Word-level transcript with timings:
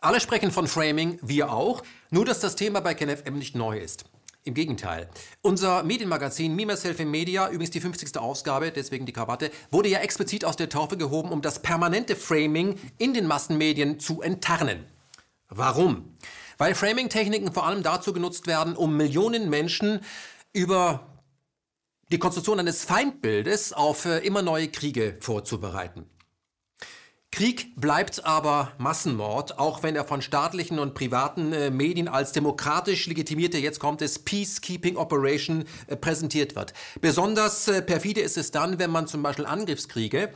Alle 0.00 0.20
sprechen 0.20 0.52
von 0.52 0.68
Framing, 0.68 1.18
wir 1.22 1.52
auch, 1.52 1.82
nur 2.10 2.24
dass 2.24 2.38
das 2.38 2.54
Thema 2.54 2.78
bei 2.78 2.94
KenFM 2.94 3.36
nicht 3.36 3.56
neu 3.56 3.78
ist. 3.78 4.04
Im 4.44 4.54
Gegenteil. 4.54 5.08
Unser 5.42 5.82
Medienmagazin 5.82 6.54
Me, 6.54 6.66
Myself 6.66 7.00
in 7.00 7.10
Media, 7.10 7.48
übrigens 7.48 7.72
die 7.72 7.80
50. 7.80 8.16
Ausgabe, 8.16 8.70
deswegen 8.70 9.06
die 9.06 9.12
Krawatte, 9.12 9.50
wurde 9.72 9.88
ja 9.88 9.98
explizit 9.98 10.44
aus 10.44 10.54
der 10.54 10.68
Taufe 10.68 10.96
gehoben, 10.96 11.32
um 11.32 11.42
das 11.42 11.62
permanente 11.62 12.14
Framing 12.14 12.78
in 12.98 13.12
den 13.12 13.26
Massenmedien 13.26 13.98
zu 13.98 14.22
enttarnen. 14.22 14.86
Warum? 15.48 16.16
Weil 16.58 16.76
Framing-Techniken 16.76 17.52
vor 17.52 17.66
allem 17.66 17.82
dazu 17.82 18.12
genutzt 18.12 18.46
werden, 18.46 18.76
um 18.76 18.96
Millionen 18.96 19.50
Menschen 19.50 20.00
über 20.52 21.08
die 22.12 22.20
Konstruktion 22.20 22.60
eines 22.60 22.84
Feindbildes 22.84 23.72
auf 23.72 24.04
äh, 24.04 24.18
immer 24.18 24.42
neue 24.42 24.68
Kriege 24.68 25.16
vorzubereiten. 25.18 26.08
Krieg 27.30 27.76
bleibt 27.76 28.24
aber 28.24 28.72
Massenmord, 28.78 29.58
auch 29.58 29.82
wenn 29.82 29.94
er 29.94 30.04
von 30.04 30.22
staatlichen 30.22 30.78
und 30.78 30.94
privaten 30.94 31.52
äh, 31.52 31.70
Medien 31.70 32.08
als 32.08 32.32
demokratisch 32.32 33.06
legitimierte, 33.06 33.58
jetzt 33.58 33.80
kommt 33.80 34.02
es, 34.02 34.18
Peacekeeping 34.18 34.96
Operation 34.96 35.64
äh, 35.88 35.96
präsentiert 35.96 36.56
wird. 36.56 36.72
Besonders 37.00 37.68
äh, 37.68 37.82
perfide 37.82 38.22
ist 38.22 38.38
es 38.38 38.50
dann, 38.50 38.78
wenn 38.78 38.90
man 38.90 39.06
zum 39.06 39.22
Beispiel 39.22 39.44
Angriffskriege, 39.44 40.32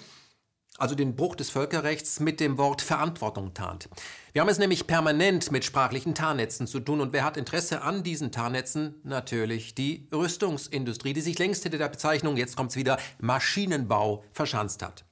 also 0.78 0.94
den 0.94 1.16
Bruch 1.16 1.34
des 1.34 1.50
Völkerrechts, 1.50 2.20
mit 2.20 2.40
dem 2.40 2.58
Wort 2.58 2.82
Verantwortung 2.82 3.54
tarnt. 3.54 3.88
Wir 4.32 4.42
haben 4.42 4.48
es 4.48 4.58
nämlich 4.58 4.86
permanent 4.86 5.50
mit 5.50 5.64
sprachlichen 5.64 6.14
Tarnnetzen 6.14 6.66
zu 6.66 6.78
tun 6.80 7.00
und 7.00 7.12
wer 7.12 7.24
hat 7.24 7.36
Interesse 7.36 7.82
an 7.82 8.02
diesen 8.02 8.32
Tarnnetzen? 8.32 9.00
Natürlich 9.02 9.74
die 9.74 10.08
Rüstungsindustrie, 10.12 11.14
die 11.14 11.20
sich 11.20 11.38
längst 11.38 11.62
hinter 11.62 11.78
der 11.78 11.88
Bezeichnung, 11.88 12.36
jetzt 12.36 12.56
kommt's 12.56 12.76
wieder, 12.76 12.98
Maschinenbau 13.18 14.24
verschanzt 14.32 14.82
hat. 14.82 15.04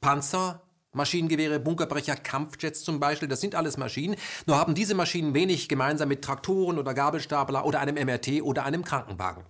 Panzer, 0.00 0.62
Maschinengewehre, 0.98 1.58
Bunkerbrecher, 1.58 2.16
Kampfjets 2.16 2.82
zum 2.82 3.00
Beispiel, 3.00 3.28
das 3.28 3.40
sind 3.40 3.54
alles 3.54 3.78
Maschinen. 3.78 4.16
Nur 4.46 4.58
haben 4.58 4.74
diese 4.74 4.94
Maschinen 4.94 5.32
wenig 5.32 5.70
gemeinsam 5.70 6.10
mit 6.10 6.22
Traktoren 6.22 6.78
oder 6.78 6.92
Gabelstapler 6.92 7.64
oder 7.64 7.80
einem 7.80 7.94
MRT 7.94 8.42
oder 8.42 8.66
einem 8.66 8.84
Krankenwagen. 8.84 9.44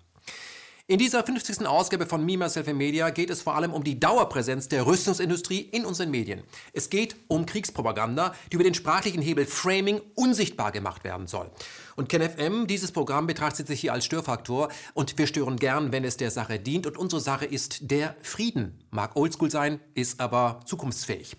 In 0.90 0.98
dieser 0.98 1.22
50. 1.22 1.66
Ausgabe 1.66 2.06
von 2.06 2.24
Me, 2.24 2.38
Myself 2.38 2.66
Media 2.72 3.10
geht 3.10 3.28
es 3.28 3.42
vor 3.42 3.56
allem 3.56 3.74
um 3.74 3.84
die 3.84 4.00
Dauerpräsenz 4.00 4.68
der 4.68 4.86
Rüstungsindustrie 4.86 5.60
in 5.60 5.84
unseren 5.84 6.10
Medien. 6.10 6.42
Es 6.72 6.88
geht 6.88 7.14
um 7.28 7.44
Kriegspropaganda, 7.44 8.34
die 8.50 8.54
über 8.54 8.64
den 8.64 8.72
sprachlichen 8.72 9.20
Hebel 9.20 9.44
Framing 9.44 10.00
unsichtbar 10.14 10.72
gemacht 10.72 11.04
werden 11.04 11.26
soll. 11.26 11.50
Und 11.98 12.08
KenFM, 12.08 12.68
dieses 12.68 12.92
Programm 12.92 13.26
betrachtet 13.26 13.66
sich 13.66 13.80
hier 13.80 13.92
als 13.92 14.04
Störfaktor 14.04 14.68
und 14.94 15.18
wir 15.18 15.26
stören 15.26 15.56
gern, 15.56 15.90
wenn 15.90 16.04
es 16.04 16.16
der 16.16 16.30
Sache 16.30 16.60
dient. 16.60 16.86
Und 16.86 16.96
unsere 16.96 17.20
Sache 17.20 17.44
ist 17.44 17.90
der 17.90 18.14
Frieden. 18.22 18.84
Mag 18.92 19.16
oldschool 19.16 19.50
sein, 19.50 19.80
ist 19.94 20.20
aber 20.20 20.60
zukunftsfähig. 20.64 21.36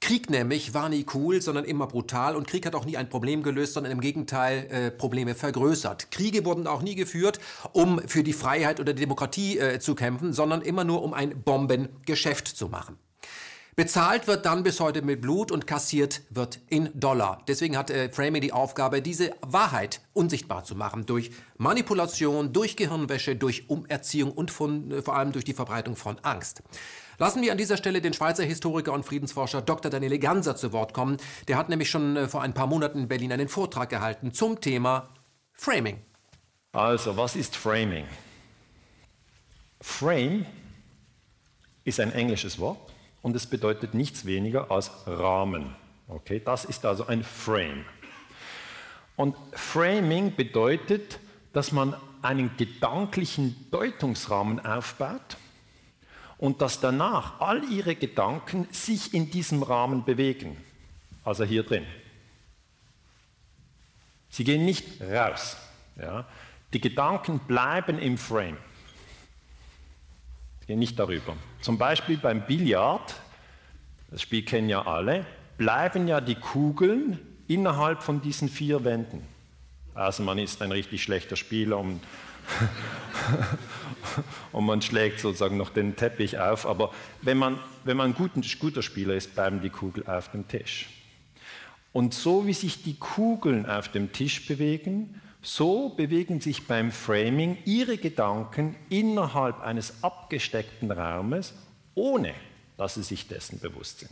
Krieg 0.00 0.28
nämlich 0.28 0.74
war 0.74 0.90
nie 0.90 1.06
cool, 1.14 1.40
sondern 1.40 1.64
immer 1.64 1.86
brutal 1.86 2.36
und 2.36 2.46
Krieg 2.46 2.66
hat 2.66 2.74
auch 2.74 2.84
nie 2.84 2.98
ein 2.98 3.08
Problem 3.08 3.42
gelöst, 3.42 3.72
sondern 3.72 3.92
im 3.92 4.02
Gegenteil 4.02 4.66
äh, 4.70 4.90
Probleme 4.90 5.34
vergrößert. 5.34 6.10
Kriege 6.10 6.44
wurden 6.44 6.66
auch 6.66 6.82
nie 6.82 6.96
geführt, 6.96 7.40
um 7.72 7.98
für 8.06 8.22
die 8.22 8.34
Freiheit 8.34 8.80
oder 8.80 8.92
die 8.92 9.00
Demokratie 9.00 9.58
äh, 9.58 9.78
zu 9.80 9.94
kämpfen, 9.94 10.34
sondern 10.34 10.60
immer 10.60 10.84
nur 10.84 11.02
um 11.02 11.14
ein 11.14 11.42
Bombengeschäft 11.42 12.46
zu 12.48 12.68
machen. 12.68 12.98
Bezahlt 13.76 14.28
wird 14.28 14.46
dann 14.46 14.62
bis 14.62 14.78
heute 14.78 15.02
mit 15.02 15.20
Blut 15.20 15.50
und 15.50 15.66
kassiert 15.66 16.22
wird 16.30 16.60
in 16.68 16.90
Dollar. 16.94 17.42
Deswegen 17.48 17.76
hat 17.76 17.90
äh, 17.90 18.08
Framing 18.08 18.40
die 18.40 18.52
Aufgabe, 18.52 19.02
diese 19.02 19.32
Wahrheit 19.40 20.00
unsichtbar 20.12 20.62
zu 20.62 20.76
machen 20.76 21.06
durch 21.06 21.32
Manipulation, 21.58 22.52
durch 22.52 22.76
Gehirnwäsche, 22.76 23.34
durch 23.34 23.68
Umerziehung 23.68 24.30
und 24.30 24.52
von, 24.52 24.92
äh, 24.92 25.02
vor 25.02 25.16
allem 25.16 25.32
durch 25.32 25.44
die 25.44 25.54
Verbreitung 25.54 25.96
von 25.96 26.20
Angst. 26.20 26.62
Lassen 27.18 27.42
wir 27.42 27.50
an 27.50 27.58
dieser 27.58 27.76
Stelle 27.76 28.00
den 28.00 28.12
Schweizer 28.12 28.44
Historiker 28.44 28.92
und 28.92 29.04
Friedensforscher 29.04 29.60
Dr. 29.60 29.90
Daniele 29.90 30.20
Ganser 30.20 30.54
zu 30.54 30.72
Wort 30.72 30.94
kommen. 30.94 31.16
Der 31.48 31.56
hat 31.56 31.68
nämlich 31.68 31.90
schon 31.90 32.16
äh, 32.16 32.28
vor 32.28 32.42
ein 32.42 32.54
paar 32.54 32.68
Monaten 32.68 33.00
in 33.00 33.08
Berlin 33.08 33.32
einen 33.32 33.48
Vortrag 33.48 33.90
gehalten 33.90 34.32
zum 34.32 34.60
Thema 34.60 35.08
Framing. 35.52 36.00
Also, 36.70 37.16
was 37.16 37.34
ist 37.34 37.56
Framing? 37.56 38.06
Frame 39.80 40.46
ist 41.82 41.98
ein 41.98 42.12
englisches 42.12 42.60
Wort 42.60 42.93
und 43.24 43.34
es 43.34 43.46
bedeutet 43.46 43.94
nichts 43.94 44.26
weniger 44.26 44.70
als 44.70 44.90
Rahmen. 45.06 45.74
Okay, 46.08 46.42
das 46.44 46.66
ist 46.66 46.84
also 46.84 47.06
ein 47.06 47.24
Frame. 47.24 47.86
Und 49.16 49.34
Framing 49.52 50.36
bedeutet, 50.36 51.18
dass 51.54 51.72
man 51.72 51.96
einen 52.20 52.54
gedanklichen 52.58 53.70
Deutungsrahmen 53.70 54.60
aufbaut 54.60 55.38
und 56.36 56.60
dass 56.60 56.80
danach 56.80 57.40
all 57.40 57.64
ihre 57.64 57.94
Gedanken 57.94 58.68
sich 58.70 59.14
in 59.14 59.30
diesem 59.30 59.62
Rahmen 59.62 60.04
bewegen, 60.04 60.58
also 61.24 61.44
hier 61.44 61.62
drin. 61.62 61.86
Sie 64.28 64.44
gehen 64.44 64.66
nicht 64.66 65.00
raus. 65.00 65.56
Ja. 65.96 66.26
Die 66.74 66.80
Gedanken 66.80 67.38
bleiben 67.38 67.98
im 67.98 68.18
Frame. 68.18 68.58
Sie 70.60 70.66
gehen 70.66 70.78
nicht 70.78 70.98
darüber. 70.98 71.34
Zum 71.64 71.78
Beispiel 71.78 72.18
beim 72.18 72.44
Billard, 72.44 73.14
das 74.10 74.20
Spiel 74.20 74.42
kennen 74.42 74.68
ja 74.68 74.86
alle, 74.86 75.24
bleiben 75.56 76.06
ja 76.06 76.20
die 76.20 76.34
Kugeln 76.34 77.18
innerhalb 77.48 78.02
von 78.02 78.20
diesen 78.20 78.50
vier 78.50 78.84
Wänden. 78.84 79.22
Also 79.94 80.22
man 80.24 80.36
ist 80.36 80.60
ein 80.60 80.72
richtig 80.72 81.02
schlechter 81.02 81.36
Spieler 81.36 81.78
und 81.78 82.02
und 84.52 84.66
man 84.66 84.82
schlägt 84.82 85.20
sozusagen 85.20 85.56
noch 85.56 85.70
den 85.70 85.96
Teppich 85.96 86.38
auf. 86.38 86.66
Aber 86.66 86.92
wenn 87.22 87.38
man, 87.38 87.58
wenn 87.84 87.96
man 87.96 88.10
ein 88.10 88.14
guter, 88.14 88.42
guter 88.60 88.82
Spieler 88.82 89.14
ist, 89.14 89.34
bleiben 89.34 89.62
die 89.62 89.70
Kugeln 89.70 90.06
auf 90.06 90.30
dem 90.32 90.46
Tisch. 90.46 90.90
Und 91.94 92.12
so 92.12 92.46
wie 92.46 92.52
sich 92.52 92.82
die 92.82 92.98
Kugeln 92.98 93.64
auf 93.64 93.88
dem 93.88 94.12
Tisch 94.12 94.46
bewegen, 94.46 95.18
so 95.44 95.90
bewegen 95.90 96.40
sich 96.40 96.66
beim 96.66 96.90
Framing 96.90 97.58
ihre 97.64 97.98
Gedanken 97.98 98.76
innerhalb 98.88 99.60
eines 99.60 100.02
abgesteckten 100.02 100.90
Raumes, 100.90 101.52
ohne 101.94 102.34
dass 102.76 102.94
sie 102.94 103.02
sich 103.02 103.28
dessen 103.28 103.60
bewusst 103.60 104.00
sind. 104.00 104.10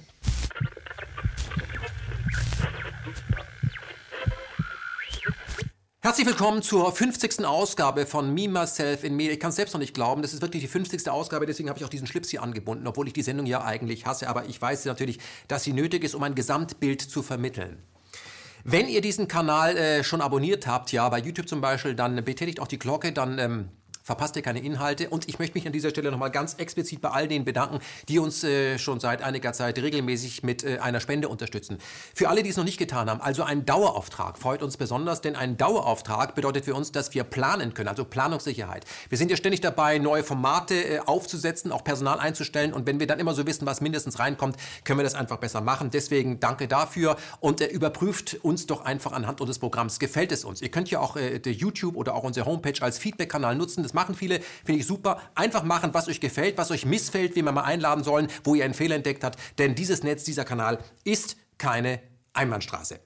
Herzlich 6.04 6.26
willkommen 6.26 6.62
zur 6.62 6.92
50. 6.92 7.44
Ausgabe 7.44 8.06
von 8.06 8.34
Me, 8.34 8.48
Myself 8.48 9.04
in 9.04 9.14
Me. 9.14 9.30
Ich 9.30 9.40
kann 9.40 9.50
es 9.50 9.56
selbst 9.56 9.72
noch 9.72 9.80
nicht 9.80 9.94
glauben, 9.94 10.20
das 10.20 10.34
ist 10.34 10.42
wirklich 10.42 10.62
die 10.62 10.68
50. 10.68 11.08
Ausgabe, 11.08 11.46
deswegen 11.46 11.68
habe 11.68 11.78
ich 11.78 11.84
auch 11.84 11.88
diesen 11.88 12.08
Schlips 12.08 12.28
hier 12.28 12.42
angebunden, 12.42 12.86
obwohl 12.86 13.06
ich 13.06 13.14
die 13.14 13.22
Sendung 13.22 13.46
ja 13.46 13.64
eigentlich 13.64 14.04
hasse, 14.04 14.28
aber 14.28 14.46
ich 14.46 14.60
weiß 14.60 14.84
natürlich, 14.84 15.18
dass 15.48 15.62
sie 15.62 15.72
nötig 15.72 16.04
ist, 16.04 16.14
um 16.14 16.22
ein 16.24 16.34
Gesamtbild 16.34 17.00
zu 17.00 17.22
vermitteln. 17.22 17.78
Wenn 18.64 18.88
ihr 18.88 19.00
diesen 19.00 19.28
Kanal 19.28 19.76
äh, 19.76 20.04
schon 20.04 20.20
abonniert 20.20 20.66
habt, 20.66 20.92
ja, 20.92 21.08
bei 21.08 21.18
YouTube 21.18 21.48
zum 21.48 21.60
Beispiel, 21.60 21.94
dann 21.94 22.22
betätigt 22.24 22.60
auch 22.60 22.68
die 22.68 22.78
Glocke, 22.78 23.12
dann 23.12 23.38
ähm, 23.38 23.68
verpasst 24.02 24.36
ihr 24.36 24.42
keine 24.42 24.60
Inhalte. 24.60 25.08
Und 25.08 25.28
ich 25.28 25.38
möchte 25.38 25.56
mich 25.56 25.66
an 25.66 25.72
dieser 25.72 25.90
Stelle 25.90 26.10
nochmal 26.10 26.30
ganz 26.30 26.54
explizit 26.54 27.00
bei 27.00 27.10
all 27.10 27.28
denen 27.28 27.44
bedanken, 27.44 27.78
die 28.08 28.18
uns 28.18 28.44
äh, 28.44 28.78
schon 28.78 29.00
seit 29.00 29.22
einiger 29.22 29.52
Zeit 29.52 29.78
regelmäßig 29.78 30.42
mit 30.42 30.64
äh, 30.64 30.78
einer 30.78 31.00
Spende 31.00 31.28
unterstützen. 31.28 31.78
Für 32.14 32.28
alle, 32.28 32.42
die 32.42 32.50
es 32.50 32.56
noch 32.56 32.64
nicht 32.64 32.78
getan 32.78 33.08
haben, 33.08 33.20
also 33.20 33.42
ein 33.42 33.64
Dauerauftrag 33.64 34.38
freut 34.38 34.62
uns 34.62 34.76
besonders, 34.76 35.20
denn 35.20 35.36
ein 35.36 35.56
Dauerauftrag 35.56 36.34
bedeutet 36.34 36.64
für 36.64 36.74
uns, 36.74 36.92
dass 36.92 37.14
wir 37.14 37.24
planen 37.24 37.74
können, 37.74 37.88
also 37.88 38.04
Planungssicherheit. 38.04 38.84
Wir 39.08 39.18
sind 39.18 39.30
ja 39.30 39.36
ständig 39.36 39.60
dabei, 39.60 39.98
neue 39.98 40.24
Formate 40.24 40.74
äh, 40.74 40.98
aufzusetzen, 41.00 41.72
auch 41.72 41.84
Personal 41.84 42.18
einzustellen. 42.18 42.72
Und 42.72 42.86
wenn 42.86 43.00
wir 43.00 43.06
dann 43.06 43.18
immer 43.18 43.34
so 43.34 43.46
wissen, 43.46 43.66
was 43.66 43.80
mindestens 43.80 44.18
reinkommt, 44.18 44.56
können 44.84 44.98
wir 44.98 45.04
das 45.04 45.14
einfach 45.14 45.38
besser 45.38 45.60
machen. 45.60 45.90
Deswegen 45.90 46.40
danke 46.40 46.68
dafür 46.68 47.16
und 47.40 47.60
äh, 47.60 47.66
überprüft 47.66 48.38
uns 48.42 48.66
doch 48.66 48.84
einfach 48.84 49.12
anhand 49.12 49.40
unseres 49.40 49.58
Programms. 49.58 49.98
Gefällt 49.98 50.32
es 50.32 50.44
uns? 50.44 50.62
Ihr 50.62 50.70
könnt 50.70 50.90
ja 50.90 51.00
auch 51.00 51.16
äh, 51.16 51.38
YouTube 51.50 51.96
oder 51.96 52.14
auch 52.14 52.24
unsere 52.24 52.46
Homepage 52.46 52.80
als 52.80 52.98
Feedback-Kanal 52.98 53.54
nutzen. 53.56 53.82
Das 53.82 53.91
das 53.92 53.94
machen 53.94 54.14
viele, 54.14 54.40
finde 54.64 54.80
ich 54.80 54.86
super. 54.86 55.20
Einfach 55.34 55.64
machen, 55.64 55.92
was 55.92 56.08
euch 56.08 56.20
gefällt, 56.20 56.56
was 56.56 56.70
euch 56.70 56.86
missfällt, 56.86 57.36
wie 57.36 57.42
wir 57.42 57.52
mal 57.52 57.64
einladen 57.64 58.02
sollen, 58.02 58.28
wo 58.42 58.54
ihr 58.54 58.64
einen 58.64 58.74
Fehler 58.74 58.96
entdeckt 58.96 59.22
habt. 59.22 59.38
Denn 59.58 59.74
dieses 59.74 60.02
Netz, 60.02 60.24
dieser 60.24 60.44
Kanal 60.44 60.78
ist 61.04 61.36
keine 61.58 62.00
Einbahnstraße. 62.32 63.00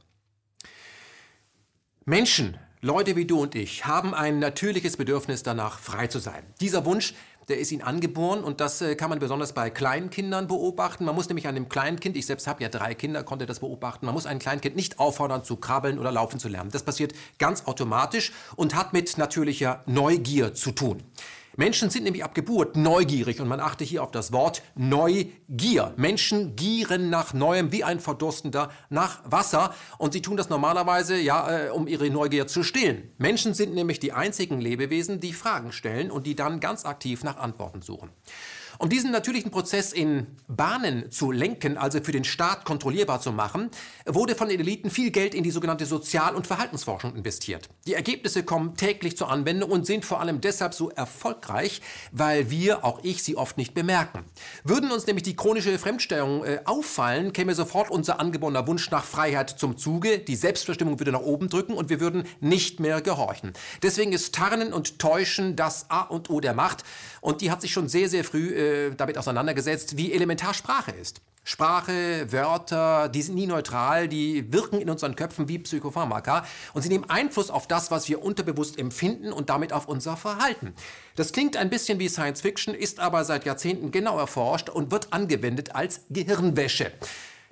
Menschen, 2.04 2.56
Leute 2.82 3.16
wie 3.16 3.24
du 3.24 3.40
und 3.40 3.56
ich, 3.56 3.84
haben 3.86 4.14
ein 4.14 4.38
natürliches 4.38 4.96
Bedürfnis 4.96 5.42
danach, 5.42 5.80
frei 5.80 6.06
zu 6.06 6.20
sein. 6.20 6.44
Dieser 6.60 6.84
Wunsch 6.84 7.14
der 7.48 7.58
ist 7.58 7.70
ihnen 7.70 7.82
angeboren 7.82 8.42
und 8.42 8.60
das 8.60 8.80
äh, 8.80 8.96
kann 8.96 9.10
man 9.10 9.18
besonders 9.18 9.52
bei 9.52 9.70
kleinen 9.70 10.10
Kindern 10.10 10.48
beobachten. 10.48 11.04
Man 11.04 11.14
muss 11.14 11.28
nämlich 11.28 11.46
einem 11.46 11.68
Kleinkind, 11.68 12.16
ich 12.16 12.26
selbst 12.26 12.46
habe 12.46 12.62
ja 12.62 12.68
drei 12.68 12.94
Kinder, 12.94 13.22
konnte 13.22 13.46
das 13.46 13.60
beobachten, 13.60 14.06
man 14.06 14.14
muss 14.14 14.26
ein 14.26 14.38
Kleinkind 14.38 14.74
nicht 14.74 14.98
auffordern 14.98 15.44
zu 15.44 15.56
krabbeln 15.56 15.98
oder 15.98 16.10
laufen 16.10 16.40
zu 16.40 16.48
lernen. 16.48 16.70
Das 16.70 16.82
passiert 16.82 17.14
ganz 17.38 17.66
automatisch 17.66 18.32
und 18.56 18.74
hat 18.74 18.92
mit 18.92 19.16
natürlicher 19.16 19.82
Neugier 19.86 20.54
zu 20.54 20.72
tun. 20.72 21.02
Menschen 21.56 21.88
sind 21.88 22.04
nämlich 22.04 22.22
ab 22.22 22.34
Geburt 22.34 22.76
neugierig 22.76 23.40
und 23.40 23.48
man 23.48 23.60
achte 23.60 23.82
hier 23.82 24.02
auf 24.02 24.10
das 24.10 24.30
Wort 24.30 24.62
Neugier. 24.74 25.94
Menschen 25.96 26.54
gieren 26.54 27.08
nach 27.08 27.32
Neuem 27.32 27.72
wie 27.72 27.82
ein 27.82 27.98
Verdurstender 27.98 28.70
nach 28.90 29.20
Wasser 29.24 29.74
und 29.96 30.12
sie 30.12 30.20
tun 30.20 30.36
das 30.36 30.50
normalerweise 30.50 31.16
ja, 31.16 31.66
äh, 31.66 31.70
um 31.70 31.88
ihre 31.88 32.10
Neugier 32.10 32.46
zu 32.46 32.62
stillen. 32.62 33.10
Menschen 33.16 33.54
sind 33.54 33.74
nämlich 33.74 33.98
die 33.98 34.12
einzigen 34.12 34.60
Lebewesen, 34.60 35.18
die 35.18 35.32
Fragen 35.32 35.72
stellen 35.72 36.10
und 36.10 36.26
die 36.26 36.34
dann 36.34 36.60
ganz 36.60 36.84
aktiv 36.84 37.24
nach 37.24 37.38
Antworten 37.38 37.80
suchen. 37.80 38.10
Um 38.78 38.88
diesen 38.88 39.10
natürlichen 39.10 39.50
Prozess 39.50 39.92
in 39.92 40.26
Bahnen 40.48 41.10
zu 41.10 41.32
lenken, 41.32 41.78
also 41.78 42.00
für 42.02 42.12
den 42.12 42.24
Staat 42.24 42.64
kontrollierbar 42.64 43.20
zu 43.20 43.32
machen, 43.32 43.70
wurde 44.04 44.34
von 44.34 44.48
den 44.48 44.60
Eliten 44.60 44.90
viel 44.90 45.10
Geld 45.10 45.34
in 45.34 45.42
die 45.42 45.50
sogenannte 45.50 45.86
Sozial- 45.86 46.34
und 46.34 46.46
Verhaltensforschung 46.46 47.14
investiert. 47.14 47.68
Die 47.86 47.94
Ergebnisse 47.94 48.42
kommen 48.42 48.76
täglich 48.76 49.16
zur 49.16 49.30
Anwendung 49.30 49.70
und 49.70 49.86
sind 49.86 50.04
vor 50.04 50.20
allem 50.20 50.40
deshalb 50.40 50.74
so 50.74 50.90
erfolgreich, 50.90 51.80
weil 52.12 52.50
wir, 52.50 52.84
auch 52.84 53.00
ich, 53.02 53.22
sie 53.22 53.36
oft 53.36 53.56
nicht 53.56 53.72
bemerken. 53.72 54.24
Würden 54.64 54.90
uns 54.90 55.06
nämlich 55.06 55.22
die 55.22 55.36
chronische 55.36 55.78
Fremdstellung 55.78 56.44
äh, 56.44 56.60
auffallen, 56.64 57.32
käme 57.32 57.54
sofort 57.54 57.90
unser 57.90 58.20
angeborener 58.20 58.66
Wunsch 58.66 58.90
nach 58.90 59.04
Freiheit 59.04 59.50
zum 59.50 59.78
Zuge, 59.78 60.18
die 60.18 60.36
Selbstbestimmung 60.36 61.00
würde 61.00 61.12
nach 61.12 61.20
oben 61.20 61.48
drücken 61.48 61.72
und 61.72 61.88
wir 61.88 62.00
würden 62.00 62.24
nicht 62.40 62.80
mehr 62.80 63.00
gehorchen. 63.00 63.52
Deswegen 63.82 64.12
ist 64.12 64.34
Tarnen 64.34 64.72
und 64.72 64.98
Täuschen 64.98 65.56
das 65.56 65.90
A 65.90 66.02
und 66.02 66.28
O 66.30 66.40
der 66.40 66.54
Macht 66.54 66.84
und 67.20 67.40
die 67.40 67.50
hat 67.50 67.62
sich 67.62 67.72
schon 67.72 67.88
sehr, 67.88 68.08
sehr 68.08 68.24
früh 68.24 68.54
äh, 68.54 68.65
damit 68.96 69.18
auseinandergesetzt, 69.18 69.96
wie 69.96 70.12
elementar 70.12 70.54
Sprache 70.54 70.92
ist. 70.92 71.20
Sprache, 71.48 72.32
Wörter, 72.32 73.08
die 73.08 73.22
sind 73.22 73.36
nie 73.36 73.46
neutral, 73.46 74.08
die 74.08 74.52
wirken 74.52 74.80
in 74.80 74.90
unseren 74.90 75.14
Köpfen 75.14 75.48
wie 75.48 75.60
Psychopharmaka 75.60 76.44
und 76.74 76.82
sie 76.82 76.88
nehmen 76.88 77.08
Einfluss 77.08 77.50
auf 77.50 77.68
das, 77.68 77.92
was 77.92 78.08
wir 78.08 78.24
unterbewusst 78.24 78.80
empfinden 78.80 79.32
und 79.32 79.48
damit 79.48 79.72
auf 79.72 79.86
unser 79.86 80.16
Verhalten. 80.16 80.74
Das 81.14 81.32
klingt 81.32 81.56
ein 81.56 81.70
bisschen 81.70 82.00
wie 82.00 82.08
Science 82.08 82.40
Fiction, 82.40 82.74
ist 82.74 82.98
aber 82.98 83.24
seit 83.24 83.44
Jahrzehnten 83.44 83.92
genau 83.92 84.18
erforscht 84.18 84.68
und 84.68 84.90
wird 84.90 85.12
angewendet 85.12 85.76
als 85.76 86.00
Gehirnwäsche. 86.10 86.90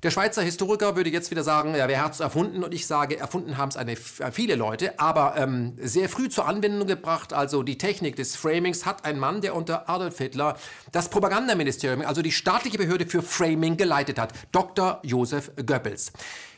Der 0.04 0.10
Schweizer 0.10 0.42
Historiker 0.42 0.96
würde 0.96 1.08
jetzt 1.08 1.30
wieder 1.30 1.42
sagen, 1.42 1.74
ja, 1.74 1.88
wer 1.88 2.04
hat 2.04 2.12
es 2.12 2.20
erfunden? 2.20 2.62
Und 2.62 2.74
ich 2.74 2.86
sage, 2.86 3.18
erfunden 3.18 3.56
haben 3.56 3.70
es 3.70 4.20
äh, 4.20 4.32
viele 4.32 4.54
Leute, 4.54 5.00
aber 5.00 5.34
ähm, 5.38 5.78
sehr 5.80 6.10
früh 6.10 6.28
zur 6.28 6.46
Anwendung 6.46 6.86
gebracht. 6.86 7.32
Also 7.32 7.62
die 7.62 7.78
Technik 7.78 8.14
des 8.14 8.36
Framings 8.36 8.84
hat 8.84 9.06
ein 9.06 9.18
Mann, 9.18 9.40
der 9.40 9.54
unter 9.54 9.88
Adolf 9.88 10.18
Hitler 10.18 10.58
das 10.92 11.08
Propagandaministerium, 11.08 12.02
also 12.02 12.20
die 12.20 12.32
staatliche 12.32 12.76
Behörde 12.76 13.06
für 13.06 13.22
Framing, 13.22 13.78
geleitet 13.78 14.18
hat, 14.18 14.34
Dr. 14.52 15.00
Josef 15.04 15.50
Goebbels. 15.56 16.12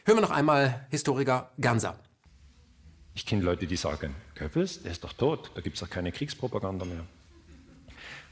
Hören 0.05 0.17
wir 0.17 0.23
noch 0.23 0.33
einmal 0.33 0.85
Historiker 0.91 1.53
Ganser. 1.61 1.95
Ich 3.15 3.27
kenne 3.27 3.43
Leute, 3.43 3.69
die 3.69 3.77
sagen, 3.77 4.17
Goebbels, 4.37 4.83
der 4.83 4.91
ist 4.91 5.05
doch 5.05 5.13
tot, 5.13 5.53
da 5.55 5.61
gibt 5.61 5.77
es 5.77 5.81
doch 5.81 5.89
keine 5.89 6.11
Kriegspropaganda 6.11 6.85
mehr. 6.85 7.05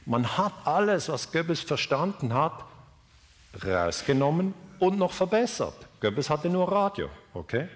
Man 0.05 0.37
hat 0.37 0.51
alles, 0.65 1.07
was 1.07 1.31
Goebbels 1.31 1.61
verstanden 1.61 2.33
hat, 2.33 2.65
rausgenommen 3.65 4.53
und 4.79 4.97
noch 4.97 5.11
verbessert. 5.11 5.75
Goebbels 5.99 6.29
hatte 6.29 6.49
nur 6.49 6.71
Radio, 6.71 7.09
okay? 7.33 7.67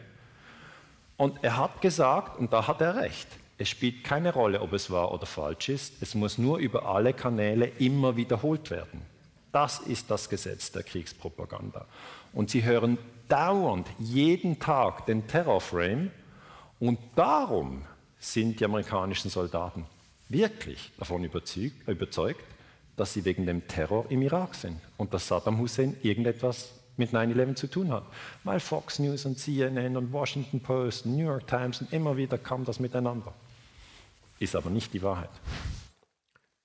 Und 1.18 1.44
er 1.44 1.57
hat 1.57 1.81
gesagt, 1.81 2.40
und 2.40 2.54
da 2.54 2.68
hat 2.68 2.81
er 2.81 2.96
recht, 2.96 3.28
es 3.57 3.68
spielt 3.68 4.06
keine 4.06 4.34
Rolle, 4.34 4.62
ob 4.62 4.72
es 4.72 4.90
wahr 4.90 5.12
oder 5.12 5.25
falsch 5.25 5.69
ist, 5.69 6.01
es 6.01 6.16
muss 6.16 6.38
nur 6.38 6.60
über 6.60 6.86
alle 6.86 7.13
Kanäle 7.13 7.66
immer 7.78 8.16
wiederholt 8.16 8.69
werden. 8.69 9.01
Das 9.51 9.80
ist 9.80 10.10
das 10.10 10.30
Gesetz 10.30 10.72
der 10.72 10.84
Kriegspropaganda. 10.84 11.86
Und 12.31 12.50
sie 12.50 12.63
hören 12.63 12.98
dauernd, 13.28 13.88
jeden 14.00 14.60
Tag 14.60 15.06
den 15.07 15.28
Terrorframe 15.28 16.12
und 16.80 17.00
darum 17.16 17.84
sind 18.19 18.60
die 18.60 18.66
amerikanischen 18.66 19.30
Soldaten 19.30 19.86
wirklich 20.30 20.92
davon 20.98 21.24
überzeugt, 21.24 22.44
dass 22.96 23.13
sie 23.13 23.25
wegen 23.25 23.46
dem 23.46 23.68
Terror 23.68 24.06
im 24.10 24.22
Irak 24.22 24.56
sind 24.56 24.80
und 24.98 25.13
dass 25.13 25.28
Saddam 25.28 25.57
Hussein 25.57 25.98
irgendetwas 26.01 26.78
mit 27.00 27.12
9-11 27.12 27.56
zu 27.56 27.68
tun 27.68 27.92
hat. 27.92 28.04
Weil 28.44 28.60
Fox 28.60 29.00
News 29.00 29.25
und 29.25 29.40
CNN 29.40 29.98
und 29.98 30.12
Washington 30.12 30.60
Post, 30.60 31.06
New 31.06 31.25
York 31.25 31.48
Times 31.48 31.81
und 31.81 31.92
immer 31.92 32.18
wieder 32.18 32.38
kam 32.38 32.66
das 32.66 32.80
miteinander. 32.80 33.34
Ist 34.38 34.56
aber 34.56 34.69
nicht 34.69 34.94
die 34.94 35.01
Wahrheit. 35.01 35.30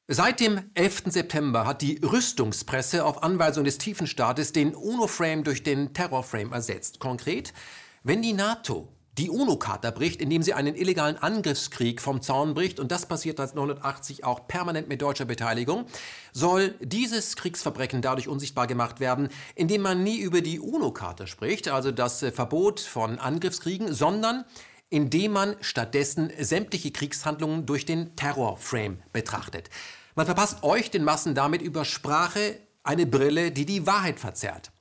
Seit 0.07 0.41
dem 0.41 0.61
11. 0.75 1.05
September 1.07 1.67
hat 1.67 1.81
die 1.81 1.99
Rüstungspresse 2.05 3.07
auf 3.07 3.23
Anweisung 3.23 3.65
des 3.65 3.79
Tiefenstaates 3.79 4.53
den 4.53 4.75
UNO-Frame 4.75 5.45
durch 5.45 5.63
den 5.63 5.95
Terror-Frame 5.95 6.53
ersetzt. 6.53 7.01
Konkret, 7.01 7.55
wenn 8.03 8.21
die 8.21 8.35
NATO 8.35 8.94
die 9.19 9.31
UNO-Charta 9.31 9.91
bricht, 9.91 10.21
indem 10.21 10.43
sie 10.43 10.55
einen 10.55 10.75
illegalen 10.75 11.17
Angriffskrieg 11.17 12.01
vom 12.01 12.21
Zaun 12.21 12.55
bricht, 12.55 12.81
und 12.81 12.91
das 12.91 13.07
passiert 13.07 13.39
seit 13.39 13.51
1980 13.51 14.25
auch 14.25 14.49
permanent 14.49 14.89
mit 14.89 15.03
deutscher 15.03 15.25
Beteiligung, 15.25 15.87
soll 16.33 16.75
dieses 16.81 17.37
Kriegsverbrechen 17.37 18.03
dadurch 18.03 18.27
unsichtbar 18.27 18.67
gemacht 18.67 18.99
werden, 18.99 19.29
indem 19.55 19.83
man 19.83 20.03
nie 20.03 20.19
über 20.19 20.41
die 20.41 20.59
UNO-Charta 20.59 21.27
spricht, 21.27 21.69
also 21.69 21.93
das 21.93 22.23
äh, 22.23 22.33
Verbot 22.33 22.81
von 22.81 23.19
Angriffskriegen, 23.19 23.93
sondern 23.93 24.45
indem 24.91 25.33
man 25.33 25.57
stattdessen 25.61 26.33
sämtliche 26.39 26.91
Kriegshandlungen 26.91 27.67
durch 27.67 27.87
den 27.87 28.17
Terrorframe 28.17 29.03
betrachtet. 29.13 29.71
Man 30.15 30.27
verpasst 30.27 30.63
euch 30.63 30.91
den 30.91 31.05
Massen 31.05 31.35
damit 31.35 31.63
über 31.63 31.85
Sprache 31.85 32.59
eine 32.83 33.07
Brille, 33.07 33.51
die 33.51 33.67
die 33.67 33.87
Wahrheit 33.87 34.21
verzerrt. 34.21 34.74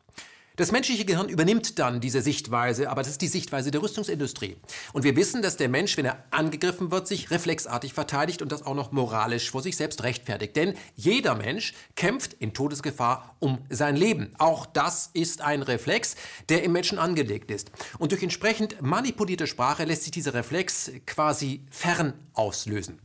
Das 0.56 0.72
menschliche 0.72 1.04
Gehirn 1.04 1.30
übernimmt 1.30 1.80
dann 1.80 2.00
diese 2.00 2.22
Sichtweise, 2.22 2.92
aber 2.92 3.02
das 3.02 3.14
ist 3.14 3.22
die 3.24 3.28
Sichtweise 3.28 3.72
der 3.72 3.82
Rüstungsindustrie. 3.82 4.58
Und 4.94 5.04
wir 5.04 5.16
wissen, 5.16 5.42
dass 5.42 5.58
der 5.58 5.68
Mensch, 5.68 5.98
wenn 5.98 6.06
er 6.06 6.24
angegriffen 6.30 6.92
wird, 6.92 7.08
sich 7.08 7.32
reflexartig 7.32 7.92
verteidigt 7.94 8.44
und 8.44 8.52
das 8.52 8.64
auch 8.64 8.76
noch 8.76 8.92
moralisch 8.92 9.50
vor 9.50 9.64
sich 9.64 9.76
selbst 9.76 10.04
rechtfertigt. 10.04 10.56
Denn 10.56 10.76
jeder 10.96 11.34
Mensch 11.34 11.74
kämpft 11.96 12.34
in 12.34 12.54
Todesgefahr 12.54 13.36
um 13.40 13.66
sein 13.72 13.96
Leben. 13.96 14.32
Auch 14.38 14.68
das 14.68 15.10
ist 15.14 15.42
ein 15.42 15.64
Reflex, 15.64 16.16
der 16.50 16.62
im 16.62 16.72
Menschen 16.72 17.00
angelegt 17.00 17.50
ist. 17.50 17.72
Und 17.98 18.12
durch 18.12 18.22
entsprechend 18.22 18.80
manipulierte 18.80 19.48
Sprache 19.48 19.86
lässt 19.86 20.04
sich 20.04 20.12
dieser 20.12 20.36
Reflex 20.36 20.92
quasi 21.08 21.66
fern 21.72 22.14
auslösen 22.34 23.00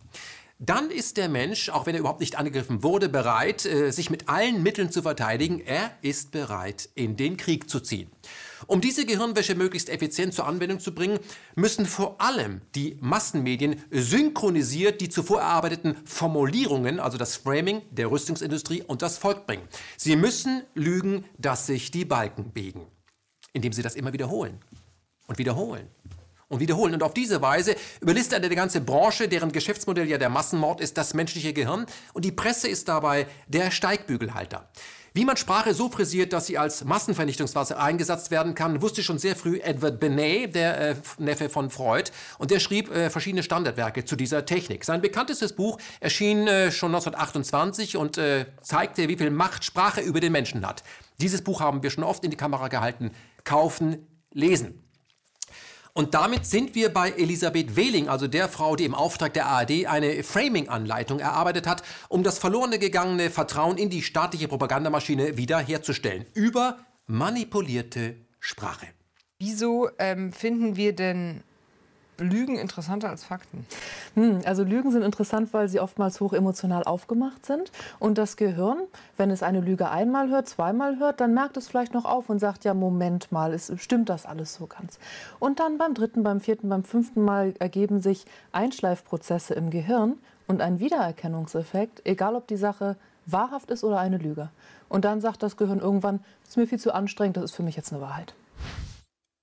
dann 0.60 0.90
ist 0.90 1.16
der 1.16 1.28
Mensch, 1.28 1.68
auch 1.68 1.86
wenn 1.86 1.94
er 1.94 2.00
überhaupt 2.00 2.18
nicht 2.18 2.36
angegriffen 2.36 2.82
wurde, 2.82 3.08
bereit, 3.08 3.64
äh, 3.64 3.92
sich 3.92 4.10
mit 4.10 4.28
allen 4.28 4.60
Mitteln 4.60 4.90
zu 4.90 5.02
verteidigen. 5.02 5.60
Er 5.60 5.92
ist 6.02 6.32
bereit, 6.32 6.88
in 6.96 7.16
den 7.16 7.36
Krieg 7.36 7.70
zu 7.70 7.78
ziehen. 7.78 8.10
Um 8.66 8.80
diese 8.80 9.06
Gehirnwäsche 9.06 9.54
möglichst 9.54 9.88
effizient 9.88 10.34
zur 10.34 10.46
Anwendung 10.46 10.80
zu 10.80 10.92
bringen, 10.92 11.20
müssen 11.54 11.86
vor 11.86 12.20
allem 12.20 12.60
die 12.74 12.96
Massenmedien 13.00 13.80
synchronisiert 13.92 15.00
die 15.00 15.08
zuvor 15.08 15.42
erarbeiteten 15.42 15.96
Formulierungen, 16.04 16.98
also 16.98 17.18
das 17.18 17.36
Framing 17.36 17.82
der 17.92 18.10
Rüstungsindustrie 18.10 18.82
und 18.82 19.00
das 19.00 19.16
Volk 19.16 19.46
bringen. 19.46 19.62
Sie 19.96 20.16
müssen 20.16 20.62
lügen, 20.74 21.24
dass 21.38 21.66
sich 21.66 21.92
die 21.92 22.04
Balken 22.04 22.50
biegen, 22.50 22.84
indem 23.52 23.72
sie 23.72 23.82
das 23.82 23.94
immer 23.94 24.12
wiederholen 24.12 24.58
und 25.28 25.38
wiederholen 25.38 25.86
und 26.48 26.60
wiederholen. 26.60 26.94
Und 26.94 27.02
auf 27.02 27.14
diese 27.14 27.42
Weise 27.42 27.76
überlistet 28.00 28.42
er 28.42 28.48
die 28.48 28.56
ganze 28.56 28.80
Branche, 28.80 29.28
deren 29.28 29.52
Geschäftsmodell 29.52 30.08
ja 30.08 30.18
der 30.18 30.30
Massenmord 30.30 30.80
ist, 30.80 30.96
das 30.96 31.14
menschliche 31.14 31.52
Gehirn. 31.52 31.86
Und 32.14 32.24
die 32.24 32.32
Presse 32.32 32.68
ist 32.68 32.88
dabei 32.88 33.26
der 33.46 33.70
Steigbügelhalter. 33.70 34.68
Wie 35.14 35.24
man 35.24 35.36
Sprache 35.36 35.74
so 35.74 35.88
frisiert, 35.88 36.32
dass 36.32 36.46
sie 36.46 36.58
als 36.58 36.84
Massenvernichtungswaffe 36.84 37.78
eingesetzt 37.78 38.30
werden 38.30 38.54
kann, 38.54 38.82
wusste 38.82 39.02
schon 39.02 39.18
sehr 39.18 39.34
früh 39.34 39.58
Edward 39.58 39.98
Benet, 39.98 40.54
der 40.54 40.90
äh, 40.90 40.96
Neffe 41.18 41.48
von 41.48 41.70
Freud, 41.70 42.12
und 42.38 42.50
der 42.50 42.60
schrieb 42.60 42.94
äh, 42.94 43.10
verschiedene 43.10 43.42
Standardwerke 43.42 44.04
zu 44.04 44.16
dieser 44.16 44.44
Technik. 44.44 44.84
Sein 44.84 45.00
bekanntestes 45.00 45.54
Buch 45.54 45.78
erschien 46.00 46.46
äh, 46.46 46.70
schon 46.70 46.90
1928 46.90 47.96
und 47.96 48.18
äh, 48.18 48.46
zeigte, 48.62 49.08
wie 49.08 49.16
viel 49.16 49.30
Macht 49.30 49.64
Sprache 49.64 50.02
über 50.02 50.20
den 50.20 50.30
Menschen 50.30 50.66
hat. 50.66 50.84
Dieses 51.20 51.42
Buch 51.42 51.60
haben 51.60 51.82
wir 51.82 51.90
schon 51.90 52.04
oft 52.04 52.22
in 52.22 52.30
die 52.30 52.36
Kamera 52.36 52.68
gehalten. 52.68 53.10
Kaufen, 53.44 54.06
lesen. 54.32 54.87
Und 55.92 56.14
damit 56.14 56.46
sind 56.46 56.74
wir 56.74 56.92
bei 56.92 57.10
Elisabeth 57.10 57.76
Wehling, 57.76 58.08
also 58.08 58.26
der 58.28 58.48
Frau, 58.48 58.76
die 58.76 58.84
im 58.84 58.94
Auftrag 58.94 59.34
der 59.34 59.46
ARD 59.46 59.86
eine 59.86 60.22
Framing-Anleitung 60.22 61.18
erarbeitet 61.18 61.66
hat, 61.66 61.82
um 62.08 62.22
das 62.22 62.38
verlorene 62.38 62.78
gegangene 62.78 63.30
Vertrauen 63.30 63.78
in 63.78 63.90
die 63.90 64.02
staatliche 64.02 64.48
Propagandamaschine 64.48 65.36
wiederherzustellen. 65.36 66.26
Über 66.34 66.78
manipulierte 67.06 68.16
Sprache. 68.38 68.86
Wieso 69.38 69.88
ähm, 69.98 70.32
finden 70.32 70.76
wir 70.76 70.94
denn 70.94 71.42
Lügen 72.18 72.56
interessanter 72.56 73.08
als 73.08 73.24
Fakten? 73.24 73.66
Hm, 74.14 74.40
also 74.44 74.64
Lügen 74.64 74.90
sind 74.90 75.02
interessant, 75.02 75.52
weil 75.52 75.68
sie 75.68 75.80
oftmals 75.80 76.20
hoch 76.20 76.32
emotional 76.32 76.84
aufgemacht 76.84 77.46
sind. 77.46 77.70
Und 77.98 78.18
das 78.18 78.36
Gehirn, 78.36 78.78
wenn 79.16 79.30
es 79.30 79.42
eine 79.42 79.60
Lüge 79.60 79.90
einmal 79.90 80.28
hört, 80.28 80.48
zweimal 80.48 80.98
hört, 80.98 81.20
dann 81.20 81.34
merkt 81.34 81.56
es 81.56 81.68
vielleicht 81.68 81.94
noch 81.94 82.04
auf 82.04 82.28
und 82.28 82.38
sagt, 82.38 82.64
ja, 82.64 82.74
Moment 82.74 83.32
mal, 83.32 83.54
es 83.54 83.72
stimmt 83.76 84.08
das 84.08 84.26
alles 84.26 84.54
so 84.54 84.66
ganz. 84.66 84.98
Und 85.38 85.60
dann 85.60 85.78
beim 85.78 85.94
dritten, 85.94 86.22
beim 86.22 86.40
vierten, 86.40 86.68
beim 86.68 86.84
fünften 86.84 87.22
Mal 87.22 87.54
ergeben 87.58 88.00
sich 88.00 88.26
Einschleifprozesse 88.52 89.54
im 89.54 89.70
Gehirn 89.70 90.18
und 90.46 90.60
ein 90.60 90.80
Wiedererkennungseffekt, 90.80 92.02
egal 92.04 92.34
ob 92.34 92.46
die 92.46 92.56
Sache 92.56 92.96
wahrhaft 93.26 93.70
ist 93.70 93.84
oder 93.84 93.98
eine 93.98 94.18
Lüge. 94.18 94.48
Und 94.88 95.04
dann 95.04 95.20
sagt 95.20 95.42
das 95.42 95.56
Gehirn 95.56 95.80
irgendwann, 95.80 96.20
es 96.42 96.50
ist 96.50 96.56
mir 96.56 96.66
viel 96.66 96.80
zu 96.80 96.92
anstrengend, 96.94 97.36
das 97.36 97.44
ist 97.44 97.54
für 97.54 97.62
mich 97.62 97.76
jetzt 97.76 97.92
eine 97.92 98.00
Wahrheit. 98.00 98.34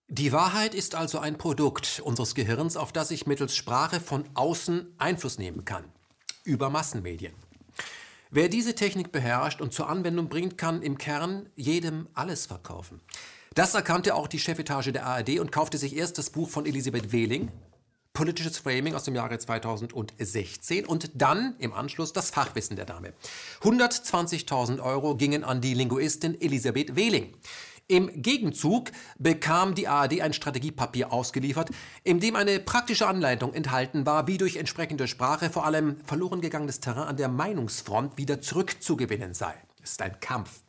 Die 0.07 0.31
Wahrheit 0.31 0.75
ist 0.75 0.93
also 0.93 1.17
ein 1.17 1.35
Produkt 1.35 1.99
unseres 2.03 2.35
Gehirns, 2.35 2.77
auf 2.77 2.91
das 2.91 3.09
ich 3.09 3.25
mittels 3.25 3.55
Sprache 3.55 3.99
von 3.99 4.23
außen 4.35 4.93
Einfluss 4.99 5.39
nehmen 5.39 5.65
kann. 5.65 5.83
Über 6.43 6.69
Massenmedien. 6.69 7.33
Wer 8.29 8.47
diese 8.47 8.75
Technik 8.75 9.11
beherrscht 9.11 9.61
und 9.61 9.73
zur 9.73 9.89
Anwendung 9.89 10.29
bringt, 10.29 10.59
kann 10.59 10.83
im 10.83 10.99
Kern 10.99 11.49
jedem 11.55 12.07
alles 12.13 12.45
verkaufen. 12.45 13.01
Das 13.55 13.73
erkannte 13.73 14.13
auch 14.13 14.27
die 14.27 14.39
Chefetage 14.39 14.91
der 14.91 15.07
ARD 15.07 15.39
und 15.39 15.51
kaufte 15.51 15.79
sich 15.79 15.95
erst 15.95 16.19
das 16.19 16.29
Buch 16.29 16.49
von 16.49 16.67
Elisabeth 16.67 17.11
Wehling, 17.11 17.51
politisches 18.13 18.59
Framing 18.59 18.93
aus 18.93 19.05
dem 19.05 19.15
Jahre 19.15 19.39
2016 19.39 20.85
und 20.85 21.11
dann 21.15 21.55
im 21.57 21.73
Anschluss 21.73 22.13
das 22.13 22.29
Fachwissen 22.29 22.75
der 22.75 22.85
Dame. 22.85 23.13
120.000 23.61 24.81
Euro 24.81 25.15
gingen 25.15 25.43
an 25.43 25.61
die 25.61 25.73
Linguistin 25.73 26.39
Elisabeth 26.39 26.95
Wehling. 26.95 27.33
Im 27.87 28.09
Gegenzug 28.19 28.91
bekam 29.19 29.75
die 29.75 29.87
ARD 29.87 30.21
ein 30.21 30.33
Strategiepapier 30.33 31.13
ausgeliefert, 31.13 31.69
in 32.03 32.19
dem 32.19 32.35
eine 32.35 32.59
praktische 32.59 33.05
Anleitung 33.05 33.53
enthalten 33.53 34.07
war, 34.07 34.25
wie 34.25 34.39
durch 34.39 34.55
entsprechende 34.55 35.07
Sprache 35.07 35.51
vor 35.51 35.65
allem 35.65 35.97
verloren 36.03 36.41
gegangenes 36.41 36.79
Terrain 36.79 37.07
an 37.07 37.17
der 37.17 37.27
Meinungsfront 37.27 38.17
wieder 38.17 38.41
zurückzugewinnen 38.41 39.35
sei. 39.35 39.53
Es 39.83 39.91
ist 39.91 40.01
ein 40.01 40.19
Kampf. 40.19 40.63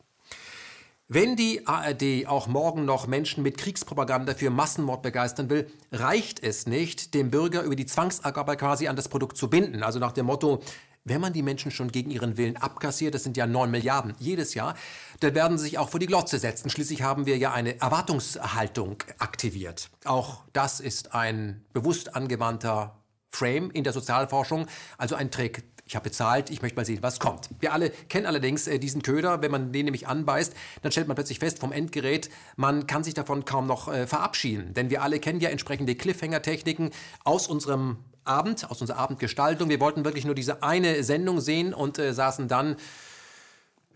Wenn 1.09 1.37
die 1.37 1.65
ARD 1.65 2.27
auch 2.27 2.47
morgen 2.47 2.85
noch 2.85 3.07
Menschen 3.07 3.41
mit 3.41 3.57
Kriegspropaganda 3.57 4.35
für 4.35 4.51
Massenmord 4.51 5.01
begeistern 5.01 5.49
will, 5.49 5.71
reicht 5.91 6.43
es 6.43 6.67
nicht, 6.67 7.13
den 7.13 7.31
Bürger 7.31 7.63
über 7.63 7.77
die 7.77 7.85
Zwangsabgabe 7.85 8.57
quasi 8.57 8.89
an 8.89 8.97
das 8.97 9.07
Produkt 9.07 9.37
zu 9.37 9.49
binden. 9.49 9.83
Also 9.83 9.99
nach 9.99 10.11
dem 10.11 10.27
Motto, 10.27 10.61
wenn 11.09 11.21
man 11.21 11.33
die 11.33 11.41
Menschen 11.41 11.71
schon 11.71 11.91
gegen 11.91 12.11
ihren 12.11 12.37
Willen 12.37 12.57
abkassiert, 12.57 13.15
das 13.15 13.23
sind 13.23 13.37
ja 13.37 13.47
9 13.47 13.71
Milliarden 13.71 14.15
jedes 14.19 14.53
Jahr, 14.53 14.75
dann 15.19 15.35
werden 15.35 15.57
sie 15.57 15.65
sich 15.65 15.77
auch 15.77 15.89
vor 15.89 15.99
die 15.99 16.05
Glotze 16.05 16.39
setzen. 16.39 16.69
Schließlich 16.69 17.01
haben 17.01 17.25
wir 17.25 17.37
ja 17.37 17.53
eine 17.53 17.79
Erwartungshaltung 17.79 19.03
aktiviert. 19.17 19.89
Auch 20.05 20.43
das 20.53 20.79
ist 20.79 21.13
ein 21.13 21.65
bewusst 21.73 22.15
angewandter 22.15 22.97
Frame 23.29 23.71
in 23.71 23.83
der 23.83 23.93
Sozialforschung, 23.93 24.67
also 24.97 25.15
ein 25.15 25.31
Trick. 25.31 25.63
Ich 25.85 25.95
habe 25.95 26.03
bezahlt, 26.03 26.49
ich 26.49 26.61
möchte 26.61 26.75
mal 26.75 26.85
sehen, 26.85 26.99
was 27.01 27.17
kommt. 27.17 27.49
Wir 27.59 27.71
alle 27.71 27.91
kennen 27.91 28.25
allerdings 28.25 28.67
äh, 28.67 28.77
diesen 28.77 29.03
Köder. 29.03 29.41
Wenn 29.41 29.51
man 29.51 29.71
den 29.71 29.85
nämlich 29.85 30.05
anbeißt, 30.05 30.53
dann 30.81 30.91
stellt 30.91 31.07
man 31.07 31.15
plötzlich 31.15 31.39
fest 31.39 31.59
vom 31.59 31.71
Endgerät, 31.71 32.29
man 32.57 32.87
kann 32.87 33.05
sich 33.05 33.13
davon 33.13 33.45
kaum 33.45 33.67
noch 33.67 33.87
äh, 33.87 34.05
verabschieden. 34.05 34.73
Denn 34.73 34.89
wir 34.89 35.01
alle 35.01 35.19
kennen 35.19 35.39
ja 35.39 35.49
entsprechende 35.49 35.95
Cliffhanger-Techniken 35.95 36.91
aus 37.23 37.47
unserem 37.47 37.99
Abend, 38.27 38.69
aus 38.69 38.81
unserer 38.81 38.97
Abendgestaltung. 38.97 39.69
Wir 39.69 39.79
wollten 39.79 40.05
wirklich 40.05 40.25
nur 40.25 40.35
diese 40.35 40.63
eine 40.63 41.03
Sendung 41.03 41.41
sehen 41.41 41.73
und 41.73 41.99
äh, 41.99 42.13
saßen 42.13 42.47
dann 42.47 42.75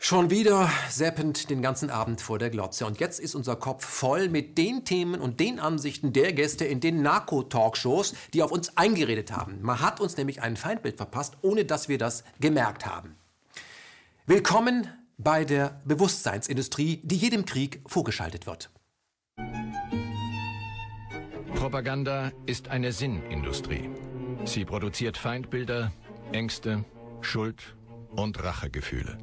schon 0.03 0.31
wieder 0.31 0.69
seppend 0.89 1.51
den 1.51 1.61
ganzen 1.61 1.91
Abend 1.91 2.21
vor 2.21 2.39
der 2.39 2.49
Glotze. 2.49 2.87
Und 2.87 2.99
jetzt 2.99 3.19
ist 3.19 3.35
unser 3.35 3.55
Kopf 3.55 3.85
voll 3.85 4.29
mit 4.29 4.57
den 4.57 4.83
Themen 4.83 5.21
und 5.21 5.39
den 5.39 5.59
Ansichten 5.59 6.11
der 6.11 6.33
Gäste 6.33 6.65
in 6.65 6.79
den 6.79 7.03
Narko-Talkshows, 7.03 8.15
die 8.33 8.41
auf 8.41 8.51
uns 8.51 8.77
eingeredet 8.77 9.31
haben. 9.31 9.59
Man 9.61 9.79
hat 9.79 10.01
uns 10.01 10.17
nämlich 10.17 10.41
ein 10.41 10.57
Feindbild 10.57 10.97
verpasst, 10.97 11.37
ohne 11.41 11.65
dass 11.65 11.87
wir 11.87 11.99
das 11.99 12.23
gemerkt 12.39 12.87
haben. 12.87 13.15
Willkommen 14.25 14.87
bei 15.19 15.45
der 15.45 15.81
Bewusstseinsindustrie, 15.85 17.01
die 17.03 17.17
jedem 17.17 17.45
Krieg 17.45 17.81
vorgeschaltet 17.85 18.47
wird. 18.47 18.71
Propaganda 21.53 22.31
ist 22.47 22.69
eine 22.69 22.91
Sinnindustrie. 22.91 23.87
Sie 24.45 24.65
produziert 24.65 25.17
Feindbilder, 25.17 25.91
Ängste, 26.31 26.83
Schuld 27.21 27.75
und 28.09 28.43
Rachegefühle. 28.43 29.17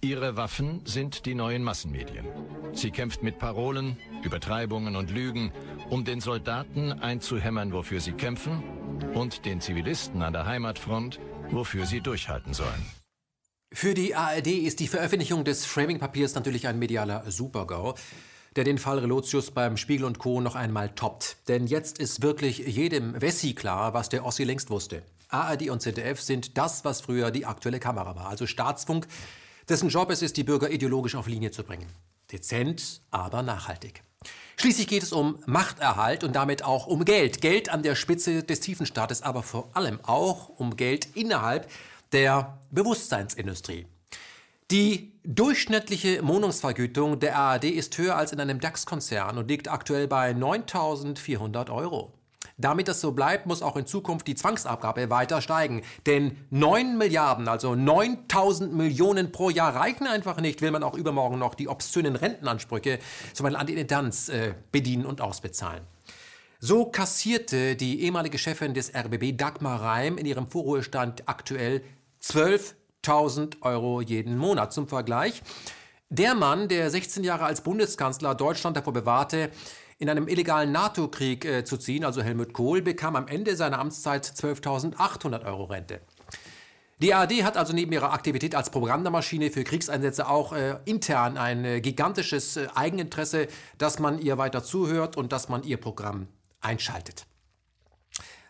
Ihre 0.00 0.36
Waffen 0.36 0.82
sind 0.84 1.26
die 1.26 1.34
neuen 1.34 1.64
Massenmedien. 1.64 2.26
Sie 2.72 2.90
kämpft 2.90 3.22
mit 3.22 3.38
Parolen, 3.38 3.96
Übertreibungen 4.22 4.94
und 4.94 5.10
Lügen, 5.10 5.52
um 5.90 6.04
den 6.04 6.20
Soldaten 6.20 6.92
einzuhämmern, 6.92 7.72
wofür 7.72 8.00
sie 8.00 8.12
kämpfen, 8.12 8.62
und 9.14 9.44
den 9.44 9.60
Zivilisten 9.60 10.22
an 10.22 10.32
der 10.32 10.46
Heimatfront, 10.46 11.18
wofür 11.50 11.84
sie 11.86 12.00
durchhalten 12.00 12.54
sollen. 12.54 12.86
Für 13.72 13.94
die 13.94 14.14
ARD 14.14 14.46
ist 14.46 14.80
die 14.80 14.88
Veröffentlichung 14.88 15.44
des 15.44 15.66
Framing-Papiers 15.66 16.34
natürlich 16.34 16.68
ein 16.68 16.78
medialer 16.78 17.30
Supergau 17.30 17.96
der 18.58 18.64
den 18.64 18.78
Fall 18.78 18.98
Relotius 18.98 19.52
beim 19.52 19.76
Spiegel 19.76 20.04
und 20.04 20.18
Co. 20.18 20.40
noch 20.40 20.56
einmal 20.56 20.88
toppt. 20.88 21.36
Denn 21.46 21.68
jetzt 21.68 22.00
ist 22.00 22.22
wirklich 22.22 22.58
jedem 22.58 23.20
Wessi 23.22 23.54
klar, 23.54 23.94
was 23.94 24.08
der 24.08 24.24
Ossi 24.26 24.42
längst 24.42 24.68
wusste. 24.68 25.04
ARD 25.28 25.70
und 25.70 25.80
ZDF 25.80 26.20
sind 26.20 26.58
das, 26.58 26.84
was 26.84 27.00
früher 27.00 27.30
die 27.30 27.46
aktuelle 27.46 27.78
Kamera 27.78 28.16
war, 28.16 28.26
also 28.26 28.48
Staatsfunk, 28.48 29.06
dessen 29.68 29.90
Job 29.90 30.10
es 30.10 30.22
ist, 30.22 30.36
die 30.36 30.42
Bürger 30.42 30.72
ideologisch 30.72 31.14
auf 31.14 31.28
Linie 31.28 31.52
zu 31.52 31.62
bringen. 31.62 31.86
Dezent, 32.32 33.00
aber 33.12 33.44
nachhaltig. 33.44 34.02
Schließlich 34.56 34.88
geht 34.88 35.04
es 35.04 35.12
um 35.12 35.38
Machterhalt 35.46 36.24
und 36.24 36.34
damit 36.34 36.64
auch 36.64 36.88
um 36.88 37.04
Geld. 37.04 37.40
Geld 37.40 37.68
an 37.68 37.84
der 37.84 37.94
Spitze 37.94 38.42
des 38.42 38.58
Tiefenstaates, 38.58 39.22
aber 39.22 39.44
vor 39.44 39.70
allem 39.74 40.00
auch 40.02 40.48
um 40.48 40.74
Geld 40.74 41.14
innerhalb 41.14 41.70
der 42.10 42.58
Bewusstseinsindustrie. 42.72 43.86
Die 44.70 45.18
durchschnittliche 45.24 46.26
Wohnungsvergütung 46.28 47.20
der 47.20 47.38
ARD 47.38 47.64
ist 47.64 47.96
höher 47.96 48.16
als 48.16 48.32
in 48.32 48.40
einem 48.40 48.60
DAX-Konzern 48.60 49.38
und 49.38 49.48
liegt 49.48 49.66
aktuell 49.68 50.06
bei 50.06 50.32
9.400 50.32 51.70
Euro. 51.70 52.12
Damit 52.58 52.86
das 52.86 53.00
so 53.00 53.12
bleibt, 53.12 53.46
muss 53.46 53.62
auch 53.62 53.76
in 53.76 53.86
Zukunft 53.86 54.26
die 54.26 54.34
Zwangsabgabe 54.34 55.08
weiter 55.08 55.40
steigen. 55.40 55.82
Denn 56.04 56.36
9 56.50 56.98
Milliarden, 56.98 57.48
also 57.48 57.74
9000 57.74 58.74
Millionen 58.74 59.32
pro 59.32 59.48
Jahr 59.48 59.74
reichen 59.74 60.06
einfach 60.06 60.38
nicht, 60.38 60.60
will 60.60 60.70
man 60.70 60.82
auch 60.82 60.94
übermorgen 60.94 61.38
noch 61.38 61.54
die 61.54 61.68
obszönen 61.68 62.14
Rentenansprüche, 62.14 62.98
zum 63.32 63.44
Beispiel 63.44 63.60
an 63.60 63.66
die 63.66 63.72
Intendanz, 63.72 64.28
äh, 64.28 64.52
bedienen 64.70 65.06
und 65.06 65.22
ausbezahlen. 65.22 65.84
So 66.60 66.84
kassierte 66.84 67.74
die 67.74 68.02
ehemalige 68.02 68.36
Chefin 68.36 68.74
des 68.74 68.94
RBB 68.94 69.34
Dagmar 69.34 69.80
Reim 69.80 70.18
in 70.18 70.26
ihrem 70.26 70.46
Vorruhestand 70.46 71.26
aktuell 71.26 71.82
12 72.20 72.74
1000 73.04 73.62
Euro 73.62 74.00
jeden 74.00 74.36
Monat. 74.36 74.72
Zum 74.72 74.88
Vergleich, 74.88 75.42
der 76.10 76.34
Mann, 76.34 76.68
der 76.68 76.90
16 76.90 77.24
Jahre 77.24 77.44
als 77.44 77.62
Bundeskanzler 77.62 78.34
Deutschland 78.34 78.76
davor 78.76 78.92
bewahrte, 78.92 79.50
in 79.98 80.08
einem 80.08 80.28
illegalen 80.28 80.72
NATO-Krieg 80.72 81.44
äh, 81.44 81.64
zu 81.64 81.76
ziehen, 81.76 82.04
also 82.04 82.22
Helmut 82.22 82.52
Kohl, 82.52 82.82
bekam 82.82 83.16
am 83.16 83.26
Ende 83.26 83.56
seiner 83.56 83.78
Amtszeit 83.78 84.24
12.800 84.24 85.44
Euro 85.44 85.64
Rente. 85.64 86.00
Die 87.00 87.14
ARD 87.14 87.44
hat 87.44 87.56
also 87.56 87.72
neben 87.72 87.92
ihrer 87.92 88.12
Aktivität 88.12 88.56
als 88.56 88.70
Propagandamaschine 88.70 89.50
für 89.50 89.62
Kriegseinsätze 89.62 90.28
auch 90.28 90.52
äh, 90.52 90.78
intern 90.84 91.36
ein 91.36 91.64
äh, 91.64 91.80
gigantisches 91.80 92.56
äh, 92.56 92.66
Eigeninteresse, 92.74 93.46
dass 93.78 94.00
man 94.00 94.18
ihr 94.18 94.36
weiter 94.36 94.64
zuhört 94.64 95.16
und 95.16 95.32
dass 95.32 95.48
man 95.48 95.62
ihr 95.62 95.76
Programm 95.76 96.26
einschaltet. 96.60 97.27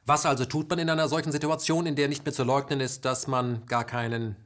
Was 0.08 0.24
also 0.24 0.46
tut 0.46 0.70
man 0.70 0.78
in 0.78 0.88
einer 0.88 1.06
solchen 1.06 1.32
Situation, 1.32 1.84
in 1.84 1.94
der 1.94 2.08
nicht 2.08 2.24
mehr 2.24 2.32
zu 2.32 2.42
leugnen 2.42 2.80
ist, 2.80 3.04
dass 3.04 3.26
man 3.26 3.66
gar 3.66 3.84
keinen 3.84 4.36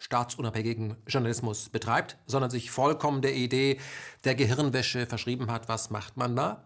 staatsunabhängigen 0.00 0.96
Journalismus 1.06 1.68
betreibt, 1.68 2.16
sondern 2.26 2.50
sich 2.50 2.72
vollkommen 2.72 3.22
der 3.22 3.36
Idee 3.36 3.78
der 4.24 4.34
Gehirnwäsche 4.34 5.06
verschrieben 5.06 5.48
hat? 5.48 5.68
Was 5.68 5.90
macht 5.90 6.16
man 6.16 6.34
da? 6.34 6.64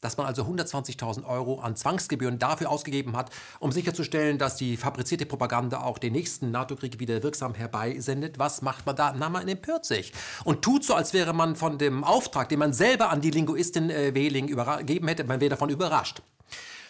Dass 0.00 0.16
man 0.16 0.26
also 0.26 0.44
120.000 0.44 1.24
Euro 1.24 1.58
an 1.58 1.74
Zwangsgebühren 1.74 2.38
dafür 2.38 2.70
ausgegeben 2.70 3.16
hat, 3.16 3.30
um 3.58 3.72
sicherzustellen, 3.72 4.38
dass 4.38 4.54
die 4.54 4.76
fabrizierte 4.76 5.26
Propaganda 5.26 5.80
auch 5.80 5.98
den 5.98 6.12
nächsten 6.12 6.52
NATO-Krieg 6.52 7.00
wieder 7.00 7.24
wirksam 7.24 7.52
herbeisendet. 7.52 8.38
Was 8.38 8.62
macht 8.62 8.86
man 8.86 8.94
da? 8.94 9.12
Na, 9.18 9.28
man 9.28 9.48
empört 9.48 9.86
sich 9.86 10.12
und 10.44 10.62
tut 10.62 10.84
so, 10.84 10.94
als 10.94 11.14
wäre 11.14 11.32
man 11.32 11.56
von 11.56 11.78
dem 11.78 12.04
Auftrag, 12.04 12.48
den 12.48 12.60
man 12.60 12.72
selber 12.72 13.10
an 13.10 13.20
die 13.20 13.32
Linguistin 13.32 13.90
äh, 13.90 14.14
Wehling 14.14 14.46
übergeben 14.46 15.08
hätte, 15.08 15.24
man 15.24 15.40
wäre 15.40 15.50
davon 15.50 15.68
überrascht. 15.68 16.22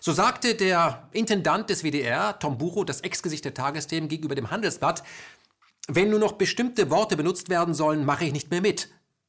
So 0.04 0.10
sagte 0.10 0.56
der 0.56 1.08
Intendant 1.12 1.70
des 1.70 1.84
WDR, 1.84 2.36
Tom 2.40 2.58
Bucho, 2.58 2.82
das 2.82 3.02
Ex-Gesicht 3.02 3.44
der 3.44 3.54
Tagesthemen 3.54 4.08
gegenüber 4.08 4.34
dem 4.34 4.50
Handelsblatt, 4.50 5.04
wenn 5.86 6.10
nur 6.10 6.18
noch 6.18 6.32
bestimmte 6.32 6.90
Worte 6.90 7.16
benutzt 7.16 7.48
werden 7.50 7.72
sollen, 7.72 8.04
mache 8.04 8.24
ich 8.24 8.32
nicht 8.32 8.50
mehr 8.50 8.60
mit. 8.60 8.88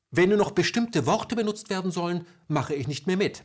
Wenn 0.10 0.30
nur 0.30 0.40
noch 0.40 0.50
bestimmte 0.50 1.06
Worte 1.06 1.36
benutzt 1.36 1.70
werden 1.70 1.92
sollen, 1.92 2.26
mache 2.48 2.74
ich 2.74 2.88
nicht 2.88 3.06
mehr 3.06 3.18
mit. 3.18 3.44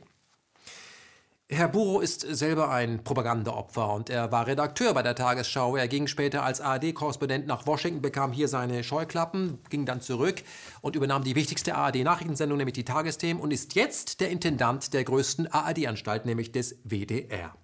Herr 1.50 1.68
Buro 1.68 2.00
ist 2.00 2.20
selber 2.20 2.70
ein 2.70 3.02
Propagandaopfer 3.02 3.94
und 3.94 4.10
er 4.10 4.30
war 4.30 4.46
Redakteur 4.46 4.92
bei 4.92 5.02
der 5.02 5.14
Tagesschau. 5.14 5.76
Er 5.76 5.88
ging 5.88 6.06
später 6.06 6.42
als 6.42 6.60
ARD-Korrespondent 6.60 7.46
nach 7.46 7.66
Washington, 7.66 8.02
bekam 8.02 8.32
hier 8.32 8.48
seine 8.48 8.84
Scheuklappen, 8.84 9.58
ging 9.70 9.86
dann 9.86 10.02
zurück 10.02 10.42
und 10.82 10.94
übernahm 10.94 11.24
die 11.24 11.34
wichtigste 11.34 11.74
ARD-Nachrichtensendung, 11.74 12.58
nämlich 12.58 12.74
die 12.74 12.84
Tagesthemen, 12.84 13.42
und 13.42 13.50
ist 13.50 13.74
jetzt 13.76 14.20
der 14.20 14.28
Intendant 14.28 14.92
der 14.92 15.04
größten 15.04 15.46
ARD-Anstalt, 15.50 16.26
nämlich 16.26 16.52
des 16.52 16.80
WDR. 16.84 17.56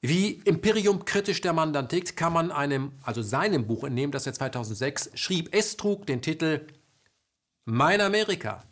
Wie 0.00 0.32
Imperium 0.44 1.04
kritisch 1.04 1.40
der 1.42 1.52
Mann 1.52 1.72
dann 1.72 1.88
tickt, 1.88 2.16
kann 2.16 2.32
man 2.32 2.50
einem, 2.50 2.90
also 3.04 3.22
seinem 3.22 3.68
Buch 3.68 3.84
entnehmen, 3.84 4.10
das 4.10 4.26
er 4.26 4.32
2006 4.32 5.10
schrieb. 5.14 5.50
Es 5.52 5.76
trug 5.76 6.04
den 6.04 6.20
Titel 6.20 6.66
Mein 7.64 8.00
Amerika. 8.00 8.64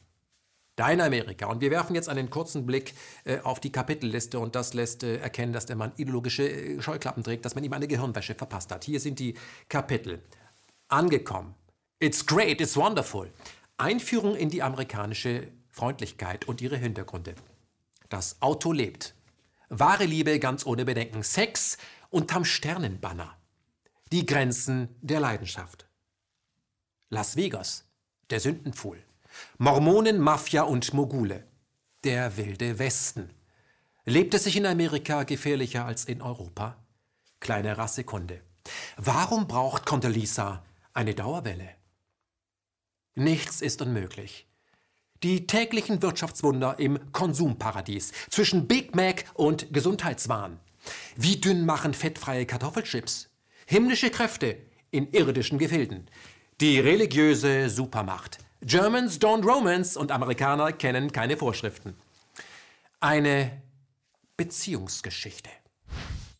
Dein 0.78 1.00
Amerika. 1.00 1.46
Und 1.46 1.60
wir 1.60 1.72
werfen 1.72 1.96
jetzt 1.96 2.08
einen 2.08 2.30
kurzen 2.30 2.64
Blick 2.64 2.94
äh, 3.24 3.40
auf 3.40 3.58
die 3.58 3.72
Kapitelliste 3.72 4.38
und 4.38 4.54
das 4.54 4.74
lässt 4.74 5.02
äh, 5.02 5.16
erkennen, 5.16 5.52
dass 5.52 5.66
der 5.66 5.74
Mann 5.74 5.90
ideologische 5.96 6.48
äh, 6.48 6.80
Scheuklappen 6.80 7.24
trägt, 7.24 7.44
dass 7.44 7.56
man 7.56 7.64
ihm 7.64 7.72
eine 7.72 7.88
Gehirnwäsche 7.88 8.36
verpasst 8.36 8.70
hat. 8.70 8.84
Hier 8.84 9.00
sind 9.00 9.18
die 9.18 9.34
Kapitel. 9.68 10.22
Angekommen. 10.86 11.56
It's 11.98 12.24
great, 12.24 12.60
it's 12.60 12.76
wonderful. 12.76 13.28
Einführung 13.76 14.36
in 14.36 14.50
die 14.50 14.62
amerikanische 14.62 15.48
Freundlichkeit 15.68 16.46
und 16.46 16.60
ihre 16.60 16.76
Hintergründe. 16.76 17.34
Das 18.08 18.40
Auto 18.40 18.70
lebt. 18.70 19.16
Wahre 19.70 20.04
Liebe 20.04 20.38
ganz 20.38 20.64
ohne 20.64 20.84
Bedenken. 20.84 21.24
Sex 21.24 21.76
unterm 22.08 22.44
Sternenbanner. 22.44 23.36
Die 24.12 24.24
Grenzen 24.26 24.94
der 25.02 25.18
Leidenschaft. 25.18 25.88
Las 27.10 27.34
Vegas, 27.34 27.84
der 28.30 28.38
Sündenpfuhl. 28.38 29.02
Mormonen, 29.58 30.18
Mafia 30.18 30.62
und 30.62 30.92
Mogule. 30.94 31.44
Der 32.04 32.36
wilde 32.36 32.78
Westen. 32.78 33.30
Lebt 34.04 34.34
es 34.34 34.44
sich 34.44 34.56
in 34.56 34.66
Amerika 34.66 35.24
gefährlicher 35.24 35.84
als 35.84 36.04
in 36.04 36.22
Europa? 36.22 36.76
Kleine 37.40 37.76
Rassekunde. 37.76 38.40
Warum 38.96 39.46
braucht 39.46 39.86
Condoleezza 39.86 40.64
eine 40.94 41.14
Dauerwelle? 41.14 41.70
Nichts 43.14 43.60
ist 43.60 43.82
unmöglich. 43.82 44.46
Die 45.22 45.46
täglichen 45.46 46.00
Wirtschaftswunder 46.02 46.78
im 46.78 47.10
Konsumparadies 47.10 48.12
zwischen 48.30 48.68
Big 48.68 48.94
Mac 48.94 49.24
und 49.34 49.72
Gesundheitswahn. 49.72 50.60
Wie 51.16 51.40
dünn 51.40 51.66
machen 51.66 51.92
fettfreie 51.92 52.46
Kartoffelchips? 52.46 53.28
Himmlische 53.66 54.10
Kräfte 54.10 54.56
in 54.90 55.10
irdischen 55.10 55.58
Gefilden. 55.58 56.08
Die 56.60 56.78
religiöse 56.78 57.68
Supermacht. 57.68 58.38
Germans 58.62 59.20
don't 59.20 59.44
romance 59.44 59.96
und 59.96 60.10
Amerikaner 60.10 60.72
kennen 60.72 61.12
keine 61.12 61.36
Vorschriften. 61.36 61.94
Eine 63.00 63.62
Beziehungsgeschichte. 64.36 65.50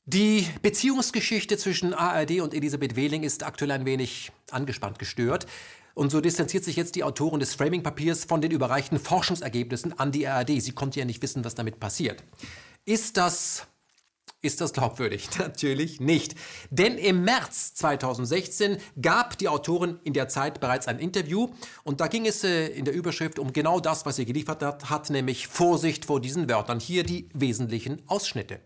Die 0.04 0.46
Beziehungsgeschichte 0.62 1.58
zwischen 1.58 1.94
ARD 1.94 2.40
und 2.40 2.54
Elisabeth 2.54 2.96
Wehling 2.96 3.22
ist 3.24 3.44
aktuell 3.44 3.70
ein 3.70 3.84
wenig 3.84 4.32
angespannt 4.50 4.98
gestört. 4.98 5.46
Und 5.94 6.10
so 6.10 6.20
distanziert 6.20 6.64
sich 6.64 6.76
jetzt 6.76 6.94
die 6.94 7.04
Autorin 7.04 7.40
des 7.40 7.54
Framing-Papiers 7.54 8.24
von 8.24 8.40
den 8.40 8.50
überreichten 8.50 8.98
Forschungsergebnissen 8.98 9.98
an 9.98 10.12
die 10.12 10.26
ARD. 10.26 10.62
Sie 10.62 10.72
konnte 10.72 11.00
ja 11.00 11.04
nicht 11.04 11.22
wissen, 11.22 11.44
was 11.44 11.54
damit 11.54 11.78
passiert. 11.78 12.22
Ist 12.84 13.16
das 13.16 13.66
ist 14.40 14.60
das 14.60 14.72
glaubwürdig? 14.72 15.28
Natürlich 15.38 16.00
nicht. 16.00 16.34
Denn 16.70 16.96
im 16.96 17.24
März 17.24 17.74
2016 17.74 18.78
gab 19.00 19.38
die 19.38 19.48
Autorin 19.48 19.98
in 20.04 20.12
der 20.12 20.28
Zeit 20.28 20.60
bereits 20.60 20.88
ein 20.88 20.98
Interview 20.98 21.48
und 21.84 22.00
da 22.00 22.06
ging 22.06 22.26
es 22.26 22.44
äh, 22.44 22.68
in 22.68 22.84
der 22.84 22.94
Überschrift 22.94 23.38
um 23.38 23.52
genau 23.52 23.80
das, 23.80 24.06
was 24.06 24.16
sie 24.16 24.26
geliefert 24.26 24.62
hat, 24.62 24.90
hat, 24.90 25.10
nämlich 25.10 25.48
Vorsicht 25.48 26.04
vor 26.04 26.20
diesen 26.20 26.48
Wörtern. 26.48 26.80
Hier 26.80 27.04
die 27.04 27.28
wesentlichen 27.34 28.02
Ausschnitte. 28.08 28.60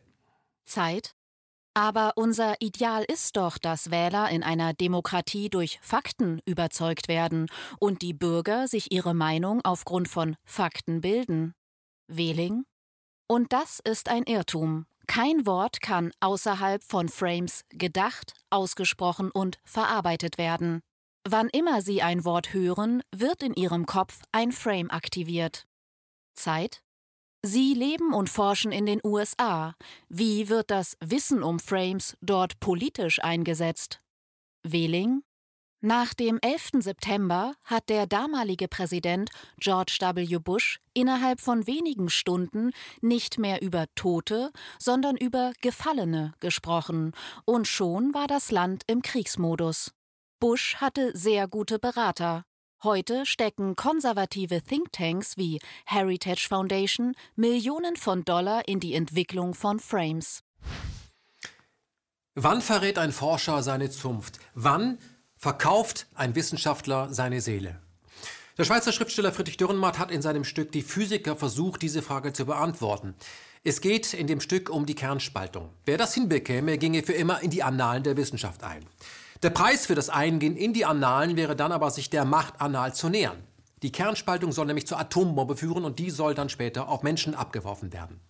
Zeit. 0.64 1.14
Aber 1.75 2.12
unser 2.17 2.61
Ideal 2.61 3.02
ist 3.05 3.38
doch, 3.38 3.57
dass 3.57 3.91
Wähler 3.91 4.29
in 4.29 4.43
einer 4.43 4.75
Demokratie 4.75 5.49
durch 5.49 5.79
Fakten 5.81 6.41
überzeugt 6.45 7.09
werden 7.09 7.47
und 7.81 8.02
die 8.02 8.12
Bürger 8.12 8.69
sich 8.69 8.93
ihre 8.93 9.14
Meinung 9.14 9.62
aufgrund 9.64 10.09
von 10.09 10.37
Fakten 10.45 11.00
bilden. 11.00 11.55
Wähling? 12.09 12.64
Und 13.26 13.55
das 13.55 13.81
ist 13.83 14.11
ein 14.11 14.25
Irrtum. 14.25 14.85
Kein 15.07 15.47
Wort 15.47 15.81
kann 15.81 16.13
außerhalb 16.21 16.83
von 16.83 17.09
Frames 17.09 17.65
gedacht, 17.71 18.35
ausgesprochen 18.51 19.31
und 19.31 19.59
verarbeitet 19.65 20.39
werden. 20.39 20.81
Wann 21.29 21.49
immer 21.49 21.83
Sie 21.83 22.03
ein 22.03 22.25
Wort 22.25 22.53
hören, 22.53 23.03
wird 23.15 23.43
in 23.43 23.55
Ihrem 23.55 23.87
Kopf 23.87 24.23
ein 24.33 24.53
Frame 24.53 24.91
aktiviert. 24.91 25.67
Zeit? 26.35 26.83
Sie 27.45 27.75
leben 27.75 28.15
und 28.15 28.31
forschen 28.31 28.71
in 28.71 28.87
den 28.87 29.01
USA. 29.05 29.75
Wie 30.09 30.49
wird 30.49 30.71
das 30.71 30.97
Wissen 31.01 31.43
um 31.43 31.59
Frames 31.59 32.17
dort 32.21 32.61
politisch 32.61 33.23
eingesetzt? 33.23 34.01
Wehling? 34.63 35.23
Nach 35.85 36.15
dem 36.15 36.39
11. 36.41 36.75
September 36.79 37.57
hat 37.65 37.89
der 37.89 38.07
damalige 38.07 38.69
Präsident 38.69 39.31
George 39.59 39.99
W. 40.01 40.39
Bush 40.39 40.79
innerhalb 40.95 41.41
von 41.41 41.67
wenigen 41.67 42.09
Stunden 42.09 42.71
nicht 43.01 43.37
mehr 43.37 43.62
über 43.62 43.87
Tote, 43.97 44.53
sondern 44.79 45.17
über 45.17 45.53
Gefallene 45.61 46.35
gesprochen, 46.39 47.11
und 47.47 47.67
schon 47.67 48.15
war 48.15 48.29
das 48.29 48.53
Land 48.53 48.85
im 48.87 49.03
Kriegsmodus. 49.03 49.91
Bush 50.39 50.77
hatte 50.77 51.11
sehr 51.19 51.49
gute 51.49 51.81
Berater. 51.81 52.45
Heute 52.85 53.27
stecken 53.27 53.75
konservative 53.75 54.62
Thinktanks 54.62 55.37
wie 55.37 55.59
Heritage 55.87 56.47
Foundation 56.49 57.17
Millionen 57.35 57.97
von 57.97 58.25
Dollar 58.25 58.69
in 58.69 58.79
die 58.79 58.95
Entwicklung 58.95 59.53
von 59.53 59.81
Frames. 59.81 60.45
Wann 62.37 62.62
verrät 62.62 62.99
ein 62.99 63.11
Forscher 63.11 63.65
seine 63.65 63.91
Zunft? 63.91 64.39
Wann 64.55 64.99
verkauft 65.43 66.07
ein 66.15 66.37
Wissenschaftler 66.37 67.13
seine 67.13 67.41
Seele? 67.41 67.81
Der 68.57 68.63
Schweizer 68.63 68.93
Schriftsteller 68.93 69.33
Friedrich 69.33 69.57
Dürrenmatt 69.57 69.99
hat 69.99 70.13
in 70.13 70.23
seinem 70.23 70.45
Stück 70.45 70.71
Die 70.71 70.83
Physiker 70.83 71.35
versucht, 71.35 71.83
diese 71.83 72.01
Frage 72.01 72.33
zu 72.33 72.47
beantworten. 72.47 73.17
Es 73.65 73.81
geht 73.81 74.15
in 74.15 74.29
dem 74.29 74.41
Stück 74.41 74.71
um 74.71 74.87
die 74.87 74.95
Kernspaltung. 74.95 75.71
Wer 75.85 75.99
das 75.99 76.14
hinbekäme, 76.14 76.79
ginge 76.79 77.03
für 77.03 77.14
immer 77.14 77.43
in 77.43 77.51
die 77.51 77.64
Annalen 77.64 78.05
der 78.05 78.16
Wissenschaft 78.16 78.62
ein. 78.62 78.87
Der 79.43 79.51
Preis 79.51 79.87
für 79.87 79.97
das 79.97 80.11
Eingehen 80.11 80.57
in 80.57 80.75
die 80.75 80.85
Annalen 80.85 81.37
wäre 81.37 81.57
dann 81.57 81.73
aber, 81.73 81.90
sich 81.90 82.09
der 82.09 82.25
Macht 82.25 82.61
anal 82.61 82.95
zu 82.95 83.09
nähern. 83.09 83.43
Die 83.83 83.90
Kernspaltung 83.90 84.53
soll 84.53 84.66
nämlich 84.66 84.87
zur 84.87 85.01
Atombombe 85.01 85.57
führen 85.57 85.85
und 85.85 85.99
die 85.99 86.11
soll 86.11 86.37
dann 86.37 86.51
später 86.51 86.88
auf 86.88 87.03
Menschen 87.03 87.35
abgeworfen 87.35 87.93
werden. 87.93 88.21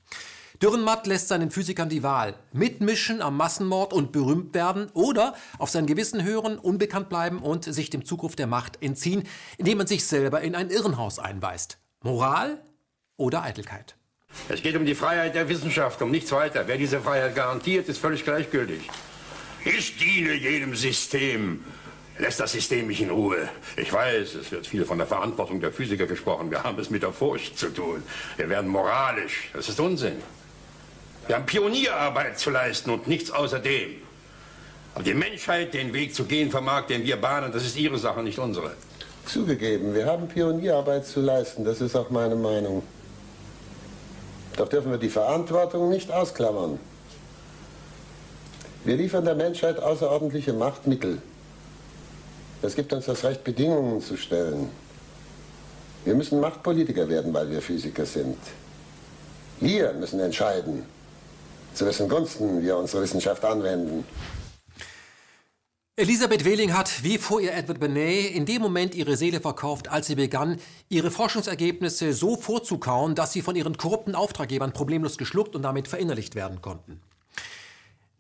Dürrenmatt 0.63 1.09
lässt 1.09 1.27
seinen 1.27 1.51
Physikern 1.51 1.89
die 1.89 2.05
Wahl. 2.05 2.37
Mitmischen 2.53 3.21
am 3.21 3.37
Massenmord 3.37 3.93
und 3.93 4.13
berühmt 4.13 4.55
werden 4.55 4.89
oder 4.95 5.35
auf 5.59 5.71
sein 5.71 5.87
Gewissen 5.87 6.23
hören, 6.23 6.57
unbekannt 6.57 7.09
bleiben 7.09 7.41
und 7.41 7.65
sich 7.65 7.91
dem 7.91 8.05
Zugriff 8.05 8.37
der 8.37 8.47
Macht 8.47 8.81
entziehen, 8.81 9.25
indem 9.59 9.79
man 9.79 9.89
sich 9.89 10.07
selber 10.07 10.41
in 10.41 10.55
ein 10.55 10.71
Irrenhaus 10.71 11.19
einweist. 11.19 11.79
Moral 12.05 12.63
oder 13.17 13.43
Eitelkeit? 13.43 13.97
Es 14.49 14.63
geht 14.63 14.77
um 14.77 14.87
die 14.87 14.95
Freiheit 14.95 15.35
der 15.35 15.49
Wissenschaft, 15.49 16.01
um 16.01 16.13
nichts 16.13 16.31
weiter. 16.31 16.69
Wer 16.69 16.79
diese 16.79 17.01
Freiheit 17.01 17.35
garantiert, 17.35 17.89
ist 17.89 17.99
völlig 17.99 18.23
gleichgültig. 18.23 18.89
Ich 19.65 19.97
diene 19.97 20.33
jedem 20.35 20.77
System. 20.77 21.65
Lässt 22.19 22.39
das 22.39 22.53
System 22.53 22.87
mich 22.87 23.01
in 23.01 23.11
Ruhe. 23.11 23.49
Ich 23.77 23.93
weiß, 23.93 24.35
es 24.35 24.53
wird 24.53 24.69
viel 24.69 24.85
von 24.85 24.99
der 24.99 25.09
Verantwortung 25.09 25.61
der 25.61 25.73
Physiker 25.73 26.07
gesprochen. 26.07 26.53
Wir 26.53 26.63
haben 26.63 26.79
es 26.79 26.89
mit 26.89 27.03
der 27.03 27.13
Furcht 27.13 27.59
zu 27.59 27.69
tun. 27.71 28.05
Wir 28.37 28.49
werden 28.49 28.71
moralisch. 28.71 29.51
Das 29.55 29.69
ist 29.69 29.81
Unsinn. 29.81 30.23
Wir 31.27 31.37
haben 31.37 31.47
Pionierarbeit 31.47 32.39
zu 32.39 32.51
leisten 32.51 32.91
und 32.91 33.07
nichts 33.07 33.31
außerdem. 33.31 33.91
Aber 34.95 35.05
die 35.05 35.15
Menschheit 35.15 35.73
den 35.73 35.93
Weg 35.93 36.15
zu 36.15 36.25
gehen 36.25 36.51
vermag, 36.51 36.87
den 36.87 37.05
wir 37.05 37.17
bahnen, 37.17 37.53
das 37.53 37.65
ist 37.65 37.77
ihre 37.77 37.99
Sache, 37.99 38.23
nicht 38.23 38.39
unsere. 38.39 38.73
Zugegeben, 39.25 39.95
wir 39.95 40.07
haben 40.07 40.29
Pionierarbeit 40.29 41.07
zu 41.07 41.21
leisten, 41.21 41.65
das 41.65 41.81
ist 41.81 41.95
auch 41.95 42.11
meine 42.11 42.35
Meinung. 42.35 42.83
Doch 44.57 44.69
dürfen 44.69 44.91
wir 44.91 44.99
die 44.99 45.09
Verantwortung 45.09 45.89
nicht 45.89 46.11
ausklammern. 46.11 46.79
Wir 48.85 48.97
liefern 48.97 49.25
der 49.25 49.37
Menschheit 49.37 49.79
außerordentliche 49.79 50.53
Machtmittel. 50.53 51.23
Es 52.63 52.75
gibt 52.75 52.93
uns 52.93 53.07
das 53.07 53.25
Recht, 53.25 53.45
Bedingungen 53.45 54.01
zu 54.01 54.17
stellen. 54.17 54.71
Wir 56.05 56.15
müssen 56.15 56.41
Machtpolitiker 56.41 57.09
werden, 57.09 57.33
weil 57.33 57.49
wir 57.49 57.63
Physiker 57.63 58.05
sind. 58.05 58.37
Wir 59.61 59.93
müssen 59.93 60.19
entscheiden, 60.19 60.85
zu 61.75 61.87
wessen 61.87 62.09
Gunsten 62.09 62.63
wir 62.63 62.77
unsere 62.77 63.03
Wissenschaft 63.03 63.45
anwenden. 63.45 64.05
Elisabeth 65.95 66.47
Wehling 66.47 66.73
hat, 66.73 67.05
wie 67.05 67.19
vor 67.19 67.41
ihr 67.43 67.53
Edward 67.53 67.79
Benet, 67.79 68.35
in 68.35 68.47
dem 68.47 68.63
Moment 68.63 68.95
ihre 68.95 69.17
Seele 69.17 69.41
verkauft, 69.41 69.89
als 69.89 70.07
sie 70.07 70.15
begann, 70.15 70.59
ihre 70.89 71.11
Forschungsergebnisse 71.11 72.15
so 72.15 72.37
vorzukauen, 72.37 73.15
dass 73.15 73.33
sie 73.33 73.43
von 73.43 73.57
ihren 73.57 73.77
korrupten 73.77 74.15
Auftraggebern 74.15 74.73
problemlos 74.73 75.19
geschluckt 75.19 75.55
und 75.55 75.63
damit 75.63 75.89
verinnerlicht 75.89 76.35
werden 76.35 76.63
konnten. 76.63 77.03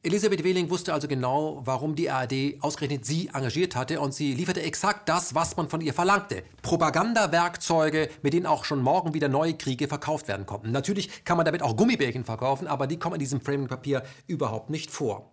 Elisabeth 0.04 0.42
Wehling 0.42 0.68
wusste 0.68 0.92
also 0.92 1.06
genau, 1.06 1.62
warum 1.64 1.94
die 1.94 2.10
ARD 2.10 2.56
ausgerechnet 2.60 3.06
sie 3.06 3.28
engagiert 3.32 3.76
hatte 3.76 4.00
und 4.00 4.12
sie 4.12 4.34
lieferte 4.34 4.60
exakt 4.60 5.08
das, 5.08 5.36
was 5.36 5.56
man 5.56 5.68
von 5.68 5.80
ihr 5.80 5.94
verlangte. 5.94 6.42
Propagandawerkzeuge, 6.62 8.08
mit 8.20 8.32
denen 8.32 8.46
auch 8.46 8.64
schon 8.64 8.82
morgen 8.82 9.14
wieder 9.14 9.28
neue 9.28 9.54
Kriege 9.54 9.86
verkauft 9.86 10.26
werden 10.26 10.44
konnten. 10.44 10.72
Natürlich 10.72 11.24
kann 11.24 11.36
man 11.36 11.46
damit 11.46 11.62
auch 11.62 11.76
Gummibärchen 11.76 12.24
verkaufen, 12.24 12.66
aber 12.66 12.88
die 12.88 12.98
kommen 12.98 13.14
in 13.14 13.20
diesem 13.20 13.40
Framing-Papier 13.40 14.02
überhaupt 14.26 14.70
nicht 14.70 14.90
vor. 14.90 15.30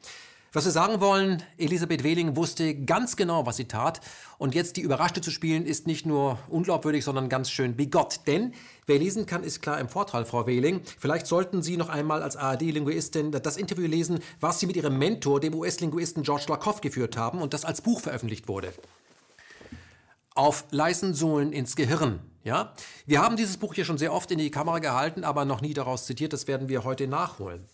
Was 0.51 0.65
wir 0.65 0.71
sagen 0.71 0.99
wollen, 0.99 1.43
Elisabeth 1.59 2.03
Wehling 2.03 2.35
wusste 2.35 2.73
ganz 2.73 3.15
genau, 3.15 3.45
was 3.45 3.57
sie 3.57 3.65
tat. 3.65 4.01
Und 4.39 4.55
jetzt 4.55 4.77
die 4.77 4.81
Überraschte 4.81 5.21
zu 5.21 5.29
spielen, 5.29 5.63
ist 5.63 5.85
nicht 5.85 6.07
nur 6.07 6.39
unglaubwürdig, 6.47 7.03
sondern 7.03 7.29
ganz 7.29 7.51
schön 7.51 7.75
bigott. 7.75 8.21
Denn 8.25 8.55
wer 8.87 8.97
lesen 8.97 9.27
kann, 9.27 9.43
ist 9.43 9.61
klar 9.61 9.79
im 9.79 9.89
Vorteil, 9.89 10.25
Frau 10.25 10.47
Wehling. 10.47 10.81
Vielleicht 10.97 11.27
sollten 11.27 11.61
Sie 11.61 11.77
noch 11.77 11.89
einmal 11.89 12.23
als 12.23 12.35
ARD-Linguistin 12.35 13.31
das 13.31 13.57
Interview 13.57 13.85
lesen, 13.85 14.21
was 14.39 14.59
Sie 14.59 14.65
mit 14.65 14.75
Ihrem 14.75 14.97
Mentor, 14.97 15.39
dem 15.39 15.53
US-Linguisten 15.53 16.23
George 16.23 16.45
Lakoff, 16.47 16.81
geführt 16.81 17.15
haben 17.15 17.43
und 17.43 17.53
das 17.53 17.63
als 17.63 17.81
Buch 17.81 18.01
veröffentlicht 18.01 18.47
wurde. 18.47 18.73
Auf 20.33 20.65
leisen 20.71 21.13
Sohlen 21.13 21.53
ins 21.53 21.75
Gehirn. 21.75 22.21
Ja? 22.43 22.73
Wir 23.05 23.21
haben 23.21 23.35
dieses 23.35 23.57
Buch 23.57 23.75
hier 23.75 23.85
schon 23.85 23.99
sehr 23.99 24.13
oft 24.13 24.31
in 24.31 24.39
die 24.39 24.49
Kamera 24.49 24.79
gehalten, 24.79 25.23
aber 25.23 25.45
noch 25.45 25.61
nie 25.61 25.75
daraus 25.75 26.07
zitiert. 26.07 26.33
Das 26.33 26.47
werden 26.47 26.69
wir 26.69 26.85
heute 26.85 27.07
nachholen. 27.07 27.67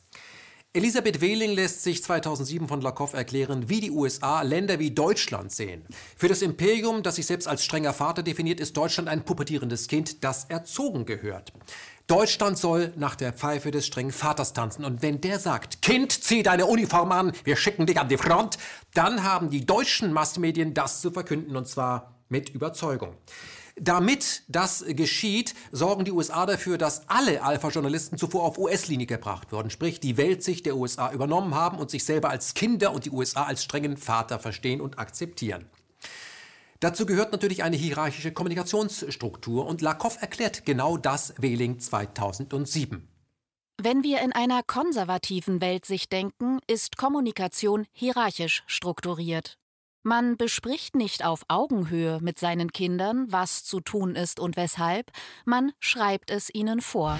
Elisabeth 0.75 1.21
Wehling 1.21 1.51
lässt 1.51 1.83
sich 1.83 2.03
2007 2.03 2.67
von 2.67 2.81
Lakoff 2.81 3.13
erklären, 3.13 3.69
wie 3.69 3.79
die 3.79 3.91
USA 3.91 4.41
Länder 4.41 4.77
wie 4.77 4.91
Deutschland 4.91 5.53
sehen. 5.53 5.85
Für 6.17 6.27
das 6.27 6.41
Imperium, 6.41 7.01
das 7.01 7.15
sich 7.15 7.27
selbst 7.27 7.47
als 7.47 7.63
strenger 7.63 7.93
Vater 7.93 8.23
definiert, 8.23 8.59
ist 8.59 8.75
Deutschland 8.75 9.07
ein 9.07 9.23
pubertierendes 9.23 9.87
Kind, 9.87 10.25
das 10.25 10.43
erzogen 10.49 11.05
gehört. 11.05 11.53
Deutschland 12.07 12.57
soll 12.57 12.91
nach 12.97 13.15
der 13.15 13.31
Pfeife 13.31 13.71
des 13.71 13.87
strengen 13.87 14.11
Vaters 14.11 14.51
tanzen. 14.51 14.83
Und 14.83 15.01
wenn 15.01 15.21
der 15.21 15.39
sagt, 15.39 15.81
Kind, 15.81 16.11
zieh 16.11 16.43
deine 16.43 16.65
Uniform 16.65 17.13
an, 17.13 17.31
wir 17.45 17.55
schicken 17.55 17.85
dich 17.85 17.97
an 17.97 18.09
die 18.09 18.17
Front, 18.17 18.57
dann 18.93 19.23
haben 19.23 19.49
die 19.49 19.65
deutschen 19.65 20.11
Massmedien 20.11 20.73
das 20.73 20.99
zu 20.99 21.09
verkünden 21.09 21.55
und 21.55 21.69
zwar 21.69 22.19
mit 22.27 22.49
Überzeugung. 22.49 23.15
Damit 23.77 24.43
das 24.47 24.85
geschieht, 24.87 25.53
sorgen 25.71 26.05
die 26.05 26.11
USA 26.13 26.45
dafür, 26.45 26.77
dass 26.77 27.09
alle 27.09 27.43
Alpha-Journalisten 27.43 28.17
zuvor 28.17 28.43
auf 28.43 28.57
US-Linie 28.57 29.05
gebracht 29.05 29.51
wurden, 29.51 29.69
sprich 29.69 29.99
die 29.99 30.15
Weltsicht 30.15 30.65
der 30.65 30.77
USA 30.77 31.11
übernommen 31.11 31.53
haben 31.55 31.77
und 31.77 31.91
sich 31.91 32.05
selber 32.05 32.29
als 32.29 32.53
Kinder 32.53 32.93
und 32.93 33.03
die 33.03 33.11
USA 33.11 33.43
als 33.43 33.63
strengen 33.63 33.97
Vater 33.97 34.39
verstehen 34.39 34.79
und 34.79 34.97
akzeptieren. 34.97 35.65
Dazu 36.79 37.05
gehört 37.05 37.33
natürlich 37.33 37.63
eine 37.63 37.75
hierarchische 37.75 38.31
Kommunikationsstruktur 38.31 39.65
und 39.65 39.81
Lakoff 39.81 40.21
erklärt 40.21 40.65
genau 40.65 40.95
das 40.97 41.33
Wehling 41.37 41.79
2007. 41.79 43.07
Wenn 43.81 44.03
wir 44.03 44.21
in 44.21 44.31
einer 44.31 44.63
konservativen 44.63 45.59
Weltsicht 45.59 46.11
denken, 46.13 46.59
ist 46.67 46.95
Kommunikation 46.95 47.85
hierarchisch 47.91 48.63
strukturiert. 48.67 49.57
Man 50.07 50.37
bespricht 50.37 50.95
nicht 50.95 51.25
auf 51.25 51.41
Augenhöhe 51.47 52.19
mit 52.21 52.37
seinen 52.37 52.71
Kindern, 52.71 53.25
was 53.31 53.63
zu 53.63 53.79
tun 53.79 54.15
ist 54.15 54.39
und 54.39 54.55
weshalb, 54.55 55.11
man 55.45 55.71
schreibt 55.79 56.29
es 56.29 56.53
ihnen 56.53 56.79
vor. 56.79 57.19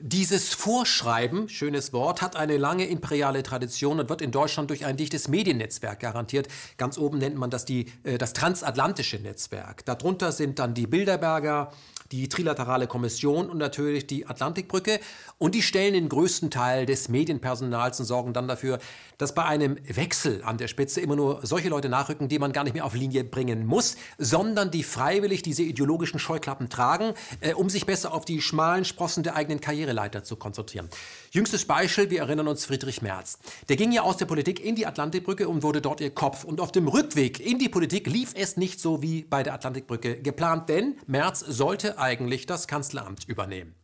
Dieses 0.00 0.52
Vorschreiben, 0.54 1.48
schönes 1.48 1.92
Wort, 1.92 2.20
hat 2.20 2.36
eine 2.36 2.56
lange 2.56 2.86
imperiale 2.86 3.42
Tradition 3.42 4.00
und 4.00 4.08
wird 4.08 4.22
in 4.22 4.32
Deutschland 4.32 4.70
durch 4.70 4.84
ein 4.84 4.96
dichtes 4.96 5.28
Mediennetzwerk 5.28 6.00
garantiert. 6.00 6.48
Ganz 6.76 6.98
oben 6.98 7.18
nennt 7.18 7.36
man 7.36 7.50
das 7.50 7.64
die, 7.64 7.86
äh, 8.02 8.18
das 8.18 8.32
transatlantische 8.32 9.18
Netzwerk. 9.18 9.84
Darunter 9.84 10.32
sind 10.32 10.58
dann 10.58 10.74
die 10.74 10.86
Bilderberger, 10.86 11.70
die 12.12 12.28
Trilaterale 12.28 12.86
Kommission 12.86 13.48
und 13.48 13.58
natürlich 13.58 14.06
die 14.06 14.26
Atlantikbrücke. 14.26 15.00
Und 15.38 15.54
die 15.54 15.62
stellen 15.62 15.94
den 15.94 16.08
größten 16.08 16.50
Teil 16.50 16.86
des 16.86 17.08
Medienpersonals 17.08 17.98
und 18.00 18.06
sorgen 18.06 18.32
dann 18.32 18.46
dafür, 18.46 18.78
dass 19.18 19.34
bei 19.34 19.44
einem 19.44 19.76
Wechsel 19.86 20.42
an 20.44 20.58
der 20.58 20.68
Spitze 20.68 21.00
immer 21.00 21.16
nur 21.16 21.40
solche 21.44 21.68
Leute 21.68 21.88
nachrücken, 21.88 22.28
die 22.28 22.38
man 22.38 22.52
gar 22.52 22.64
nicht 22.64 22.74
mehr 22.74 22.84
auf 22.84 22.94
Linie 22.94 23.24
bringen 23.24 23.66
muss, 23.66 23.96
sondern 24.18 24.70
die 24.70 24.82
freiwillig 24.82 25.42
diese 25.42 25.62
ideologischen 25.62 26.18
Scheuklappen 26.18 26.68
tragen, 26.68 27.14
äh, 27.40 27.54
um 27.54 27.70
sich 27.70 27.86
besser 27.86 28.12
auf 28.12 28.24
die 28.24 28.40
schmalen 28.40 28.84
Sprossen 28.84 29.22
der 29.22 29.34
eigenen 29.34 29.60
Karriereleiter 29.84 30.24
zu 30.24 30.36
konzentrieren. 30.36 30.88
Jüngstes 31.30 31.66
Beispiel, 31.66 32.10
wir 32.10 32.20
erinnern 32.20 32.48
uns 32.48 32.64
Friedrich 32.64 33.02
Merz. 33.02 33.38
Der 33.68 33.76
ging 33.76 33.92
ja 33.92 34.02
aus 34.02 34.16
der 34.16 34.26
Politik 34.26 34.64
in 34.64 34.74
die 34.74 34.86
Atlantikbrücke 34.86 35.48
und 35.48 35.62
wurde 35.62 35.80
dort 35.80 36.00
ihr 36.00 36.10
Kopf. 36.10 36.44
Und 36.44 36.60
auf 36.60 36.72
dem 36.72 36.88
Rückweg 36.88 37.40
in 37.40 37.58
die 37.58 37.68
Politik 37.68 38.06
lief 38.06 38.32
es 38.34 38.56
nicht 38.56 38.80
so 38.80 39.02
wie 39.02 39.24
bei 39.24 39.42
der 39.42 39.54
Atlantikbrücke 39.54 40.20
geplant, 40.22 40.68
denn 40.68 40.96
Merz 41.06 41.40
sollte 41.40 41.98
eigentlich 41.98 42.46
das 42.46 42.66
Kanzleramt 42.66 43.28
übernehmen. 43.28 43.74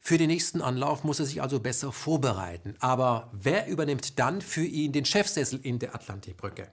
Für 0.00 0.16
den 0.16 0.28
nächsten 0.28 0.62
Anlauf 0.62 1.04
muss 1.04 1.18
er 1.18 1.26
sich 1.26 1.42
also 1.42 1.60
besser 1.60 1.92
vorbereiten. 1.92 2.76
Aber 2.78 3.30
wer 3.32 3.66
übernimmt 3.66 4.18
dann 4.18 4.40
für 4.40 4.64
ihn 4.64 4.92
den 4.92 5.04
Chefsessel 5.04 5.60
in 5.62 5.78
der 5.78 5.94
Atlantikbrücke? 5.94 6.68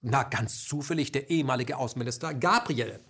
Na, 0.00 0.22
ganz 0.24 0.64
zufällig 0.64 1.10
der 1.10 1.30
ehemalige 1.30 1.76
Außenminister 1.76 2.34
Gabriel. 2.34 3.00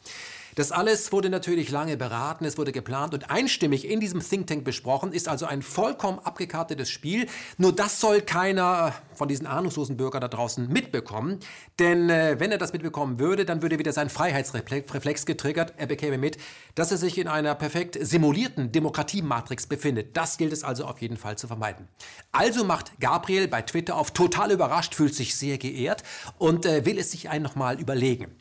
Das 0.59 0.73
alles 0.73 1.13
wurde 1.13 1.31
natürlich 1.31 1.71
lange 1.71 1.97
beraten, 1.97 2.45
es 2.45 2.59
wurde 2.59 2.73
geplant 2.73 3.15
und 3.15 3.31
einstimmig 3.31 3.89
in 3.89 4.01
diesem 4.01 4.19
Think 4.19 4.49
Tank 4.49 4.65
besprochen, 4.65 5.13
ist 5.13 5.29
also 5.29 5.47
ein 5.47 5.63
vollkommen 5.63 6.19
abgekartetes 6.19 6.91
Spiel. 6.91 7.29
Nur 7.59 7.73
das 7.73 8.01
soll 8.01 8.23
keiner 8.23 8.93
von 9.15 9.29
diesen 9.29 9.47
ahnungslosen 9.47 9.97
Bürgern 9.97 10.21
da 10.21 10.27
draußen 10.27 10.67
mitbekommen. 10.67 11.39
Denn 11.79 12.11
äh, 12.11 12.41
wenn 12.41 12.51
er 12.51 12.59
das 12.59 12.73
mitbekommen 12.73 13.21
würde, 13.21 13.45
dann 13.45 13.63
würde 13.63 13.79
wieder 13.79 13.93
sein 13.93 14.11
Freiheitsreflex 14.11 15.27
getriggert. 15.27 15.75
Er 15.77 15.87
bekäme 15.87 16.19
mit, 16.19 16.39
dass 16.75 16.91
er 16.91 16.99
sich 16.99 17.19
in 17.19 17.29
einer 17.29 17.55
perfekt 17.55 17.97
simulierten 18.01 18.73
Demokratiematrix 18.73 19.69
befindet. 19.69 20.17
Das 20.17 20.39
gilt 20.39 20.53
es 20.53 20.65
also 20.65 20.87
auf 20.87 21.01
jeden 21.01 21.19
Fall 21.19 21.39
zu 21.39 21.47
vermeiden. 21.47 21.87
Also 22.33 22.65
macht 22.65 22.99
Gabriel 22.99 23.47
bei 23.47 23.63
Twitter 23.63 23.95
auf 23.95 24.11
total 24.11 24.51
überrascht, 24.51 24.97
fühlt 24.97 25.15
sich 25.15 25.37
sehr 25.37 25.57
geehrt 25.57 26.03
und 26.37 26.67
äh, 26.67 26.85
will 26.85 26.99
es 26.99 27.13
sich 27.13 27.29
ein 27.29 27.43
nochmal 27.43 27.79
überlegen. 27.79 28.35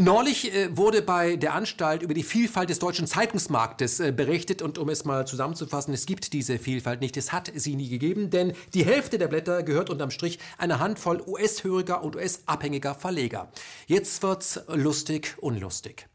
Neulich 0.00 0.54
äh, 0.54 0.76
wurde 0.76 1.02
bei 1.02 1.34
der 1.34 1.54
Anstalt 1.54 2.02
über 2.02 2.14
die 2.14 2.22
Vielfalt 2.22 2.70
des 2.70 2.78
deutschen 2.78 3.08
Zeitungsmarktes 3.08 3.98
äh, 3.98 4.12
berichtet 4.12 4.62
und 4.62 4.78
um 4.78 4.90
es 4.90 5.04
mal 5.04 5.26
zusammenzufassen, 5.26 5.92
es 5.92 6.06
gibt 6.06 6.32
diese 6.32 6.60
Vielfalt 6.60 7.00
nicht, 7.00 7.16
es 7.16 7.32
hat 7.32 7.50
sie 7.52 7.74
nie 7.74 7.88
gegeben, 7.88 8.30
denn 8.30 8.52
die 8.74 8.84
Hälfte 8.84 9.18
der 9.18 9.26
Blätter 9.26 9.64
gehört 9.64 9.90
unterm 9.90 10.12
Strich 10.12 10.38
einer 10.56 10.78
Handvoll 10.78 11.20
US-höriger 11.26 12.04
und 12.04 12.14
US-abhängiger 12.14 12.94
Verleger. 12.94 13.48
Jetzt 13.88 14.22
wird's 14.22 14.60
lustig, 14.68 15.34
unlustig. 15.40 16.06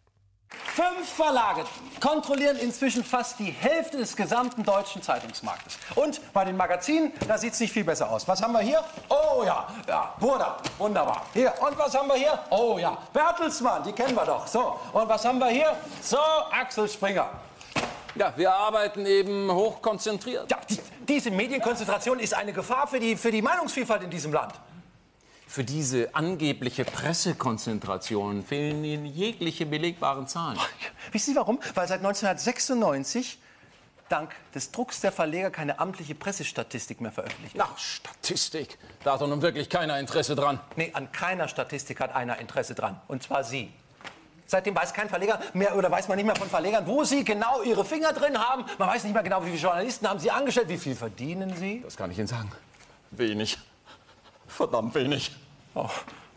Fünf 0.76 1.08
Verlage 1.08 1.66
kontrollieren 2.00 2.58
inzwischen 2.58 3.04
fast 3.04 3.38
die 3.38 3.52
Hälfte 3.52 3.98
des 3.98 4.16
gesamten 4.16 4.64
deutschen 4.64 5.04
Zeitungsmarktes. 5.04 5.78
Und 5.94 6.20
bei 6.34 6.46
den 6.46 6.58
Magazinen, 6.58 7.12
da 7.28 7.38
sieht 7.38 7.54
es 7.54 7.60
nicht 7.60 7.72
viel 7.72 7.84
besser 7.84 8.10
aus. 8.10 8.28
Was 8.28 8.42
haben 8.42 8.54
wir 8.54 8.62
hier? 8.62 8.84
Oh 9.10 9.44
ja, 9.46 9.68
ja, 9.88 10.14
Burda, 10.20 10.58
wunderbar. 10.80 11.28
Hier, 11.34 11.54
und 11.62 11.78
was 11.78 11.94
haben 11.96 12.08
wir 12.08 12.16
hier? 12.16 12.40
Oh 12.50 12.78
ja, 12.80 12.98
Bertelsmann, 13.14 13.84
die 13.84 13.92
kennen 13.92 14.16
wir 14.16 14.26
doch. 14.26 14.48
So, 14.48 14.80
und 14.94 15.08
was 15.08 15.24
haben 15.24 15.38
wir 15.38 15.50
hier? 15.50 15.76
So, 16.02 16.18
Axel 16.52 16.90
Springer. 16.90 17.30
Ja, 18.16 18.34
wir 18.36 18.54
arbeiten 18.54 19.06
eben 19.06 19.52
hochkonzentriert. 19.52 20.50
Ja, 20.50 20.58
die, 20.70 20.80
diese 21.08 21.32
Medienkonzentration 21.32 22.20
ist 22.20 22.34
eine 22.34 22.54
Gefahr 22.54 22.88
für 22.88 23.00
die, 23.00 23.16
für 23.16 23.32
die 23.32 23.42
Meinungsvielfalt 23.42 24.04
in 24.04 24.10
diesem 24.10 24.34
Land. 24.34 24.54
Für 25.54 25.64
diese 25.64 26.16
angebliche 26.16 26.84
Pressekonzentration 26.84 28.44
fehlen 28.44 28.84
Ihnen 28.84 29.06
jegliche 29.06 29.68
belegbaren 29.68 30.28
Zahlen. 30.28 30.58
Wissen 31.12 31.34
Sie 31.34 31.36
warum? 31.36 31.60
Weil 31.76 31.88
seit 31.88 32.00
1996 32.00 33.38
dank 34.10 34.34
des 34.56 34.72
Drucks 34.72 35.02
der 35.02 35.12
Verleger 35.12 35.52
keine 35.52 35.78
amtliche 35.78 36.16
Pressestatistik 36.16 37.02
mehr 37.02 37.12
veröffentlicht 37.12 37.54
wird. 37.54 37.68
Ach, 37.70 37.78
Statistik. 37.78 38.80
Da 39.04 39.14
hat 39.14 39.22
doch 39.22 39.28
nun 39.28 39.44
wirklich 39.44 39.70
keiner 39.70 40.00
Interesse 40.00 40.34
dran. 40.34 40.60
Nee, 40.76 40.90
an 40.96 41.12
keiner 41.12 41.48
Statistik 41.48 42.00
hat 42.00 42.16
einer 42.16 42.40
Interesse 42.40 42.74
dran. 42.74 43.00
Und 43.08 43.22
zwar 43.22 43.44
Sie. 43.44 43.72
Seitdem 44.48 44.76
weiß 44.76 44.92
kein 44.96 45.08
Verleger 45.08 45.40
mehr 45.54 45.78
oder 45.78 45.92
weiß 45.92 46.08
man 46.08 46.18
nicht 46.18 46.26
mehr 46.26 46.36
von 46.36 46.50
Verlegern, 46.50 46.88
wo 46.88 47.04
sie 47.04 47.24
genau 47.24 47.62
ihre 47.62 47.86
Finger 47.86 48.12
drin 48.12 48.40
haben. 48.40 48.66
Man 48.80 48.90
weiß 48.90 49.04
nicht 49.04 49.14
mehr 49.14 49.22
genau, 49.22 49.44
wie 49.46 49.52
viele 49.52 49.62
Journalisten 49.62 50.10
haben 50.10 50.20
sie 50.20 50.32
angestellt, 50.32 50.70
wie 50.70 50.80
viel 50.80 50.96
verdienen 50.96 51.56
sie. 51.56 51.82
Das 51.84 51.96
kann 51.96 52.10
ich 52.10 52.18
Ihnen 52.18 52.26
sagen. 52.26 52.52
Wenig. 53.12 53.60
Verdammt 54.48 54.96
wenig. 54.96 55.32
Oh, 55.76 55.90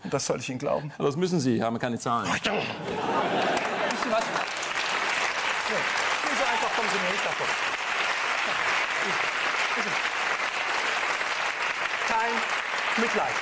und 0.04 0.14
das 0.14 0.26
soll 0.26 0.40
ich 0.40 0.48
Ihnen 0.48 0.58
glauben? 0.58 0.92
Das 0.98 1.16
müssen 1.16 1.40
Sie, 1.40 1.62
haben 1.62 1.78
keine 1.78 1.98
Zahlen. 1.98 2.26
Wissen 2.32 2.42
Sie 2.44 4.10
was? 4.10 4.24
So, 4.24 5.74
Sie 6.36 6.44
einfach, 6.44 6.76
kommen 6.76 6.88
Sie 6.92 6.98
mir 6.98 7.10
nicht 7.10 7.26
davon. 7.26 7.46
Kein 12.08 13.02
Mitleid. 13.02 13.34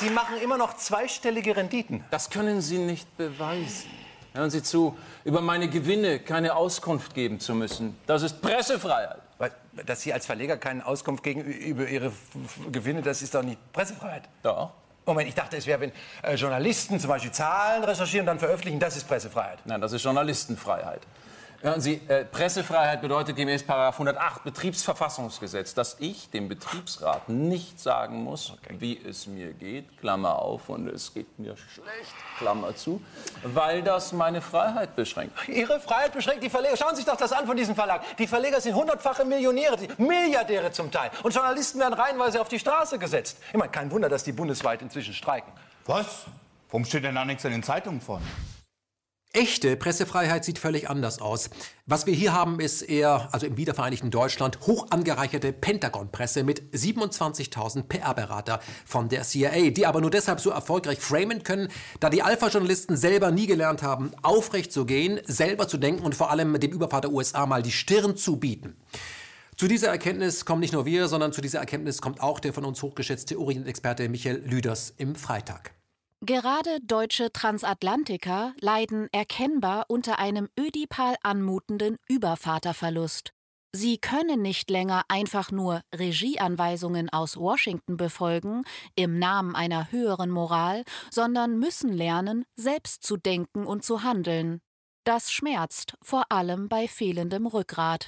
Sie 0.00 0.10
machen 0.10 0.36
immer 0.42 0.58
noch 0.58 0.76
zweistellige 0.76 1.56
Renditen. 1.56 2.04
Das 2.10 2.28
können 2.28 2.60
Sie 2.60 2.78
nicht 2.78 3.16
beweisen. 3.16 4.01
Hören 4.34 4.50
Sie 4.50 4.62
zu, 4.62 4.96
über 5.24 5.40
meine 5.40 5.68
Gewinne 5.68 6.18
keine 6.18 6.56
Auskunft 6.56 7.14
geben 7.14 7.38
zu 7.38 7.54
müssen. 7.54 7.96
Das 8.06 8.22
ist 8.22 8.40
Pressefreiheit. 8.40 9.18
Dass 9.86 10.02
Sie 10.02 10.12
als 10.12 10.26
Verleger 10.26 10.58
keine 10.58 10.84
Auskunft 10.84 11.22
geben 11.22 11.40
über 11.40 11.88
Ihre 11.88 12.12
Gewinne, 12.70 13.00
das 13.00 13.22
ist 13.22 13.34
doch 13.34 13.42
nicht 13.42 13.58
Pressefreiheit. 13.72 14.24
Doch. 14.42 14.70
Moment, 15.06 15.28
ich 15.28 15.34
dachte, 15.34 15.56
es 15.56 15.66
wäre, 15.66 15.80
wenn 15.80 15.92
äh, 16.22 16.34
Journalisten 16.34 17.00
zum 17.00 17.08
Beispiel 17.08 17.32
Zahlen 17.32 17.82
recherchieren 17.82 18.24
und 18.24 18.26
dann 18.26 18.38
veröffentlichen, 18.38 18.78
das 18.78 18.96
ist 18.96 19.08
Pressefreiheit. 19.08 19.58
Nein, 19.64 19.80
das 19.80 19.92
ist 19.92 20.04
Journalistenfreiheit. 20.04 21.00
Hören 21.62 21.80
Sie, 21.80 22.00
äh, 22.08 22.24
Pressefreiheit 22.24 23.02
bedeutet 23.02 23.36
gemäß 23.36 23.62
Paragraph 23.62 23.94
108 23.94 24.42
Betriebsverfassungsgesetz, 24.42 25.74
dass 25.74 25.96
ich 26.00 26.28
dem 26.28 26.48
Betriebsrat 26.48 27.28
nicht 27.28 27.78
sagen 27.78 28.24
muss, 28.24 28.54
wie 28.68 29.00
es 29.08 29.28
mir 29.28 29.52
geht, 29.52 29.96
Klammer 30.00 30.40
auf, 30.40 30.68
und 30.68 30.88
es 30.88 31.14
geht 31.14 31.38
mir 31.38 31.56
schlecht, 31.56 32.14
Klammer 32.38 32.74
zu, 32.74 33.00
weil 33.44 33.80
das 33.84 34.12
meine 34.12 34.40
Freiheit 34.40 34.96
beschränkt. 34.96 35.38
Ihre 35.48 35.78
Freiheit 35.78 36.12
beschränkt 36.12 36.42
die 36.42 36.50
Verleger. 36.50 36.76
Schauen 36.76 36.96
Sie 36.96 37.02
sich 37.02 37.04
doch 37.04 37.16
das 37.16 37.30
an 37.30 37.46
von 37.46 37.56
diesem 37.56 37.76
Verlag. 37.76 38.16
Die 38.16 38.26
Verleger 38.26 38.60
sind 38.60 38.74
hundertfache 38.74 39.24
Millionäre, 39.24 39.76
die 39.76 40.02
Milliardäre 40.02 40.72
zum 40.72 40.90
Teil. 40.90 41.12
Und 41.22 41.32
Journalisten 41.32 41.78
werden 41.78 41.94
reihenweise 41.94 42.40
auf 42.40 42.48
die 42.48 42.58
Straße 42.58 42.98
gesetzt. 42.98 43.38
Ich 43.52 43.56
meine, 43.56 43.70
kein 43.70 43.88
Wunder, 43.92 44.08
dass 44.08 44.24
die 44.24 44.32
bundesweit 44.32 44.82
inzwischen 44.82 45.14
streiken. 45.14 45.52
Was? 45.86 46.24
Warum 46.72 46.84
steht 46.84 47.04
denn 47.04 47.14
da 47.14 47.24
nichts 47.24 47.44
in 47.44 47.52
den 47.52 47.62
Zeitungen 47.62 48.00
von? 48.00 48.20
Echte 49.34 49.76
Pressefreiheit 49.76 50.44
sieht 50.44 50.58
völlig 50.58 50.90
anders 50.90 51.18
aus. 51.18 51.48
Was 51.86 52.04
wir 52.04 52.12
hier 52.12 52.34
haben, 52.34 52.60
ist 52.60 52.82
eher, 52.82 53.30
also 53.32 53.46
im 53.46 53.56
wiedervereinigten 53.56 54.10
Deutschland, 54.10 54.60
hoch 54.66 54.88
angereicherte 54.90 55.54
Pentagon-Presse 55.54 56.44
mit 56.44 56.60
27.000 56.74 57.84
PR-Berater 57.84 58.60
von 58.84 59.08
der 59.08 59.22
CIA, 59.22 59.70
die 59.70 59.86
aber 59.86 60.02
nur 60.02 60.10
deshalb 60.10 60.38
so 60.38 60.50
erfolgreich 60.50 60.98
framen 60.98 61.44
können, 61.44 61.68
da 61.98 62.10
die 62.10 62.20
Alpha-Journalisten 62.20 62.94
selber 62.98 63.30
nie 63.30 63.46
gelernt 63.46 63.82
haben, 63.82 64.12
aufrecht 64.20 64.70
zu 64.70 64.84
gehen, 64.84 65.18
selber 65.24 65.66
zu 65.66 65.78
denken 65.78 66.04
und 66.04 66.14
vor 66.14 66.30
allem 66.30 66.60
dem 66.60 66.70
Übervater 66.70 67.10
USA 67.10 67.46
mal 67.46 67.62
die 67.62 67.72
Stirn 67.72 68.18
zu 68.18 68.36
bieten. 68.36 68.76
Zu 69.56 69.66
dieser 69.66 69.88
Erkenntnis 69.88 70.44
kommen 70.44 70.60
nicht 70.60 70.74
nur 70.74 70.84
wir, 70.84 71.08
sondern 71.08 71.32
zu 71.32 71.40
dieser 71.40 71.60
Erkenntnis 71.60 72.02
kommt 72.02 72.20
auch 72.20 72.38
der 72.38 72.52
von 72.52 72.66
uns 72.66 72.82
hochgeschätzte 72.82 73.38
Orient-Experte 73.38 74.10
Michael 74.10 74.42
Lüders 74.44 74.92
im 74.98 75.14
Freitag. 75.14 75.72
Gerade 76.24 76.78
deutsche 76.86 77.32
Transatlantiker 77.32 78.54
leiden 78.60 79.08
erkennbar 79.10 79.86
unter 79.88 80.20
einem 80.20 80.48
ödipal 80.56 81.16
anmutenden 81.24 81.96
Übervaterverlust. 82.08 83.32
Sie 83.72 83.98
können 83.98 84.40
nicht 84.40 84.70
länger 84.70 85.02
einfach 85.08 85.50
nur 85.50 85.80
Regieanweisungen 85.92 87.08
aus 87.08 87.36
Washington 87.36 87.96
befolgen 87.96 88.62
im 88.94 89.18
Namen 89.18 89.56
einer 89.56 89.90
höheren 89.90 90.30
Moral, 90.30 90.84
sondern 91.10 91.58
müssen 91.58 91.92
lernen, 91.92 92.44
selbst 92.54 93.02
zu 93.02 93.16
denken 93.16 93.66
und 93.66 93.84
zu 93.84 94.04
handeln. 94.04 94.60
Das 95.02 95.32
schmerzt, 95.32 95.96
vor 96.02 96.30
allem 96.30 96.68
bei 96.68 96.86
fehlendem 96.86 97.48
Rückgrat. 97.48 98.06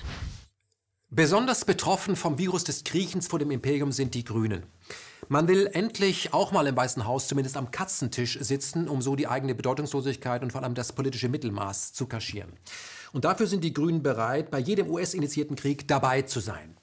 Besonders 1.10 1.64
betroffen 1.64 2.14
vom 2.14 2.38
Virus 2.38 2.62
des 2.62 2.84
Kriechens 2.84 3.26
vor 3.26 3.40
dem 3.40 3.50
Imperium 3.50 3.90
sind 3.90 4.14
die 4.14 4.22
Grünen. 4.22 4.66
Man 5.28 5.48
will 5.48 5.68
endlich 5.72 6.34
auch 6.34 6.52
mal 6.52 6.66
im 6.66 6.76
Weißen 6.76 7.06
Haus 7.06 7.28
zumindest 7.28 7.56
am 7.56 7.70
Katzentisch 7.70 8.38
sitzen, 8.40 8.88
um 8.88 9.00
so 9.00 9.16
die 9.16 9.26
eigene 9.26 9.54
Bedeutungslosigkeit 9.54 10.42
und 10.42 10.52
vor 10.52 10.62
allem 10.62 10.74
das 10.74 10.92
politische 10.92 11.28
Mittelmaß 11.28 11.92
zu 11.92 12.06
kaschieren. 12.06 12.52
Und 13.12 13.24
dafür 13.24 13.46
sind 13.46 13.64
die 13.64 13.72
Grünen 13.72 14.02
bereit, 14.02 14.50
bei 14.50 14.58
jedem 14.58 14.90
US-initiierten 14.90 15.56
Krieg 15.56 15.88
dabei 15.88 16.22
zu 16.22 16.40
sein. 16.40 16.76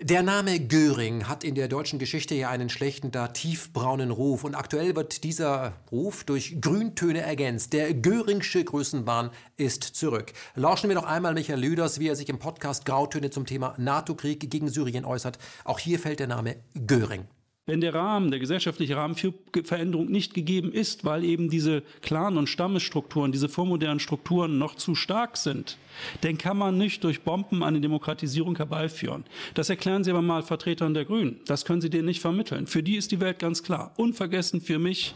Der 0.00 0.22
Name 0.22 0.60
Göring 0.60 1.26
hat 1.26 1.42
in 1.42 1.56
der 1.56 1.66
deutschen 1.66 1.98
Geschichte 1.98 2.36
ja 2.36 2.50
einen 2.50 2.68
schlechten, 2.68 3.10
da 3.10 3.26
tiefbraunen 3.26 4.12
Ruf 4.12 4.44
und 4.44 4.54
aktuell 4.54 4.94
wird 4.94 5.24
dieser 5.24 5.72
Ruf 5.90 6.22
durch 6.22 6.60
Grüntöne 6.60 7.22
ergänzt. 7.22 7.72
Der 7.72 7.92
Göringsche 7.94 8.62
Größenwahn 8.62 9.30
ist 9.56 9.82
zurück. 9.82 10.32
Lauschen 10.54 10.88
wir 10.88 10.94
noch 10.94 11.02
einmal 11.02 11.34
Michael 11.34 11.58
Lüders, 11.58 11.98
wie 11.98 12.06
er 12.06 12.14
sich 12.14 12.28
im 12.28 12.38
Podcast 12.38 12.84
Grautöne 12.84 13.30
zum 13.30 13.44
Thema 13.44 13.74
NATO-Krieg 13.76 14.48
gegen 14.48 14.68
Syrien 14.68 15.04
äußert. 15.04 15.40
Auch 15.64 15.80
hier 15.80 15.98
fällt 15.98 16.20
der 16.20 16.28
Name 16.28 16.54
Göring. 16.86 17.26
Wenn 17.68 17.82
der 17.82 17.92
Rahmen, 17.92 18.30
der 18.30 18.40
gesellschaftliche 18.40 18.96
Rahmen 18.96 19.14
für 19.14 19.34
Veränderung 19.62 20.06
nicht 20.10 20.32
gegeben 20.32 20.72
ist, 20.72 21.04
weil 21.04 21.22
eben 21.22 21.50
diese 21.50 21.82
Clan- 22.00 22.38
und 22.38 22.48
Stammesstrukturen, 22.48 23.30
diese 23.30 23.50
vormodernen 23.50 24.00
Strukturen 24.00 24.56
noch 24.56 24.74
zu 24.74 24.94
stark 24.94 25.36
sind, 25.36 25.76
dann 26.22 26.38
kann 26.38 26.56
man 26.56 26.78
nicht 26.78 27.04
durch 27.04 27.20
Bomben 27.20 27.62
eine 27.62 27.82
Demokratisierung 27.82 28.56
herbeiführen. 28.56 29.24
Das 29.52 29.68
erklären 29.68 30.02
Sie 30.02 30.10
aber 30.10 30.22
mal 30.22 30.42
Vertretern 30.42 30.94
der 30.94 31.04
Grünen. 31.04 31.40
Das 31.44 31.66
können 31.66 31.82
Sie 31.82 31.90
denen 31.90 32.06
nicht 32.06 32.22
vermitteln. 32.22 32.66
Für 32.66 32.82
die 32.82 32.96
ist 32.96 33.12
die 33.12 33.20
Welt 33.20 33.38
ganz 33.38 33.62
klar. 33.62 33.92
Unvergessen 33.98 34.62
für 34.62 34.78
mich 34.78 35.14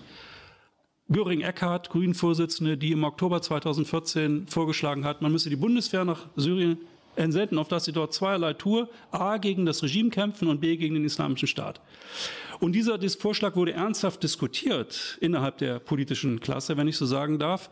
Göring-Eckardt, 1.08 1.88
Grünen-Vorsitzende, 1.88 2.76
die 2.76 2.92
im 2.92 3.04
Oktober 3.04 3.40
2014 3.40 4.46
vorgeschlagen 4.46 5.06
hat, 5.06 5.22
man 5.22 5.32
müsse 5.32 5.48
die 5.48 5.56
Bundeswehr 5.56 6.04
nach 6.04 6.26
Syrien 6.36 6.76
entsenden, 7.16 7.58
auf 7.58 7.68
dass 7.68 7.84
sie 7.84 7.92
dort 7.92 8.12
zweierlei 8.12 8.52
tue, 8.54 8.88
a 9.10 9.36
gegen 9.38 9.66
das 9.66 9.82
Regime 9.82 10.10
kämpfen 10.10 10.48
und 10.48 10.60
b 10.60 10.76
gegen 10.76 10.94
den 10.94 11.04
islamischen 11.04 11.48
Staat. 11.48 11.80
Und 12.62 12.74
dieser 12.74 12.96
Vorschlag 13.18 13.56
wurde 13.56 13.72
ernsthaft 13.72 14.22
diskutiert 14.22 15.18
innerhalb 15.20 15.58
der 15.58 15.80
politischen 15.80 16.38
Klasse, 16.38 16.76
wenn 16.76 16.86
ich 16.86 16.96
so 16.96 17.06
sagen 17.06 17.40
darf. 17.40 17.70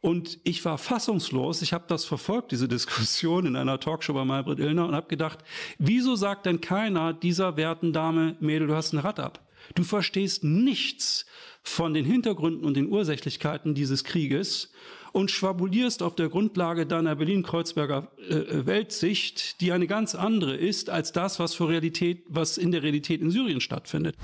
Und 0.00 0.38
ich 0.44 0.64
war 0.64 0.78
fassungslos. 0.78 1.60
Ich 1.60 1.74
habe 1.74 1.84
das 1.88 2.06
verfolgt, 2.06 2.50
diese 2.50 2.66
Diskussion 2.66 3.44
in 3.44 3.54
einer 3.54 3.78
Talkshow 3.78 4.14
bei 4.14 4.24
Maybrit 4.24 4.58
Illner 4.58 4.88
und 4.88 4.94
habe 4.94 5.08
gedacht, 5.08 5.40
wieso 5.76 6.16
sagt 6.16 6.46
denn 6.46 6.62
keiner 6.62 7.12
dieser 7.12 7.58
werten 7.58 7.92
Dame, 7.92 8.36
Mädel, 8.40 8.68
du 8.68 8.74
hast 8.74 8.94
ein 8.94 9.00
Rad 9.00 9.20
ab? 9.20 9.46
Du 9.74 9.84
verstehst 9.84 10.42
nichts 10.42 11.26
von 11.62 11.92
den 11.92 12.06
Hintergründen 12.06 12.64
und 12.64 12.78
den 12.78 12.88
Ursächlichkeiten 12.88 13.74
dieses 13.74 14.04
Krieges 14.04 14.72
und 15.12 15.30
schwabulierst 15.30 16.02
auf 16.02 16.14
der 16.14 16.28
Grundlage 16.28 16.86
deiner 16.86 17.16
Berlin-Kreuzberger 17.16 18.08
äh, 18.18 18.66
Weltsicht, 18.66 19.60
die 19.60 19.72
eine 19.72 19.86
ganz 19.86 20.14
andere 20.14 20.56
ist 20.56 20.90
als 20.90 21.12
das, 21.12 21.38
was, 21.38 21.54
für 21.54 21.68
Realität, 21.68 22.24
was 22.28 22.58
in 22.58 22.72
der 22.72 22.82
Realität 22.82 23.20
in 23.20 23.30
Syrien 23.30 23.60
stattfindet. 23.60 24.16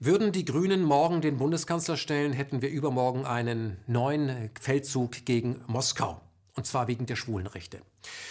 Würden 0.00 0.32
die 0.32 0.44
Grünen 0.44 0.82
morgen 0.82 1.20
den 1.20 1.38
Bundeskanzler 1.38 1.96
stellen, 1.96 2.32
hätten 2.32 2.62
wir 2.62 2.68
übermorgen 2.68 3.24
einen 3.24 3.78
neuen 3.86 4.50
Feldzug 4.60 5.24
gegen 5.24 5.62
Moskau. 5.66 6.20
Und 6.56 6.66
zwar 6.66 6.86
wegen 6.86 7.06
der 7.06 7.16
Schwulenrechte. 7.16 7.80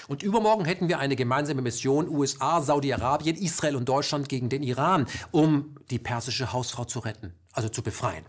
Und 0.08 0.24
übermorgen 0.24 0.65
hätten 0.65 0.88
wir 0.88 1.00
eine 1.00 1.15
gemeinsame 1.15 1.62
Mission 1.62 2.08
USA, 2.08 2.62
Saudi-Arabien, 2.62 3.36
Israel 3.36 3.76
und 3.76 3.89
Deutschland 3.89 4.30
gegen 4.30 4.48
den 4.50 4.63
Iran, 4.63 5.08
um 5.32 5.76
die 5.89 6.00
persische 6.00 6.54
Hausfrau 6.54 6.86
zu 6.86 7.00
retten, 7.00 7.34
also 7.53 7.69
zu 7.69 7.81
befreien. 7.81 8.25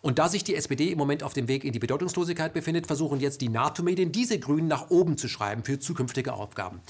Und 0.00 0.18
da 0.18 0.28
sich 0.28 0.44
die 0.44 0.54
SPD 0.54 0.92
im 0.92 0.98
Moment 0.98 1.22
auf 1.22 1.32
dem 1.32 1.48
Weg 1.48 1.64
in 1.64 1.72
die 1.72 1.78
Bedeutungslosigkeit 1.78 2.52
befindet, 2.52 2.86
versuchen 2.86 3.20
jetzt 3.20 3.40
die 3.40 3.48
NATO-Medien, 3.48 4.12
diese 4.12 4.38
Grünen 4.38 4.68
nach 4.68 4.90
oben 4.90 5.16
zu 5.16 5.28
schreiben 5.28 5.64
für 5.64 5.78
zukünftige 5.78 6.34
Aufgaben. 6.34 6.80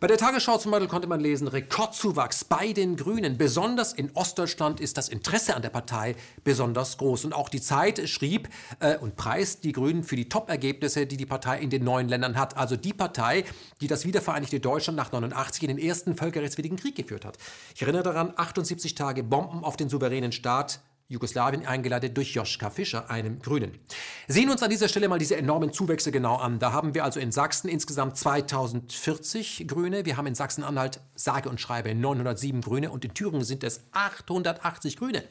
Bei 0.00 0.06
der 0.06 0.18
Tagesschau 0.18 0.58
zum 0.58 0.72
Beispiel 0.72 0.88
konnte 0.88 1.06
man 1.06 1.20
lesen, 1.20 1.48
Rekordzuwachs 1.48 2.44
bei 2.44 2.72
den 2.72 2.96
Grünen. 2.96 3.38
Besonders 3.38 3.92
in 3.92 4.10
Ostdeutschland 4.14 4.80
ist 4.80 4.96
das 4.98 5.08
Interesse 5.08 5.54
an 5.54 5.62
der 5.62 5.70
Partei 5.70 6.16
besonders 6.44 6.98
groß. 6.98 7.24
Und 7.24 7.34
auch 7.34 7.48
die 7.48 7.60
Zeit 7.60 8.08
schrieb 8.08 8.48
äh, 8.80 8.98
und 8.98 9.16
preist 9.16 9.64
die 9.64 9.72
Grünen 9.72 10.02
für 10.02 10.16
die 10.16 10.28
Top-Ergebnisse, 10.28 11.06
die 11.06 11.16
die 11.16 11.26
Partei 11.26 11.60
in 11.60 11.70
den 11.70 11.84
neuen 11.84 12.08
Ländern 12.08 12.36
hat. 12.36 12.56
Also 12.56 12.76
die 12.76 12.92
Partei, 12.92 13.44
die 13.80 13.86
das 13.86 14.04
wiedervereinigte 14.04 14.60
Deutschland 14.60 14.96
nach 14.96 15.12
89 15.12 15.62
in 15.62 15.68
den 15.68 15.78
ersten 15.78 16.16
völkerrechtswidrigen 16.16 16.78
Krieg 16.78 16.96
geführt 16.96 17.24
hat. 17.24 17.38
Ich 17.74 17.82
erinnere 17.82 18.02
daran, 18.02 18.32
78 18.36 18.94
Tage 18.94 19.22
Bomben 19.22 19.64
auf 19.64 19.76
den 19.76 19.88
souveränen 19.88 20.32
Staat 20.32 20.80
Jugoslawien 21.08 21.64
eingeleitet 21.64 22.16
durch 22.16 22.34
Joschka 22.34 22.68
Fischer, 22.68 23.10
einem 23.10 23.38
Grünen. 23.40 23.78
Sehen 24.26 24.50
uns 24.50 24.62
an 24.62 24.70
dieser 24.70 24.88
Stelle 24.88 25.08
mal 25.08 25.20
diese 25.20 25.36
enormen 25.36 25.72
Zuwächse 25.72 26.10
genau 26.10 26.36
an. 26.36 26.58
Da 26.58 26.72
haben 26.72 26.94
wir 26.94 27.04
also 27.04 27.20
in 27.20 27.30
Sachsen 27.30 27.68
insgesamt 27.68 28.16
2040 28.16 29.68
Grüne. 29.68 30.04
Wir 30.04 30.16
haben 30.16 30.26
in 30.26 30.34
Sachsen-Anhalt 30.34 31.00
sage 31.14 31.48
und 31.48 31.60
schreibe 31.60 31.94
907 31.94 32.60
Grüne 32.60 32.90
und 32.90 33.04
in 33.04 33.14
Thüringen 33.14 33.44
sind 33.44 33.62
es 33.62 33.82
880 33.92 34.96
Grüne. 34.96 35.22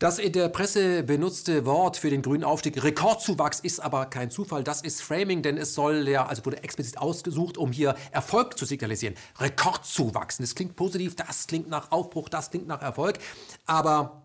Das 0.00 0.18
in 0.18 0.32
der 0.32 0.48
Presse 0.48 1.02
benutzte 1.02 1.66
Wort 1.66 1.98
für 1.98 2.08
den 2.08 2.22
grünen 2.22 2.42
Aufstieg 2.42 2.82
Rekordzuwachs 2.82 3.60
ist 3.60 3.80
aber 3.80 4.06
kein 4.06 4.30
Zufall. 4.30 4.64
Das 4.64 4.80
ist 4.80 5.02
Framing, 5.02 5.42
denn 5.42 5.58
es 5.58 5.74
soll 5.74 6.08
ja, 6.08 6.24
also 6.24 6.46
wurde 6.46 6.62
explizit 6.62 6.96
ausgesucht, 6.96 7.58
um 7.58 7.70
hier 7.70 7.94
Erfolg 8.10 8.56
zu 8.56 8.64
signalisieren. 8.64 9.14
Rekordzuwachs. 9.38 10.38
Das 10.38 10.54
klingt 10.54 10.74
positiv, 10.74 11.16
das 11.16 11.46
klingt 11.46 11.68
nach 11.68 11.92
Aufbruch, 11.92 12.30
das 12.30 12.50
klingt 12.50 12.66
nach 12.66 12.80
Erfolg. 12.80 13.18
Aber 13.66 14.19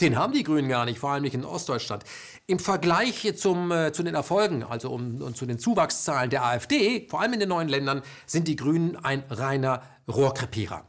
den 0.00 0.16
haben 0.16 0.32
die 0.32 0.42
Grünen 0.42 0.68
gar 0.68 0.84
nicht, 0.84 0.98
vor 0.98 1.10
allem 1.10 1.22
nicht 1.22 1.34
in 1.34 1.44
Ostdeutschland. 1.44 2.04
Im 2.46 2.58
Vergleich 2.58 3.32
zum, 3.36 3.70
äh, 3.70 3.92
zu 3.92 4.02
den 4.02 4.14
Erfolgen, 4.14 4.64
also 4.64 4.90
um, 4.90 5.22
um, 5.22 5.34
zu 5.34 5.46
den 5.46 5.58
Zuwachszahlen 5.58 6.30
der 6.30 6.44
AfD, 6.44 7.06
vor 7.08 7.20
allem 7.20 7.34
in 7.34 7.40
den 7.40 7.48
neuen 7.48 7.68
Ländern, 7.68 8.02
sind 8.26 8.48
die 8.48 8.56
Grünen 8.56 8.96
ein 8.96 9.22
reiner 9.30 9.82
Rohrkrepierer. 10.08 10.84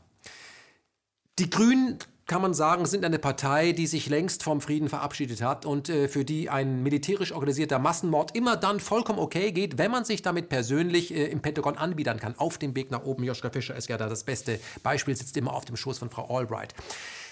Die 1.37 1.49
Grünen, 1.49 1.99
kann 2.27 2.41
man 2.41 2.55
sagen, 2.55 2.87
sind 2.87 3.05
eine 3.05 3.19
Partei, 3.19 3.71
die 3.71 3.85
sich 3.85 4.09
längst 4.09 4.41
vom 4.41 4.59
Frieden 4.59 4.89
verabschiedet 4.89 5.43
hat 5.43 5.65
und 5.65 5.89
äh, 5.89 6.07
für 6.07 6.25
die 6.25 6.49
ein 6.49 6.81
militärisch 6.81 7.31
organisierter 7.31 7.77
Massenmord 7.77 8.35
immer 8.35 8.57
dann 8.57 8.79
vollkommen 8.79 9.19
okay 9.19 9.51
geht, 9.51 9.77
wenn 9.77 9.91
man 9.91 10.05
sich 10.05 10.23
damit 10.23 10.49
persönlich 10.49 11.13
äh, 11.13 11.25
im 11.25 11.41
Pentagon 11.41 11.77
anbiedern 11.77 12.19
kann. 12.19 12.33
Auf 12.37 12.57
dem 12.57 12.75
Weg 12.75 12.89
nach 12.89 13.03
oben, 13.03 13.23
Joschka 13.23 13.51
Fischer 13.51 13.75
ist 13.75 13.89
ja 13.89 13.97
da 13.97 14.09
das 14.09 14.23
beste 14.23 14.59
Beispiel, 14.81 15.15
sitzt 15.15 15.37
immer 15.37 15.53
auf 15.53 15.65
dem 15.65 15.75
Schoß 15.75 15.99
von 15.99 16.09
Frau 16.09 16.35
Albright. 16.35 16.73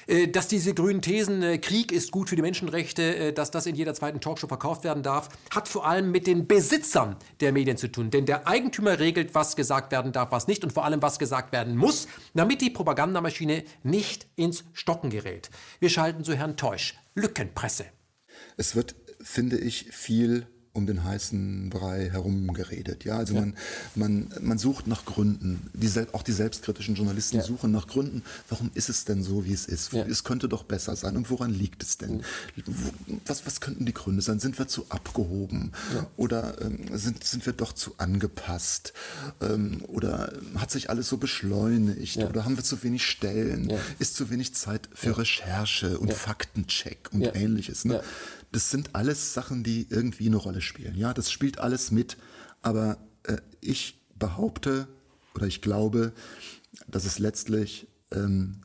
Äh, 0.08 0.28
dass 0.28 0.48
diese 0.48 0.74
grünen 0.74 1.02
Thesen, 1.02 1.42
äh, 1.42 1.58
Krieg 1.58 1.92
ist 1.92 2.12
gut 2.12 2.30
für 2.30 2.36
die 2.36 2.42
Menschenrechte, 2.42 3.16
äh, 3.16 3.34
dass 3.34 3.52
das 3.52 3.66
in 3.66 3.76
jeder 3.76 3.94
zweiten 3.94 4.20
Talkshow 4.20 4.48
verkauft 4.48 4.84
werden 4.84 5.04
darf, 5.04 5.30
hat 5.52 5.68
vor 5.68 5.86
allem 5.88 6.12
mit 6.12 6.28
den 6.28 6.48
Besitzern 6.48 7.16
der 7.40 7.52
Medien 7.52 7.78
zu 7.78 7.92
tun. 7.92 8.12
Denn 8.12 8.26
der 8.26 8.48
Eigentümer 8.48 9.00
regelt, 9.00 9.36
was 9.36 9.56
gesagt 9.56 9.92
werden 9.92 10.12
darf, 10.12 10.32
was 10.32 10.48
nicht 10.48 10.64
und 10.64 10.74
vor 10.74 10.86
allem, 10.86 11.02
was 11.02 11.20
gesagt 11.20 11.52
werden 11.52 11.78
muss, 11.78 12.08
damit 12.34 12.62
die 12.62 12.70
Propagandamaschine 12.70 13.64
nicht 13.84 14.28
ins 14.36 14.64
Stocken 14.74 15.10
gerät. 15.10 15.50
Wir 15.80 15.90
schalten 15.90 16.24
zu 16.24 16.36
Herrn 16.36 16.58
Teusch. 16.58 16.96
Lückenpresse. 17.16 17.86
Es 18.58 18.76
wird, 18.76 18.96
finde 19.22 19.58
ich, 19.60 19.88
viel 19.92 20.48
um 20.76 20.88
den 20.88 21.04
heißen 21.04 21.70
Brei 21.70 22.10
herumgeredet. 22.10 23.06
Ja, 23.06 23.18
also 23.18 23.36
ja. 23.36 23.42
Man, 23.42 23.56
man, 23.94 24.34
man 24.42 24.58
sucht 24.58 24.88
nach 24.88 25.06
Gründen. 25.06 25.70
Die, 25.74 25.90
auch 26.14 26.24
die 26.24 26.32
selbstkritischen 26.32 26.96
Journalisten 26.96 27.38
ja. 27.38 27.44
suchen 27.44 27.72
nach 27.72 27.86
Gründen. 27.86 28.24
Warum 28.50 28.72
ist 28.74 28.90
es 28.90 29.06
denn 29.06 29.22
so, 29.22 29.46
wie 29.46 29.54
es 29.54 29.66
ist? 29.66 29.94
Ja. 29.94 30.04
Es 30.04 30.24
könnte 30.24 30.50
doch 30.50 30.64
besser 30.64 30.96
sein. 30.96 31.16
Und 31.16 31.30
woran 31.30 31.52
liegt 31.52 31.84
es 31.84 32.00
denn? 32.00 32.24
Was, 33.28 33.46
was 33.46 33.62
könnten 33.62 33.86
die 33.86 33.94
Gründe 33.94 34.24
sein? 34.24 34.40
Sind 34.40 34.58
wir 34.58 34.68
zu 34.68 34.88
abgehoben? 34.90 35.74
Oder 36.18 36.60
ähm, 36.62 36.80
sind, 36.98 37.24
sind 37.24 37.46
wir 37.46 37.54
doch 37.54 37.74
zu 37.74 37.94
angepasst? 38.00 38.94
Ähm, 39.42 39.84
oder 39.88 40.34
hat 40.56 40.72
sich 40.72 40.90
alles 40.90 41.08
so 41.08 41.18
beschleunigt? 41.18 42.18
Oder 42.18 42.46
haben 42.46 42.58
wir 42.58 42.64
zu 42.64 42.82
wenig 42.82 43.06
Stellen? 43.06 43.72
Ist 44.00 44.16
zu 44.16 44.32
wenig 44.32 44.56
Zeit 44.56 44.90
für 44.96 45.20
Recherche 45.20 46.00
und 46.00 46.14
Faktencheck 46.14 47.10
und 47.12 47.36
ähnliches? 47.36 47.86
Ne? 47.86 48.02
Das 48.54 48.70
sind 48.70 48.92
alles 48.94 49.34
Sachen, 49.34 49.64
die 49.64 49.88
irgendwie 49.90 50.28
eine 50.28 50.38
Rolle 50.38 50.62
spielen. 50.62 50.96
Ja, 50.96 51.14
das 51.14 51.32
spielt 51.32 51.60
alles 51.60 51.92
mit. 51.92 52.18
Aber 52.62 52.98
äh, 53.24 53.38
ich 53.62 54.00
behaupte 54.18 54.88
oder 55.36 55.48
ich 55.48 55.62
glaube, 55.62 56.14
dass 56.88 57.06
es 57.06 57.20
letztlich 57.20 57.88
ähm, 58.12 58.62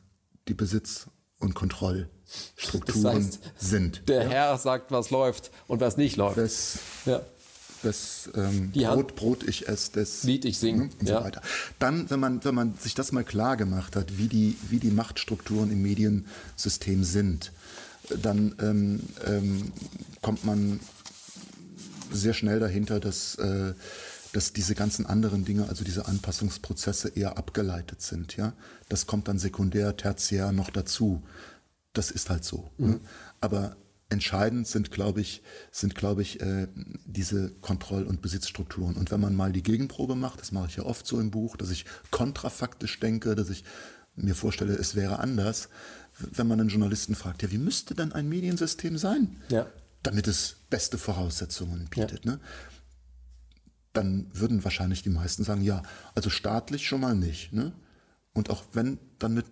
die 0.47 0.53
Besitz- 0.53 1.07
und 1.39 1.55
Kontrollstrukturen 1.55 3.03
das 3.03 3.03
heißt, 3.03 3.39
sind. 3.57 4.07
Der 4.07 4.23
ja? 4.23 4.29
Herr 4.29 4.57
sagt, 4.57 4.91
was 4.91 5.09
läuft 5.09 5.51
und 5.67 5.81
was 5.81 5.97
nicht 5.97 6.15
läuft. 6.17 6.37
Das, 6.37 6.79
ja. 7.05 7.21
Das 7.81 8.29
ähm, 8.35 8.71
Brot, 8.73 9.15
Brot 9.15 9.47
ich 9.47 9.69
esse, 9.69 9.91
das 9.93 10.23
Lied 10.23 10.43
ich 10.43 10.59
singe 10.59 10.85
ne, 10.85 10.89
und 10.99 11.09
ja. 11.09 11.19
so 11.19 11.23
weiter. 11.23 11.41
Dann, 11.79 12.09
wenn 12.09 12.19
man, 12.19 12.43
wenn 12.43 12.53
man 12.53 12.75
sich 12.75 12.93
das 12.93 13.11
mal 13.11 13.23
klar 13.23 13.57
gemacht 13.57 13.95
hat, 13.95 14.17
wie 14.17 14.27
die, 14.27 14.57
wie 14.69 14.79
die 14.79 14.91
Machtstrukturen 14.91 15.71
im 15.71 15.81
Mediensystem 15.81 17.03
sind, 17.05 17.53
dann 18.21 18.55
ähm, 18.59 19.01
ähm, 19.25 19.71
kommt 20.21 20.45
man 20.45 20.79
sehr 22.11 22.33
schnell 22.33 22.59
dahinter, 22.59 22.99
dass, 22.99 23.35
äh, 23.35 23.73
dass 24.33 24.53
diese 24.53 24.75
ganzen 24.75 25.05
anderen 25.05 25.45
Dinge, 25.45 25.67
also 25.69 25.83
diese 25.83 26.07
Anpassungsprozesse 26.07 27.09
eher 27.09 27.37
abgeleitet 27.37 28.01
sind. 28.01 28.37
Ja? 28.37 28.53
Das 28.87 29.07
kommt 29.07 29.27
dann 29.27 29.39
sekundär, 29.39 29.95
tertiär 29.97 30.51
noch 30.51 30.69
dazu. 30.69 31.23
Das 31.93 32.11
ist 32.11 32.29
halt 32.29 32.43
so. 32.43 32.69
Ne? 32.77 32.87
Mhm. 32.87 32.99
Aber 33.41 33.75
entscheidend 34.09 34.67
sind, 34.67 34.91
glaube 34.91 35.21
ich, 35.21 35.43
sind, 35.71 35.95
glaube 35.95 36.23
ich, 36.23 36.41
äh, 36.41 36.67
diese 37.05 37.51
Kontroll- 37.61 38.05
und 38.07 38.21
Besitzstrukturen. 38.21 38.95
Und 38.95 39.11
wenn 39.11 39.19
man 39.19 39.35
mal 39.35 39.51
die 39.51 39.63
Gegenprobe 39.63 40.15
macht, 40.15 40.41
das 40.41 40.51
mache 40.51 40.67
ich 40.67 40.75
ja 40.77 40.83
oft 40.83 41.05
so 41.05 41.19
im 41.19 41.31
Buch, 41.31 41.55
dass 41.57 41.69
ich 41.69 41.85
kontrafaktisch 42.09 42.99
denke, 42.99 43.35
dass 43.35 43.49
ich 43.49 43.63
mir 44.15 44.35
vorstelle, 44.35 44.73
es 44.73 44.95
wäre 44.95 45.19
anders, 45.19 45.69
wenn 46.19 46.47
man 46.47 46.59
einen 46.59 46.69
Journalisten 46.69 47.15
fragt, 47.15 47.41
ja, 47.43 47.51
wie 47.51 47.57
müsste 47.57 47.95
denn 47.95 48.11
ein 48.13 48.27
Mediensystem 48.29 48.97
sein, 48.97 49.37
Ja. 49.49 49.67
damit 50.03 50.27
es 50.27 50.55
beste 50.69 50.97
Voraussetzungen 50.97 51.87
bietet? 51.89 52.25
Ne? 52.25 52.39
Dann 53.93 54.29
würden 54.33 54.63
wahrscheinlich 54.63 55.01
die 55.03 55.09
meisten 55.09 55.43
sagen, 55.43 55.61
ja, 55.63 55.81
also 56.15 56.29
staatlich 56.29 56.87
schon 56.87 57.01
mal 57.01 57.15
nicht. 57.15 57.53
Ne? 57.53 57.71
Und 58.33 58.49
auch 58.49 58.63
wenn, 58.73 58.99
dann 59.17 59.33
mit 59.33 59.45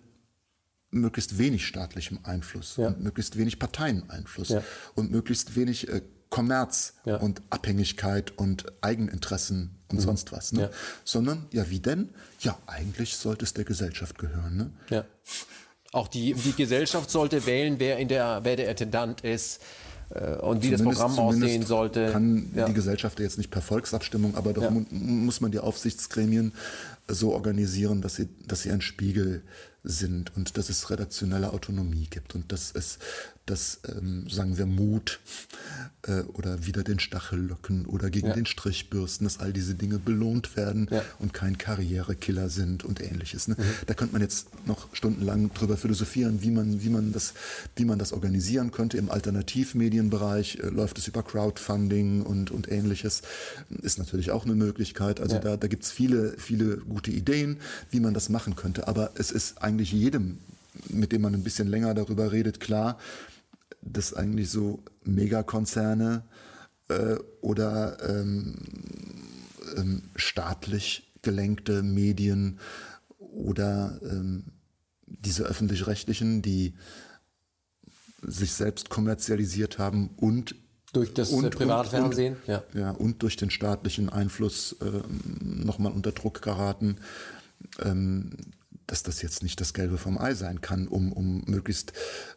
möglichst 0.90 1.36
wenig 1.38 1.66
staatlichem 1.66 2.20
Einfluss 2.22 2.78
und 2.78 3.00
möglichst 3.00 3.36
wenig 3.36 3.58
Parteieneinfluss 3.58 4.48
Ja. 4.50 4.62
und 4.94 5.10
möglichst 5.10 5.54
wenig 5.56 5.88
äh, 5.88 6.02
Kommerz 6.30 6.94
und 7.04 7.42
Abhängigkeit 7.50 8.30
und 8.38 8.66
Eigeninteressen 8.82 9.78
und 9.88 9.96
Mhm. 9.96 10.00
sonst 10.02 10.30
was. 10.32 10.52
Ne? 10.52 10.62
Ja. 10.62 10.70
Sondern, 11.04 11.46
ja, 11.52 11.68
wie 11.70 11.80
denn? 11.80 12.10
Ja, 12.40 12.58
eigentlich 12.66 13.16
sollte 13.16 13.44
es 13.44 13.54
der 13.54 13.64
Gesellschaft 13.64 14.18
gehören. 14.18 14.56
Ne? 14.56 14.70
Ja. 14.90 15.04
Auch 15.92 16.08
die, 16.08 16.34
die 16.34 16.52
Gesellschaft 16.52 17.10
sollte 17.10 17.46
wählen, 17.46 17.76
wer, 17.78 17.98
in 17.98 18.08
der, 18.08 18.40
wer 18.42 18.56
der 18.56 18.68
Intendant 18.70 19.22
ist 19.22 19.60
äh, 20.10 20.34
und 20.36 20.62
wie 20.62 20.70
das 20.70 20.78
Zumindest- 20.80 21.00
Programm 21.00 21.14
zumindest 21.16 21.44
aussehen 21.44 21.66
sollte. 21.66 22.12
Kann 22.12 22.50
Ja. 22.54 22.66
die 22.66 22.74
Gesellschaft 22.74 23.18
jetzt 23.20 23.38
nicht 23.38 23.50
per 23.50 23.62
Volksabstimmung, 23.62 24.34
aber 24.36 24.52
doch 24.52 24.62
Ja. 24.64 24.70
mu 24.70 24.84
muss 24.90 25.40
man 25.40 25.50
die 25.50 25.58
Aufsichtsgremien 25.60 26.52
so 27.08 27.32
organisieren, 27.32 28.02
dass 28.02 28.16
sie, 28.16 28.28
dass 28.46 28.62
sie 28.62 28.70
ein 28.70 28.82
Spiegel 28.82 29.42
sind 29.82 30.36
und 30.36 30.58
dass 30.58 30.68
es 30.68 30.90
redaktionelle 30.90 31.52
Autonomie 31.54 32.06
gibt 32.10 32.34
und 32.34 32.52
dass 32.52 32.70
es, 32.74 32.98
dass, 33.50 33.80
ähm, 33.88 34.28
sagen 34.28 34.56
wir, 34.58 34.66
Mut 34.66 35.20
äh, 36.06 36.20
oder 36.34 36.66
wieder 36.66 36.82
den 36.84 36.98
Stachel 37.00 37.40
locken 37.40 37.86
oder 37.86 38.10
gegen 38.10 38.28
Ja. 38.28 38.34
den 38.34 38.46
Strich 38.46 38.90
bürsten, 38.90 39.24
dass 39.24 39.38
all 39.40 39.52
diese 39.52 39.74
Dinge 39.74 39.98
belohnt 39.98 40.56
werden 40.56 40.88
Ja. 40.90 41.02
und 41.18 41.32
kein 41.34 41.58
Karrierekiller 41.58 42.48
sind 42.50 42.84
und 42.84 43.00
ähnliches. 43.00 43.48
Ne? 43.48 43.56
Mhm. 43.58 43.62
Da 43.86 43.94
könnte 43.94 44.12
man 44.12 44.22
jetzt 44.22 44.48
noch 44.66 44.88
stundenlang 44.94 45.52
drüber 45.54 45.76
philosophieren, 45.76 46.42
wie 46.42 46.50
man, 46.50 46.82
wie 46.82 46.90
man, 46.90 47.12
das, 47.12 47.34
wie 47.76 47.84
man 47.84 47.98
das 47.98 48.12
organisieren 48.12 48.70
könnte. 48.70 48.96
Im 48.98 49.10
Alternativmedienbereich 49.10 50.58
äh, 50.62 50.68
läuft 50.68 50.98
es 50.98 51.08
über 51.08 51.22
Crowdfunding 51.22 52.22
und, 52.22 52.50
und 52.50 52.70
ähnliches. 52.70 53.22
Ist 53.82 53.98
natürlich 53.98 54.30
auch 54.30 54.44
eine 54.44 54.54
Möglichkeit. 54.54 55.20
Also 55.20 55.36
Ja. 55.36 55.40
da, 55.40 55.56
da 55.56 55.66
gibt 55.68 55.84
es 55.84 55.90
viele, 55.90 56.34
viele 56.38 56.76
gute 56.78 57.10
Ideen, 57.10 57.58
wie 57.90 58.00
man 58.00 58.14
das 58.14 58.28
machen 58.28 58.56
könnte. 58.56 58.88
Aber 58.88 59.10
es 59.16 59.30
ist 59.30 59.62
eigentlich 59.62 59.92
jedem, 59.92 60.38
mit 60.88 61.12
dem 61.12 61.22
man 61.22 61.34
ein 61.34 61.42
bisschen 61.42 61.68
länger 61.68 61.94
darüber 61.94 62.30
redet, 62.32 62.60
klar, 62.60 62.98
dass 63.82 64.14
eigentlich 64.14 64.50
so 64.50 64.82
Megakonzerne 65.04 66.24
äh, 66.88 67.16
oder 67.40 67.98
ähm, 68.08 68.54
ähm, 69.76 70.02
staatlich 70.16 71.12
gelenkte 71.22 71.82
Medien 71.82 72.58
oder 73.18 73.98
ähm, 74.02 74.44
diese 75.06 75.44
öffentlich-rechtlichen, 75.44 76.42
die 76.42 76.74
sich 78.22 78.52
selbst 78.52 78.90
kommerzialisiert 78.90 79.78
haben 79.78 80.10
und 80.16 80.54
Durch 80.92 81.14
das, 81.14 81.32
äh, 81.32 81.50
Privatfernsehen, 81.50 82.36
und, 82.36 82.48
ja. 82.48 82.62
ja, 82.74 82.90
und 82.90 83.22
durch 83.22 83.36
den 83.36 83.50
staatlichen 83.50 84.08
Einfluss 84.08 84.76
ähm, 84.80 85.64
nochmal 85.64 85.92
unter 85.92 86.12
Druck 86.12 86.42
geraten, 86.42 86.96
ähm, 87.80 88.30
dass 88.88 89.04
das 89.04 89.22
jetzt 89.22 89.42
nicht 89.44 89.60
das 89.60 89.74
Gelbe 89.74 89.98
vom 89.98 90.18
Ei 90.18 90.34
sein 90.34 90.60
kann, 90.60 90.88
um, 90.88 91.12
um 91.12 91.44
möglichst 91.46 91.92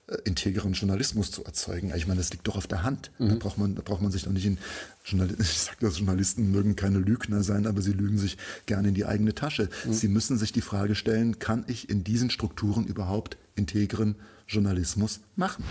äh, 0.07 0.17
integeren 0.25 0.73
Journalismus 0.73 1.31
zu 1.31 1.43
erzeugen. 1.43 1.91
Ich 1.95 2.05
meine, 2.07 2.19
das 2.19 2.29
liegt 2.31 2.47
doch 2.47 2.57
auf 2.57 2.67
der 2.67 2.83
Hand. 2.83 3.09
Da, 3.17 3.25
Mhm. 3.25 3.39
braucht 3.39 3.57
man, 3.57 3.73
da 3.73 3.81
braucht 3.81 4.01
man 4.01 4.11
sich 4.11 4.23
doch 4.23 4.31
nicht 4.31 4.45
in 4.45 4.57
Journal 5.03 5.29
ich 5.39 5.57
sage, 5.59 5.77
dass 5.81 5.97
Journalisten 5.97 6.51
mögen 6.51 6.75
keine 6.75 6.99
Lügner 6.99 7.41
sein, 7.41 7.65
aber 7.65 7.81
sie 7.81 7.93
lügen 7.93 8.19
sich 8.19 8.37
gerne 8.67 8.89
in 8.89 8.93
die 8.93 9.05
eigene 9.05 9.33
Tasche. 9.33 9.69
Mhm. 9.85 9.93
Sie 9.93 10.07
müssen 10.09 10.37
sich 10.37 10.51
die 10.51 10.61
Frage 10.61 10.93
stellen, 10.95 11.39
kann 11.39 11.63
ich 11.67 11.89
in 11.89 12.03
diesen 12.03 12.29
Strukturen 12.29 12.85
überhaupt 12.85 13.37
integren 13.55 14.15
Journalismus 14.47 15.21
machen? 15.35 15.63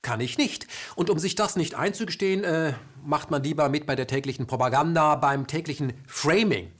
Kann 0.00 0.20
ich 0.20 0.36
nicht. 0.36 0.66
Und 0.96 1.10
um 1.10 1.18
sich 1.20 1.36
das 1.36 1.54
nicht 1.54 1.76
einzugestehen, 1.76 2.42
äh, 2.42 2.72
macht 3.04 3.30
man 3.30 3.44
lieber 3.44 3.68
mit 3.68 3.86
bei 3.86 3.94
der 3.94 4.08
täglichen 4.08 4.48
Propaganda, 4.48 5.14
beim 5.14 5.46
täglichen 5.46 5.92
Framing. 6.08 6.72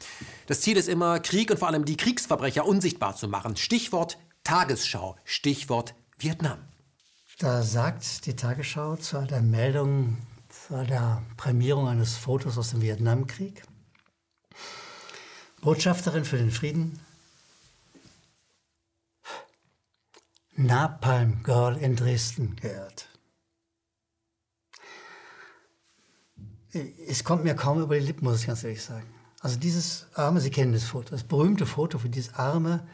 Das 0.53 0.61
Ziel 0.61 0.77
ist 0.77 0.91
immer, 0.91 1.19
Krieg 1.19 1.51
und 1.51 1.57
vor 1.57 1.69
allem 1.69 1.87
die 1.87 1.97
Kriegsverbrecher 1.97 2.67
unsichtbar 2.67 3.17
zu 3.17 3.27
machen. 3.27 3.57
Stichwort 3.57 4.19
Tagesschau, 4.45 5.17
Stichwort 5.25 5.95
Vietnam. 6.19 6.59
Da 7.39 7.63
sagt 7.63 8.27
die 8.27 8.37
Tagesschau 8.37 8.97
zu 8.97 9.17
einer 9.17 9.41
Meldung, 9.41 10.19
zu 10.51 10.85
der 10.85 11.23
Prämierung 11.39 11.89
eines 11.89 12.19
Fotos 12.19 12.59
aus 12.59 12.73
dem 12.73 12.83
Vietnamkrieg. 12.83 13.63
Botschafterin 15.63 16.27
für 16.27 16.37
den 16.37 16.51
Frieden. 16.51 17.01
Napalm 20.55 21.43
Girl 21.45 21.79
in 21.79 21.97
Dresden 21.97 22.57
geehrt. 22.57 23.09
Es 27.09 27.25
kommt 27.25 27.43
mir 27.43 27.55
kaum 27.55 27.81
über 27.81 27.99
die 27.99 28.05
Lippen, 28.05 28.27
muss 28.27 28.43
ich 28.43 28.47
ganz 28.49 28.63
ehrlich 28.65 28.83
sagen. 28.83 29.22
Also 29.43 29.59
dieses 29.59 30.07
arme, 30.15 30.41
Sie 30.41 30.51
kennen 30.51 30.73
das 30.73 30.85
Foto, 30.85 31.11
das 31.11 31.25
berühmte 31.25 31.67
Foto 31.67 31.99
für 31.99 32.09
dieses 32.09 32.33
arme, 32.35 32.87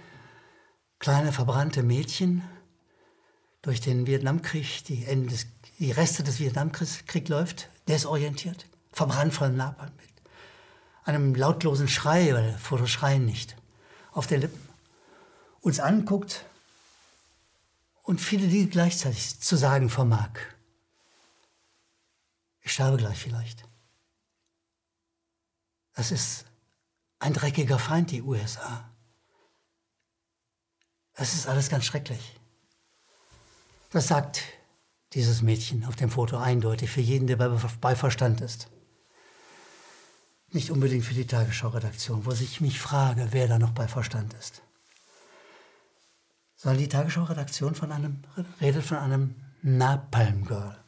kleine, 0.98 1.30
verbrannte 1.30 1.82
Mädchen, 1.82 2.42
durch 3.60 3.82
den 3.82 4.06
Vietnamkrieg, 4.06 4.82
die, 4.84 5.04
Ende 5.04 5.28
des, 5.28 5.46
die 5.78 5.92
Reste 5.92 6.22
des 6.22 6.40
Vietnamkriegs 6.40 7.04
Krieg 7.06 7.28
läuft, 7.28 7.68
desorientiert, 7.86 8.66
verbrannt 8.92 9.34
von 9.34 9.56
Napalm 9.56 9.92
mit 9.96 10.08
einem 11.04 11.34
lautlosen 11.34 11.86
Schrei, 11.86 12.32
weil 12.32 12.56
Fotos 12.56 12.88
schreien 12.88 13.26
nicht, 13.26 13.54
auf 14.12 14.26
den 14.26 14.40
Lippen, 14.40 14.68
uns 15.60 15.80
anguckt 15.80 16.46
und 18.04 18.22
viele 18.22 18.48
Dinge 18.48 18.68
gleichzeitig 18.68 19.38
zu 19.38 19.56
sagen 19.56 19.90
vermag. 19.90 20.30
Ich 22.62 22.72
sterbe 22.72 22.96
gleich 22.96 23.18
vielleicht. 23.18 23.67
Das 25.98 26.12
ist 26.12 26.44
ein 27.18 27.32
dreckiger 27.32 27.76
Feind, 27.76 28.12
die 28.12 28.22
USA. 28.22 28.88
Das 31.16 31.34
ist 31.34 31.48
alles 31.48 31.70
ganz 31.70 31.86
schrecklich. 31.86 32.38
Das 33.90 34.06
sagt 34.06 34.44
dieses 35.14 35.42
Mädchen 35.42 35.84
auf 35.84 35.96
dem 35.96 36.08
Foto 36.08 36.36
eindeutig 36.36 36.88
für 36.88 37.00
jeden, 37.00 37.26
der 37.26 37.34
bei, 37.34 37.96
Verstand 37.96 38.40
ist. 38.42 38.68
Nicht 40.52 40.70
unbedingt 40.70 41.04
für 41.04 41.14
die 41.14 41.26
Tagesschau-Redaktion, 41.26 42.24
wo 42.24 42.30
ich 42.30 42.60
mich 42.60 42.78
frage, 42.78 43.26
wer 43.32 43.48
da 43.48 43.58
noch 43.58 43.72
bei 43.72 43.88
Verstand 43.88 44.34
ist. 44.34 44.62
Sondern 46.54 46.78
die 46.78 46.88
Tagesschau-Redaktion 46.88 47.74
von 47.74 47.90
einem, 47.90 48.22
redet 48.60 48.84
von 48.84 48.98
einem 48.98 49.34
Napalm 49.62 50.44
Girl. 50.44 50.78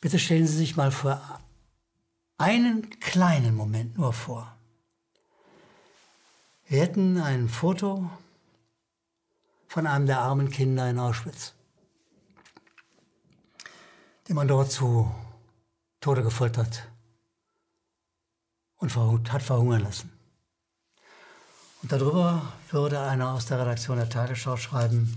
Bitte 0.00 0.18
stellen 0.18 0.46
Sie 0.46 0.56
sich 0.56 0.74
mal 0.74 0.90
vor 0.90 1.38
einen 2.42 2.90
kleinen 2.98 3.54
Moment 3.54 3.96
nur 3.96 4.12
vor. 4.12 4.56
Wir 6.66 6.80
hätten 6.80 7.20
ein 7.20 7.48
Foto 7.48 8.10
von 9.68 9.86
einem 9.86 10.06
der 10.06 10.18
armen 10.18 10.50
Kinder 10.50 10.90
in 10.90 10.98
Auschwitz, 10.98 11.54
den 14.26 14.34
man 14.34 14.48
dort 14.48 14.72
zu 14.72 15.14
Tode 16.00 16.24
gefoltert 16.24 16.88
und 18.78 18.92
hat 19.32 19.42
verhungern 19.42 19.84
lassen. 19.84 20.10
Und 21.80 21.92
darüber 21.92 22.52
würde 22.72 22.98
einer 23.02 23.34
aus 23.34 23.46
der 23.46 23.60
Redaktion 23.60 23.98
der 23.98 24.10
Tagesschau 24.10 24.56
schreiben, 24.56 25.16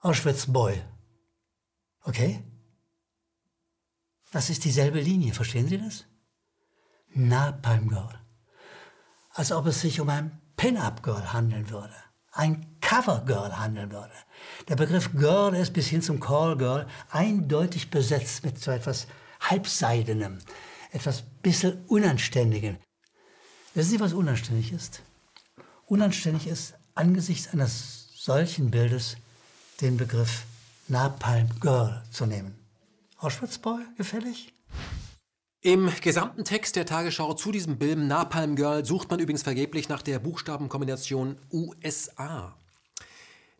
Auschwitz 0.00 0.46
Boy. 0.46 0.82
Okay? 2.04 2.42
Das 4.30 4.48
ist 4.48 4.64
dieselbe 4.64 5.00
Linie, 5.00 5.34
verstehen 5.34 5.68
Sie 5.68 5.78
das? 5.78 6.04
Napalm 7.12 7.88
Girl. 7.88 8.20
Als 9.30 9.50
ob 9.50 9.66
es 9.66 9.80
sich 9.80 10.00
um 10.00 10.08
ein 10.08 10.40
Pin-Up-Girl 10.56 11.32
handeln 11.32 11.70
würde. 11.70 11.94
Ein 12.32 12.78
Cover-Girl 12.80 13.58
handeln 13.58 13.90
würde. 13.90 14.12
Der 14.68 14.76
Begriff 14.76 15.10
Girl 15.12 15.54
ist 15.54 15.72
bis 15.72 15.88
hin 15.88 16.02
zum 16.02 16.20
Call-Girl 16.20 16.86
eindeutig 17.10 17.90
besetzt 17.90 18.44
mit 18.44 18.60
so 18.60 18.70
etwas 18.70 19.08
Halbseidenem, 19.40 20.38
etwas 20.92 21.22
bisschen 21.42 21.84
Unanständigem. 21.86 22.78
Wissen 23.74 23.90
Sie, 23.90 24.00
was 24.00 24.12
unanständig 24.12 24.72
ist? 24.72 25.02
Unanständig 25.86 26.46
ist, 26.46 26.74
angesichts 26.94 27.52
eines 27.52 28.10
solchen 28.14 28.70
Bildes 28.70 29.16
den 29.80 29.96
Begriff 29.96 30.44
Napalm 30.88 31.48
Girl 31.60 32.02
zu 32.10 32.26
nehmen. 32.26 32.59
Auschwitzboy 33.20 33.80
gefällig? 33.98 34.54
Im 35.60 35.92
gesamten 36.00 36.44
Text 36.44 36.76
der 36.76 36.86
Tagesschau 36.86 37.34
zu 37.34 37.52
diesem 37.52 37.78
Film 37.78 38.08
Napalm 38.08 38.56
Girl 38.56 38.82
sucht 38.86 39.10
man 39.10 39.20
übrigens 39.20 39.42
vergeblich 39.42 39.90
nach 39.90 40.00
der 40.00 40.18
Buchstabenkombination 40.18 41.36
USA. 41.52 42.56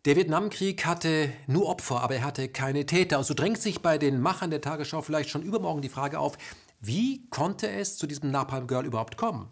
Der 0.05 0.15
Vietnamkrieg 0.15 0.83
hatte 0.87 1.31
nur 1.45 1.67
Opfer, 1.67 2.01
aber 2.01 2.15
er 2.15 2.23
hatte 2.23 2.49
keine 2.49 2.87
Täter. 2.87 3.19
Und 3.19 3.25
so 3.25 3.35
drängt 3.35 3.61
sich 3.61 3.83
bei 3.83 3.99
den 3.99 4.19
Machern 4.19 4.49
der 4.49 4.61
Tagesschau 4.61 5.03
vielleicht 5.03 5.29
schon 5.29 5.43
übermorgen 5.43 5.83
die 5.83 5.89
Frage 5.89 6.17
auf, 6.17 6.39
wie 6.79 7.29
konnte 7.29 7.69
es 7.69 7.97
zu 7.97 8.07
diesem 8.07 8.31
Napalm 8.31 8.65
Girl 8.65 8.87
überhaupt 8.87 9.15
kommen? 9.15 9.47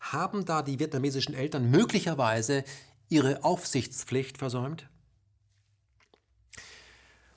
Haben 0.00 0.44
da 0.44 0.62
die 0.62 0.80
vietnamesischen 0.80 1.36
Eltern 1.36 1.70
möglicherweise 1.70 2.64
ihre 3.08 3.44
Aufsichtspflicht 3.44 4.38
versäumt? 4.38 4.88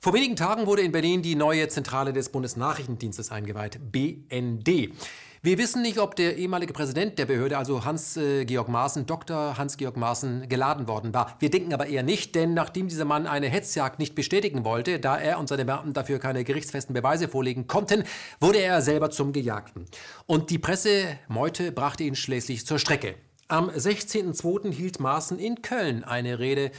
Vor 0.02 0.14
wenigen 0.14 0.34
Tagen 0.34 0.64
wurde 0.64 0.80
in 0.80 0.92
Berlin 0.92 1.20
die 1.20 1.34
neue 1.34 1.68
Zentrale 1.68 2.14
des 2.14 2.30
Bundesnachrichtendienstes 2.30 3.30
eingeweiht, 3.30 3.78
BND. 3.92 4.94
Wir 5.42 5.58
wissen 5.58 5.82
nicht, 5.82 5.98
ob 5.98 6.16
der 6.16 6.38
ehemalige 6.38 6.72
Präsident 6.72 7.18
der 7.18 7.26
Behörde, 7.26 7.58
also 7.58 7.84
Hans-Georg 7.84 8.70
Maaßen, 8.70 9.04
Dr. 9.04 9.58
Hans-Georg 9.58 9.98
Maaßen, 9.98 10.48
geladen 10.48 10.88
worden 10.88 11.12
war. 11.12 11.36
Wir 11.38 11.50
denken 11.50 11.74
aber 11.74 11.86
eher 11.86 12.02
nicht, 12.02 12.34
denn 12.34 12.54
nachdem 12.54 12.88
dieser 12.88 13.04
Mann 13.04 13.26
eine 13.26 13.50
Hetzjagd 13.50 13.98
nicht 13.98 14.14
bestätigen 14.14 14.64
wollte, 14.64 15.00
da 15.00 15.18
er 15.18 15.38
und 15.38 15.50
seine 15.50 15.66
Beamten 15.66 15.92
dafür 15.92 16.18
keine 16.18 16.44
gerichtsfesten 16.44 16.94
Beweise 16.94 17.28
vorlegen 17.28 17.66
konnten, 17.66 18.04
wurde 18.40 18.60
er 18.60 18.80
selber 18.80 19.10
zum 19.10 19.34
Gejagten. 19.34 19.84
Und 20.24 20.48
die 20.48 20.58
Pressemeute 20.58 21.72
brachte 21.72 22.04
ihn 22.04 22.16
schließlich 22.16 22.64
zur 22.64 22.78
Strecke. 22.78 23.16
Am 23.48 23.68
16.02. 23.68 24.72
hielt 24.72 24.98
Maaßen 24.98 25.38
in 25.38 25.60
Köln 25.60 26.04
eine 26.04 26.38
Rede, 26.38 26.70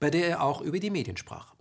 bei 0.00 0.10
der 0.10 0.26
er 0.26 0.42
auch 0.42 0.60
über 0.60 0.80
die 0.80 0.90
Medien 0.90 1.16
sprach. 1.16 1.53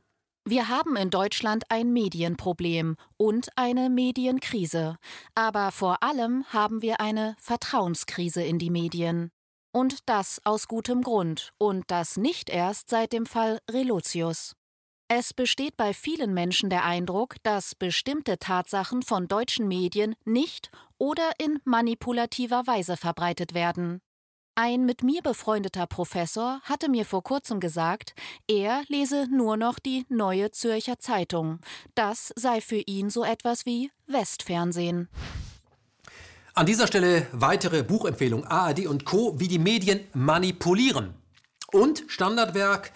Wir 0.45 0.67
haben 0.67 0.97
in 0.97 1.09
Deutschland 1.09 1.63
ein 1.69 1.93
Medienproblem 1.93 2.97
und 3.15 3.47
eine 3.55 3.89
Medienkrise. 3.89 4.97
Aber 5.35 5.71
vor 5.71 6.03
allem 6.03 6.43
haben 6.51 6.81
wir 6.81 6.99
eine 6.99 7.37
Vertrauenskrise 7.39 8.43
in 8.43 8.59
die 8.59 8.69
Medien. 8.69 9.31
Und 9.71 9.99
das 10.09 10.41
aus 10.43 10.67
gutem 10.67 11.01
Grund. 11.01 11.53
Und 11.57 11.89
das 11.89 12.17
nicht 12.17 12.49
erst 12.49 12.89
seit 12.89 13.13
dem 13.13 13.25
Fall 13.25 13.59
Relotius. 13.71 14.53
Es 15.07 15.33
besteht 15.33 15.77
bei 15.77 15.93
vielen 15.93 16.33
Menschen 16.33 16.69
der 16.69 16.83
Eindruck, 16.83 17.35
dass 17.43 17.73
bestimmte 17.73 18.37
Tatsachen 18.37 19.01
von 19.01 19.29
deutschen 19.29 19.69
Medien 19.69 20.13
nicht 20.25 20.71
oder 20.97 21.31
in 21.39 21.59
manipulativer 21.63 22.67
Weise 22.67 22.97
verbreitet 22.97 23.53
werden. 23.53 24.01
Ein 24.56 24.86
mit 24.86 25.01
mir 25.01 25.24
befreundeter 25.24 25.88
Professor 25.88 26.62
hatte 26.62 26.88
mir 26.88 27.06
vor 27.06 27.24
kurzem 27.24 27.60
gesagt, 27.60 28.14
er 28.47 28.84
lese 28.88 29.28
nur 29.32 29.58
noch 29.58 29.80
die 29.80 30.06
Neue 30.10 30.51
Zürcher 30.51 30.99
Zeitung. 30.99 31.60
Das 31.95 32.32
sei 32.36 32.62
für 32.62 32.78
ihn 32.78 33.10
so 33.10 33.24
etwas 33.24 33.66
wie 33.66 33.89
Westfernsehen. 34.06 35.10
An 36.54 36.68
dieser 36.68 36.86
Stelle 36.86 37.26
weitere 37.32 37.82
Buchempfehlung 37.82 38.45
ARD 38.45 38.86
und 38.86 39.06
Co., 39.06 39.39
wie 39.39 39.47
die 39.47 39.58
Medien 39.58 40.01
manipulieren. 40.14 41.16
Und 41.72 42.04
Standardwerk 42.08 42.91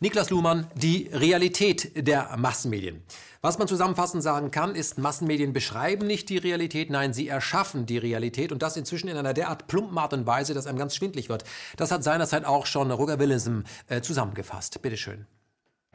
Niklas 0.00 0.30
Luhmann, 0.30 0.68
die 0.76 1.10
Realität 1.12 2.06
der 2.06 2.36
Massenmedien. 2.36 3.02
Was 3.40 3.58
man 3.58 3.66
zusammenfassend 3.66 4.22
sagen 4.22 4.52
kann, 4.52 4.76
ist, 4.76 4.96
Massenmedien 4.96 5.52
beschreiben 5.52 6.06
nicht 6.06 6.28
die 6.28 6.38
Realität, 6.38 6.88
nein, 6.88 7.12
sie 7.12 7.26
erschaffen 7.26 7.84
die 7.84 7.98
Realität 7.98 8.52
und 8.52 8.62
das 8.62 8.76
inzwischen 8.76 9.08
in 9.08 9.16
einer 9.16 9.34
derart 9.34 9.66
plumpen 9.66 9.98
Art 9.98 10.12
und 10.12 10.24
Weise, 10.24 10.54
dass 10.54 10.68
einem 10.68 10.78
ganz 10.78 10.94
schwindlig 10.94 11.28
wird. 11.28 11.42
Das 11.76 11.90
hat 11.90 12.04
seinerzeit 12.04 12.44
auch 12.44 12.66
schon 12.66 12.92
Roger 12.92 13.18
Willemsen 13.18 13.64
äh, 13.88 14.00
zusammengefasst. 14.00 14.80
Bitteschön. 14.82 15.26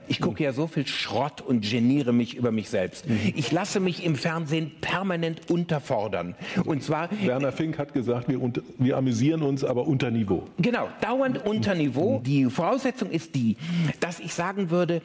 Ich 0.08 0.20
gucke 0.20 0.44
ja 0.44 0.54
so 0.54 0.68
viel 0.68 0.88
Schrott 0.88 1.42
und 1.42 1.62
geniere 1.62 2.14
mich 2.14 2.36
über 2.36 2.52
mich 2.52 2.70
selbst. 2.70 3.06
Ich 3.36 3.52
lasse 3.52 3.80
mich 3.80 4.04
im 4.04 4.16
Fernsehen 4.16 4.72
permanent 4.82 5.50
unterfordern. 5.50 6.36
Und 6.66 6.84
zwar. 6.84 7.10
Werner 7.24 7.52
Fink 7.52 7.78
hat 7.78 7.94
gesagt, 7.94 8.28
wir, 8.28 8.42
unter, 8.42 8.62
wir 8.78 8.98
amüsieren 8.98 9.42
uns, 9.42 9.64
aber 9.64 9.88
unter 9.88 10.12
Niveau. 10.12 10.44
Genau, 10.58 10.90
dauernd 11.02 11.46
unter 11.46 11.76
Niveau. 11.76 12.22
Die 12.26 12.46
Voraussetzung 12.46 13.10
ist 13.12 13.36
die, 13.36 13.58
dass 14.00 14.20
ich 14.20 14.34
sagen 14.34 14.70
würde, 14.70 15.02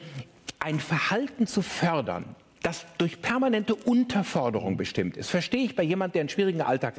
ein 0.59 0.79
Verhalten 0.79 1.47
zu 1.47 1.61
fördern, 1.61 2.25
das 2.61 2.85
durch 2.97 3.21
permanente 3.21 3.73
Unterforderung 3.73 4.75
bestimmt 4.75 5.15
ist. 5.17 5.29
Verstehe 5.29 5.63
ich 5.63 5.75
bei 5.75 5.83
jemandem, 5.83 6.13
der 6.13 6.19
einen 6.21 6.29
schwierigen 6.29 6.61
Alltag 6.61 6.95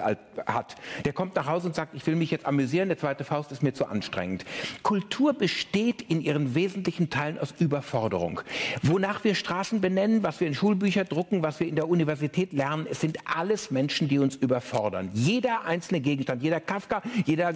hat. 0.47 0.77
Der 1.05 1.13
kommt 1.13 1.37
nach 1.37 1.47
Hause 1.47 1.69
und 1.69 1.75
sagt, 1.75 1.95
ich 1.95 2.07
will 2.07 2.17
mich 2.17 2.31
jetzt 2.31 2.47
amüsieren, 2.47 2.89
der 2.89 2.99
zweite 2.99 3.25
Faust 3.25 3.53
ist 3.53 3.63
mir 3.63 3.75
zu 3.75 3.87
anstrengend. 3.87 4.45
Kultur 4.83 5.35
besteht 5.35 6.03
in 6.03 6.23
ihren 6.23 6.55
wesentlichen 6.55 7.11
Teilen 7.11 7.39
aus 7.39 7.55
Überforderung. 7.59 8.41
Wonach 8.83 9.23
wir 9.25 9.35
Straßen 9.35 9.81
benennen, 9.81 10.23
was 10.23 10.41
wir 10.41 10.47
in 10.47 10.55
Schulbücher 10.55 11.05
drucken, 11.05 11.43
was 11.43 11.61
wir 11.61 11.69
in 11.69 11.77
der 11.77 11.89
Universität 11.89 12.53
lernen, 12.53 12.87
es 12.91 13.01
sind 13.01 13.19
alles 13.25 13.71
Menschen, 13.71 14.09
die 14.09 14.19
uns 14.19 14.37
überfordern. 14.37 15.11
Jeder 15.13 15.65
einzelne 15.67 16.01
Gegenstand, 16.01 16.43
jeder 16.43 16.61
Kafka, 16.61 17.03
jeder 17.27 17.53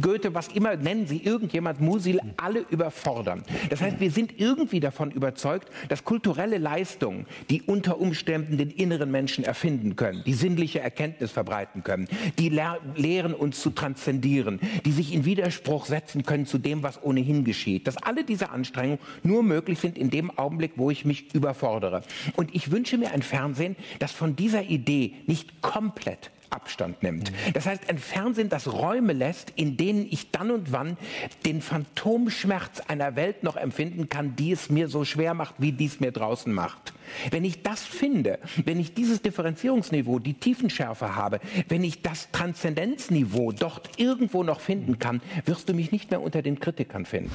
Goethe, 0.00 0.34
was 0.34 0.48
immer, 0.48 0.76
nennen 0.76 1.06
Sie 1.06 1.18
irgendjemand, 1.18 1.80
Musil, 1.80 2.20
alle 2.36 2.64
überfordern. 2.70 3.44
Das 3.68 3.80
heißt, 3.80 4.00
wir 4.00 4.10
sind 4.10 4.40
irgendwie 4.40 4.80
davon 4.80 5.10
überzeugt, 5.12 5.68
dass 5.88 6.04
kulturelle 6.04 6.58
Leistung 6.58 7.19
die 7.48 7.62
unter 7.62 8.00
Umständen 8.00 8.58
den 8.58 8.70
inneren 8.70 9.10
Menschen 9.10 9.44
erfinden 9.44 9.96
können, 9.96 10.22
die 10.26 10.34
sinnliche 10.34 10.80
Erkenntnis 10.80 11.30
verbreiten 11.30 11.82
können, 11.82 12.08
die 12.38 12.48
lehren 12.48 13.34
uns 13.34 13.60
zu 13.60 13.70
transzendieren, 13.70 14.60
die 14.84 14.92
sich 14.92 15.12
in 15.12 15.24
Widerspruch 15.24 15.86
setzen 15.86 16.24
können 16.24 16.46
zu 16.46 16.58
dem, 16.58 16.82
was 16.82 17.02
ohnehin 17.02 17.44
geschieht. 17.44 17.86
Dass 17.86 17.96
alle 17.96 18.24
diese 18.24 18.50
Anstrengungen 18.50 19.00
nur 19.22 19.42
möglich 19.42 19.78
sind 19.78 19.98
in 19.98 20.10
dem 20.10 20.36
Augenblick, 20.38 20.72
wo 20.76 20.90
ich 20.90 21.04
mich 21.04 21.34
überfordere. 21.34 22.02
Und 22.36 22.54
ich 22.54 22.70
wünsche 22.70 22.98
mir 22.98 23.12
ein 23.12 23.22
Fernsehen, 23.22 23.76
das 23.98 24.12
von 24.12 24.36
dieser 24.36 24.62
Idee 24.64 25.14
nicht 25.26 25.62
komplett 25.62 26.30
Abstand 26.50 27.02
nimmt. 27.02 27.32
Das 27.54 27.66
heißt, 27.66 27.88
ein 27.88 27.98
Fernsehen, 27.98 28.48
das 28.48 28.72
Räume 28.72 29.12
lässt, 29.12 29.50
in 29.56 29.76
denen 29.76 30.06
ich 30.10 30.30
dann 30.30 30.50
und 30.50 30.72
wann 30.72 30.96
den 31.44 31.62
Phantomschmerz 31.62 32.80
einer 32.88 33.16
Welt 33.16 33.42
noch 33.42 33.56
empfinden 33.56 34.08
kann, 34.08 34.36
die 34.36 34.52
es 34.52 34.70
mir 34.70 34.88
so 34.88 35.04
schwer 35.04 35.34
macht, 35.34 35.54
wie 35.58 35.72
dies 35.72 36.00
mir 36.00 36.12
draußen 36.12 36.52
macht. 36.52 36.92
Wenn 37.30 37.44
ich 37.44 37.62
das 37.62 37.82
finde, 37.82 38.38
wenn 38.64 38.78
ich 38.80 38.94
dieses 38.94 39.22
Differenzierungsniveau, 39.22 40.18
die 40.18 40.34
Tiefenschärfe 40.34 41.16
habe, 41.16 41.40
wenn 41.68 41.84
ich 41.84 42.02
das 42.02 42.30
Transzendenzniveau 42.32 43.52
dort 43.52 43.90
irgendwo 43.96 44.42
noch 44.42 44.60
finden 44.60 44.98
kann, 44.98 45.20
wirst 45.44 45.68
du 45.68 45.74
mich 45.74 45.92
nicht 45.92 46.10
mehr 46.10 46.20
unter 46.20 46.42
den 46.42 46.60
Kritikern 46.60 47.06
finden. 47.06 47.32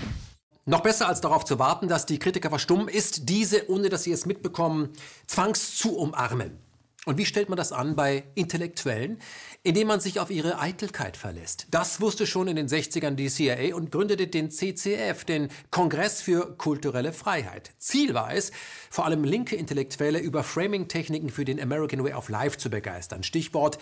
Noch 0.68 0.82
besser 0.82 1.07
als 1.07 1.22
darauf 1.22 1.45
zu 1.45 1.59
warten, 1.59 1.88
dass 1.88 2.07
die 2.07 2.18
Kritiker 2.18 2.49
verstummen, 2.49 2.88
ist 2.88 3.30
diese, 3.30 3.70
ohne 3.70 3.89
dass 3.89 4.03
sie 4.03 4.11
es 4.11 4.26
mitbekommen, 4.26 4.89
zwangs 5.28 5.78
zu 5.78 5.95
umarmen. 5.95 6.64
Und 7.06 7.18
wie 7.20 7.26
stellt 7.26 7.49
man 7.49 7.58
das 7.58 7.72
an 7.72 7.95
bei 7.95 8.24
Intellektuellen? 8.34 9.20
Indem 9.64 9.88
man 9.88 9.99
sich 9.99 10.20
auf 10.20 10.32
ihre 10.32 10.60
Eitelkeit 10.60 11.18
verlässt. 11.18 11.68
Das 11.72 12.01
wusste 12.01 12.26
schon 12.26 12.47
in 12.47 12.56
den 12.56 12.68
60ern 12.68 13.12
die 13.12 13.30
CIA 13.30 13.76
und 13.76 13.91
gründete 13.91 14.28
den 14.28 14.49
CCF, 14.49 15.24
den 15.24 15.49
Kongress 15.72 16.22
für 16.22 16.58
kulturelle 16.58 17.14
Freiheit. 17.14 17.72
Ziel 17.78 18.14
war 18.14 18.34
es, 18.34 18.51
vor 18.89 19.06
allem 19.06 19.24
linke 19.24 19.56
Intellektuelle 19.56 20.20
über 20.20 20.43
Framing-Techniken 20.43 21.30
für 21.30 21.45
den 21.45 21.62
American 21.62 22.03
Way 22.03 22.14
of 22.14 22.30
Life 22.30 22.58
zu 22.58 22.70
begeistern. 22.70 23.24
Stichwort 23.24 23.78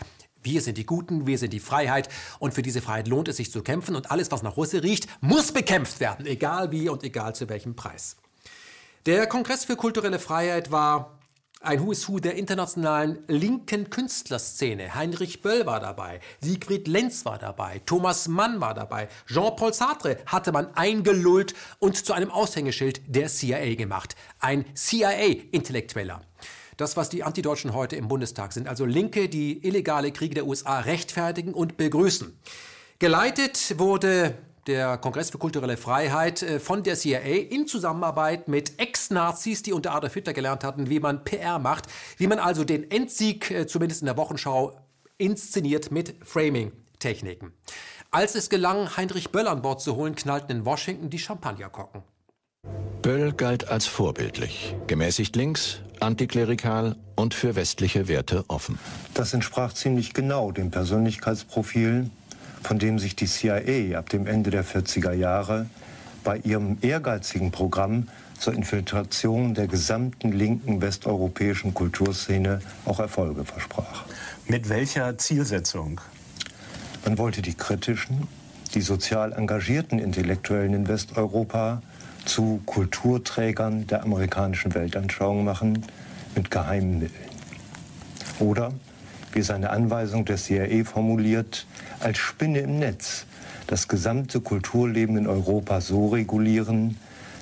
wir 0.45 0.61
sind 0.61 0.77
die 0.77 0.85
Guten, 0.85 1.25
wir 1.25 1.37
sind 1.37 1.53
die 1.53 1.61
Freiheit 1.61 2.09
und 2.37 2.53
für 2.53 2.61
diese 2.61 2.81
Freiheit 2.81 3.07
lohnt 3.07 3.29
es 3.29 3.37
sich 3.37 3.49
zu 3.49 3.63
kämpfen 3.63 3.95
und 3.95 4.11
alles, 4.11 4.29
was 4.29 4.43
nach 4.43 4.57
Russe 4.57 4.83
riecht, 4.83 5.07
muss 5.21 5.53
bekämpft 5.53 6.01
werden, 6.01 6.25
egal 6.25 6.71
wie 6.71 6.89
und 6.89 7.03
egal 7.03 7.33
zu 7.33 7.47
welchem 7.47 7.75
Preis. 7.75 8.17
Der 9.05 9.27
Kongress 9.27 9.65
für 9.65 9.75
kulturelle 9.75 10.19
Freiheit 10.19 10.71
war 10.71 11.17
ein 11.63 11.81
Who 11.81 11.91
is 11.91 12.07
Who 12.09 12.19
der 12.19 12.35
internationalen 12.35 13.23
linken 13.27 13.89
Künstlerszene. 13.89 14.95
Heinrich 14.95 15.41
Böll 15.41 15.65
war 15.65 15.79
dabei, 15.79 16.19
Siegfried 16.41 16.87
Lenz 16.87 17.25
war 17.25 17.39
dabei, 17.39 17.81
Thomas 17.85 18.27
Mann 18.27 18.59
war 18.59 18.73
dabei, 18.73 19.07
Jean-Paul 19.27 19.73
Sartre 19.73 20.17
hatte 20.25 20.51
man 20.51 20.75
eingelullt 20.75 21.53
und 21.79 21.95
zu 21.95 22.13
einem 22.13 22.31
Aushängeschild 22.31 23.01
der 23.07 23.27
CIA 23.29 23.75
gemacht. 23.75 24.15
Ein 24.39 24.65
CIA-Intellektueller. 24.75 26.21
Das, 26.75 26.97
was 26.97 27.09
die 27.09 27.23
Antideutschen 27.23 27.73
heute 27.73 27.95
im 27.95 28.07
Bundestag 28.07 28.51
sind, 28.51 28.67
also 28.67 28.85
Linke, 28.85 29.29
die 29.29 29.65
illegale 29.65 30.11
Kriege 30.11 30.35
der 30.35 30.47
USA 30.47 30.79
rechtfertigen 30.79 31.53
und 31.53 31.77
begrüßen. 31.77 32.37
Geleitet 32.99 33.79
wurde 33.79 34.37
der 34.67 34.97
Kongress 34.97 35.29
für 35.29 35.37
kulturelle 35.37 35.77
Freiheit 35.77 36.41
äh, 36.41 36.59
von 36.59 36.83
der 36.83 36.95
CIA 36.95 37.19
in 37.49 37.67
Zusammenarbeit 37.67 38.47
mit 38.47 38.79
Ex-Nazis, 38.79 39.63
die 39.63 39.73
unter 39.73 39.93
Adolf 39.93 40.13
Hitler 40.13 40.33
gelernt 40.33 40.63
hatten, 40.63 40.89
wie 40.89 40.99
man 40.99 41.23
PR 41.23 41.59
macht, 41.59 41.87
wie 42.17 42.27
man 42.27 42.39
also 42.39 42.63
den 42.63 42.89
Endsieg, 42.89 43.51
äh, 43.51 43.67
zumindest 43.67 44.01
in 44.01 44.05
der 44.07 44.17
Wochenschau, 44.17 44.79
inszeniert 45.17 45.91
mit 45.91 46.15
Framing-Techniken. 46.23 47.53
Als 48.11 48.35
es 48.35 48.49
gelang, 48.49 48.95
Heinrich 48.95 49.31
Böll 49.31 49.47
an 49.47 49.61
Bord 49.61 49.81
zu 49.81 49.95
holen, 49.95 50.15
knallten 50.15 50.57
in 50.57 50.65
Washington 50.65 51.09
die 51.09 51.19
Champagnerkorken. 51.19 52.03
Böll 53.01 53.33
galt 53.33 53.67
als 53.67 53.85
vorbildlich, 53.85 54.75
gemäßigt 54.87 55.35
links, 55.35 55.81
antiklerikal 55.99 56.95
und 57.15 57.33
für 57.33 57.55
westliche 57.55 58.07
Werte 58.07 58.45
offen. 58.47 58.79
Das 59.13 59.33
entsprach 59.33 59.73
ziemlich 59.73 60.13
genau 60.13 60.51
dem 60.51 60.71
Persönlichkeitsprofil 60.71 62.09
von 62.63 62.79
dem 62.79 62.97
sich 62.97 63.15
die 63.15 63.27
CIA 63.27 63.97
ab 63.97 64.09
dem 64.09 64.25
Ende 64.25 64.49
der 64.49 64.65
40er 64.65 65.13
Jahre 65.13 65.67
bei 66.23 66.37
ihrem 66.37 66.77
ehrgeizigen 66.81 67.51
Programm 67.51 68.07
zur 68.39 68.53
Infiltration 68.53 69.53
der 69.53 69.67
gesamten 69.67 70.31
linken 70.31 70.81
westeuropäischen 70.81 71.73
Kulturszene 71.73 72.61
auch 72.85 72.99
Erfolge 72.99 73.45
versprach. 73.45 74.05
Mit 74.47 74.69
welcher 74.69 75.17
Zielsetzung? 75.17 76.01
Man 77.05 77.17
wollte 77.17 77.41
die 77.41 77.53
kritischen, 77.53 78.27
die 78.73 78.81
sozial 78.81 79.33
engagierten 79.33 79.99
Intellektuellen 79.99 80.73
in 80.73 80.87
Westeuropa 80.87 81.81
zu 82.25 82.61
Kulturträgern 82.65 83.87
der 83.87 84.03
amerikanischen 84.03 84.73
Weltanschauung 84.73 85.43
machen 85.43 85.85
mit 86.35 86.49
geheimen 86.49 86.99
Mitteln. 86.99 87.29
Oder, 88.39 88.71
wie 89.35 89.41
seine 89.41 89.69
Anweisung 89.69 90.25
der 90.25 90.37
CIA 90.37 90.83
formuliert, 90.83 91.65
als 91.99 92.17
Spinne 92.17 92.59
im 92.59 92.79
Netz 92.79 93.25
das 93.67 93.87
gesamte 93.87 94.41
Kulturleben 94.41 95.17
in 95.17 95.27
Europa 95.27 95.81
so 95.81 96.09
regulieren, 96.09 96.97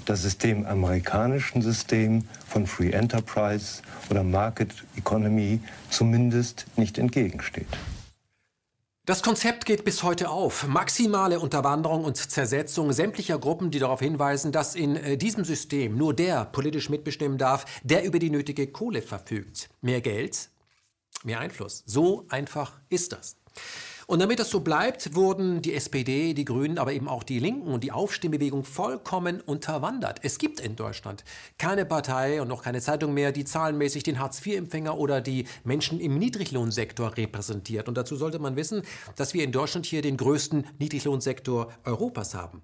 dass 0.05 0.23
es 0.23 0.37
dem 0.37 0.65
amerikanischen 0.65 1.61
System 1.61 2.25
von 2.47 2.67
Free 2.67 2.91
Enterprise 2.91 3.81
oder 4.09 4.23
Market 4.23 4.71
Economy 4.97 5.59
zumindest 5.89 6.65
nicht 6.75 6.97
entgegensteht. 6.97 7.67
Das 9.05 9.23
Konzept 9.23 9.65
geht 9.65 9.83
bis 9.83 10.03
heute 10.03 10.29
auf. 10.29 10.67
Maximale 10.67 11.39
Unterwanderung 11.39 12.03
und 12.03 12.17
Zersetzung 12.17 12.93
sämtlicher 12.93 13.39
Gruppen, 13.39 13.71
die 13.71 13.79
darauf 13.79 13.99
hinweisen, 13.99 14.51
dass 14.51 14.75
in 14.75 14.95
äh, 14.95 15.17
diesem 15.17 15.43
System 15.43 15.97
nur 15.97 16.13
der 16.13 16.45
politisch 16.45 16.89
mitbestimmen 16.89 17.39
darf, 17.39 17.65
der 17.83 18.03
über 18.03 18.19
die 18.19 18.29
nötige 18.29 18.67
Kohle 18.67 19.01
verfügt. 19.01 19.69
Mehr 19.81 20.01
Geld, 20.01 20.50
mehr 21.23 21.39
Einfluss. 21.39 21.83
So 21.85 22.25
einfach 22.29 22.79
ist 22.89 23.11
das. 23.13 23.37
Und 24.07 24.19
damit 24.19 24.39
das 24.39 24.49
so 24.49 24.59
bleibt, 24.59 25.15
wurden 25.15 25.61
die 25.61 25.73
SPD, 25.73 26.33
die 26.33 26.43
Grünen, 26.43 26.77
aber 26.77 26.91
eben 26.91 27.07
auch 27.07 27.23
die 27.23 27.39
Linken 27.39 27.71
und 27.71 27.81
die 27.81 27.93
Aufstimmbewegung 27.93 28.65
vollkommen 28.65 29.39
unterwandert. 29.39 30.19
Es 30.23 30.37
gibt 30.37 30.59
in 30.59 30.75
Deutschland 30.75 31.23
keine 31.57 31.85
Partei 31.85 32.41
und 32.41 32.49
noch 32.49 32.61
keine 32.61 32.81
Zeitung 32.81 33.13
mehr, 33.13 33.31
die 33.31 33.45
zahlenmäßig 33.45 34.03
den 34.03 34.19
Hartz-IV-Empfänger 34.19 34.97
oder 34.97 35.21
die 35.21 35.45
Menschen 35.63 36.01
im 36.01 36.17
Niedriglohnsektor 36.17 37.15
repräsentiert. 37.15 37.87
Und 37.87 37.95
dazu 37.95 38.17
sollte 38.17 38.39
man 38.39 38.57
wissen, 38.57 38.81
dass 39.15 39.33
wir 39.33 39.45
in 39.45 39.53
Deutschland 39.53 39.85
hier 39.85 40.01
den 40.01 40.17
größten 40.17 40.67
Niedriglohnsektor 40.77 41.71
Europas 41.85 42.35
haben. 42.35 42.61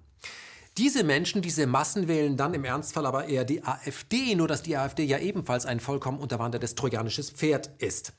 Diese 0.78 1.02
Menschen, 1.02 1.42
diese 1.42 1.66
Massen 1.66 2.06
wählen 2.06 2.36
dann 2.36 2.54
im 2.54 2.64
Ernstfall 2.64 3.04
aber 3.04 3.26
eher 3.26 3.44
die 3.44 3.64
AfD, 3.64 4.36
nur 4.36 4.46
dass 4.46 4.62
die 4.62 4.76
AfD 4.76 5.02
ja 5.02 5.18
ebenfalls 5.18 5.66
ein 5.66 5.80
vollkommen 5.80 6.20
unterwandertes 6.20 6.76
trojanisches 6.76 7.30
Pferd 7.30 7.70
ist. 7.78 8.12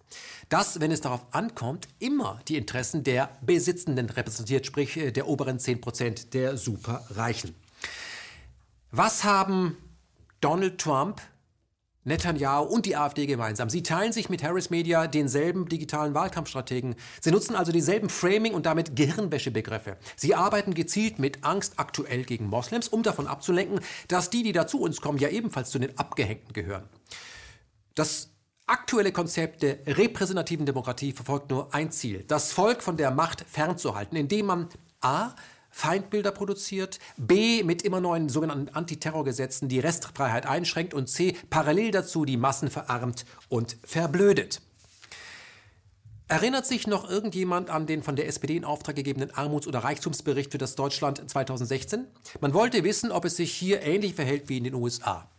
Das, 0.49 0.81
wenn 0.81 0.91
es 0.91 0.99
darauf 0.99 1.25
ankommt, 1.31 1.87
immer 1.99 2.41
die 2.49 2.57
Interessen 2.57 3.05
der 3.05 3.29
Besitzenden 3.39 4.09
repräsentiert, 4.09 4.65
sprich 4.65 4.97
äh, 4.97 5.11
der 5.11 5.29
oberen 5.29 5.57
10 5.57 5.79
Prozent 5.79 6.33
der 6.33 6.57
Superreichen. 6.57 7.55
Was 8.91 9.23
haben 9.23 9.77
Donald 10.41 10.81
Trump 10.81 11.21
Netanyahu 12.05 12.63
und 12.63 12.85
die 12.85 12.95
AfD 12.95 13.25
gemeinsam. 13.25 13.69
Sie 13.69 13.83
teilen 13.83 14.13
sich 14.13 14.29
mit 14.29 14.41
Harris 14.43 14.69
Media 14.69 15.07
denselben 15.07 15.67
digitalen 15.67 16.13
Wahlkampfstrategen. 16.13 16.95
Sie 17.21 17.31
nutzen 17.31 17.55
also 17.55 17.71
dieselben 17.71 18.09
Framing 18.09 18.53
und 18.53 18.65
damit 18.65 18.95
Gehirnwäschebegriffe. 18.95 19.97
Sie 20.15 20.33
arbeiten 20.33 20.73
gezielt 20.73 21.19
mit 21.19 21.43
Angst 21.43 21.73
aktuell 21.77 22.23
gegen 22.23 22.47
Moslems, 22.47 22.87
um 22.87 23.03
davon 23.03 23.27
abzulenken, 23.27 23.81
dass 24.07 24.29
die, 24.29 24.43
die 24.43 24.53
da 24.53 24.65
zu 24.65 24.79
uns 24.79 25.01
kommen, 25.01 25.17
ja 25.17 25.29
ebenfalls 25.29 25.71
zu 25.71 25.79
den 25.79 25.97
Abgehängten 25.97 26.53
gehören. 26.53 26.87
Das 27.95 28.29
aktuelle 28.65 29.11
Konzept 29.11 29.63
der 29.63 29.79
repräsentativen 29.85 30.65
Demokratie 30.65 31.11
verfolgt 31.11 31.49
nur 31.49 31.73
ein 31.73 31.91
Ziel, 31.91 32.23
das 32.27 32.53
Volk 32.53 32.81
von 32.81 32.97
der 32.97 33.11
Macht 33.11 33.43
fernzuhalten, 33.47 34.15
indem 34.15 34.45
man 34.45 34.69
a 35.01 35.35
Feindbilder 35.79 36.31
produziert, 36.31 36.99
B 37.15 37.63
mit 37.63 37.83
immer 37.83 38.01
neuen 38.01 38.27
sogenannten 38.27 38.75
Antiterrorgesetzen 38.75 39.69
die 39.69 39.79
Restfreiheit 39.79 40.45
einschränkt 40.45 40.93
und 40.93 41.07
C 41.07 41.37
parallel 41.49 41.91
dazu 41.91 42.25
die 42.25 42.35
Massen 42.35 42.69
verarmt 42.69 43.23
und 43.47 43.77
verblödet. 43.85 44.61
Erinnert 46.27 46.65
sich 46.65 46.85
noch 46.85 47.09
irgendjemand 47.09 47.69
an 47.69 47.87
den 47.87 48.03
von 48.03 48.17
der 48.17 48.27
SPD 48.27 48.57
in 48.57 48.65
Auftrag 48.65 48.97
gegebenen 48.97 49.31
Armuts- 49.31 49.67
oder 49.67 49.79
Reichtumsbericht 49.79 50.51
für 50.51 50.57
das 50.57 50.75
Deutschland 50.75 51.27
2016? 51.27 52.07
Man 52.41 52.53
wollte 52.53 52.83
wissen, 52.83 53.13
ob 53.13 53.23
es 53.23 53.37
sich 53.37 53.53
hier 53.53 53.81
ähnlich 53.81 54.15
verhält 54.15 54.49
wie 54.49 54.57
in 54.57 54.65
den 54.65 54.75
USA. 54.75 55.29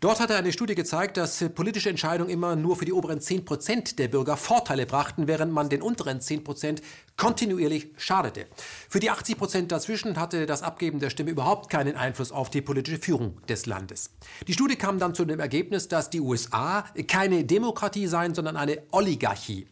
Dort 0.00 0.20
hatte 0.20 0.36
eine 0.36 0.52
Studie 0.52 0.74
gezeigt, 0.74 1.16
dass 1.16 1.44
politische 1.54 1.88
Entscheidungen 1.88 2.28
immer 2.28 2.54
nur 2.54 2.76
für 2.76 2.84
die 2.84 2.92
oberen 2.92 3.20
10% 3.20 3.96
der 3.96 4.08
Bürger 4.08 4.36
Vorteile 4.36 4.84
brachten, 4.84 5.26
während 5.26 5.52
man 5.52 5.70
den 5.70 5.80
unteren 5.80 6.20
10% 6.20 6.82
kontinuierlich 7.16 7.88
schadete. 7.96 8.46
Für 8.88 9.00
die 9.00 9.10
80% 9.10 9.68
dazwischen 9.68 10.20
hatte 10.20 10.44
das 10.44 10.62
Abgeben 10.62 11.00
der 11.00 11.10
Stimme 11.10 11.30
überhaupt 11.30 11.70
keinen 11.70 11.96
Einfluss 11.96 12.30
auf 12.30 12.50
die 12.50 12.60
politische 12.60 12.98
Führung 12.98 13.40
des 13.48 13.64
Landes. 13.64 14.10
Die 14.46 14.52
Studie 14.52 14.76
kam 14.76 14.98
dann 14.98 15.14
zu 15.14 15.24
dem 15.24 15.40
Ergebnis, 15.40 15.88
dass 15.88 16.10
die 16.10 16.20
USA 16.20 16.84
keine 17.08 17.44
Demokratie 17.44 18.06
seien, 18.06 18.34
sondern 18.34 18.56
eine 18.56 18.82
Oligarchie. 18.90 19.66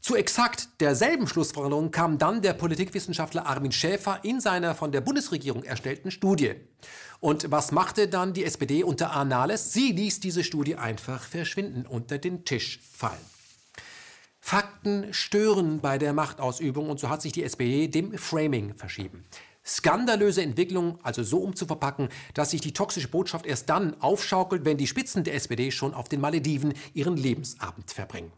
Zu 0.00 0.16
exakt 0.16 0.68
derselben 0.80 1.26
Schlussfolgerung 1.26 1.90
kam 1.90 2.16
dann 2.16 2.40
der 2.40 2.54
Politikwissenschaftler 2.54 3.44
Armin 3.44 3.70
Schäfer 3.70 4.20
in 4.22 4.40
seiner 4.40 4.74
von 4.74 4.92
der 4.92 5.02
Bundesregierung 5.02 5.62
erstellten 5.62 6.10
Studie. 6.10 6.54
Und 7.20 7.50
was 7.50 7.70
machte 7.70 8.08
dann 8.08 8.32
die 8.32 8.44
SPD 8.44 8.82
unter 8.82 9.10
Arnales? 9.10 9.74
Sie 9.74 9.92
ließ 9.92 10.20
diese 10.20 10.42
Studie 10.42 10.76
einfach 10.76 11.22
verschwinden, 11.22 11.84
unter 11.86 12.16
den 12.16 12.46
Tisch 12.46 12.80
fallen. 12.90 13.20
Fakten 14.40 15.12
stören 15.12 15.80
bei 15.80 15.98
der 15.98 16.14
Machtausübung 16.14 16.88
und 16.88 16.98
so 16.98 17.10
hat 17.10 17.20
sich 17.20 17.32
die 17.32 17.44
SPD 17.44 17.86
dem 17.88 18.16
Framing 18.16 18.74
verschieben. 18.74 19.26
Skandalöse 19.66 20.40
Entwicklung 20.40 20.98
also 21.02 21.22
so 21.22 21.40
umzuverpacken, 21.40 22.08
dass 22.32 22.52
sich 22.52 22.62
die 22.62 22.72
toxische 22.72 23.08
Botschaft 23.08 23.44
erst 23.44 23.68
dann 23.68 24.00
aufschaukelt, 24.00 24.64
wenn 24.64 24.78
die 24.78 24.86
Spitzen 24.86 25.24
der 25.24 25.34
SPD 25.34 25.70
schon 25.70 25.92
auf 25.92 26.08
den 26.08 26.22
Malediven 26.22 26.72
ihren 26.94 27.18
Lebensabend 27.18 27.90
verbringen. 27.90 28.32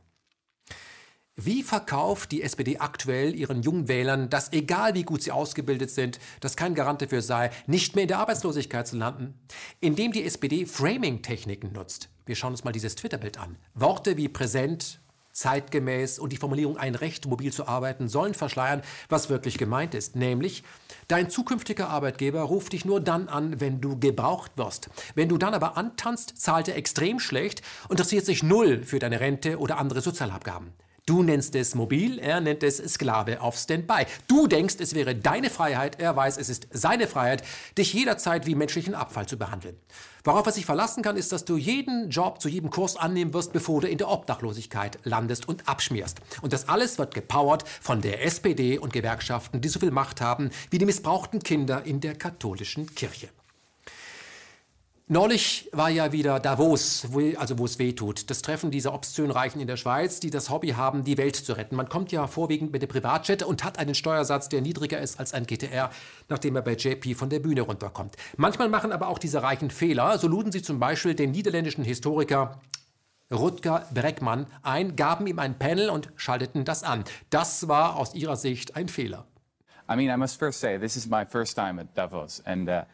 Wie 1.37 1.63
verkauft 1.63 2.31
die 2.31 2.43
SPD 2.43 2.77
aktuell 2.77 3.35
ihren 3.35 3.63
jungen 3.63 3.89
Wählern, 3.89 4.29
dass 4.29 4.53
egal 4.53 4.93
wie 4.93 5.03
gut 5.03 5.23
sie 5.23 5.33
ausgebildet 5.33 5.91
sind, 5.91 6.21
das 6.41 6.57
kein 6.57 6.75
Garant 6.75 7.01
dafür 7.01 7.23
sei, 7.23 7.51
nicht 7.67 7.95
mehr 7.95 8.03
in 8.03 8.09
der 8.09 8.19
Arbeitslosigkeit 8.19 8.87
zu 8.87 8.99
landen? 8.99 9.33
Indem 9.81 10.13
die 10.13 10.25
SPD 10.25 10.67
Framing-Techniken 10.67 11.73
nutzt. 11.73 12.11
Wir 12.27 12.37
schauen 12.37 12.53
uns 12.53 12.65
mal 12.65 12.73
dieses 12.73 12.97
Twitter-Bild 12.97 13.39
an. 13.39 13.57
Worte 13.73 14.19
wie 14.19 14.29
präsent, 14.29 15.01
zeitgemäß 15.33 16.19
und 16.19 16.35
die 16.35 16.37
Formulierung 16.37 16.77
ein 16.77 16.95
Recht, 16.95 17.27
mobil 17.27 17.51
zu 17.51 17.67
arbeiten, 17.67 18.09
sollen 18.09 18.35
verschleiern, 18.35 18.83
was 19.09 19.31
wirklich 19.31 19.57
gemeint 19.57 19.95
ist. 19.95 20.17
Nämlich, 20.17 20.63
dein 21.09 21.31
zukünftiger 21.31 21.89
Arbeitgeber 21.89 22.43
ruft 22.43 22.75
dich 22.75 22.85
nur 22.85 23.01
dann 23.01 23.29
an, 23.29 23.59
wenn 23.59 23.81
du 23.81 23.99
gebraucht 23.99 24.53
wirst. 24.57 24.91
Wenn 25.15 25.31
du 25.31 25.39
dann 25.39 25.55
aber 25.55 25.79
antanzt, 25.79 26.35
zahlt 26.37 26.69
er 26.69 26.77
extrem 26.77 27.19
schlecht 27.19 27.63
und 27.85 27.93
interessiert 27.93 28.27
sich 28.27 28.43
null 28.43 28.83
für 28.83 28.99
deine 28.99 29.21
Rente 29.21 29.59
oder 29.59 29.79
andere 29.79 30.03
Sozialabgaben. 30.03 30.75
Du 31.05 31.25
nennst 31.25 31.57
es 31.57 31.75
mobil, 31.75 32.21
er 32.21 32.41
nennt 32.41 32.63
es 32.63 32.77
Sklave 32.77 33.41
auf 33.41 33.57
Standby. 33.57 34.07
Du 34.29 34.47
denkst, 34.47 34.77
es 34.79 34.95
wäre 34.95 35.17
deine 35.17 35.51
Freiheit, 35.51 36.01
er 36.01 36.15
weiß, 36.15 36.37
es 36.37 36.49
ist 36.49 36.69
seine 36.71 37.09
Freiheit, 37.09 37.43
dich 37.77 37.93
jederzeit 37.93 38.47
wie 38.47 38.55
menschlichen 38.55 38.95
Abfall 38.95 39.27
zu 39.27 39.37
behandeln. 39.37 39.77
Worauf 40.23 40.47
er 40.47 40.53
sich 40.53 40.65
verlassen 40.65 41.03
kann, 41.03 41.17
ist, 41.17 41.33
dass 41.33 41.45
du 41.45 41.57
jeden 41.57 42.09
Job 42.09 42.41
zu 42.41 42.49
jedem 42.49 42.71
Kurs 42.71 42.97
annehmen 42.97 43.35
wirst, 43.35 43.53
bevor 43.53 43.81
du 43.81 43.89
in 43.89 43.99
der 43.99 44.11
Obdachlosigkeit 44.11 45.01
landest 45.03 45.49
und 45.49 45.69
abschmierst. 45.69 46.21
Und 46.41 46.53
das 46.53 46.69
alles 46.69 46.99
wird 46.99 47.15
gepowert 47.15 47.69
von 47.81 48.01
der 48.01 48.25
SPD 48.25 48.79
und 48.79 48.93
Gewerkschaften, 48.93 49.61
die 49.61 49.69
so 49.69 49.81
viel 49.81 49.91
Macht 49.91 50.21
haben 50.21 50.51
wie 50.71 50.79
die 50.79 50.87
missbrauchten 50.87 51.43
Kinder 51.43 51.85
in 51.85 52.01
der 52.01 52.15
katholischen 52.15 52.95
Kirche. 52.95 53.29
Neulich 55.13 55.69
war 55.73 55.91
ja 55.91 56.11
wieder 56.11 56.41
Davos, 56.41 57.09
wo, 57.11 57.21
also 57.37 57.59
wo 57.59 57.67
es 57.67 57.79
weh 57.79 57.93
tut. 57.93 58.31
Das 58.31 58.41
Treffen 58.41 58.71
dieser 58.71 58.95
obszön 58.95 59.31
Reichen 59.31 59.61
in 59.61 59.67
der 59.67 59.77
Schweiz, 59.77 60.21
die 60.21 60.31
das 60.31 60.49
Hobby 60.49 60.71
haben, 60.71 61.05
die 61.05 61.19
Welt 61.19 61.37
zu 61.37 61.53
retten. 61.53 61.77
Man 61.77 61.91
kommt 61.91 62.13
ja 62.13 62.27
vorwiegend 62.27 62.73
mit 62.73 62.81
dem 62.81 62.89
Privatjet 62.89 63.43
und 63.43 63.63
hat 63.63 63.79
einen 63.79 63.95
Steuersatz, 63.95 64.49
der 64.49 64.63
niedriger 64.63 65.01
ist 65.01 65.21
als 65.21 65.35
ein 65.35 65.45
GTR, 65.45 65.91
nachdem 66.31 66.57
er 66.57 66.63
bei 66.63 66.73
JP 66.73 67.13
von 67.15 67.29
der 67.29 67.41
Bühne 67.41 67.61
runterkommt. 67.61 68.17
Manchmal 68.39 68.71
machen 68.71 68.91
aber 68.91 69.09
auch 69.09 69.19
diese 69.19 69.43
Reichen 69.43 69.71
Fehler. 69.71 70.17
So 70.17 70.29
luden 70.29 70.51
sie 70.51 70.63
zum 70.63 70.81
Beispiel 70.81 71.15
den 71.15 71.33
niederländischen 71.33 71.85
Historiker 71.85 72.63
Rutger 73.31 73.87
Breckmann 73.93 74.47
ein, 74.63 74.97
gaben 74.97 75.27
ihm 75.27 75.39
ein 75.41 75.59
Panel 75.59 75.91
und 75.91 76.09
schalteten 76.17 76.65
das 76.65 76.85
an. 76.85 77.05
Das 77.29 77.69
war 77.69 77.97
aus 77.97 78.15
ihrer 78.15 78.37
Sicht 78.37 78.77
ein 78.77 78.89
Fehler. 78.89 79.27
I 79.91 79.95
mean, 79.95 80.09
I 80.09 80.17
must 80.17 80.39
first 80.39 80.59
say, 80.59 80.79
this 80.79 80.97
is 80.97 81.07
my 81.07 81.27
first 81.27 81.55
time 81.55 81.79
at 81.79 81.89
Davos 81.99 82.41
and 82.47 82.71
uh 82.71 82.85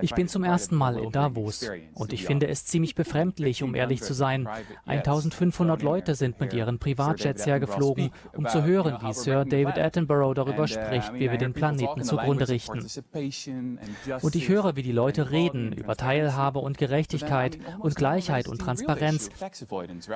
ich 0.00 0.14
bin 0.14 0.28
zum 0.28 0.44
ersten 0.44 0.76
Mal 0.76 0.98
in 0.98 1.10
Davos 1.10 1.68
und 1.94 2.12
ich 2.12 2.24
finde 2.24 2.48
es 2.48 2.64
ziemlich 2.64 2.94
befremdlich, 2.94 3.62
um 3.62 3.74
ehrlich 3.74 4.02
zu 4.02 4.14
sein. 4.14 4.48
1500 4.86 5.82
Leute 5.82 6.14
sind 6.14 6.40
mit 6.40 6.52
ihren 6.52 6.78
Privatjets 6.78 7.46
hergeflogen, 7.46 8.10
um 8.34 8.46
zu 8.46 8.64
hören, 8.64 8.98
wie 9.02 9.12
Sir 9.12 9.44
David 9.44 9.78
Attenborough 9.78 10.34
darüber 10.34 10.66
spricht, 10.66 11.14
wie 11.14 11.30
wir 11.30 11.38
den 11.38 11.52
Planeten 11.52 12.02
zugrunde 12.02 12.48
richten. 12.48 12.86
Und 14.22 14.34
ich 14.34 14.48
höre, 14.48 14.76
wie 14.76 14.82
die 14.82 14.92
Leute 14.92 15.30
reden 15.30 15.72
über 15.72 15.96
Teilhabe 15.96 16.58
und 16.58 16.78
Gerechtigkeit 16.78 17.58
und 17.78 17.96
Gleichheit 17.96 18.48
und 18.48 18.58
Transparenz. 18.58 19.30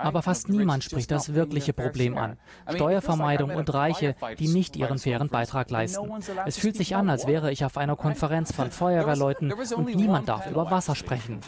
Aber 0.03 0.23
fast 0.23 0.49
niemand 0.49 0.85
spricht 0.85 1.11
das 1.11 1.35
wirkliche 1.35 1.73
Problem 1.73 2.16
an. 2.16 2.37
Steuervermeidung 2.68 3.51
und 3.51 3.73
Reiche, 3.73 4.14
die 4.39 4.49
nicht 4.49 4.77
ihren 4.77 4.99
fairen 4.99 5.29
Beitrag 5.29 5.71
leisten. 5.71 6.11
Es 6.47 6.59
fühlt 6.59 6.77
sich 6.77 6.97
an, 6.97 7.09
als 7.09 7.27
wäre 7.27 7.53
ich 7.53 7.64
auf 7.64 7.77
einer 7.77 7.97
Konferenz 7.97 8.53
von 8.53 8.71
Feuerwehrleuten, 8.71 9.53
und 9.72 9.84
niemand 9.84 10.28
darf 10.28 10.46
über 10.46 10.70
Wasser 10.70 10.94
sprechen. 10.94 11.40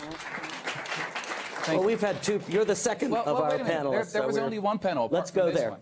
Well, 1.68 1.84
we've 1.84 2.00
had 2.00 2.20
two. 2.22 2.40
You're 2.48 2.64
the 2.64 2.74
second 2.74 3.10
Well, 3.12 3.22
of 3.22 3.26
well, 3.34 3.44
our 3.44 3.50
wait 3.52 3.60
a 3.60 3.64
minute. 3.64 3.82
There, 3.82 3.82
panelists. 4.02 4.12
there 4.12 4.22
so 4.22 4.26
was 4.26 4.38
only 4.38 4.58
one 4.58 4.78
panel. 4.78 5.08
Let's 5.10 5.30
go 5.30 5.50
there. 5.52 5.70
one. 5.70 5.80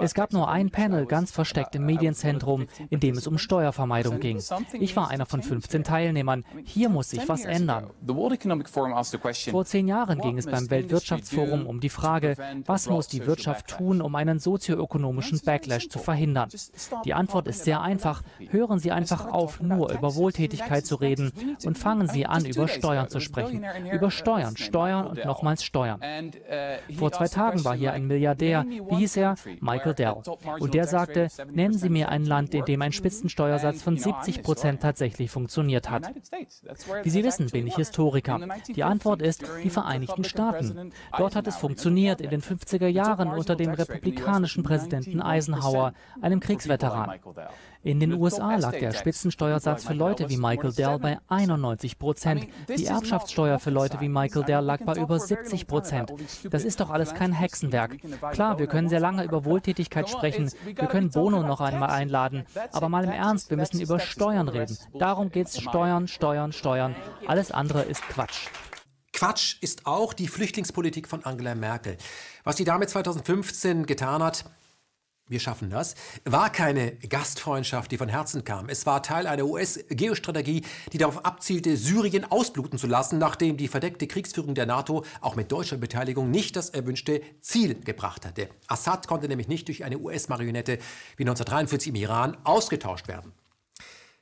Es 0.00 0.14
gab 0.14 0.32
nur 0.32 0.48
ein 0.48 0.70
Panel 0.70 1.06
ganz 1.06 1.30
versteckt 1.30 1.74
im 1.74 1.86
Medienzentrum, 1.86 2.66
in 2.90 3.00
dem 3.00 3.16
es 3.16 3.26
um 3.26 3.38
Steuervermeidung 3.38 4.20
ging. 4.20 4.42
Ich 4.72 4.96
war 4.96 5.10
einer 5.10 5.26
von 5.26 5.42
15 5.42 5.84
Teilnehmern. 5.84 6.44
Hier 6.64 6.88
muss 6.88 7.10
sich 7.10 7.28
was 7.28 7.44
ändern. 7.44 7.90
Vor 9.50 9.64
zehn 9.64 9.88
Jahren 9.88 10.18
ging 10.20 10.38
es 10.38 10.46
beim 10.46 10.70
Weltwirtschaftsforum 10.70 11.66
um 11.66 11.80
die 11.80 11.88
Frage, 11.88 12.36
was 12.66 12.88
muss 12.88 13.08
die 13.08 13.26
Wirtschaft 13.26 13.68
tun, 13.68 14.00
um 14.00 14.14
einen 14.14 14.38
sozioökonomischen 14.38 15.40
Backlash 15.44 15.88
zu 15.88 15.98
verhindern. 15.98 16.48
Die 17.04 17.14
Antwort 17.14 17.46
ist 17.48 17.64
sehr 17.64 17.80
einfach. 17.80 18.22
Hören 18.50 18.78
Sie 18.78 18.90
einfach 18.90 19.26
auf, 19.26 19.60
nur 19.60 19.92
über 19.92 20.14
Wohltätigkeit 20.14 20.86
zu 20.86 20.96
reden 20.96 21.32
und 21.64 21.78
fangen 21.78 22.08
Sie 22.08 22.26
an, 22.26 22.44
über 22.44 22.66
Steuern 22.66 23.08
zu 23.08 23.20
sprechen. 23.20 23.64
Über 23.92 24.10
Steuern, 24.10 24.56
Steuern 24.56 25.06
und 25.06 25.24
nochmals 25.24 25.62
Steuern. 25.62 26.00
Vor 26.98 27.12
zwei 27.12 27.28
Tagen 27.28 27.41
war 27.64 27.76
hier 27.76 27.92
ein 27.92 28.06
Milliardär, 28.06 28.64
wie 28.66 28.96
hieß 28.96 29.16
er? 29.16 29.34
Michael 29.60 29.94
Dell. 29.94 30.14
Und 30.58 30.74
der 30.74 30.86
sagte, 30.86 31.28
nennen 31.52 31.74
Sie 31.74 31.88
mir 31.88 32.08
ein 32.08 32.24
Land, 32.24 32.54
in 32.54 32.64
dem 32.64 32.82
ein 32.82 32.92
Spitzensteuersatz 32.92 33.82
von 33.82 33.96
70 33.96 34.42
Prozent 34.42 34.82
tatsächlich 34.82 35.30
funktioniert 35.30 35.90
hat. 35.90 36.10
Wie 37.02 37.10
Sie 37.10 37.24
wissen, 37.24 37.48
bin 37.50 37.66
ich 37.66 37.76
Historiker. 37.76 38.40
Die 38.68 38.84
Antwort 38.84 39.22
ist 39.22 39.44
die 39.62 39.70
Vereinigten 39.70 40.24
Staaten. 40.24 40.92
Dort 41.16 41.36
hat 41.36 41.46
es 41.46 41.56
funktioniert 41.56 42.20
in 42.20 42.30
den 42.30 42.42
50er 42.42 42.88
Jahren 42.88 43.28
unter 43.28 43.56
dem 43.56 43.70
republikanischen 43.70 44.62
Präsidenten 44.62 45.20
Eisenhower, 45.20 45.92
einem 46.20 46.40
Kriegsveteran. 46.40 47.18
In 47.84 47.98
den 47.98 48.12
USA 48.12 48.54
lag 48.56 48.78
der 48.78 48.92
Spitzensteuersatz 48.92 49.84
für 49.84 49.92
Leute 49.92 50.28
wie 50.30 50.36
Michael 50.36 50.72
Dell 50.72 50.98
bei 51.00 51.18
91 51.26 51.98
Prozent. 51.98 52.46
Die 52.68 52.86
Erbschaftssteuer 52.86 53.58
für 53.58 53.70
Leute 53.70 54.00
wie 54.00 54.08
Michael 54.08 54.44
Dell 54.44 54.64
lag 54.64 54.84
bei 54.84 54.94
über 54.94 55.18
70 55.18 55.66
Prozent. 55.66 56.12
Das 56.48 56.62
ist 56.62 56.78
doch 56.78 56.90
alles 56.90 57.12
kein 57.12 57.32
Hexenwerk. 57.32 57.98
Klar, 58.30 58.60
wir 58.60 58.68
können 58.68 58.88
sehr 58.88 59.00
lange 59.00 59.24
über 59.24 59.44
Wohltätigkeit 59.44 60.08
sprechen. 60.08 60.48
Wir 60.64 60.86
können 60.86 61.10
Bono 61.10 61.42
noch 61.42 61.60
einmal 61.60 61.90
einladen. 61.90 62.44
Aber 62.70 62.88
mal 62.88 63.02
im 63.02 63.10
Ernst, 63.10 63.50
wir 63.50 63.56
müssen 63.56 63.80
über 63.80 63.98
Steuern 63.98 64.48
reden. 64.48 64.78
Darum 64.96 65.30
geht's. 65.30 65.60
Steuern, 65.60 66.06
Steuern, 66.06 66.52
Steuern. 66.52 66.94
Alles 67.26 67.50
andere 67.50 67.82
ist 67.82 68.02
Quatsch. 68.02 68.48
Quatsch 69.12 69.56
ist 69.60 69.86
auch 69.86 70.14
die 70.14 70.28
Flüchtlingspolitik 70.28 71.08
von 71.08 71.24
Angela 71.24 71.54
Merkel. 71.54 71.96
Was 72.44 72.56
sie 72.56 72.64
damit 72.64 72.90
2015 72.90 73.86
getan 73.86 74.22
hat, 74.22 74.44
wir 75.32 75.40
schaffen 75.40 75.70
das, 75.70 75.94
war 76.24 76.50
keine 76.50 76.92
Gastfreundschaft, 76.96 77.90
die 77.90 77.96
von 77.96 78.08
Herzen 78.08 78.44
kam. 78.44 78.68
Es 78.68 78.86
war 78.86 79.02
Teil 79.02 79.26
einer 79.26 79.46
US-Geostrategie, 79.46 80.62
die 80.92 80.98
darauf 80.98 81.24
abzielte, 81.24 81.76
Syrien 81.76 82.30
ausbluten 82.30 82.78
zu 82.78 82.86
lassen, 82.86 83.18
nachdem 83.18 83.56
die 83.56 83.68
verdeckte 83.68 84.06
Kriegsführung 84.06 84.54
der 84.54 84.66
NATO 84.66 85.04
auch 85.20 85.34
mit 85.34 85.50
deutscher 85.50 85.78
Beteiligung 85.78 86.30
nicht 86.30 86.54
das 86.54 86.70
erwünschte 86.70 87.22
Ziel 87.40 87.80
gebracht 87.80 88.26
hatte. 88.26 88.48
Assad 88.68 89.08
konnte 89.08 89.26
nämlich 89.26 89.48
nicht 89.48 89.68
durch 89.68 89.84
eine 89.84 89.98
US-Marionette 89.98 90.78
wie 91.16 91.22
1943 91.22 91.88
im 91.88 91.94
Iran 91.96 92.36
ausgetauscht 92.44 93.08
werden. 93.08 93.32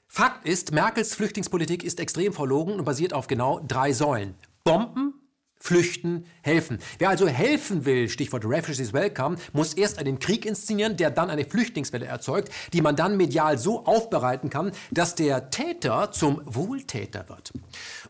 Fakt 0.07 0.47
ist, 0.47 0.73
Merkels 0.73 1.15
Flüchtlingspolitik 1.15 1.85
ist 1.85 2.01
extrem 2.01 2.33
verlogen 2.33 2.75
und 2.75 2.85
basiert 2.85 3.13
auf 3.13 3.27
genau 3.27 3.61
drei 3.67 3.93
Säulen. 3.93 4.35
Bomben, 4.65 5.15
Flüchten, 5.61 6.25
helfen. 6.43 6.79
Wer 6.99 7.11
also 7.11 7.29
helfen 7.29 7.85
will, 7.85 8.09
Stichwort 8.09 8.45
Refugees 8.47 8.93
Welcome, 8.93 9.37
muss 9.53 9.75
erst 9.75 9.99
einen 9.99 10.19
Krieg 10.19 10.47
inszenieren, 10.47 10.97
der 10.97 11.11
dann 11.11 11.29
eine 11.29 11.45
Flüchtlingswelle 11.45 12.07
erzeugt, 12.07 12.51
die 12.73 12.81
man 12.81 12.97
dann 12.97 13.17
medial 13.19 13.59
so 13.59 13.85
aufbereiten 13.85 14.49
kann, 14.49 14.73
dass 14.91 15.15
der 15.15 15.51
Täter 15.51 16.13
zum 16.13 16.41
Wohltäter 16.47 17.29
wird. 17.29 17.53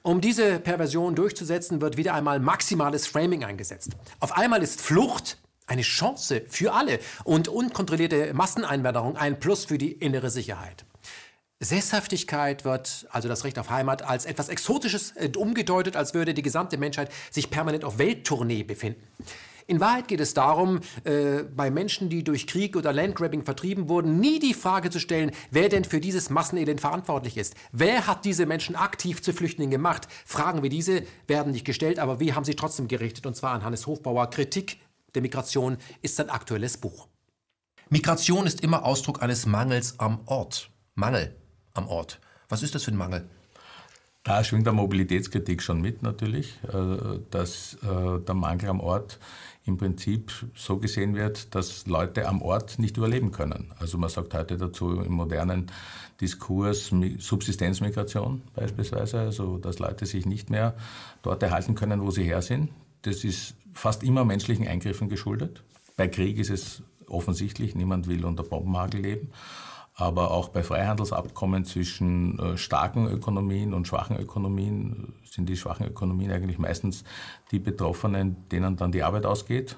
Um 0.03 0.20
diese 0.20 0.61
Perversion 0.61 1.16
durchzusetzen, 1.16 1.80
wird 1.80 1.96
wieder 1.96 2.14
einmal 2.14 2.38
maximales 2.38 3.07
Framing 3.07 3.44
eingesetzt. 3.44 3.96
Auf 4.20 4.36
einmal 4.36 4.62
ist 4.62 4.80
Flucht 4.80 5.38
eine 5.66 5.82
Chance 5.82 6.42
für 6.48 6.72
alle 6.72 6.98
und 7.24 7.48
unkontrollierte 7.48 8.32
Masseneinwanderung 8.32 9.16
ein 9.16 9.38
Plus 9.38 9.64
für 9.64 9.78
die 9.78 9.92
innere 9.92 10.30
Sicherheit. 10.30 10.84
Sesshaftigkeit 11.62 12.64
wird, 12.64 13.06
also 13.11 13.28
das 13.28 13.44
Recht 13.44 13.58
auf 13.58 13.68
Heimat, 13.68 14.02
als 14.02 14.24
etwas 14.24 14.48
Exotisches 14.48 15.12
umgedeutet, 15.36 15.94
als 15.94 16.14
würde 16.14 16.32
die 16.32 16.42
gesamte 16.42 16.78
Menschheit 16.78 17.12
sich 17.30 17.50
permanent 17.50 17.84
auf 17.84 17.98
Welttournee 17.98 18.62
befinden. 18.62 19.02
In 19.66 19.78
Wahrheit 19.78 20.08
geht 20.08 20.20
es 20.20 20.34
darum, 20.34 20.80
äh, 21.04 21.44
bei 21.44 21.70
Menschen, 21.70 22.08
die 22.08 22.24
durch 22.24 22.48
Krieg 22.48 22.76
oder 22.76 22.92
Landgrabbing 22.92 23.44
vertrieben 23.44 23.88
wurden, 23.88 24.18
nie 24.18 24.40
die 24.40 24.54
Frage 24.54 24.90
zu 24.90 24.98
stellen, 24.98 25.30
wer 25.52 25.68
denn 25.68 25.84
für 25.84 26.00
dieses 26.00 26.28
Massenelend 26.28 26.80
verantwortlich 26.80 27.36
ist. 27.36 27.54
Wer 27.70 28.08
hat 28.08 28.24
diese 28.24 28.46
Menschen 28.46 28.74
aktiv 28.74 29.22
zu 29.22 29.32
Flüchtlingen 29.32 29.70
gemacht? 29.70 30.08
Fragen 30.24 30.64
wie 30.64 30.70
diese 30.70 31.04
werden 31.28 31.52
nicht 31.52 31.64
gestellt, 31.64 32.00
aber 32.00 32.18
wir 32.18 32.34
haben 32.34 32.44
sie 32.44 32.56
trotzdem 32.56 32.88
gerichtet, 32.88 33.26
und 33.26 33.36
zwar 33.36 33.52
an 33.52 33.62
Hannes 33.62 33.86
Hofbauer. 33.86 34.30
Kritik 34.30 34.80
der 35.14 35.22
Migration 35.22 35.76
ist 36.02 36.16
sein 36.16 36.30
aktuelles 36.30 36.78
Buch. 36.78 37.06
Migration 37.90 38.48
ist 38.48 38.62
immer 38.62 38.84
Ausdruck 38.84 39.22
eines 39.22 39.46
Mangels 39.46 40.00
am 40.00 40.20
Ort. 40.26 40.70
Mangel 40.96 41.39
am 41.74 41.88
Ort. 41.88 42.20
Was 42.48 42.62
ist 42.62 42.74
das 42.74 42.84
für 42.84 42.90
ein 42.90 42.96
Mangel? 42.96 43.24
Da 44.22 44.44
schwingt 44.44 44.66
der 44.66 44.74
Mobilitätskritik 44.74 45.62
schon 45.62 45.80
mit 45.80 46.02
natürlich, 46.02 46.58
äh, 46.64 47.20
dass 47.30 47.74
äh, 47.82 48.20
der 48.20 48.34
Mangel 48.34 48.68
am 48.68 48.80
Ort 48.80 49.18
im 49.64 49.78
Prinzip 49.78 50.30
so 50.54 50.76
gesehen 50.76 51.14
wird, 51.14 51.54
dass 51.54 51.86
Leute 51.86 52.28
am 52.28 52.42
Ort 52.42 52.78
nicht 52.78 52.98
überleben 52.98 53.32
können. 53.32 53.72
Also 53.78 53.96
man 53.96 54.10
sagt 54.10 54.34
heute 54.34 54.58
dazu 54.58 55.00
im 55.00 55.12
modernen 55.12 55.70
Diskurs 56.20 56.92
Subsistenzmigration 57.18 58.42
beispielsweise, 58.54 59.20
also 59.20 59.56
dass 59.56 59.78
Leute 59.78 60.04
sich 60.04 60.26
nicht 60.26 60.50
mehr 60.50 60.74
dort 61.22 61.42
erhalten 61.42 61.74
können, 61.74 62.02
wo 62.02 62.10
sie 62.10 62.24
her 62.24 62.42
sind. 62.42 62.70
Das 63.02 63.24
ist 63.24 63.54
fast 63.72 64.02
immer 64.02 64.26
menschlichen 64.26 64.68
Eingriffen 64.68 65.08
geschuldet. 65.08 65.62
Bei 65.96 66.08
Krieg 66.08 66.38
ist 66.38 66.50
es 66.50 66.82
offensichtlich, 67.06 67.74
niemand 67.74 68.06
will 68.06 68.26
unter 68.26 68.42
Bombenhagel 68.42 69.00
leben 69.00 69.30
aber 69.95 70.30
auch 70.30 70.49
bei 70.49 70.62
Freihandelsabkommen 70.62 71.64
zwischen 71.64 72.38
äh, 72.38 72.57
starken 72.57 73.07
Ökonomien 73.09 73.74
und 73.74 73.86
schwachen 73.86 74.18
Ökonomien 74.18 75.14
äh, 75.24 75.28
sind 75.28 75.49
die 75.49 75.57
schwachen 75.57 75.86
Ökonomien 75.86 76.30
eigentlich 76.30 76.59
meistens 76.59 77.05
die 77.51 77.59
Betroffenen, 77.59 78.49
denen 78.49 78.76
dann 78.76 78.93
die 78.93 79.03
Arbeit 79.03 79.26
ausgeht, 79.26 79.76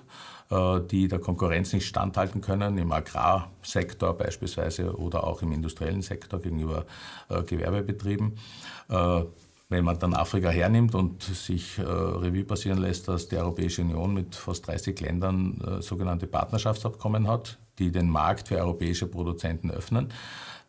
äh, 0.51 0.81
die 0.81 1.09
der 1.09 1.19
Konkurrenz 1.19 1.73
nicht 1.73 1.87
standhalten 1.87 2.41
können, 2.41 2.79
im 2.79 2.93
Agrarsektor 2.93 4.17
beispielsweise 4.17 4.97
oder 4.97 5.25
auch 5.25 5.43
im 5.43 5.53
industriellen 5.53 6.03
Sektor 6.03 6.41
gegenüber 6.41 6.85
Gewerbebetrieben. 7.29 8.37
Wenn 9.73 9.87
man 9.87 9.99
dann 9.99 10.13
Afrika 10.13 10.51
hernimmt 10.51 10.95
und 10.95 11.23
sich 11.23 11.79
äh, 11.79 11.83
Revue 11.83 12.45
passieren 12.45 12.77
lässt, 12.77 13.09
dass 13.09 13.29
die 13.29 13.39
Europäische 13.39 13.81
Union 13.81 14.13
mit 14.13 14.35
fast 14.35 14.67
30 14.67 15.01
Ländern 15.01 15.59
äh, 15.63 15.81
sogenannte 15.81 16.27
Partnerschaftsabkommen 16.27 17.27
hat, 17.27 17.59
die 17.79 17.91
den 17.91 18.09
Markt 18.09 18.49
für 18.49 18.59
europäische 18.59 19.07
Produzenten 19.07 19.70
öffnen, 19.70 20.09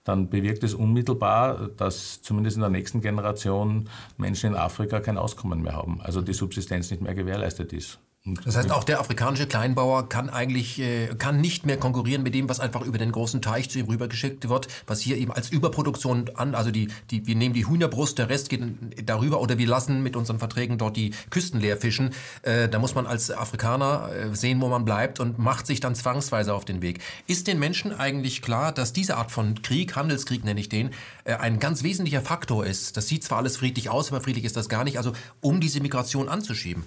dann 0.03 0.29
bewirkt 0.29 0.63
es 0.63 0.73
unmittelbar, 0.73 1.69
dass 1.77 2.21
zumindest 2.21 2.57
in 2.57 2.61
der 2.61 2.69
nächsten 2.69 3.01
Generation 3.01 3.89
Menschen 4.17 4.51
in 4.51 4.55
Afrika 4.55 4.99
kein 4.99 5.17
Auskommen 5.17 5.61
mehr 5.61 5.73
haben, 5.73 6.01
also 6.01 6.21
die 6.21 6.33
Subsistenz 6.33 6.91
nicht 6.91 7.01
mehr 7.01 7.15
gewährleistet 7.15 7.71
ist. 7.73 7.99
Das 8.25 8.55
heißt, 8.55 8.71
auch 8.71 8.85
der 8.85 9.01
afrikanische 9.01 9.47
Kleinbauer 9.47 10.07
kann 10.07 10.29
eigentlich 10.29 10.79
äh, 10.79 11.07
kann 11.15 11.41
nicht 11.41 11.65
mehr 11.65 11.75
konkurrieren 11.75 12.23
mit 12.23 12.33
dem, 12.33 12.47
was 12.47 12.61
einfach 12.61 12.79
über 12.79 12.97
den 12.97 13.11
großen 13.11 13.41
Teich 13.41 13.69
zu 13.69 13.79
ihm 13.79 13.87
rübergeschickt 13.87 14.47
wird, 14.47 14.69
was 14.87 15.01
hier 15.01 15.17
eben 15.17 15.33
als 15.33 15.49
Überproduktion 15.49 16.31
an, 16.35 16.55
also 16.55 16.71
die, 16.71 16.87
die, 17.11 17.27
wir 17.27 17.35
nehmen 17.35 17.53
die 17.53 17.67
Hühnerbrust, 17.67 18.17
der 18.17 18.29
Rest 18.29 18.47
geht 18.47 18.61
darüber 19.05 19.41
oder 19.41 19.57
wir 19.57 19.67
lassen 19.67 20.03
mit 20.03 20.15
unseren 20.15 20.39
Verträgen 20.39 20.77
dort 20.77 20.95
die 20.95 21.11
Küsten 21.31 21.59
leer 21.59 21.75
fischen. 21.75 22.11
Äh, 22.43 22.69
da 22.69 22.79
muss 22.79 22.95
man 22.95 23.07
als 23.07 23.29
Afrikaner 23.29 24.09
äh, 24.13 24.33
sehen, 24.33 24.61
wo 24.61 24.69
man 24.69 24.85
bleibt 24.85 25.19
und 25.19 25.37
macht 25.37 25.67
sich 25.67 25.81
dann 25.81 25.93
zwangsweise 25.93 26.53
auf 26.53 26.63
den 26.63 26.81
Weg. 26.81 26.99
Ist 27.27 27.47
den 27.47 27.59
Menschen 27.59 27.91
eigentlich 27.91 28.41
klar, 28.41 28.71
dass 28.71 28.93
diese 28.93 29.17
Art 29.17 29.33
von 29.33 29.61
Krieg, 29.63 29.97
Handelskrieg 29.97 30.45
nenne 30.45 30.61
ich 30.61 30.69
den, 30.69 30.91
äh, 31.25 31.35
ein 31.35 31.59
ganz 31.59 31.83
wesentlicher 31.83 32.21
Faktor 32.21 32.65
ist? 32.65 32.95
Das 32.95 33.09
sieht 33.09 33.25
zwar 33.25 33.39
alles 33.39 33.57
friedlich 33.57 33.89
aus, 33.89 34.13
aber 34.13 34.21
friedlich 34.21 34.45
ist 34.45 34.55
das 34.55 34.69
gar 34.69 34.85
nicht, 34.85 34.97
also 34.97 35.11
um 35.41 35.59
diese 35.59 35.81
Migration 35.81 36.29
anzuschieben. 36.29 36.85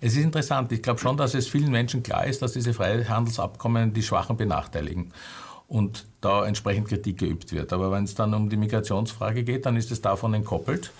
Es 0.00 0.14
ist 0.14 0.24
interessant. 0.24 0.71
Ich 0.72 0.82
glaube 0.82 1.00
schon, 1.00 1.16
dass 1.16 1.34
es 1.34 1.48
vielen 1.48 1.70
Menschen 1.70 2.02
klar 2.02 2.26
ist, 2.26 2.40
dass 2.40 2.52
diese 2.52 2.72
Freihandelsabkommen 2.72 3.92
die 3.92 4.02
Schwachen 4.02 4.36
benachteiligen 4.36 5.12
und 5.68 6.06
da 6.20 6.46
entsprechend 6.46 6.88
Kritik 6.88 7.18
geübt 7.18 7.52
wird. 7.52 7.72
Aber 7.72 7.90
wenn 7.92 8.04
es 8.04 8.14
dann 8.14 8.32
um 8.34 8.48
die 8.48 8.56
Migrationsfrage 8.56 9.44
geht, 9.44 9.66
dann 9.66 9.76
ist 9.76 9.90
es 9.90 10.00
davon 10.00 10.34
entkoppelt, 10.34 10.90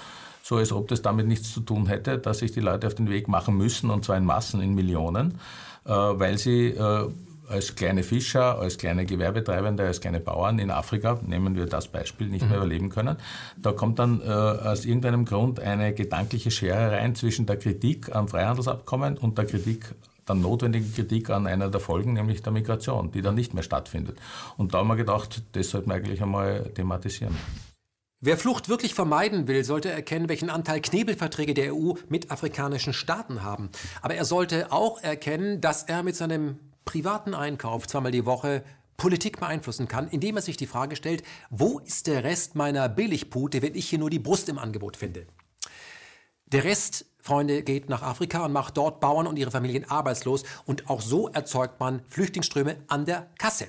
so 0.42 0.56
als 0.56 0.72
ob 0.72 0.88
das 0.88 1.02
damit 1.02 1.26
nichts 1.26 1.52
zu 1.52 1.60
tun 1.60 1.86
hätte, 1.86 2.18
dass 2.18 2.38
sich 2.38 2.52
die 2.52 2.60
Leute 2.60 2.86
auf 2.86 2.94
den 2.94 3.08
Weg 3.08 3.28
machen 3.28 3.56
müssen, 3.56 3.90
und 3.90 4.04
zwar 4.04 4.16
in 4.16 4.24
Massen, 4.24 4.60
in 4.60 4.74
Millionen, 4.74 5.38
äh, 5.84 5.90
weil 5.90 6.36
sie 6.36 6.68
äh, 6.68 7.08
als 7.48 7.74
kleine 7.74 8.02
Fischer, 8.02 8.58
als 8.58 8.78
kleine 8.78 9.04
Gewerbetreibende, 9.04 9.84
als 9.86 10.00
kleine 10.00 10.20
Bauern 10.20 10.58
in 10.58 10.70
Afrika, 10.70 11.18
nehmen 11.26 11.54
wir 11.56 11.66
das 11.66 11.88
Beispiel, 11.88 12.28
nicht 12.28 12.42
mehr 12.42 12.58
Mhm. 12.58 12.64
überleben 12.64 12.88
können. 12.90 13.16
Da 13.56 13.72
kommt 13.72 13.98
dann 13.98 14.20
äh, 14.20 14.24
aus 14.24 14.84
irgendeinem 14.84 15.24
Grund 15.24 15.60
eine 15.60 15.92
gedankliche 15.94 16.50
Schere 16.50 16.92
rein 16.92 17.14
zwischen 17.14 17.46
der 17.46 17.56
Kritik 17.58 18.14
am 18.14 18.28
Freihandelsabkommen 18.28 19.18
und 19.18 19.38
der 19.38 19.46
Kritik 19.46 19.94
der 20.28 20.36
notwendigen 20.36 20.94
Kritik 20.94 21.30
an 21.30 21.48
einer 21.48 21.68
der 21.68 21.80
Folgen, 21.80 22.12
nämlich 22.12 22.42
der 22.42 22.52
Migration, 22.52 23.10
die 23.10 23.22
dann 23.22 23.34
nicht 23.34 23.54
mehr 23.54 23.64
stattfindet. 23.64 24.18
Und 24.56 24.72
da 24.72 24.78
haben 24.78 24.86
wir 24.86 24.94
gedacht, 24.94 25.42
das 25.52 25.70
sollten 25.70 25.90
wir 25.90 25.96
eigentlich 25.96 26.22
einmal 26.22 26.70
thematisieren. 26.76 27.36
Wer 28.20 28.36
Flucht 28.38 28.68
wirklich 28.68 28.94
vermeiden 28.94 29.48
will, 29.48 29.64
sollte 29.64 29.90
erkennen, 29.90 30.28
welchen 30.28 30.48
Anteil 30.48 30.80
Knebelverträge 30.80 31.54
der 31.54 31.74
EU 31.74 31.94
mit 32.08 32.30
afrikanischen 32.30 32.92
Staaten 32.92 33.42
haben. 33.42 33.70
Aber 34.00 34.14
er 34.14 34.24
sollte 34.24 34.70
auch 34.70 35.02
erkennen, 35.02 35.60
dass 35.60 35.82
er 35.82 36.04
mit 36.04 36.14
seinem 36.14 36.56
privaten 36.84 37.34
Einkauf 37.34 37.86
zweimal 37.86 38.12
die 38.12 38.26
Woche 38.26 38.64
Politik 38.96 39.40
beeinflussen 39.40 39.88
kann, 39.88 40.08
indem 40.08 40.36
er 40.36 40.42
sich 40.42 40.56
die 40.56 40.66
Frage 40.66 40.96
stellt, 40.96 41.22
wo 41.50 41.78
ist 41.80 42.06
der 42.06 42.24
Rest 42.24 42.54
meiner 42.54 42.88
Billigpute, 42.88 43.62
wenn 43.62 43.74
ich 43.74 43.88
hier 43.88 43.98
nur 43.98 44.10
die 44.10 44.18
Brust 44.18 44.48
im 44.48 44.58
Angebot 44.58 44.96
finde? 44.96 45.26
Der 46.46 46.64
Rest, 46.64 47.06
Freunde, 47.22 47.62
geht 47.62 47.88
nach 47.88 48.02
Afrika 48.02 48.44
und 48.44 48.52
macht 48.52 48.76
dort 48.76 49.00
Bauern 49.00 49.26
und 49.26 49.38
ihre 49.38 49.50
Familien 49.50 49.90
arbeitslos 49.90 50.44
und 50.66 50.90
auch 50.90 51.00
so 51.00 51.28
erzeugt 51.28 51.80
man 51.80 52.02
Flüchtlingsströme 52.08 52.76
an 52.88 53.06
der 53.06 53.30
Kasse. 53.38 53.68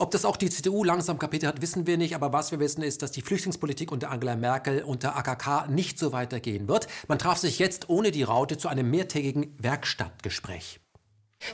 Ob 0.00 0.12
das 0.12 0.24
auch 0.24 0.36
die 0.36 0.50
CDU 0.50 0.84
langsam 0.84 1.18
kapiert 1.18 1.44
hat, 1.44 1.60
wissen 1.60 1.86
wir 1.86 1.96
nicht. 1.96 2.14
Aber 2.14 2.32
was 2.32 2.52
wir 2.52 2.60
wissen, 2.60 2.82
ist, 2.82 3.02
dass 3.02 3.10
die 3.10 3.22
Flüchtlingspolitik 3.22 3.90
unter 3.90 4.10
Angela 4.10 4.36
Merkel 4.36 4.82
unter 4.82 5.16
AKK 5.16 5.68
nicht 5.68 5.98
so 5.98 6.12
weitergehen 6.12 6.68
wird. 6.68 6.86
Man 7.08 7.18
traf 7.18 7.38
sich 7.38 7.58
jetzt 7.58 7.88
ohne 7.88 8.12
die 8.12 8.22
Raute 8.22 8.58
zu 8.58 8.68
einem 8.68 8.90
mehrtägigen 8.90 9.56
Werkstattgespräch. 9.58 10.80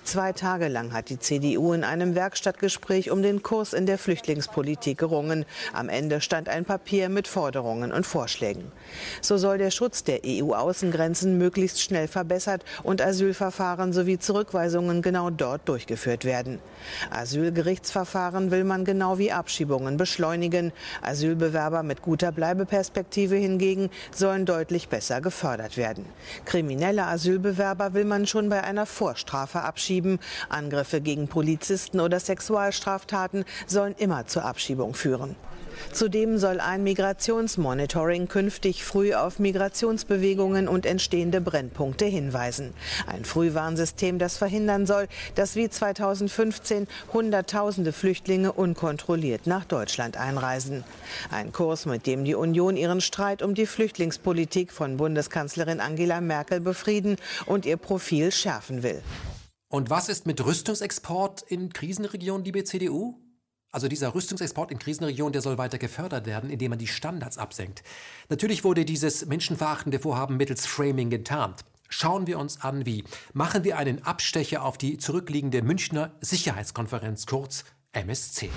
Zwei 0.03 0.33
Tage 0.33 0.69
lang 0.69 0.93
hat 0.93 1.09
die 1.09 1.19
CDU 1.19 1.73
in 1.73 1.85
einem 1.85 2.15
Werkstattgespräch 2.15 3.11
um 3.11 3.23
den 3.23 3.43
Kurs 3.43 3.73
in 3.73 3.87
der 3.87 3.99
Flüchtlingspolitik 3.99 4.99
gerungen. 4.99 5.45
Am 5.73 5.89
Ende 5.89 6.21
stand 6.21 6.49
ein 6.49 6.65
Papier 6.65 7.09
mit 7.09 7.29
Forderungen 7.29 7.93
und 7.93 8.07
Vorschlägen. 8.07 8.71
So 9.21 9.37
soll 9.37 9.59
der 9.59 9.71
Schutz 9.71 10.03
der 10.05 10.21
EU-Außengrenzen 10.25 11.39
möglichst 11.39 11.83
schnell 11.83 12.09
verbessert 12.09 12.65
und 12.83 13.03
Asylverfahren 13.03 13.93
sowie 13.93 14.19
Zurückweisungen 14.19 15.03
genau 15.03 15.31
dort 15.31 15.69
durchgeführt 15.69 16.25
werden. 16.25 16.61
Asylgerichtsverfahren 17.11 18.51
will 18.51 18.65
man 18.65 18.85
genau 18.85 19.19
wie 19.19 19.33
Abschiebungen 19.33 19.97
beschleunigen. 19.97 20.73
Asylbewerber 21.03 21.83
mit 21.83 22.03
guter 22.03 22.33
Bleibeperspektive 22.33 23.37
hingegen 23.37 23.91
sollen 24.15 24.47
deutlich 24.47 24.89
besser 24.89 25.21
gefördert 25.21 25.77
werden. 25.77 26.07
Kriminelle 26.45 27.05
Asylbewerber 27.05 27.95
will 27.95 28.05
man 28.05 28.27
schon 28.27 28.49
bei 28.49 28.63
einer 28.63 28.87
Vorstrafe 28.87 29.61
abschieben. 29.61 29.74
Angriffe 30.49 31.01
gegen 31.01 31.29
Polizisten 31.29 32.01
oder 32.01 32.21
Sexualstraftaten 32.21 33.45
sollen 33.67 33.95
immer 33.99 34.27
zur 34.27 34.45
Abschiebung 34.45 34.95
führen. 34.95 35.37
Zudem 35.93 36.39
soll 36.39 36.61
ein 36.61 36.83
Migrationsmonitoring 36.83 38.29
künftig 38.29 38.85
früh 38.85 39.15
auf 39.15 39.39
Migrationsbewegungen 39.39 40.69
und 40.69 40.87
entstehende 40.87 41.41
Brennpunkte 41.41 42.05
hinweisen. 42.05 42.75
Ein 43.07 43.25
Frühwarnsystem, 43.25 44.19
das 44.19 44.37
verhindern 44.37 44.87
soll, 44.87 45.09
dass 45.35 45.57
wie 45.57 45.69
2015 45.69 46.87
Hunderttausende 47.13 47.93
Flüchtlinge 47.93 48.53
unkontrolliert 48.53 49.47
nach 49.47 49.65
Deutschland 49.65 50.17
einreisen. 50.17 50.85
Ein 51.31 51.53
Kurs, 51.53 51.87
mit 51.87 52.07
dem 52.07 52.25
die 52.25 52.35
Union 52.35 52.77
ihren 52.77 53.01
Streit 53.01 53.43
um 53.43 53.55
die 53.55 53.67
Flüchtlingspolitik 53.67 54.73
von 54.73 54.97
Bundeskanzlerin 54.97 55.81
Angela 55.81 56.21
Merkel 56.21 56.61
befrieden 56.61 57.17
und 57.47 57.67
ihr 57.67 57.77
Profil 57.77 58.33
schärfen 58.33 58.83
will. 58.83 59.03
Und 59.75 59.91
was 59.91 60.09
ist 60.09 60.25
mit 60.25 60.41
Rüstungsexport 60.45 61.43
in 61.43 61.73
Krisenregionen, 61.73 62.45
liebe 62.45 62.63
CDU? 62.63 63.19
Also 63.73 63.89
dieser 63.89 64.15
Rüstungsexport 64.15 64.71
in 64.71 64.79
Krisenregionen, 64.79 65.33
der 65.33 65.43
soll 65.43 65.59
weiter 65.59 65.79
gefördert 65.79 66.27
werden, 66.27 66.49
indem 66.49 66.71
man 66.71 66.79
die 66.79 66.87
Standards 66.87 67.39
absenkt. 67.39 67.83
Natürlich 68.29 68.63
wurde 68.63 68.85
dieses 68.85 69.27
menschenverachtende 69.27 69.99
Vorhaben 69.99 70.37
mittels 70.37 70.65
Framing 70.65 71.11
getarnt. 71.11 71.65
Schauen 71.89 72.29
wir 72.29 72.39
uns 72.39 72.61
an, 72.61 72.87
wie. 72.87 73.03
Machen 73.33 73.65
wir 73.65 73.77
einen 73.77 74.05
Abstecher 74.05 74.63
auf 74.63 74.79
die 74.79 74.97
zurückliegende 74.97 75.61
Münchner 75.63 76.13
Sicherheitskonferenz, 76.21 77.27
kurz 77.27 77.65
MSC. 77.91 78.51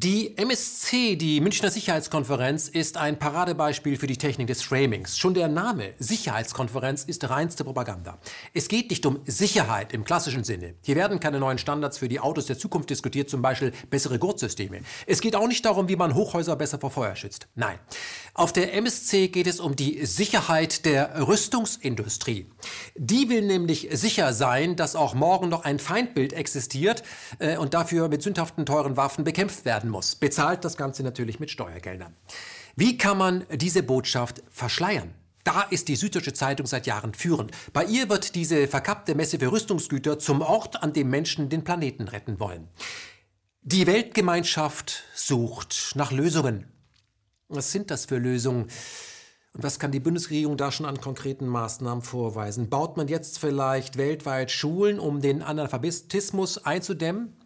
Die 0.00 0.38
MSC, 0.38 1.16
die 1.16 1.40
Münchner 1.40 1.72
Sicherheitskonferenz, 1.72 2.68
ist 2.68 2.96
ein 2.96 3.18
Paradebeispiel 3.18 3.96
für 3.96 4.06
die 4.06 4.16
Technik 4.16 4.46
des 4.46 4.62
Framings. 4.62 5.18
Schon 5.18 5.34
der 5.34 5.48
Name 5.48 5.94
Sicherheitskonferenz 5.98 7.02
ist 7.02 7.28
reinste 7.28 7.64
Propaganda. 7.64 8.18
Es 8.54 8.68
geht 8.68 8.90
nicht 8.90 9.04
um 9.06 9.18
Sicherheit 9.26 9.92
im 9.92 10.04
klassischen 10.04 10.44
Sinne. 10.44 10.74
Hier 10.82 10.94
werden 10.94 11.18
keine 11.18 11.40
neuen 11.40 11.58
Standards 11.58 11.98
für 11.98 12.08
die 12.08 12.20
Autos 12.20 12.46
der 12.46 12.56
Zukunft 12.56 12.90
diskutiert, 12.90 13.28
zum 13.28 13.42
Beispiel 13.42 13.72
bessere 13.90 14.20
Gurtsysteme. 14.20 14.82
Es 15.08 15.20
geht 15.20 15.34
auch 15.34 15.48
nicht 15.48 15.64
darum, 15.64 15.88
wie 15.88 15.96
man 15.96 16.14
Hochhäuser 16.14 16.54
besser 16.54 16.78
vor 16.78 16.92
Feuer 16.92 17.16
schützt. 17.16 17.48
Nein. 17.56 17.80
Auf 18.34 18.52
der 18.52 18.74
MSC 18.74 19.26
geht 19.26 19.48
es 19.48 19.58
um 19.58 19.74
die 19.74 20.06
Sicherheit 20.06 20.84
der 20.84 21.26
Rüstungsindustrie. 21.26 22.46
Die 22.94 23.28
will 23.30 23.42
nämlich 23.42 23.88
sicher 23.90 24.32
sein, 24.32 24.76
dass 24.76 24.94
auch 24.94 25.14
morgen 25.14 25.48
noch 25.48 25.64
ein 25.64 25.80
Feindbild 25.80 26.34
existiert 26.34 27.02
äh, 27.40 27.56
und 27.56 27.74
dafür 27.74 28.06
mit 28.06 28.22
sündhaften 28.22 28.64
teuren 28.64 28.96
Waffen 28.96 29.24
bekämpft 29.24 29.64
werden 29.88 29.90
muss. 29.90 30.14
Bezahlt 30.14 30.64
das 30.64 30.76
Ganze 30.76 31.02
natürlich 31.02 31.40
mit 31.40 31.50
Steuergeldern. 31.50 32.14
Wie 32.76 32.96
kann 32.96 33.18
man 33.18 33.44
diese 33.52 33.82
Botschaft 33.82 34.42
verschleiern? 34.50 35.14
Da 35.44 35.62
ist 35.62 35.88
die 35.88 35.96
Süddeutsche 35.96 36.34
Zeitung 36.34 36.66
seit 36.66 36.86
Jahren 36.86 37.14
führend. 37.14 37.52
Bei 37.72 37.84
ihr 37.84 38.08
wird 38.08 38.34
diese 38.34 38.68
verkappte 38.68 39.14
Messe 39.14 39.38
für 39.38 39.50
Rüstungsgüter 39.50 40.18
zum 40.18 40.42
Ort, 40.42 40.82
an 40.82 40.92
dem 40.92 41.08
Menschen 41.08 41.48
den 41.48 41.64
Planeten 41.64 42.08
retten 42.08 42.38
wollen. 42.38 42.68
Die 43.62 43.86
Weltgemeinschaft 43.86 45.04
sucht 45.14 45.92
nach 45.94 46.12
Lösungen. 46.12 46.70
Was 47.48 47.72
sind 47.72 47.90
das 47.90 48.06
für 48.06 48.18
Lösungen? 48.18 48.64
Und 49.54 49.62
was 49.62 49.78
kann 49.78 49.90
die 49.90 50.00
Bundesregierung 50.00 50.58
da 50.58 50.70
schon 50.70 50.86
an 50.86 51.00
konkreten 51.00 51.46
Maßnahmen 51.46 52.02
vorweisen? 52.02 52.68
Baut 52.68 52.98
man 52.98 53.08
jetzt 53.08 53.38
vielleicht 53.38 53.96
weltweit 53.96 54.50
Schulen, 54.50 54.98
um 54.98 55.20
den 55.22 55.42
Analphabetismus 55.42 56.58
einzudämmen? 56.58 57.37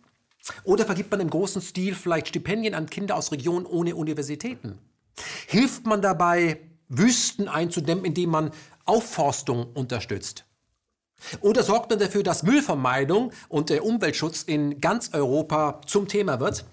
Oder 0.65 0.85
vergibt 0.85 1.11
man 1.11 1.21
im 1.21 1.31
großen 1.31 1.63
Stil 1.63 1.95
vielleicht 1.95 2.29
Stipendien 2.29 2.75
an 2.75 2.91
Kinder 2.91 3.17
aus 3.17 3.33
Regionen 3.33 3.67
ohne 3.67 3.95
Universitäten? 3.95 4.79
Hilft 5.47 5.87
man 5.87 6.03
dabei, 6.03 6.61
Wüsten 6.89 7.49
einzudämmen, 7.49 8.05
indem 8.05 8.31
man 8.31 8.51
Aufforstung 8.85 9.73
unterstützt? 9.75 10.45
Oder 11.41 11.63
sorgt 11.63 11.91
man 11.91 12.01
dafür, 12.01 12.23
dass 12.23 12.43
Müllvermeidung 12.43 13.33
und 13.49 13.71
der 13.71 13.85
Umweltschutz 13.85 14.43
in 14.43 14.81
ganz 14.81 15.11
Europa 15.13 15.81
zum 15.87 16.09
Thema 16.09 16.41
wird? 16.41 16.65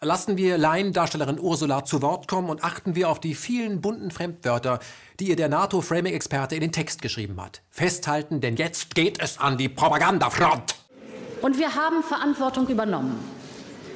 Lassen 0.00 0.36
wir 0.36 0.58
Laiendarstellerin 0.58 1.40
Ursula 1.40 1.84
zu 1.84 2.02
Wort 2.02 2.28
kommen 2.28 2.50
und 2.50 2.62
achten 2.62 2.94
wir 2.94 3.08
auf 3.08 3.18
die 3.18 3.34
vielen 3.34 3.80
bunten 3.80 4.12
Fremdwörter, 4.12 4.78
die 5.18 5.28
ihr 5.28 5.36
der 5.36 5.48
NATO-Framing-Experte 5.48 6.54
in 6.54 6.60
den 6.60 6.72
Text 6.72 7.02
geschrieben 7.02 7.40
hat. 7.42 7.62
Festhalten, 7.70 8.40
denn 8.40 8.56
jetzt 8.56 8.94
geht 8.94 9.20
es 9.20 9.38
an 9.38 9.58
die 9.58 9.68
Propagandafront. 9.68 10.76
Und 11.40 11.58
wir 11.58 11.74
haben 11.74 12.02
Verantwortung 12.02 12.66
übernommen. 12.68 13.18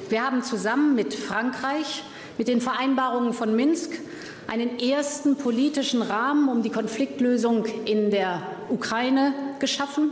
Wir 0.09 0.23
haben 0.23 0.43
zusammen 0.43 0.95
mit 0.95 1.13
Frankreich, 1.13 2.03
mit 2.37 2.47
den 2.47 2.61
Vereinbarungen 2.61 3.33
von 3.33 3.55
Minsk, 3.55 3.99
einen 4.47 4.79
ersten 4.79 5.35
politischen 5.35 6.01
Rahmen 6.01 6.49
um 6.49 6.61
die 6.61 6.69
Konfliktlösung 6.69 7.65
in 7.85 8.11
der 8.11 8.41
Ukraine 8.69 9.33
geschaffen. 9.59 10.11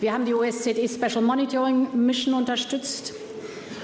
Wir 0.00 0.12
haben 0.12 0.24
die 0.24 0.34
OSZE 0.34 0.88
Special 0.88 1.22
Monitoring 1.22 1.88
Mission 1.94 2.34
unterstützt. 2.34 3.12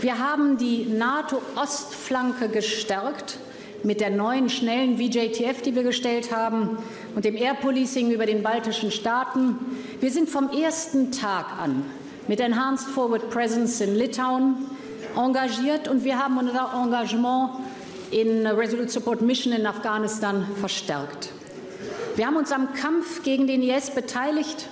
Wir 0.01 0.19
haben 0.19 0.59
die 0.59 0.85
NATO-Ostflanke 0.85 2.49
gestärkt 2.49 3.39
mit 3.83 4.01
der 4.01 4.11
neuen 4.11 4.49
schnellen 4.49 4.99
VJTF, 4.99 5.63
die 5.63 5.75
wir 5.75 5.83
gestellt 5.83 6.35
haben, 6.35 6.79
und 7.15 7.25
dem 7.25 7.37
Air 7.37 7.55
Policing 7.55 8.11
über 8.11 8.27
den 8.27 8.43
baltischen 8.43 8.91
Staaten. 8.91 9.59
Wir 10.01 10.11
sind 10.11 10.29
vom 10.29 10.51
ersten 10.51 11.13
Tag 11.13 11.47
an 11.59 11.85
mit 12.29 12.41
Enhanced 12.41 12.89
Forward 12.89 13.31
Presence 13.31 13.81
in 13.81 13.95
Litauen 13.95 14.57
engagiert 15.17 15.89
und 15.89 16.05
wir 16.05 16.19
haben 16.19 16.39
unser 16.39 16.71
Engagement 16.75 17.51
in 18.11 18.47
Resolute 18.47 18.91
Support 18.91 19.23
Mission 19.23 19.53
in 19.53 19.67
Afghanistan 19.67 20.47
verstärkt. 20.59 21.31
Wir 22.17 22.27
haben 22.27 22.37
uns 22.37 22.51
am 22.51 22.73
Kampf 22.75 23.23
gegen 23.23 23.47
den 23.47 23.63
IS 23.63 23.91
beteiligt, 23.91 24.69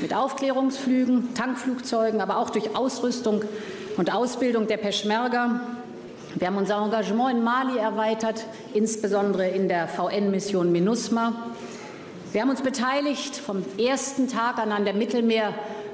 mit 0.00 0.14
Aufklärungsflügen, 0.14 1.34
Tankflugzeugen, 1.34 2.20
aber 2.20 2.38
auch 2.38 2.50
durch 2.50 2.76
Ausrüstung 2.76 3.42
und 3.96 4.12
Ausbildung 4.12 4.66
der 4.66 4.76
Peschmerga. 4.76 5.60
Wir 6.34 6.46
haben 6.46 6.56
unser 6.56 6.82
Engagement 6.82 7.38
in 7.38 7.44
Mali 7.44 7.78
erweitert, 7.78 8.44
insbesondere 8.74 9.48
in 9.48 9.68
der 9.68 9.88
VN-Mission 9.88 10.72
MINUSMA. 10.72 11.34
Wir 12.32 12.40
haben 12.40 12.50
uns 12.50 12.62
beteiligt 12.62 13.36
vom 13.36 13.64
ersten 13.78 14.28
Tag 14.28 14.58
an 14.58 14.72
an 14.72 14.84
der 14.84 14.94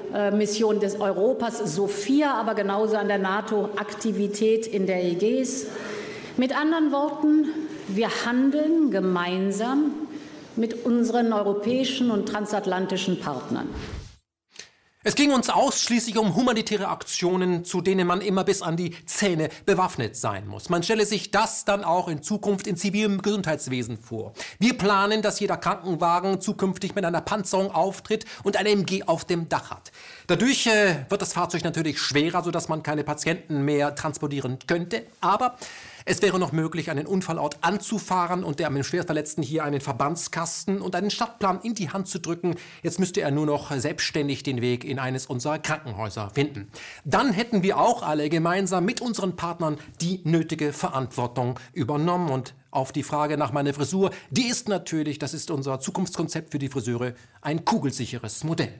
Mittelmeermission 0.09 0.79
des 0.79 0.99
Europas 0.99 1.59
Sophia, 1.75 2.33
aber 2.33 2.55
genauso 2.55 2.97
an 2.97 3.07
der 3.07 3.19
NATO-Aktivität 3.19 4.67
in 4.67 4.85
der 4.85 5.03
Ägäis. 5.03 5.67
Mit 6.37 6.57
anderen 6.57 6.91
Worten, 6.91 7.47
wir 7.87 8.09
handeln 8.25 8.91
gemeinsam 8.91 9.91
mit 10.55 10.85
unseren 10.85 11.33
europäischen 11.33 12.11
und 12.11 12.27
transatlantischen 12.27 13.19
Partnern. 13.19 13.69
Es 15.05 15.15
ging 15.15 15.31
uns 15.31 15.49
ausschließlich 15.49 16.17
um 16.17 16.35
humanitäre 16.35 16.89
Aktionen, 16.89 17.63
zu 17.63 17.79
denen 17.79 18.05
man 18.05 18.19
immer 18.19 18.43
bis 18.43 18.61
an 18.61 18.75
die 18.75 18.93
Zähne 19.05 19.47
bewaffnet 19.65 20.17
sein 20.17 20.45
muss. 20.45 20.67
Man 20.67 20.83
stelle 20.83 21.05
sich 21.05 21.31
das 21.31 21.63
dann 21.63 21.85
auch 21.85 22.09
in 22.09 22.21
Zukunft 22.21 22.67
in 22.67 22.75
zivilem 22.75 23.21
Gesundheitswesen 23.21 23.97
vor. 23.97 24.33
Wir 24.59 24.77
planen, 24.77 25.21
dass 25.21 25.39
jeder 25.39 25.55
Krankenwagen 25.55 26.41
zukünftig 26.41 26.95
mit 26.95 27.05
einer 27.05 27.21
Panzerung 27.21 27.71
auftritt 27.71 28.25
und 28.43 28.57
ein 28.57 28.65
MG 28.65 29.03
auf 29.05 29.23
dem 29.23 29.47
Dach 29.47 29.71
hat. 29.71 29.93
Dadurch 30.27 30.67
äh, 30.67 31.05
wird 31.07 31.21
das 31.21 31.31
Fahrzeug 31.31 31.63
natürlich 31.63 31.97
schwerer, 32.01 32.43
sodass 32.43 32.67
man 32.67 32.83
keine 32.83 33.05
Patienten 33.05 33.63
mehr 33.63 33.95
transportieren 33.95 34.59
könnte. 34.67 35.05
Aber 35.21 35.55
es 36.09 36.23
wäre 36.23 36.39
noch 36.39 36.53
möglich, 36.53 36.89
einen 36.89 37.05
Unfallort 37.05 37.59
anzufahren 37.61 38.43
und 38.43 38.57
der 38.59 38.65
am 38.65 38.81
Schwerverletzten 38.81 39.43
hier 39.43 39.63
einen 39.63 39.79
Verbandskasten 39.79 40.81
und 40.81 40.95
einen 40.95 41.11
Stadtplan 41.11 41.61
in 41.61 41.75
die 41.75 41.91
Hand 41.91 42.07
zu 42.07 42.19
drücken. 42.19 42.55
Jetzt 42.81 42.99
müsste 42.99 43.21
er 43.21 43.29
nur 43.29 43.45
noch 43.45 43.71
selbstständig 43.71 44.41
den 44.41 44.59
Weg 44.59 44.85
in 44.85 44.97
eines 44.97 45.27
unserer 45.27 45.59
Krankenhäuser 45.59 46.31
finden. 46.31 46.69
Dann 47.05 47.31
hätten 47.31 47.61
wir 47.61 47.77
auch 47.77 48.01
alle 48.01 48.27
gemeinsam 48.29 48.85
mit 48.85 49.01
unseren 49.01 49.35
Partnern 49.35 49.77
die 50.01 50.21
nötige 50.23 50.73
Verantwortung 50.73 51.59
übernommen 51.73 52.31
und 52.31 52.55
auf 52.71 52.91
die 52.91 53.03
Frage 53.03 53.37
nach 53.37 53.51
meiner 53.51 53.75
Frisur, 53.75 54.09
die 54.31 54.47
ist 54.47 54.67
natürlich, 54.67 55.19
das 55.19 55.35
ist 55.35 55.51
unser 55.51 55.79
Zukunftskonzept 55.79 56.51
für 56.51 56.59
die 56.59 56.69
Friseure, 56.69 57.13
ein 57.41 57.65
kugelsicheres 57.65 58.43
Modell. 58.43 58.73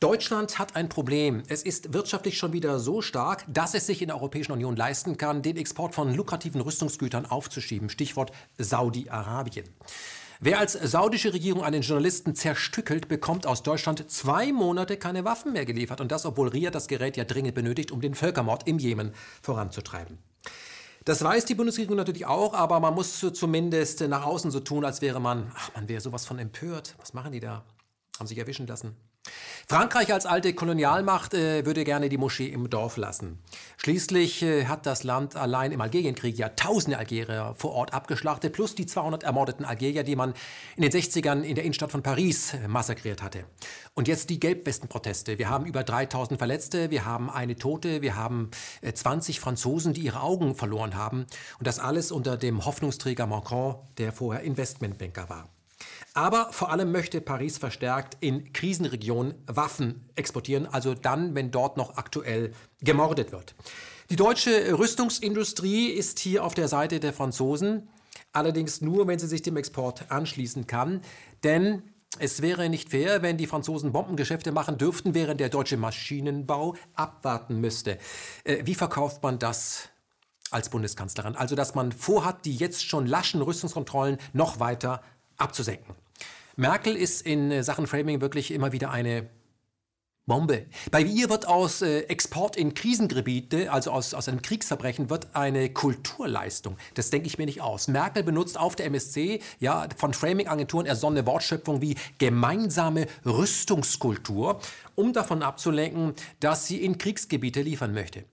Deutschland 0.00 0.60
hat 0.60 0.76
ein 0.76 0.88
Problem. 0.88 1.42
Es 1.48 1.64
ist 1.64 1.92
wirtschaftlich 1.92 2.38
schon 2.38 2.52
wieder 2.52 2.78
so 2.78 3.02
stark, 3.02 3.44
dass 3.48 3.74
es 3.74 3.86
sich 3.86 4.00
in 4.00 4.06
der 4.06 4.16
Europäischen 4.16 4.52
Union 4.52 4.76
leisten 4.76 5.16
kann, 5.16 5.42
den 5.42 5.56
Export 5.56 5.92
von 5.92 6.14
lukrativen 6.14 6.60
Rüstungsgütern 6.60 7.26
aufzuschieben. 7.26 7.88
Stichwort 7.90 8.30
Saudi-Arabien. 8.58 9.64
Wer 10.38 10.60
als 10.60 10.74
saudische 10.74 11.32
Regierung 11.32 11.64
einen 11.64 11.82
Journalisten 11.82 12.36
zerstückelt, 12.36 13.08
bekommt 13.08 13.44
aus 13.44 13.64
Deutschland 13.64 14.08
zwei 14.08 14.52
Monate 14.52 14.98
keine 14.98 15.24
Waffen 15.24 15.52
mehr 15.52 15.64
geliefert. 15.64 16.00
Und 16.00 16.12
das, 16.12 16.24
obwohl 16.26 16.46
Riyadh 16.46 16.70
das 16.70 16.86
Gerät 16.86 17.16
ja 17.16 17.24
dringend 17.24 17.56
benötigt, 17.56 17.90
um 17.90 18.00
den 18.00 18.14
Völkermord 18.14 18.68
im 18.68 18.78
Jemen 18.78 19.12
voranzutreiben. 19.42 20.18
Das 21.06 21.24
weiß 21.24 21.44
die 21.44 21.56
Bundesregierung 21.56 21.96
natürlich 21.96 22.24
auch, 22.24 22.54
aber 22.54 22.78
man 22.78 22.94
muss 22.94 23.18
zumindest 23.18 24.02
nach 24.02 24.24
außen 24.24 24.52
so 24.52 24.60
tun, 24.60 24.84
als 24.84 25.02
wäre 25.02 25.20
man, 25.20 25.50
ach, 25.56 25.74
man 25.74 25.88
wäre 25.88 26.00
sowas 26.00 26.24
von 26.24 26.38
empört. 26.38 26.94
Was 26.98 27.14
machen 27.14 27.32
die 27.32 27.40
da? 27.40 27.64
Haben 28.16 28.28
sich 28.28 28.38
erwischen 28.38 28.68
lassen. 28.68 28.94
Frankreich 29.70 30.10
als 30.14 30.24
alte 30.24 30.54
Kolonialmacht 30.54 31.34
äh, 31.34 31.66
würde 31.66 31.84
gerne 31.84 32.08
die 32.08 32.16
Moschee 32.16 32.46
im 32.46 32.70
Dorf 32.70 32.96
lassen. 32.96 33.38
Schließlich 33.76 34.42
äh, 34.42 34.64
hat 34.64 34.86
das 34.86 35.04
Land 35.04 35.36
allein 35.36 35.72
im 35.72 35.82
Algerienkrieg 35.82 36.38
ja 36.38 36.48
tausende 36.48 36.96
Algerier 36.96 37.54
vor 37.54 37.72
Ort 37.72 37.92
abgeschlachtet, 37.92 38.54
plus 38.54 38.74
die 38.74 38.86
200 38.86 39.24
ermordeten 39.24 39.66
Algerier, 39.66 40.04
die 40.04 40.16
man 40.16 40.32
in 40.76 40.84
den 40.84 40.90
60ern 40.90 41.42
in 41.42 41.54
der 41.54 41.64
Innenstadt 41.64 41.90
von 41.90 42.02
Paris 42.02 42.54
äh, 42.54 42.66
massakriert 42.66 43.22
hatte. 43.22 43.44
Und 43.92 44.08
jetzt 44.08 44.30
die 44.30 44.40
Gelbwestenproteste. 44.40 45.38
Wir 45.38 45.50
haben 45.50 45.66
über 45.66 45.84
3000 45.84 46.38
Verletzte, 46.38 46.88
wir 46.88 47.04
haben 47.04 47.28
eine 47.28 47.56
Tote, 47.56 48.00
wir 48.00 48.16
haben 48.16 48.50
20 48.90 49.36
äh, 49.36 49.38
Franzosen, 49.38 49.92
die 49.92 50.00
ihre 50.00 50.22
Augen 50.22 50.54
verloren 50.54 50.96
haben. 50.96 51.26
Und 51.58 51.66
das 51.66 51.78
alles 51.78 52.10
unter 52.10 52.38
dem 52.38 52.64
Hoffnungsträger 52.64 53.26
Macron, 53.26 53.76
der 53.98 54.12
vorher 54.12 54.44
Investmentbanker 54.44 55.28
war. 55.28 55.46
Aber 56.18 56.48
vor 56.50 56.72
allem 56.72 56.90
möchte 56.90 57.20
Paris 57.20 57.58
verstärkt 57.58 58.16
in 58.18 58.52
Krisenregionen 58.52 59.34
Waffen 59.46 60.10
exportieren, 60.16 60.66
also 60.66 60.94
dann, 60.94 61.36
wenn 61.36 61.52
dort 61.52 61.76
noch 61.76 61.96
aktuell 61.96 62.50
gemordet 62.80 63.30
wird. 63.30 63.54
Die 64.10 64.16
deutsche 64.16 64.76
Rüstungsindustrie 64.76 65.90
ist 65.90 66.18
hier 66.18 66.42
auf 66.42 66.54
der 66.54 66.66
Seite 66.66 66.98
der 66.98 67.12
Franzosen, 67.12 67.88
allerdings 68.32 68.80
nur, 68.80 69.06
wenn 69.06 69.20
sie 69.20 69.28
sich 69.28 69.42
dem 69.42 69.56
Export 69.56 70.10
anschließen 70.10 70.66
kann. 70.66 71.02
Denn 71.44 71.84
es 72.18 72.42
wäre 72.42 72.68
nicht 72.68 72.90
fair, 72.90 73.22
wenn 73.22 73.36
die 73.36 73.46
Franzosen 73.46 73.92
Bombengeschäfte 73.92 74.50
machen 74.50 74.76
dürften, 74.76 75.14
während 75.14 75.38
der 75.38 75.50
deutsche 75.50 75.76
Maschinenbau 75.76 76.74
abwarten 76.94 77.60
müsste. 77.60 77.96
Äh, 78.42 78.66
wie 78.66 78.74
verkauft 78.74 79.22
man 79.22 79.38
das 79.38 79.88
als 80.50 80.68
Bundeskanzlerin? 80.68 81.36
Also, 81.36 81.54
dass 81.54 81.76
man 81.76 81.92
vorhat, 81.92 82.44
die 82.44 82.56
jetzt 82.56 82.84
schon 82.84 83.06
laschen 83.06 83.40
Rüstungskontrollen 83.40 84.18
noch 84.32 84.58
weiter 84.58 85.00
abzusenken. 85.36 85.94
Merkel 86.58 86.96
ist 86.96 87.22
in 87.22 87.52
äh, 87.52 87.62
Sachen 87.62 87.86
Framing 87.86 88.20
wirklich 88.20 88.50
immer 88.50 88.72
wieder 88.72 88.90
eine 88.90 89.28
Bombe. 90.26 90.66
Bei 90.90 91.00
ihr 91.00 91.30
wird 91.30 91.46
aus 91.46 91.82
äh, 91.82 92.00
Export 92.08 92.56
in 92.56 92.74
Krisengebiete, 92.74 93.70
also 93.70 93.92
aus, 93.92 94.12
aus 94.12 94.28
einem 94.28 94.42
Kriegsverbrechen, 94.42 95.08
wird 95.08 95.36
eine 95.36 95.72
Kulturleistung. 95.72 96.76
Das 96.94 97.10
denke 97.10 97.28
ich 97.28 97.38
mir 97.38 97.46
nicht 97.46 97.60
aus. 97.60 97.86
Merkel 97.86 98.24
benutzt 98.24 98.58
auf 98.58 98.74
der 98.74 98.86
MSC 98.86 99.40
ja, 99.60 99.86
von 99.96 100.12
Framing-Agenturen 100.12 100.86
ersonnene 100.86 101.24
Wortschöpfung 101.26 101.80
wie 101.80 101.94
gemeinsame 102.18 103.06
Rüstungskultur, 103.24 104.58
um 104.96 105.12
davon 105.12 105.44
abzulenken, 105.44 106.14
dass 106.40 106.66
sie 106.66 106.84
in 106.84 106.98
Kriegsgebiete 106.98 107.62
liefern 107.62 107.94
möchte. 107.94 108.24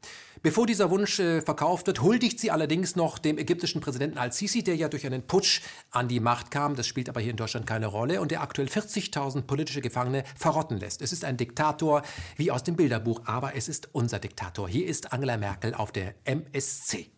Bevor 0.46 0.68
dieser 0.68 0.92
Wunsch 0.92 1.20
äh, 1.20 1.42
verkauft 1.42 1.88
wird, 1.88 2.04
huldigt 2.04 2.40
sie 2.40 2.52
allerdings 2.52 2.96
noch 2.96 3.18
dem 3.18 3.40
ägyptischen 3.40 3.82
Präsidenten 3.82 4.20
al-Sisi, 4.20 4.64
der 4.64 4.76
ja 4.76 4.90
durch 4.90 5.04
einen 5.08 5.24
Putsch 5.24 5.62
an 5.90 6.08
die 6.08 6.20
Macht 6.20 6.52
kam. 6.52 6.76
Das 6.76 6.86
spielt 6.86 7.10
aber 7.10 7.20
hier 7.20 7.32
in 7.32 7.36
Deutschland 7.36 7.66
keine 7.66 7.88
Rolle 7.88 8.22
und 8.22 8.30
der 8.30 8.44
aktuell 8.44 8.68
40.000 8.68 9.42
politische 9.48 9.82
Gefangene 9.82 10.24
verrotten 10.38 10.80
lässt. 10.80 11.02
Es 11.02 11.12
ist 11.12 11.26
ein 11.26 11.36
Diktator 11.36 12.04
wie 12.38 12.52
aus 12.52 12.62
dem 12.62 12.76
Bilderbuch, 12.76 13.22
aber 13.26 13.56
es 13.56 13.68
ist 13.68 13.90
unser 13.92 14.20
Diktator. 14.20 14.70
Hier 14.70 14.86
ist 14.86 15.14
Angela 15.14 15.38
Merkel 15.38 15.74
auf 15.74 15.92
der 15.92 16.14
MSC. 16.26 17.10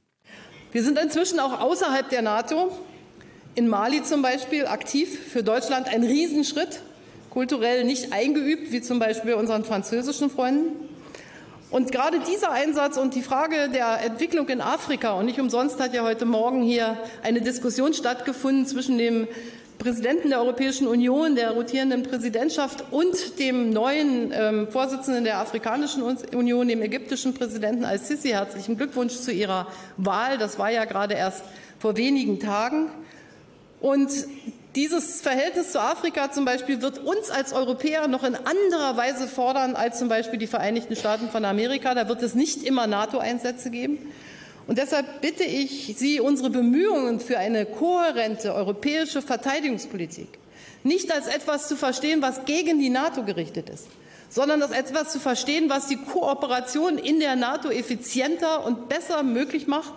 Wir 0.72 0.84
sind 0.86 0.98
inzwischen 0.98 1.42
auch 1.42 1.60
außerhalb 1.60 2.10
der 2.10 2.22
NATO, 2.22 2.72
in 3.56 3.68
Mali 3.68 4.04
zum 4.04 4.22
Beispiel, 4.22 4.68
aktiv. 4.68 5.20
Für 5.34 5.44
Deutschland 5.44 5.90
ein 5.90 6.06
Riesenschritt, 6.06 6.82
kulturell 7.30 7.84
nicht 7.84 8.14
eingeübt, 8.14 8.72
wie 8.72 8.82
zum 8.82 9.00
Beispiel 9.00 9.34
unseren 9.34 9.66
französischen 9.66 10.30
Freunden. 10.30 10.88
Und 11.70 11.92
gerade 11.92 12.20
dieser 12.22 12.52
Einsatz 12.52 12.96
und 12.96 13.14
die 13.14 13.22
Frage 13.22 13.70
der 13.70 14.02
Entwicklung 14.02 14.48
in 14.48 14.62
Afrika, 14.62 15.12
und 15.12 15.26
nicht 15.26 15.40
umsonst 15.40 15.82
hat 15.82 15.94
ja 15.94 16.04
heute 16.04 16.26
Morgen 16.26 16.62
hier 16.62 16.98
eine 17.24 17.42
Diskussion 17.42 17.94
stattgefunden 17.94 18.66
zwischen 18.66 18.98
dem 18.98 19.28
Präsidenten 19.78 20.30
der 20.30 20.40
Europäischen 20.40 20.88
Union, 20.88 21.36
der 21.36 21.52
rotierenden 21.52 22.04
Präsidentschaft 22.04 22.86
und 22.92 23.38
dem 23.38 23.70
neuen 23.72 24.32
ähm, 24.34 24.68
Vorsitzenden 24.70 25.26
der 25.26 25.40
Afrikanischen 25.40 26.04
Union, 26.04 26.70
dem 26.70 26.82
ägyptischen 26.82 27.34
Präsidenten 27.34 27.84
al-Sisi. 27.84 28.30
Herzlichen 28.30 28.78
Glückwunsch 28.78 29.16
zu 29.16 29.32
Ihrer 29.32 29.68
Wahl. 29.98 30.38
Das 30.38 30.58
war 30.58 30.72
ja 30.72 30.86
gerade 30.86 31.16
erst 31.16 31.44
vor 31.80 31.98
wenigen 31.98 32.40
Tagen. 32.40 32.90
Und 33.82 34.10
dieses 34.78 35.22
Verhältnis 35.22 35.72
zu 35.72 35.82
Afrika 35.82 36.32
zum 36.32 36.46
Beispiel 36.46 36.84
wird 36.84 37.00
uns 37.00 37.32
als 37.32 37.52
Europäer 37.52 38.08
noch 38.08 38.24
in 38.24 38.36
anderer 38.36 38.96
Weise 38.96 39.28
fordern 39.28 39.76
als 39.76 39.98
zum 39.98 40.08
Beispiel 40.08 40.38
die 40.38 40.46
Vereinigten 40.46 40.96
Staaten 40.96 41.30
von 41.30 41.46
Amerika. 41.46 41.96
Da 41.96 42.08
wird 42.08 42.22
es 42.22 42.36
nicht 42.36 42.62
immer 42.62 42.86
NATO-Einsätze 42.86 43.72
geben. 43.72 43.98
Und 44.68 44.78
deshalb 44.78 45.22
bitte 45.22 45.44
ich 45.46 45.96
Sie, 45.98 46.20
unsere 46.20 46.52
Bemühungen 46.52 47.20
für 47.20 47.40
eine 47.40 47.66
kohärente 47.66 48.54
europäische 48.54 49.24
Verteidigungspolitik 49.24 50.28
nicht 50.84 51.12
als 51.12 51.26
etwas 51.26 51.68
zu 51.68 51.76
verstehen, 51.76 52.22
was 52.22 52.46
gegen 52.46 52.80
die 52.80 52.92
NATO 52.92 53.24
gerichtet 53.24 53.72
ist, 53.72 53.88
sondern 54.30 54.62
als 54.62 54.72
etwas 54.72 55.12
zu 55.12 55.20
verstehen, 55.20 55.72
was 55.72 55.88
die 55.88 55.98
Kooperation 55.98 57.00
in 57.00 57.20
der 57.20 57.36
NATO 57.36 57.72
effizienter 57.72 58.64
und 58.64 58.90
besser 58.90 59.24
möglich 59.24 59.66
macht 59.66 59.94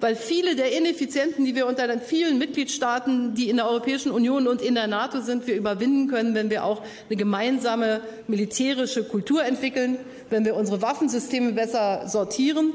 weil 0.00 0.16
viele 0.16 0.56
der 0.56 0.76
Ineffizienten, 0.76 1.44
die 1.44 1.54
wir 1.54 1.66
unter 1.66 1.86
den 1.86 2.00
vielen 2.00 2.38
Mitgliedstaaten, 2.38 3.34
die 3.34 3.50
in 3.50 3.56
der 3.56 3.68
Europäischen 3.68 4.10
Union 4.10 4.48
und 4.48 4.62
in 4.62 4.74
der 4.74 4.86
NATO 4.86 5.20
sind, 5.20 5.46
wir 5.46 5.54
überwinden 5.54 6.08
können, 6.08 6.34
wenn 6.34 6.50
wir 6.50 6.64
auch 6.64 6.82
eine 7.08 7.16
gemeinsame 7.16 8.00
militärische 8.26 9.04
Kultur 9.04 9.44
entwickeln, 9.44 9.98
wenn 10.30 10.44
wir 10.44 10.56
unsere 10.56 10.82
Waffensysteme 10.82 11.52
besser 11.52 12.08
sortieren. 12.08 12.72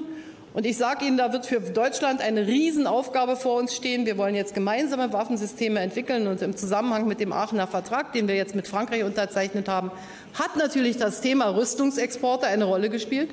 Und 0.54 0.66
ich 0.66 0.78
sage 0.78 1.04
Ihnen, 1.06 1.18
da 1.18 1.34
wird 1.34 1.46
für 1.46 1.60
Deutschland 1.60 2.22
eine 2.22 2.48
Riesenaufgabe 2.48 3.36
vor 3.36 3.60
uns 3.60 3.76
stehen. 3.76 4.06
Wir 4.06 4.18
wollen 4.18 4.36
jetzt 4.36 4.54
gemeinsame 4.54 5.12
Waffensysteme 5.12 5.82
entwickeln 5.82 6.28
und 6.28 6.42
im 6.42 6.56
Zusammenhang 6.56 7.08
mit 7.08 7.20
dem 7.20 7.34
Aachener 7.34 7.68
Vertrag, 7.68 8.14
den 8.14 8.30
wir 8.30 8.36
jetzt 8.36 8.56
mit 8.56 8.66
Frankreich 8.66 9.04
unterzeichnet 9.04 9.68
haben, 9.68 9.92
hat 10.34 10.56
natürlich 10.56 10.96
das 10.96 11.20
Thema 11.20 11.50
Rüstungsexporte 11.50 12.48
eine 12.48 12.64
Rolle 12.64 12.90
gespielt. 12.90 13.32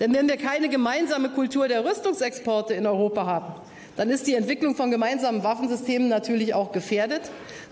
Denn 0.00 0.14
wenn 0.14 0.28
wir 0.28 0.36
keine 0.36 0.68
gemeinsame 0.68 1.30
Kultur 1.30 1.68
der 1.68 1.84
Rüstungsexporte 1.84 2.74
in 2.74 2.86
Europa 2.86 3.26
haben, 3.26 3.54
dann 3.96 4.10
ist 4.10 4.28
die 4.28 4.34
Entwicklung 4.34 4.76
von 4.76 4.92
gemeinsamen 4.92 5.42
Waffensystemen 5.42 6.08
natürlich 6.08 6.54
auch 6.54 6.70
gefährdet. 6.70 7.22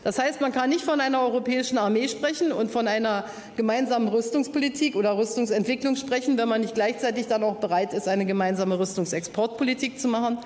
Das 0.03 0.19
heißt, 0.19 0.41
man 0.41 0.53
kann 0.53 0.71
nicht 0.71 0.85
von 0.85 1.01
einer 1.01 1.21
europäischen 1.21 1.79
Armee 1.79 2.09
sprechen 2.09 2.51
und 2.51 2.71
von 2.71 2.89
einer 2.89 3.25
gemeinsamen 3.57 4.09
Rüstungspolitik 4.09 4.97
oder 4.97 5.17
Rüstungsentwicklung 5.17 5.95
sprechen, 5.95 6.37
wenn 6.37 6.49
man 6.49 6.63
nicht 6.63 6.75
gleichzeitig 6.75 7.29
dann 7.29 7.45
auch 7.45 7.57
bereit 7.57 7.93
ist, 7.93 8.09
eine 8.09 8.27
gemeinsame 8.27 8.79
Rüstungsexportpolitik 8.79 10.01
zu 10.01 10.09
machen. 10.09 10.39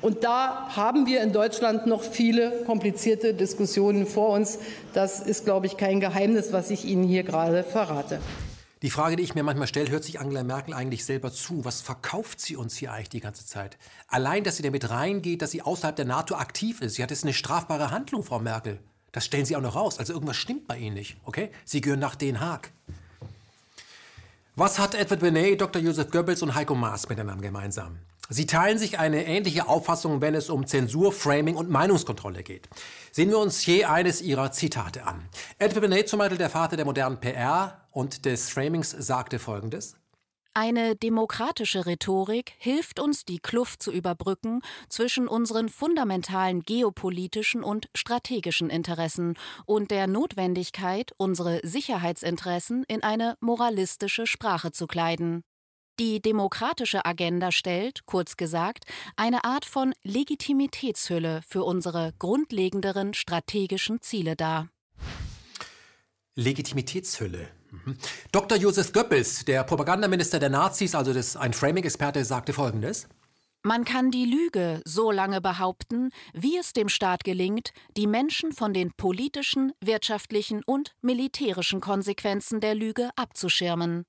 Und 0.00 0.24
da 0.24 0.68
haben 0.74 1.06
wir 1.06 1.22
in 1.22 1.32
Deutschland 1.32 1.86
noch 1.86 2.02
viele 2.02 2.50
komplizierte 2.66 3.34
Diskussionen 3.34 4.06
vor 4.06 4.30
uns. 4.30 4.58
Das 4.94 5.20
ist, 5.20 5.44
glaube 5.44 5.66
ich, 5.66 5.76
kein 5.76 6.00
Geheimnis, 6.00 6.52
was 6.52 6.70
ich 6.70 6.84
Ihnen 6.84 7.04
hier 7.04 7.22
gerade 7.22 7.62
verrate. 7.62 8.20
Die 8.82 8.90
Frage, 8.90 9.16
die 9.16 9.22
ich 9.22 9.34
mir 9.34 9.42
manchmal 9.42 9.66
stelle, 9.66 9.90
hört 9.90 10.04
sich 10.04 10.20
Angela 10.20 10.42
Merkel 10.42 10.74
eigentlich 10.74 11.06
selber 11.06 11.32
zu? 11.32 11.64
Was 11.64 11.80
verkauft 11.80 12.40
sie 12.40 12.56
uns 12.56 12.76
hier 12.76 12.92
eigentlich 12.92 13.08
die 13.08 13.20
ganze 13.20 13.46
Zeit? 13.46 13.78
Allein, 14.06 14.44
dass 14.44 14.58
sie 14.58 14.62
damit 14.62 14.90
reingeht, 14.90 15.40
dass 15.40 15.50
sie 15.50 15.62
außerhalb 15.62 15.96
der 15.96 16.04
NATO 16.04 16.34
aktiv 16.34 16.82
ist. 16.82 16.96
Sie 16.96 17.02
hat 17.02 17.10
jetzt 17.10 17.24
eine 17.24 17.32
strafbare 17.32 17.90
Handlung, 17.90 18.22
Frau 18.22 18.38
Merkel. 18.38 18.78
Das 19.12 19.24
stellen 19.24 19.46
Sie 19.46 19.56
auch 19.56 19.62
noch 19.62 19.76
raus. 19.76 19.98
Also 19.98 20.12
irgendwas 20.12 20.36
stimmt 20.36 20.66
bei 20.66 20.76
Ihnen 20.76 20.94
nicht, 20.94 21.16
okay? 21.24 21.50
Sie 21.64 21.80
gehören 21.80 22.00
nach 22.00 22.16
Den 22.16 22.40
Haag. 22.40 22.70
Was 24.56 24.78
hat 24.78 24.94
Edward 24.94 25.20
Benet, 25.20 25.58
Dr. 25.58 25.80
Joseph 25.80 26.10
Goebbels 26.10 26.42
und 26.42 26.54
Heiko 26.54 26.74
Maas 26.74 27.08
miteinander 27.08 27.42
gemeinsam? 27.42 27.96
Sie 28.28 28.46
teilen 28.46 28.78
sich 28.78 28.98
eine 28.98 29.24
ähnliche 29.26 29.68
Auffassung, 29.68 30.20
wenn 30.20 30.34
es 30.34 30.50
um 30.50 30.66
Zensur, 30.66 31.12
Framing 31.12 31.56
und 31.56 31.70
Meinungskontrolle 31.70 32.42
geht. 32.42 32.68
Sehen 33.12 33.30
wir 33.30 33.38
uns 33.38 33.64
je 33.66 33.84
eines 33.84 34.20
ihrer 34.20 34.52
Zitate 34.52 35.06
an. 35.06 35.28
Edward 35.58 35.82
Benet, 35.82 36.08
zum 36.08 36.18
Beispiel 36.18 36.38
der 36.38 36.50
Vater 36.50 36.76
der 36.76 36.84
modernen 36.84 37.20
PR 37.20 37.86
und 37.90 38.24
des 38.24 38.48
Framings, 38.48 38.90
sagte 38.90 39.38
Folgendes. 39.38 39.96
Eine 40.58 40.96
demokratische 40.96 41.84
Rhetorik 41.84 42.54
hilft 42.56 42.98
uns, 42.98 43.26
die 43.26 43.40
Kluft 43.40 43.82
zu 43.82 43.92
überbrücken 43.92 44.62
zwischen 44.88 45.28
unseren 45.28 45.68
fundamentalen 45.68 46.62
geopolitischen 46.62 47.62
und 47.62 47.90
strategischen 47.94 48.70
Interessen 48.70 49.34
und 49.66 49.90
der 49.90 50.06
Notwendigkeit, 50.06 51.12
unsere 51.18 51.60
Sicherheitsinteressen 51.62 52.84
in 52.88 53.02
eine 53.02 53.36
moralistische 53.40 54.26
Sprache 54.26 54.72
zu 54.72 54.86
kleiden. 54.86 55.42
Die 55.98 56.20
demokratische 56.20 57.06
Agenda 57.06 57.50
stellt, 57.50 58.04
kurz 58.04 58.36
gesagt, 58.36 58.84
eine 59.16 59.44
Art 59.44 59.64
von 59.64 59.94
Legitimitätshülle 60.02 61.40
für 61.48 61.64
unsere 61.64 62.12
grundlegenderen 62.18 63.14
strategischen 63.14 64.02
Ziele 64.02 64.36
dar. 64.36 64.68
Legitimitätshülle. 66.34 67.48
Mhm. 67.70 67.96
Dr. 68.30 68.58
Josef 68.58 68.92
Goebbels, 68.92 69.46
der 69.46 69.64
Propagandaminister 69.64 70.38
der 70.38 70.50
Nazis, 70.50 70.94
also 70.94 71.14
das, 71.14 71.34
ein 71.34 71.54
Framing-Experte, 71.54 72.26
sagte 72.26 72.52
Folgendes. 72.52 73.08
Man 73.62 73.86
kann 73.86 74.10
die 74.10 74.26
Lüge 74.26 74.82
so 74.84 75.10
lange 75.10 75.40
behaupten, 75.40 76.10
wie 76.34 76.58
es 76.58 76.74
dem 76.74 76.90
Staat 76.90 77.24
gelingt, 77.24 77.72
die 77.96 78.06
Menschen 78.06 78.52
von 78.52 78.74
den 78.74 78.92
politischen, 78.92 79.72
wirtschaftlichen 79.80 80.62
und 80.64 80.94
militärischen 81.00 81.80
Konsequenzen 81.80 82.60
der 82.60 82.74
Lüge 82.74 83.10
abzuschirmen. 83.16 84.04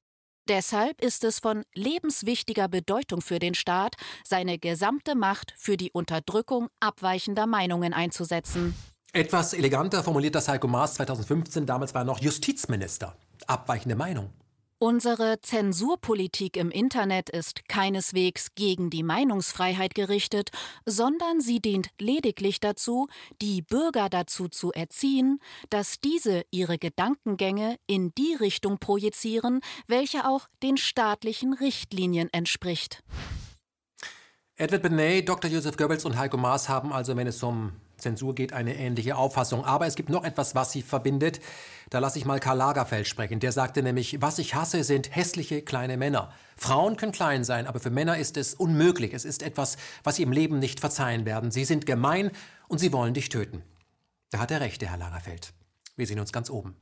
Deshalb 0.48 1.02
ist 1.02 1.26
es 1.26 1.40
von 1.40 1.64
lebenswichtiger 1.74 2.70
Bedeutung 2.70 3.20
für 3.22 3.38
den 3.38 3.54
Staat, 3.54 3.96
seine 4.24 4.58
gesamte 4.58 5.14
Macht 5.16 5.54
für 5.58 5.76
die 5.76 5.92
Unterdrückung 5.92 6.70
abweichender 6.80 7.48
Meinungen 7.48 7.94
einzusetzen. 7.94 8.74
Etwas 9.12 9.54
eleganter 9.54 10.04
formuliert 10.04 10.36
das 10.36 10.48
Heiko 10.48 10.68
Maas 10.68 10.94
2015, 10.96 11.66
damals 11.66 11.94
war 11.94 12.04
er 12.04 12.06
noch 12.06 12.22
Justizminister. 12.22 13.18
Abweichende 13.46 13.96
Meinung. 13.96 14.30
Unsere 14.80 15.42
Zensurpolitik 15.42 16.56
im 16.56 16.70
Internet 16.70 17.32
ist 17.32 17.68
keineswegs 17.68 18.54
gegen 18.54 18.92
die 18.92 19.02
Meinungsfreiheit 19.02 19.96
gerichtet, 19.96 20.52
sondern 20.86 21.42
sie 21.42 21.60
dient 21.60 21.90
lediglich 22.00 22.60
dazu, 22.60 23.08
die 23.42 23.64
Bürger 23.64 24.08
dazu 24.08 24.50
zu 24.50 24.72
erziehen, 24.72 25.40
dass 25.72 26.00
diese 26.00 26.44
ihre 26.52 26.78
Gedankengänge 26.78 27.78
in 27.88 28.14
die 28.14 28.36
Richtung 28.36 28.78
projizieren, 28.78 29.62
welche 29.88 30.28
auch 30.28 30.48
den 30.62 30.78
staatlichen 30.78 31.54
Richtlinien 31.54 32.32
entspricht. 32.32 33.04
Edward 34.58 34.84
Benet, 34.84 35.28
Dr. 35.28 35.50
Joseph 35.50 35.78
Goebbels 35.78 36.06
und 36.06 36.20
Heiko 36.20 36.38
Maas 36.38 36.70
haben 36.70 36.94
also, 36.94 37.18
wenn 37.18 37.26
es 37.26 37.42
um 37.42 37.72
Zensur 38.08 38.36
geht, 38.36 38.54
eine 38.54 38.76
ähnliche 38.78 39.18
Auffassung. 39.18 39.66
Aber 39.66 39.86
es 39.86 39.96
gibt 39.96 40.10
noch 40.10 40.24
etwas, 40.24 40.56
was 40.56 40.72
sie 40.72 40.82
verbindet. 40.82 41.42
Da 41.90 42.00
lasse 42.00 42.18
ich 42.18 42.26
mal 42.26 42.40
Karl 42.40 42.58
Lagerfeld 42.58 43.08
sprechen. 43.08 43.40
Der 43.40 43.52
sagte 43.52 43.84
nämlich, 43.84 44.22
was 44.22 44.40
ich 44.40 44.56
hasse, 44.56 44.84
sind 44.84 45.14
hässliche 45.14 45.62
kleine 45.62 45.98
Männer. 45.98 46.32
Frauen 46.56 46.96
können 46.96 47.12
klein 47.12 47.44
sein, 47.44 47.68
aber 47.68 47.80
für 47.80 47.90
Männer 47.90 48.18
ist 48.18 48.38
es 48.38 48.54
unmöglich. 48.54 49.14
Es 49.14 49.26
ist 49.26 49.44
etwas, 49.44 49.78
was 50.04 50.16
sie 50.16 50.24
im 50.24 50.32
Leben 50.32 50.60
nicht 50.60 50.80
verzeihen 50.80 51.26
werden. 51.26 51.52
Sie 51.52 51.66
sind 51.66 51.86
gemein 51.86 52.32
und 52.68 52.80
sie 52.80 52.94
wollen 52.94 53.14
dich 53.14 53.30
töten. 53.30 53.62
Da 54.32 54.40
hat 54.40 54.52
er 54.52 54.62
recht, 54.62 54.82
der 54.82 54.92
Herr 54.92 54.98
Lagerfeld. 54.98 55.54
Wir 55.96 56.08
sehen 56.08 56.20
uns 56.20 56.32
ganz 56.32 56.50
oben. 56.50 56.76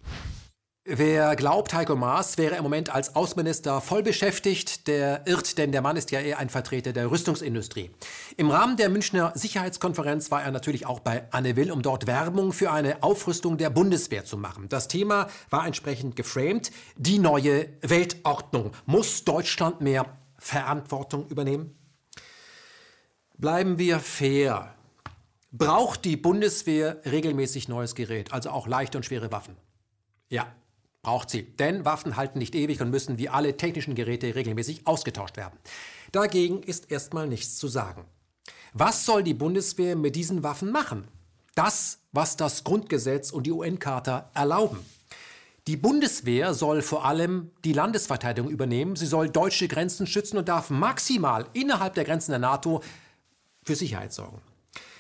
Wer 0.88 1.36
glaubt, 1.36 1.74
Heiko 1.74 1.96
Maas 1.96 2.38
wäre 2.38 2.58
im 2.58 2.62
Moment 2.62 2.94
als 2.94 3.16
Außenminister 3.16 3.82
voll 3.82 4.04
beschäftigt, 4.04 4.88
der 4.88 5.26
irrt, 5.26 5.58
denn 5.58 5.72
der 5.72 5.82
Mann 5.82 5.98
ist 5.98 6.12
ja 6.12 6.20
eher 6.20 6.38
ein 6.38 6.50
Vertreter 6.50 6.94
der 6.94 7.10
Rüstungsindustrie. 7.10 7.90
Im 8.38 8.52
Rahmen 8.52 8.78
der 8.78 8.90
Münchner 8.90 9.32
Sicherheitskonferenz 9.34 10.30
war 10.30 10.44
er 10.44 10.52
natürlich 10.52 10.86
auch 10.86 11.00
bei 11.00 11.28
Anne 11.32 11.56
Will, 11.56 11.72
um 11.72 11.82
dort 11.82 12.06
Werbung 12.06 12.54
für 12.54 12.72
eine 12.72 13.02
Aufrüstung 13.02 13.58
der 13.58 13.72
Bundeswehr 13.72 14.26
zu 14.26 14.38
machen. 14.38 14.70
Das 14.70 14.88
Thema 14.88 15.28
war 15.50 15.66
entsprechend 15.66 16.16
geframed. 16.16 16.70
Die 16.98 17.18
neue 17.18 17.68
Weltordnung. 17.82 18.70
Muss 18.86 19.24
Deutschland 19.24 19.82
mehr 19.82 20.06
Verantwortung 20.38 21.28
übernehmen? 21.30 21.76
Bleiben 23.40 23.80
wir 23.80 24.00
fair. 24.00 24.76
Braucht 25.52 26.06
die 26.06 26.16
Bundeswehr 26.16 27.02
regelmäßig 27.06 27.70
neues 27.70 27.96
Gerät, 27.96 28.32
also 28.32 28.52
auch 28.52 28.68
leichte 28.68 29.00
und 29.00 29.04
schwere 29.04 29.32
Waffen? 29.32 29.58
Ja, 30.30 30.46
braucht 31.06 31.30
sie. 31.30 31.44
Denn 31.44 31.86
Waffen 31.86 32.18
halten 32.18 32.40
nicht 32.40 32.56
ewig 32.56 32.82
und 32.82 32.90
müssen 32.90 33.20
wie 33.20 33.30
alle 33.30 33.58
technischen 33.58 33.94
Geräte 33.94 34.34
regelmäßig 34.34 34.88
ausgetauscht 34.88 35.38
werden. 35.38 35.58
Dagegen 36.12 36.64
ist 36.64 36.92
erstmal 36.92 37.28
nichts 37.28 37.58
zu 37.58 37.68
sagen. 37.68 38.06
Was 38.74 39.06
soll 39.06 39.22
die 39.22 39.36
Bundeswehr 39.36 39.96
mit 39.96 40.16
diesen 40.16 40.42
Waffen 40.42 40.72
machen? 40.72 41.08
Das, 41.54 42.00
was 42.12 42.38
das 42.38 42.64
Grundgesetz 42.64 43.30
und 43.30 43.44
die 43.44 43.52
UN-Charta 43.52 44.32
erlauben. 44.34 44.80
Die 45.68 45.78
Bundeswehr 45.78 46.56
soll 46.56 46.82
vor 46.82 47.06
allem 47.06 47.52
die 47.64 47.74
Landesverteidigung 47.74 48.50
übernehmen. 48.50 48.96
Sie 48.96 49.06
soll 49.06 49.30
deutsche 49.30 49.68
Grenzen 49.68 50.08
schützen 50.08 50.40
und 50.40 50.50
darf 50.50 50.72
maximal 50.72 51.46
innerhalb 51.54 51.94
der 51.94 52.06
Grenzen 52.06 52.32
der 52.32 52.40
NATO 52.40 52.82
für 53.64 53.76
Sicherheit 53.76 54.12
sorgen. 54.12 54.42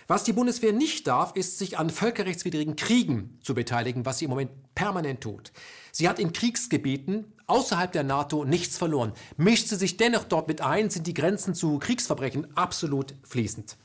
Was 0.07 0.23
die 0.23 0.33
Bundeswehr 0.33 0.71
nicht 0.71 1.07
darf, 1.07 1.35
ist 1.35 1.57
sich 1.57 1.79
an 1.79 1.89
völkerrechtswidrigen 1.89 2.75
Kriegen 2.75 3.39
zu 3.41 3.55
beteiligen, 3.55 4.05
was 4.05 4.19
sie 4.19 4.25
im 4.25 4.29
Moment 4.29 4.51
permanent 4.75 5.21
tut. 5.21 5.51
Sie 5.97 6.09
hat 6.09 6.19
in 6.19 6.33
Kriegsgebieten 6.33 7.23
außerhalb 7.47 7.89
der 7.89 8.03
NATO 8.03 8.43
nichts 8.43 8.77
verloren. 8.77 9.13
Mischt 9.37 9.69
sie 9.69 9.77
sich 9.77 9.95
dennoch 9.95 10.25
dort 10.25 10.49
mit 10.49 10.59
ein, 10.59 10.89
sind 10.89 11.07
die 11.07 11.13
Grenzen 11.13 11.55
zu 11.55 11.79
Kriegsverbrechen 11.79 12.57
absolut 12.57 13.15
fließend. 13.23 13.77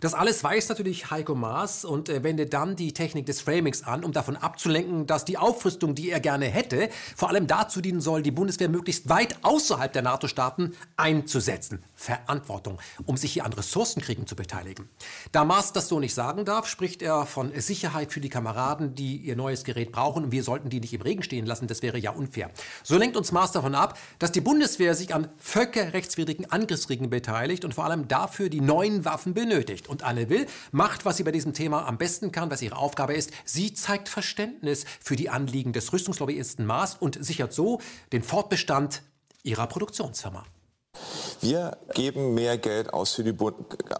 Das 0.00 0.14
alles 0.14 0.42
weiß 0.42 0.68
natürlich 0.70 1.12
Heiko 1.12 1.36
Maas 1.36 1.84
und 1.84 2.08
äh, 2.08 2.24
wendet 2.24 2.52
dann 2.52 2.74
die 2.74 2.92
Technik 2.92 3.26
des 3.26 3.40
Framings 3.40 3.84
an, 3.84 4.02
um 4.02 4.10
davon 4.10 4.36
abzulenken, 4.36 5.06
dass 5.06 5.24
die 5.24 5.38
Aufrüstung, 5.38 5.94
die 5.94 6.10
er 6.10 6.18
gerne 6.18 6.46
hätte, 6.46 6.88
vor 7.14 7.28
allem 7.28 7.46
dazu 7.46 7.80
dienen 7.80 8.00
soll, 8.00 8.24
die 8.24 8.32
Bundeswehr 8.32 8.68
möglichst 8.68 9.08
weit 9.08 9.36
außerhalb 9.42 9.92
der 9.92 10.02
NATO-Staaten 10.02 10.74
einzusetzen. 10.96 11.84
Verantwortung, 12.02 12.78
um 13.06 13.16
sich 13.16 13.32
hier 13.32 13.44
an 13.44 13.52
Ressourcenkriegen 13.52 14.26
zu 14.26 14.34
beteiligen. 14.34 14.88
Da 15.30 15.44
Maas 15.44 15.72
das 15.72 15.88
so 15.88 16.00
nicht 16.00 16.14
sagen 16.14 16.44
darf, 16.44 16.66
spricht 16.66 17.00
er 17.00 17.26
von 17.26 17.52
Sicherheit 17.60 18.12
für 18.12 18.20
die 18.20 18.28
Kameraden, 18.28 18.96
die 18.96 19.16
ihr 19.18 19.36
neues 19.36 19.62
Gerät 19.62 19.92
brauchen 19.92 20.24
und 20.24 20.32
wir 20.32 20.42
sollten 20.42 20.68
die 20.68 20.80
nicht 20.80 20.92
im 20.92 21.02
Regen 21.02 21.22
stehen 21.22 21.46
lassen, 21.46 21.68
das 21.68 21.80
wäre 21.82 21.98
ja 21.98 22.10
unfair. 22.10 22.50
So 22.82 22.98
lenkt 22.98 23.16
uns 23.16 23.30
Maas 23.30 23.52
davon 23.52 23.76
ab, 23.76 23.96
dass 24.18 24.32
die 24.32 24.40
Bundeswehr 24.40 24.96
sich 24.96 25.14
an 25.14 25.28
völkerrechtswidrigen 25.38 26.50
Angriffskriegen 26.50 27.08
beteiligt 27.08 27.64
und 27.64 27.74
vor 27.74 27.84
allem 27.84 28.08
dafür 28.08 28.48
die 28.48 28.60
neuen 28.60 29.04
Waffen 29.04 29.32
benötigt. 29.32 29.88
Und 29.88 30.02
Anne 30.02 30.28
Will 30.28 30.46
macht, 30.72 31.04
was 31.04 31.18
sie 31.18 31.22
bei 31.22 31.32
diesem 31.32 31.54
Thema 31.54 31.86
am 31.86 31.98
besten 31.98 32.32
kann, 32.32 32.50
was 32.50 32.62
ihre 32.62 32.76
Aufgabe 32.76 33.14
ist. 33.14 33.30
Sie 33.44 33.74
zeigt 33.74 34.08
Verständnis 34.08 34.84
für 35.00 35.14
die 35.14 35.30
Anliegen 35.30 35.72
des 35.72 35.92
Rüstungslobbyisten 35.92 36.66
Maas 36.66 36.96
und 36.96 37.24
sichert 37.24 37.52
so 37.52 37.80
den 38.12 38.24
Fortbestand 38.24 39.02
ihrer 39.44 39.68
Produktionsfirma. 39.68 40.44
Wir 41.42 41.76
geben 41.94 42.34
mehr 42.34 42.56
Geld 42.56 42.94
aus 42.94 43.14
für, 43.14 43.24
die 43.24 43.34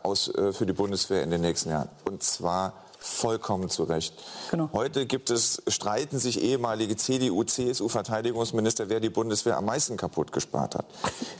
aus 0.04 0.32
äh, 0.32 0.52
für 0.52 0.64
die 0.64 0.72
Bundeswehr 0.72 1.24
in 1.24 1.30
den 1.30 1.40
nächsten 1.40 1.70
Jahren. 1.70 1.88
Und 2.04 2.22
zwar 2.22 2.72
vollkommen 3.00 3.68
zu 3.68 3.82
Recht. 3.82 4.14
Genau. 4.52 4.70
Heute 4.72 5.06
gibt 5.06 5.28
es, 5.28 5.60
streiten 5.66 6.20
sich 6.20 6.40
ehemalige 6.40 6.96
CDU, 6.96 7.42
CSU 7.42 7.88
Verteidigungsminister, 7.88 8.88
wer 8.88 9.00
die 9.00 9.10
Bundeswehr 9.10 9.56
am 9.56 9.64
meisten 9.64 9.96
kaputt 9.96 10.30
gespart 10.30 10.76
hat. 10.76 10.86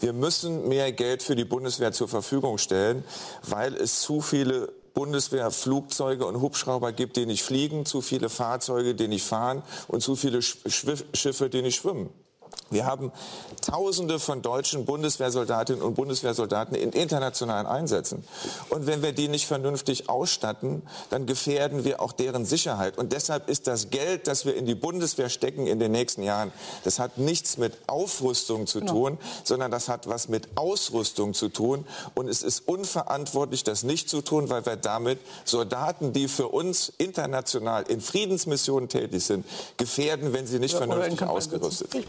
Wir 0.00 0.12
müssen 0.12 0.68
mehr 0.68 0.90
Geld 0.90 1.22
für 1.22 1.36
die 1.36 1.44
Bundeswehr 1.44 1.92
zur 1.92 2.08
Verfügung 2.08 2.58
stellen, 2.58 3.04
weil 3.46 3.76
es 3.76 4.00
zu 4.00 4.20
viele 4.20 4.72
Bundeswehrflugzeuge 4.94 6.26
und 6.26 6.40
Hubschrauber 6.40 6.90
gibt, 6.90 7.16
die 7.16 7.26
nicht 7.26 7.44
fliegen, 7.44 7.86
zu 7.86 8.00
viele 8.00 8.28
Fahrzeuge, 8.28 8.96
die 8.96 9.06
nicht 9.06 9.24
fahren 9.24 9.62
und 9.86 10.00
zu 10.00 10.16
viele 10.16 10.42
Schiffe, 10.42 11.48
die 11.48 11.62
nicht 11.62 11.76
schwimmen. 11.76 12.10
Wir 12.72 12.86
haben 12.86 13.12
Tausende 13.60 14.18
von 14.18 14.42
deutschen 14.42 14.84
Bundeswehrsoldatinnen 14.86 15.82
und 15.82 15.94
Bundeswehrsoldaten 15.94 16.74
in 16.74 16.90
internationalen 16.90 17.66
Einsätzen. 17.66 18.24
Und 18.70 18.86
wenn 18.86 19.02
wir 19.02 19.12
die 19.12 19.28
nicht 19.28 19.46
vernünftig 19.46 20.08
ausstatten, 20.08 20.82
dann 21.10 21.26
gefährden 21.26 21.84
wir 21.84 22.00
auch 22.00 22.10
deren 22.10 22.44
Sicherheit. 22.44 22.98
Und 22.98 23.12
deshalb 23.12 23.48
ist 23.48 23.68
das 23.68 23.90
Geld, 23.90 24.26
das 24.26 24.46
wir 24.46 24.56
in 24.56 24.66
die 24.66 24.74
Bundeswehr 24.74 25.28
stecken 25.28 25.68
in 25.68 25.78
den 25.78 25.92
nächsten 25.92 26.22
Jahren, 26.24 26.50
das 26.82 26.98
hat 26.98 27.18
nichts 27.18 27.56
mit 27.56 27.74
Aufrüstung 27.86 28.66
zu 28.66 28.80
genau. 28.80 28.92
tun, 28.92 29.18
sondern 29.44 29.70
das 29.70 29.88
hat 29.88 30.08
was 30.08 30.28
mit 30.28 30.48
Ausrüstung 30.56 31.34
zu 31.34 31.48
tun. 31.48 31.86
Und 32.14 32.28
es 32.28 32.42
ist 32.42 32.66
unverantwortlich, 32.66 33.62
das 33.62 33.84
nicht 33.84 34.08
zu 34.08 34.22
tun, 34.22 34.50
weil 34.50 34.66
wir 34.66 34.76
damit 34.76 35.20
Soldaten, 35.44 36.12
die 36.12 36.26
für 36.26 36.48
uns 36.48 36.92
international 36.98 37.84
in 37.84 38.00
Friedensmissionen 38.00 38.88
tätig 38.88 39.24
sind, 39.24 39.46
gefährden, 39.76 40.32
wenn 40.32 40.46
sie 40.46 40.58
nicht 40.58 40.72
ja, 40.72 40.78
vernünftig 40.78 41.22
ausgerüstet 41.22 41.92
sind. 41.92 42.06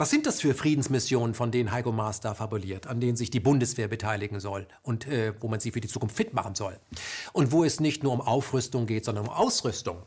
Was 0.00 0.08
sind 0.08 0.24
das 0.24 0.40
für 0.40 0.54
Friedensmissionen, 0.54 1.34
von 1.34 1.50
denen 1.50 1.72
Heiko 1.72 1.92
Maas 1.92 2.20
da 2.20 2.32
fabuliert, 2.32 2.86
an 2.86 3.00
denen 3.00 3.16
sich 3.16 3.28
die 3.28 3.38
Bundeswehr 3.38 3.86
beteiligen 3.86 4.40
soll 4.40 4.66
und 4.82 5.06
äh, 5.06 5.34
wo 5.40 5.48
man 5.48 5.60
sie 5.60 5.72
für 5.72 5.82
die 5.82 5.88
Zukunft 5.88 6.16
fit 6.16 6.32
machen 6.32 6.54
soll? 6.54 6.80
Und 7.34 7.52
wo 7.52 7.64
es 7.64 7.80
nicht 7.80 8.02
nur 8.02 8.14
um 8.14 8.22
Aufrüstung 8.22 8.86
geht, 8.86 9.04
sondern 9.04 9.26
um 9.26 9.30
Ausrüstung? 9.30 9.98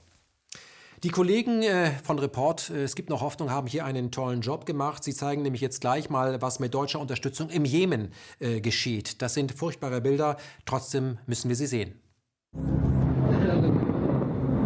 Die 1.03 1.09
Kollegen 1.09 1.61
äh, 1.61 1.91
von 2.03 2.17
Report, 2.17 2.71
äh, 2.71 2.81
es 2.81 2.95
gibt 2.95 3.11
noch 3.11 3.21
Hoffnung, 3.21 3.51
haben 3.51 3.67
hier 3.67 3.85
einen 3.85 4.09
tollen 4.09 4.41
Job 4.41 4.65
gemacht. 4.65 5.03
Sie 5.03 5.13
zeigen 5.13 5.43
nämlich 5.43 5.61
jetzt 5.61 5.81
gleich 5.81 6.09
mal, 6.09 6.41
was 6.41 6.59
mit 6.59 6.73
deutscher 6.73 6.99
Unterstützung 6.99 7.51
im 7.51 7.63
Jemen 7.63 8.13
äh, 8.39 8.61
geschieht. 8.61 9.21
Das 9.21 9.35
sind 9.35 9.51
furchtbare 9.51 10.01
Bilder, 10.01 10.37
trotzdem 10.65 11.19
müssen 11.27 11.49
wir 11.49 11.55
sie 11.55 11.67
sehen. 11.67 12.01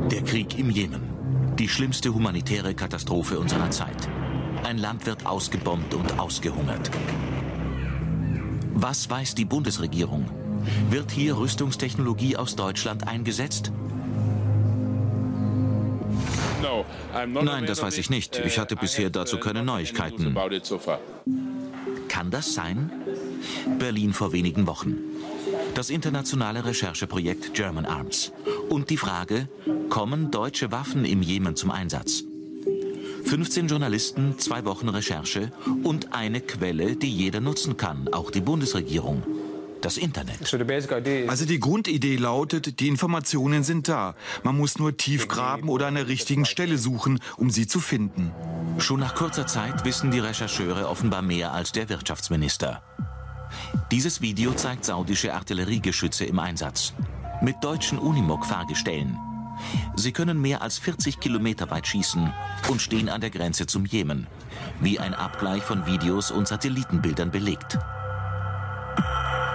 Der 0.10 0.22
Krieg 0.22 0.58
im 0.58 0.70
Jemen. 0.70 1.56
Die 1.60 1.68
schlimmste 1.68 2.14
humanitäre 2.14 2.74
Katastrophe 2.74 3.38
unserer 3.38 3.70
Zeit. 3.72 4.08
Ein 4.64 4.78
Land 4.78 5.06
wird 5.06 5.26
ausgebombt 5.26 5.94
und 5.94 6.20
ausgehungert. 6.20 6.92
Was 8.74 9.10
weiß 9.10 9.36
die 9.36 9.46
Bundesregierung? 9.46 10.30
Wird 10.90 11.12
hier 11.12 11.38
Rüstungstechnologie 11.38 12.38
aus 12.38 12.56
Deutschland 12.56 13.08
eingesetzt? 13.08 13.72
Nein, 17.42 17.66
das 17.66 17.82
weiß 17.82 17.98
ich 17.98 18.10
nicht. 18.10 18.38
Ich 18.46 18.60
hatte 18.60 18.76
bisher 18.76 19.10
dazu 19.10 19.40
keine 19.40 19.64
Neuigkeiten. 19.64 20.36
Kann 22.08 22.32
das 22.32 22.54
sein? 22.54 22.92
Berlin 23.80 24.14
vor 24.14 24.32
wenigen 24.32 24.68
Wochen. 24.68 24.96
Das 25.76 25.90
internationale 25.90 26.66
Rechercheprojekt 26.66 27.54
German 27.54 27.86
Arms. 27.86 28.32
Und 28.70 28.90
die 28.90 28.98
Frage, 28.98 29.48
kommen 29.90 30.32
deutsche 30.32 30.72
Waffen 30.72 31.06
im 31.06 31.22
Jemen 31.22 31.56
zum 31.56 31.72
Einsatz? 31.72 32.24
15 33.28 33.68
Journalisten, 33.68 34.40
zwei 34.40 34.64
Wochen 34.64 34.88
Recherche 34.88 35.52
und 35.84 36.14
eine 36.14 36.40
Quelle, 36.40 36.96
die 36.96 37.12
jeder 37.12 37.42
nutzen 37.42 37.76
kann, 37.76 38.08
auch 38.14 38.32
die 38.32 38.40
Bundesregierung. 38.40 39.22
Das 39.82 39.98
Internet. 39.98 40.40
Also 41.28 41.46
die 41.46 41.60
Grundidee 41.60 42.16
lautet, 42.16 42.80
die 42.80 42.88
Informationen 42.88 43.64
sind 43.64 43.90
da. 43.90 44.16
Man 44.44 44.58
muss 44.58 44.80
nur 44.80 44.96
tief 44.96 45.28
graben 45.28 45.68
oder 45.68 45.88
an 45.88 45.96
der 45.96 46.08
richtigen 46.08 46.46
Stelle 46.46 46.78
suchen, 46.78 47.20
um 47.36 47.50
sie 47.50 47.68
zu 47.68 47.82
finden. 47.82 48.32
Schon 48.78 49.02
nach 49.02 49.14
kurzer 49.14 49.46
Zeit 49.46 49.84
wissen 49.84 50.10
die 50.10 50.20
Rechercheure 50.20 50.88
offenbar 50.88 51.22
mehr 51.22 51.52
als 51.52 51.74
der 51.74 51.90
Wirtschaftsminister. 51.90 52.82
Dieses 53.92 54.22
Video 54.22 54.54
zeigt 54.54 54.86
saudische 54.86 55.34
Artilleriegeschütze 55.34 56.24
im 56.24 56.40
Einsatz. 56.40 56.94
Mit 57.42 57.58
deutschen 57.62 58.00
Unimog-Fahrgestellen. 58.00 59.18
Sie 59.96 60.12
können 60.12 60.42
mehr 60.42 60.62
als 60.62 60.78
40 60.78 61.20
Kilometer 61.20 61.70
weit 61.70 61.88
schießen 61.88 62.32
und 62.70 62.82
stehen 62.82 63.10
an 63.10 63.22
der 63.22 63.30
Grenze 63.30 63.66
zum 63.66 63.86
Jemen, 63.86 64.28
wie 64.82 65.00
ein 65.00 65.14
Abgleich 65.14 65.64
von 65.64 65.86
Videos 65.86 66.32
und 66.32 66.48
Satellitenbildern 66.48 67.32
belegt. 67.32 67.78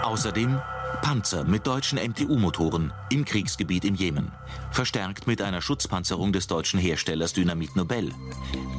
Außerdem 0.03 0.61
Panzer 1.01 1.45
mit 1.45 1.67
deutschen 1.67 1.99
MTU-Motoren 1.99 2.93
im 3.11 3.25
Kriegsgebiet 3.25 3.85
im 3.85 3.95
Jemen, 3.95 4.31
verstärkt 4.71 5.27
mit 5.27 5.43
einer 5.43 5.61
Schutzpanzerung 5.61 6.33
des 6.33 6.47
deutschen 6.47 6.79
Herstellers 6.79 7.33
Dynamit 7.33 7.75
Nobel. 7.77 8.13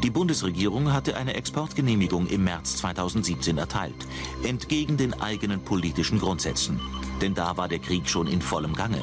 Die 0.04 0.10
Bundesregierung 0.10 0.94
hatte 0.94 1.18
eine 1.18 1.34
Exportgenehmigung 1.34 2.28
im 2.28 2.46
März 2.46 2.78
2017 2.78 3.58
erteilt, 3.58 4.08
entgegen 4.44 4.96
den 4.96 5.20
eigenen 5.22 5.64
politischen 5.64 6.20
Grundsätzen. 6.20 6.80
Denn 7.22 7.34
da 7.34 7.58
war 7.58 7.68
der 7.68 7.80
Krieg 7.80 8.08
schon 8.10 8.28
in 8.28 8.42
vollem 8.42 8.74
Gange. 8.74 9.02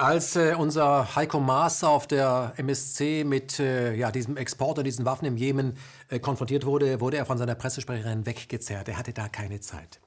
Als 0.00 0.34
äh, 0.34 0.54
unser 0.56 1.14
Heiko 1.14 1.40
Maas 1.40 1.84
auf 1.84 2.06
der 2.06 2.54
MSC 2.56 3.22
mit 3.22 3.60
äh, 3.60 3.94
ja, 3.94 4.10
diesem 4.10 4.38
Export 4.38 4.78
und 4.78 4.84
diesen 4.84 5.04
Waffen 5.04 5.26
im 5.26 5.36
Jemen 5.36 5.76
äh, 6.08 6.18
konfrontiert 6.18 6.64
wurde, 6.64 7.02
wurde 7.02 7.18
er 7.18 7.26
von 7.26 7.36
seiner 7.36 7.54
Pressesprecherin 7.54 8.24
weggezerrt. 8.24 8.88
Er 8.88 8.96
hatte 8.96 9.12
da 9.12 9.28
keine 9.28 9.60
Zeit. 9.60 10.00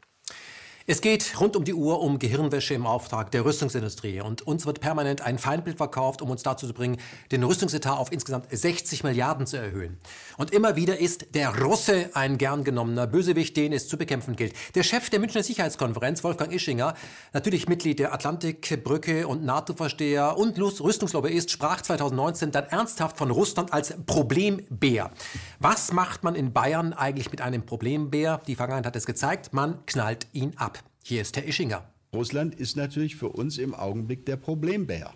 Es 0.85 0.99
geht 0.99 1.39
rund 1.39 1.55
um 1.55 1.63
die 1.63 1.73
Uhr 1.73 2.01
um 2.01 2.19
Gehirnwäsche 2.19 2.73
im 2.73 2.85
Auftrag 2.85 3.31
der 3.31 3.45
Rüstungsindustrie. 3.45 4.19
Und 4.19 4.41
uns 4.41 4.65
wird 4.65 4.81
permanent 4.81 5.21
ein 5.21 5.37
Feindbild 5.37 5.77
verkauft, 5.77 6.21
um 6.21 6.29
uns 6.29 6.43
dazu 6.43 6.67
zu 6.67 6.73
bringen, 6.73 6.97
den 7.31 7.41
Rüstungsetat 7.41 7.97
auf 7.97 8.11
insgesamt 8.11 8.47
60 8.51 9.01
Milliarden 9.05 9.47
zu 9.47 9.55
erhöhen. 9.55 9.97
Und 10.37 10.51
immer 10.51 10.75
wieder 10.75 10.99
ist 10.99 11.35
der 11.35 11.57
Russe 11.61 12.09
ein 12.15 12.37
gern 12.37 12.65
genommener 12.65 13.07
Bösewicht, 13.07 13.55
den 13.55 13.71
es 13.71 13.87
zu 13.87 13.97
bekämpfen 13.97 14.35
gilt. 14.35 14.55
Der 14.75 14.83
Chef 14.83 15.09
der 15.09 15.21
Münchner 15.21 15.41
Sicherheitskonferenz, 15.41 16.21
Wolfgang 16.25 16.51
Ischinger, 16.51 16.95
natürlich 17.31 17.69
Mitglied 17.69 17.99
der 17.99 18.13
Atlantikbrücke 18.13 19.25
und 19.25 19.45
NATO-Versteher 19.45 20.37
und 20.37 20.59
Rüstungslobbyist, 20.59 21.49
sprach 21.49 21.79
2019 21.79 22.51
dann 22.51 22.65
ernsthaft 22.65 23.17
von 23.17 23.31
Russland 23.31 23.71
als 23.71 23.93
Problembär. 24.05 25.11
Was 25.59 25.93
macht 25.93 26.25
man 26.25 26.35
in 26.35 26.51
Bayern 26.51 26.91
eigentlich 26.91 27.31
mit 27.31 27.39
einem 27.39 27.65
Problembär? 27.65 28.41
Die 28.47 28.57
Vergangenheit 28.57 28.87
hat 28.87 28.97
es 28.97 29.05
gezeigt, 29.05 29.53
man 29.53 29.85
knallt 29.85 30.27
ihn 30.33 30.51
ab. 30.57 30.72
Hier 31.05 31.21
ist 31.21 31.35
Herr 31.35 31.45
Ischinger. 31.45 31.83
Russland 32.13 32.55
ist 32.55 32.77
natürlich 32.77 33.17
für 33.17 33.27
uns 33.27 33.57
im 33.57 33.75
Augenblick 33.75 34.25
der 34.25 34.37
Problembär. 34.37 35.13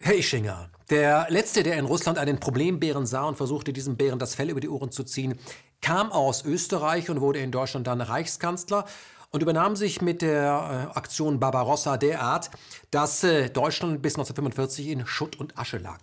Herr 0.00 0.16
Ischinger, 0.16 0.68
der 0.90 1.28
Letzte, 1.30 1.62
der 1.62 1.78
in 1.78 1.84
Russland 1.84 2.18
einen 2.18 2.40
Problembären 2.40 3.06
sah 3.06 3.22
und 3.22 3.36
versuchte, 3.36 3.72
diesem 3.72 3.96
Bären 3.96 4.18
das 4.18 4.34
Fell 4.34 4.50
über 4.50 4.58
die 4.58 4.68
Ohren 4.68 4.90
zu 4.90 5.04
ziehen, 5.04 5.38
kam 5.80 6.10
aus 6.10 6.44
Österreich 6.44 7.08
und 7.08 7.20
wurde 7.20 7.38
in 7.38 7.52
Deutschland 7.52 7.86
dann 7.86 8.00
Reichskanzler 8.00 8.84
und 9.30 9.44
übernahm 9.44 9.76
sich 9.76 10.02
mit 10.02 10.22
der 10.22 10.90
äh, 10.92 10.98
Aktion 10.98 11.38
Barbarossa 11.38 11.98
derart, 11.98 12.50
dass 12.90 13.22
äh, 13.22 13.48
Deutschland 13.48 14.02
bis 14.02 14.14
1945 14.14 14.88
in 14.88 15.06
Schutt 15.06 15.38
und 15.38 15.56
Asche 15.56 15.78
lag. 15.78 16.00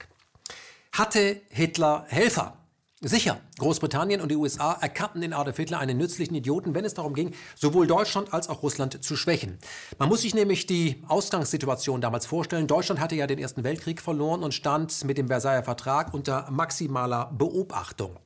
Hatte 0.93 1.41
Hitler 1.49 2.05
Helfer? 2.07 2.57
Sicher, 3.05 3.41
Großbritannien 3.59 4.21
und 4.21 4.29
die 4.29 4.37
USA 4.37 4.77
erkannten 4.79 5.23
in 5.23 5.33
Adolf 5.33 5.57
Hitler 5.57 5.79
einen 5.79 5.97
nützlichen 5.97 6.35
Idioten, 6.35 6.73
wenn 6.73 6.85
es 6.85 6.93
darum 6.93 7.13
ging, 7.13 7.33
sowohl 7.53 7.85
Deutschland 7.85 8.33
als 8.33 8.47
auch 8.47 8.63
Russland 8.63 9.03
zu 9.03 9.17
schwächen. 9.17 9.57
Man 9.99 10.07
muss 10.07 10.21
sich 10.21 10.33
nämlich 10.33 10.67
die 10.67 11.03
Ausgangssituation 11.09 11.99
damals 11.99 12.25
vorstellen. 12.25 12.65
Deutschland 12.65 13.01
hatte 13.01 13.15
ja 13.15 13.27
den 13.27 13.39
Ersten 13.39 13.65
Weltkrieg 13.65 13.99
verloren 13.99 14.41
und 14.41 14.53
stand 14.53 15.03
mit 15.03 15.17
dem 15.17 15.27
Versailler 15.27 15.63
Vertrag 15.63 16.13
unter 16.13 16.49
maximaler 16.49 17.29
Beobachtung. 17.37 18.19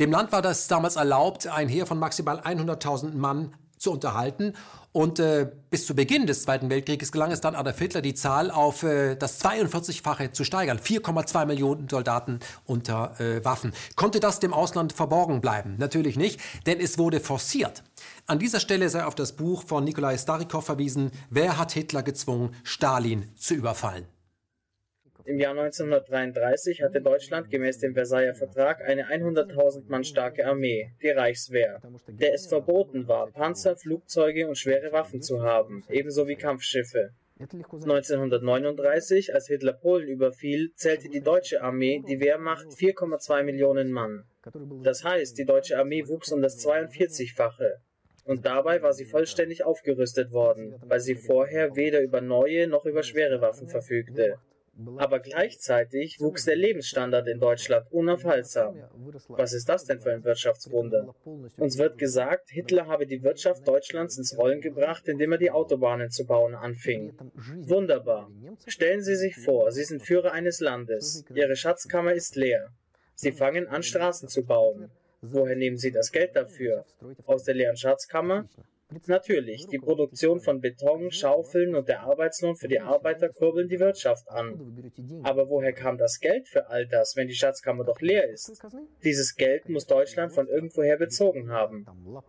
Dem 0.00 0.10
Land 0.10 0.32
war 0.32 0.42
das 0.42 0.66
damals 0.66 0.96
erlaubt, 0.96 1.46
ein 1.46 1.68
Heer 1.68 1.86
von 1.86 2.00
maximal 2.00 2.40
100.000 2.40 3.14
Mann 3.14 3.54
zu 3.78 3.92
unterhalten. 3.92 4.54
Und 4.96 5.18
äh, 5.18 5.46
bis 5.68 5.84
zu 5.84 5.94
Beginn 5.94 6.26
des 6.26 6.44
Zweiten 6.44 6.70
Weltkrieges 6.70 7.12
gelang 7.12 7.30
es 7.30 7.42
dann 7.42 7.54
Adolf 7.54 7.78
Hitler, 7.78 8.00
die 8.00 8.14
Zahl 8.14 8.50
auf 8.50 8.82
äh, 8.82 9.14
das 9.14 9.44
42-fache 9.44 10.32
zu 10.32 10.42
steigern. 10.42 10.78
4,2 10.78 11.44
Millionen 11.44 11.86
Soldaten 11.86 12.40
unter 12.64 13.20
äh, 13.20 13.44
Waffen. 13.44 13.74
Konnte 13.94 14.20
das 14.20 14.40
dem 14.40 14.54
Ausland 14.54 14.94
verborgen 14.94 15.42
bleiben? 15.42 15.74
Natürlich 15.76 16.16
nicht, 16.16 16.40
denn 16.64 16.80
es 16.80 16.96
wurde 16.96 17.20
forciert. 17.20 17.82
An 18.24 18.38
dieser 18.38 18.58
Stelle 18.58 18.88
sei 18.88 19.04
auf 19.04 19.14
das 19.14 19.36
Buch 19.36 19.64
von 19.66 19.84
Nikolai 19.84 20.16
Starikow 20.16 20.64
verwiesen, 20.64 21.10
Wer 21.28 21.58
hat 21.58 21.72
Hitler 21.72 22.02
gezwungen, 22.02 22.54
Stalin 22.64 23.28
zu 23.36 23.52
überfallen? 23.52 24.06
Im 25.26 25.40
Jahr 25.40 25.58
1933 25.58 26.82
hatte 26.82 27.00
Deutschland 27.00 27.50
gemäß 27.50 27.78
dem 27.78 27.94
Versailler 27.94 28.34
Vertrag 28.34 28.80
eine 28.82 29.06
100.000 29.08 29.88
Mann 29.88 30.04
starke 30.04 30.46
Armee, 30.46 30.92
die 31.02 31.10
Reichswehr, 31.10 31.82
der 32.06 32.32
es 32.32 32.46
verboten 32.46 33.08
war, 33.08 33.32
Panzer, 33.32 33.76
Flugzeuge 33.76 34.46
und 34.46 34.56
schwere 34.56 34.92
Waffen 34.92 35.20
zu 35.20 35.42
haben, 35.42 35.82
ebenso 35.90 36.28
wie 36.28 36.36
Kampfschiffe. 36.36 37.10
1939, 37.40 39.34
als 39.34 39.48
Hitler 39.48 39.72
Polen 39.72 40.08
überfiel, 40.08 40.70
zählte 40.76 41.08
die 41.08 41.20
deutsche 41.20 41.60
Armee, 41.60 42.02
die 42.06 42.20
Wehrmacht, 42.20 42.68
4,2 42.68 43.42
Millionen 43.42 43.90
Mann. 43.90 44.22
Das 44.84 45.02
heißt, 45.02 45.36
die 45.36 45.44
deutsche 45.44 45.76
Armee 45.76 46.06
wuchs 46.06 46.30
um 46.30 46.40
das 46.40 46.64
42-fache. 46.64 47.80
Und 48.24 48.46
dabei 48.46 48.80
war 48.82 48.92
sie 48.92 49.04
vollständig 49.04 49.64
aufgerüstet 49.64 50.32
worden, 50.32 50.76
weil 50.86 51.00
sie 51.00 51.14
vorher 51.14 51.76
weder 51.76 52.00
über 52.00 52.20
neue 52.20 52.68
noch 52.68 52.84
über 52.84 53.02
schwere 53.02 53.40
Waffen 53.40 53.68
verfügte. 53.68 54.38
Aber 54.98 55.20
gleichzeitig 55.20 56.20
wuchs 56.20 56.44
der 56.44 56.56
Lebensstandard 56.56 57.26
in 57.28 57.40
Deutschland 57.40 57.86
unaufhaltsam. 57.90 58.82
Was 59.28 59.52
ist 59.52 59.68
das 59.68 59.84
denn 59.84 60.00
für 60.00 60.12
ein 60.12 60.24
Wirtschaftswunder? 60.24 61.14
Uns 61.56 61.78
wird 61.78 61.98
gesagt, 61.98 62.50
Hitler 62.50 62.86
habe 62.86 63.06
die 63.06 63.22
Wirtschaft 63.22 63.66
Deutschlands 63.66 64.18
ins 64.18 64.36
Rollen 64.36 64.60
gebracht, 64.60 65.08
indem 65.08 65.32
er 65.32 65.38
die 65.38 65.50
Autobahnen 65.50 66.10
zu 66.10 66.26
bauen 66.26 66.54
anfing. 66.54 67.16
Wunderbar. 67.66 68.30
Stellen 68.66 69.02
Sie 69.02 69.16
sich 69.16 69.36
vor, 69.36 69.72
Sie 69.72 69.84
sind 69.84 70.02
Führer 70.02 70.32
eines 70.32 70.60
Landes. 70.60 71.24
Ihre 71.34 71.56
Schatzkammer 71.56 72.12
ist 72.12 72.36
leer. 72.36 72.70
Sie 73.14 73.32
fangen 73.32 73.66
an, 73.68 73.82
Straßen 73.82 74.28
zu 74.28 74.44
bauen. 74.44 74.90
Woher 75.22 75.56
nehmen 75.56 75.78
Sie 75.78 75.90
das 75.90 76.12
Geld 76.12 76.36
dafür? 76.36 76.84
Aus 77.24 77.44
der 77.44 77.54
leeren 77.54 77.76
Schatzkammer? 77.76 78.48
Natürlich, 79.06 79.66
die 79.66 79.78
Produktion 79.78 80.38
von 80.38 80.60
Beton, 80.60 81.10
Schaufeln 81.10 81.74
und 81.74 81.88
der 81.88 82.02
Arbeitslohn 82.02 82.54
für 82.54 82.68
die 82.68 82.78
Arbeiter 82.78 83.28
kurbeln 83.28 83.68
die 83.68 83.80
Wirtschaft 83.80 84.28
an. 84.28 84.92
Aber 85.24 85.48
woher 85.48 85.72
kam 85.72 85.98
das 85.98 86.20
Geld 86.20 86.46
für 86.46 86.68
all 86.68 86.86
das, 86.86 87.16
wenn 87.16 87.26
die 87.26 87.34
Schatzkammer 87.34 87.82
doch 87.82 88.00
leer 88.00 88.30
ist? 88.30 88.64
Dieses 89.02 89.34
Geld 89.34 89.68
muss 89.68 89.86
Deutschland 89.86 90.32
von 90.32 90.46
irgendwoher 90.46 90.98
bezogen 90.98 91.50
haben. 91.50 91.84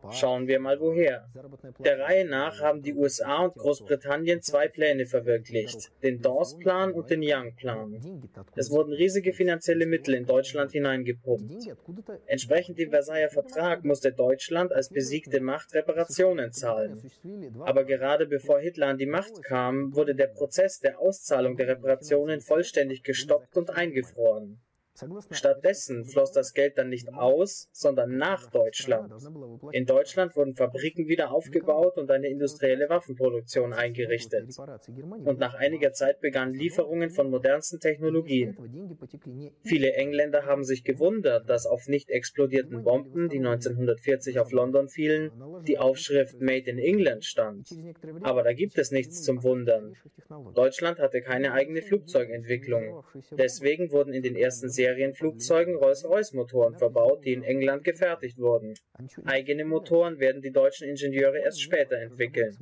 Schauen 0.10 0.48
wir 0.48 0.60
mal 0.60 0.80
woher. 0.80 1.30
Der 1.78 2.00
Reihe 2.00 2.28
nach 2.28 2.60
haben 2.60 2.82
die 2.82 2.96
USA 2.96 3.46
und 3.46 3.54
Großbritannien 3.54 4.42
zwei 4.42 4.68
Pläne 4.68 5.06
verwirklicht, 5.06 5.92
den 6.02 6.22
Dawes-Plan 6.22 6.92
und 6.92 7.12
den 7.12 7.22
Young-Plan. 7.24 8.02
Es 8.56 8.72
wurden 8.72 8.94
riesige 8.94 9.32
finanzielle 9.32 9.86
Mittel 9.86 10.16
in 10.16 10.26
Deutschland 10.26 10.72
hineingepumpt. 10.72 11.68
Entsprechend 12.26 12.80
dem 12.80 12.90
Versailler 12.90 13.30
Vertrag 13.30 13.86
musste 13.86 14.12
Deutschland 14.12 14.74
als 14.74 14.90
besiegte 14.90 15.40
Macht 15.40 15.76
Reparationen 15.76 16.47
Zahlen. 16.52 17.12
Aber 17.60 17.84
gerade 17.86 18.26
bevor 18.26 18.60
Hitler 18.60 18.88
an 18.88 18.98
die 18.98 19.06
Macht 19.06 19.44
kam, 19.44 19.96
wurde 19.96 20.16
der 20.16 20.28
Prozess 20.28 20.80
der 20.80 21.00
Auszahlung 21.00 21.58
der 21.58 21.68
Reparationen 21.68 22.42
vollständig 22.42 23.04
gestoppt 23.04 23.58
und 23.58 23.70
eingefroren. 23.72 24.60
Stattdessen 25.32 26.06
floss 26.06 26.32
das 26.32 26.54
Geld 26.54 26.78
dann 26.78 26.90
nicht 26.90 27.14
aus, 27.14 27.70
sondern 27.72 28.18
nach 28.18 28.50
Deutschland. 28.50 29.14
In 29.72 29.86
Deutschland 29.86 30.36
wurden 30.36 30.56
Fabriken 30.56 31.08
wieder 31.08 31.32
aufgebaut 31.32 31.98
und 31.98 32.10
eine 32.10 32.28
industrielle 32.28 32.90
Waffenproduktion 32.90 33.74
eingerichtet. 33.74 34.50
Und 35.24 35.40
nach 35.40 35.54
einiger 35.54 35.92
Zeit 35.94 36.20
begannen 36.20 36.54
Lieferungen 36.54 37.12
von 37.12 37.30
modernsten 37.30 37.80
Technologien. 37.80 38.58
Viele 39.64 39.94
Engländer 39.94 40.46
haben 40.46 40.64
sich 40.64 40.84
gewundert, 40.84 41.48
dass 41.48 41.68
auf 41.68 41.88
nicht 41.88 42.10
explodierten 42.10 42.84
Bomben, 42.84 43.30
die 43.30 43.38
1940 43.38 44.40
auf 44.40 44.52
London 44.52 44.88
fielen, 44.88 45.32
die 45.68 45.78
Aufschrift 45.78 46.42
Made 46.42 46.70
in 46.70 46.80
England 46.80 47.24
stand. 47.24 47.70
Aber 48.22 48.44
da 48.44 48.54
gibt 48.54 48.78
es 48.78 48.92
nichts 48.92 49.22
zum 49.22 49.44
Wundern. 49.44 49.94
Deutschland 50.56 51.00
hatte 51.00 51.22
keine 51.22 51.54
eigene 51.54 51.82
Flugzeugentwicklung. 51.82 53.04
Deswegen 53.38 53.92
wurden 53.92 54.14
in 54.14 54.24
den 54.24 54.36
ersten 54.36 54.70
Serien 54.70 54.87
Serienflugzeugen 54.88 55.76
Rolls-Royce-Motoren 55.76 56.78
verbaut, 56.78 57.26
die 57.26 57.34
in 57.34 57.44
England 57.44 57.84
gefertigt 57.84 58.38
wurden. 58.38 58.74
Eigene 59.26 59.66
Motoren 59.66 60.20
werden 60.20 60.42
die 60.42 60.52
deutschen 60.52 60.88
Ingenieure 60.88 61.40
erst 61.40 61.62
später 61.62 61.98
entwickeln. 61.98 62.58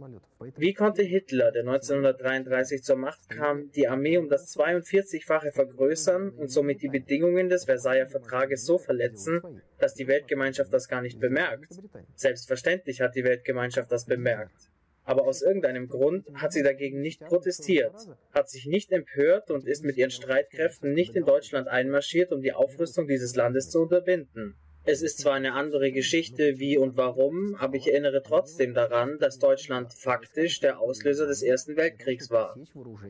Wie 0.57 0.73
konnte 0.73 1.03
Hitler, 1.03 1.51
der 1.51 1.61
1933 1.61 2.83
zur 2.83 2.97
Macht 2.97 3.29
kam, 3.29 3.71
die 3.71 3.87
Armee 3.87 4.17
um 4.17 4.27
das 4.27 4.55
42-fache 4.55 5.51
vergrößern 5.51 6.29
und 6.29 6.49
somit 6.49 6.81
die 6.81 6.89
Bedingungen 6.89 7.49
des 7.49 7.65
Versailler 7.65 8.07
Vertrages 8.07 8.65
so 8.65 8.77
verletzen, 8.77 9.41
dass 9.77 9.93
die 9.93 10.07
Weltgemeinschaft 10.07 10.73
das 10.73 10.87
gar 10.87 11.01
nicht 11.01 11.19
bemerkt? 11.19 11.79
Selbstverständlich 12.15 13.01
hat 13.01 13.15
die 13.15 13.23
Weltgemeinschaft 13.23 13.91
das 13.91 14.05
bemerkt 14.05 14.71
aber 15.05 15.25
aus 15.27 15.41
irgendeinem 15.41 15.87
Grund 15.87 16.27
hat 16.33 16.51
sie 16.51 16.63
dagegen 16.63 16.99
nicht 16.99 17.21
protestiert, 17.21 17.93
hat 18.31 18.49
sich 18.49 18.65
nicht 18.65 18.91
empört 18.91 19.51
und 19.51 19.67
ist 19.67 19.85
mit 19.85 19.97
ihren 19.97 20.11
Streitkräften 20.11 20.93
nicht 20.93 21.15
in 21.15 21.25
Deutschland 21.25 21.67
einmarschiert, 21.67 22.31
um 22.31 22.41
die 22.41 22.53
Aufrüstung 22.53 23.07
dieses 23.07 23.35
Landes 23.35 23.69
zu 23.69 23.83
unterbinden. 23.83 24.55
Es 24.87 25.01
ist 25.01 25.17
zwar 25.17 25.33
eine 25.33 25.53
andere 25.53 25.91
Geschichte, 25.91 26.59
wie 26.59 26.77
und 26.77 26.95
warum, 26.95 27.55
aber 27.55 27.75
ich 27.75 27.87
erinnere 27.87 28.21
trotzdem 28.21 28.75
daran, 28.75 29.17
dass 29.19 29.39
Deutschland 29.39 29.91
faktisch 29.93 30.59
der 30.59 30.79
Auslöser 30.79 31.25
des 31.25 31.41
Ersten 31.41 31.75
Weltkriegs 31.75 32.29
war. 32.29 32.55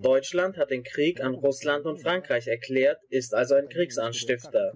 Deutschland 0.01 0.57
hat 0.57 0.71
den 0.71 0.83
Krieg 0.83 1.21
an 1.21 1.33
Russland 1.33 1.85
und 1.85 2.01
Frankreich 2.01 2.47
erklärt, 2.47 2.99
ist 3.09 3.33
also 3.33 3.55
ein 3.55 3.67
Kriegsanstifter. 3.67 4.73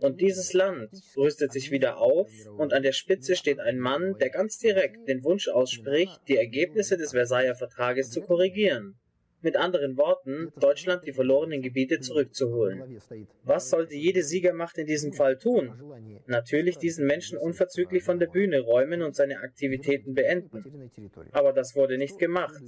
Und 0.00 0.20
dieses 0.20 0.52
Land 0.52 0.90
rüstet 1.16 1.52
sich 1.52 1.70
wieder 1.70 1.98
auf 1.98 2.30
und 2.58 2.72
an 2.72 2.82
der 2.82 2.92
Spitze 2.92 3.36
steht 3.36 3.60
ein 3.60 3.78
Mann, 3.78 4.16
der 4.18 4.30
ganz 4.30 4.58
direkt 4.58 5.06
den 5.08 5.22
Wunsch 5.22 5.48
ausspricht, 5.48 6.20
die 6.26 6.36
Ergebnisse 6.36 6.96
des 6.96 7.12
Versailler 7.12 7.54
Vertrages 7.54 8.10
zu 8.10 8.22
korrigieren. 8.22 8.98
Mit 9.42 9.56
anderen 9.56 9.96
Worten, 9.96 10.52
Deutschland 10.58 11.06
die 11.06 11.12
verlorenen 11.12 11.62
Gebiete 11.62 12.00
zurückzuholen. 12.00 13.00
Was 13.44 13.70
sollte 13.70 13.94
jede 13.94 14.22
Siegermacht 14.22 14.76
in 14.78 14.86
diesem 14.86 15.12
Fall 15.12 15.38
tun? 15.38 15.72
Natürlich 16.26 16.76
diesen 16.78 17.06
Menschen 17.06 17.38
unverzüglich 17.38 18.02
von 18.02 18.18
der 18.18 18.26
Bühne 18.26 18.60
räumen 18.60 19.02
und 19.02 19.16
seine 19.16 19.38
Aktivitäten 19.40 20.14
beenden. 20.14 20.90
Aber 21.32 21.52
das 21.52 21.74
wurde 21.74 21.96
nicht 21.96 22.18
gemacht. 22.18 22.62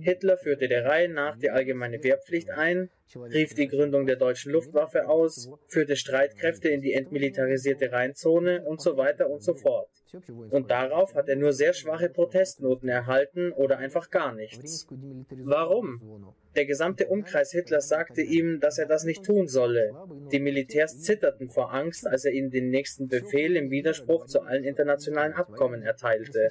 Hitler 0.00 0.36
führte 0.36 0.68
der 0.68 0.84
Reihe 0.84 1.08
nach 1.08 1.38
die 1.38 1.50
allgemeine 1.50 2.02
Wehrpflicht 2.02 2.50
ein, 2.50 2.90
rief 3.16 3.54
die 3.54 3.68
Gründung 3.68 4.06
der 4.06 4.16
deutschen 4.16 4.52
Luftwaffe 4.52 5.08
aus, 5.08 5.50
führte 5.66 5.96
Streitkräfte 5.96 6.68
in 6.68 6.80
die 6.80 6.92
entmilitarisierte 6.92 7.92
Rheinzone 7.92 8.64
und 8.64 8.80
so 8.80 8.96
weiter 8.96 9.28
und 9.30 9.42
so 9.42 9.54
fort. 9.54 9.88
Und 10.50 10.70
darauf 10.70 11.14
hat 11.14 11.28
er 11.28 11.36
nur 11.36 11.52
sehr 11.52 11.74
schwache 11.74 12.08
Protestnoten 12.08 12.88
erhalten 12.88 13.52
oder 13.52 13.78
einfach 13.78 14.10
gar 14.10 14.32
nichts. 14.32 14.86
Warum? 15.30 16.34
Der 16.56 16.66
gesamte 16.66 17.06
Umkreis 17.06 17.52
Hitlers 17.52 17.88
sagte 17.88 18.22
ihm, 18.22 18.60
dass 18.60 18.78
er 18.78 18.86
das 18.86 19.04
nicht 19.04 19.24
tun 19.24 19.46
solle. 19.48 19.92
Die 20.32 20.40
Militärs 20.40 21.00
zitterten 21.00 21.48
vor 21.48 21.72
Angst, 21.72 22.06
als 22.06 22.24
er 22.24 22.32
ihnen 22.32 22.50
den 22.50 22.70
nächsten 22.70 23.08
Befehl 23.08 23.56
im 23.56 23.70
Widerspruch 23.70 24.26
zu 24.26 24.40
allen 24.40 24.64
internationalen 24.64 25.34
Abkommen 25.34 25.82
erteilte. 25.82 26.50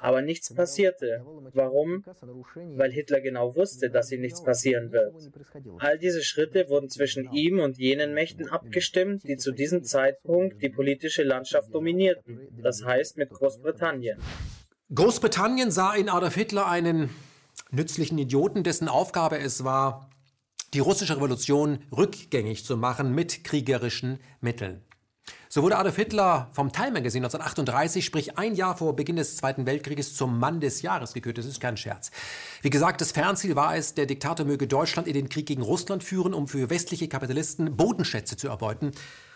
Aber 0.00 0.22
nichts 0.22 0.54
passierte. 0.54 1.24
Warum? 1.52 2.04
Weil 2.54 2.92
Hitler 2.92 3.20
genau 3.20 3.54
wusste, 3.56 3.90
dass 3.90 4.12
ihm 4.12 4.20
nichts 4.20 4.42
passieren 4.42 4.92
wird. 4.92 5.14
All 5.78 5.98
diese 5.98 6.22
Schritte 6.22 6.68
wurden 6.68 6.88
zwischen 6.88 7.30
ihm 7.32 7.60
und 7.60 7.78
jenen 7.78 8.14
Mächten 8.14 8.48
abgestimmt, 8.48 9.24
die 9.24 9.36
zu 9.36 9.52
diesem 9.52 9.82
Zeitpunkt 9.82 10.62
die 10.62 10.70
politische 10.70 11.22
Landschaft 11.22 11.74
dominierten. 11.74 12.48
Das 12.62 12.84
heißt 12.84 13.16
mit 13.16 13.30
Großbritannien. 13.30 14.18
Großbritannien 14.94 15.70
sah 15.70 15.94
in 15.94 16.08
Adolf 16.08 16.34
Hitler 16.34 16.68
einen 16.68 17.10
nützlichen 17.72 18.18
Idioten, 18.18 18.62
dessen 18.62 18.88
Aufgabe 18.88 19.38
es 19.38 19.64
war, 19.64 20.10
die 20.74 20.78
russische 20.78 21.16
Revolution 21.16 21.80
rückgängig 21.94 22.64
zu 22.64 22.76
machen 22.76 23.14
mit 23.14 23.44
kriegerischen 23.44 24.20
Mitteln. 24.40 24.82
So 25.48 25.62
wurde 25.62 25.76
Adolf 25.76 25.96
Hitler 25.96 26.48
vom 26.52 26.72
Time 26.72 26.92
Magazine 26.92 27.26
1938, 27.26 28.04
sprich 28.04 28.38
ein 28.38 28.54
Jahr 28.54 28.76
vor 28.76 28.96
Beginn 28.96 29.16
des 29.16 29.36
Zweiten 29.36 29.66
Weltkrieges, 29.66 30.14
zum 30.14 30.38
Mann 30.38 30.60
des 30.60 30.80
Jahres 30.80 31.12
gekürt. 31.12 31.36
Das 31.36 31.44
ist 31.44 31.60
kein 31.60 31.76
Scherz. 31.76 32.10
Wie 32.62 32.70
gesagt, 32.70 33.00
das 33.02 33.12
Fernziel 33.12 33.54
war 33.54 33.76
es, 33.76 33.94
der 33.94 34.06
Diktator 34.06 34.46
möge 34.46 34.66
Deutschland 34.66 35.06
in 35.06 35.14
den 35.14 35.28
Krieg 35.28 35.46
gegen 35.46 35.62
Russland 35.62 36.02
führen, 36.02 36.32
um 36.32 36.48
für 36.48 36.70
westliche 36.70 37.06
Kapitalisten 37.06 37.76
Bodenschätze 37.76 38.36
zu 38.36 38.48
erbeuten. 38.48 38.92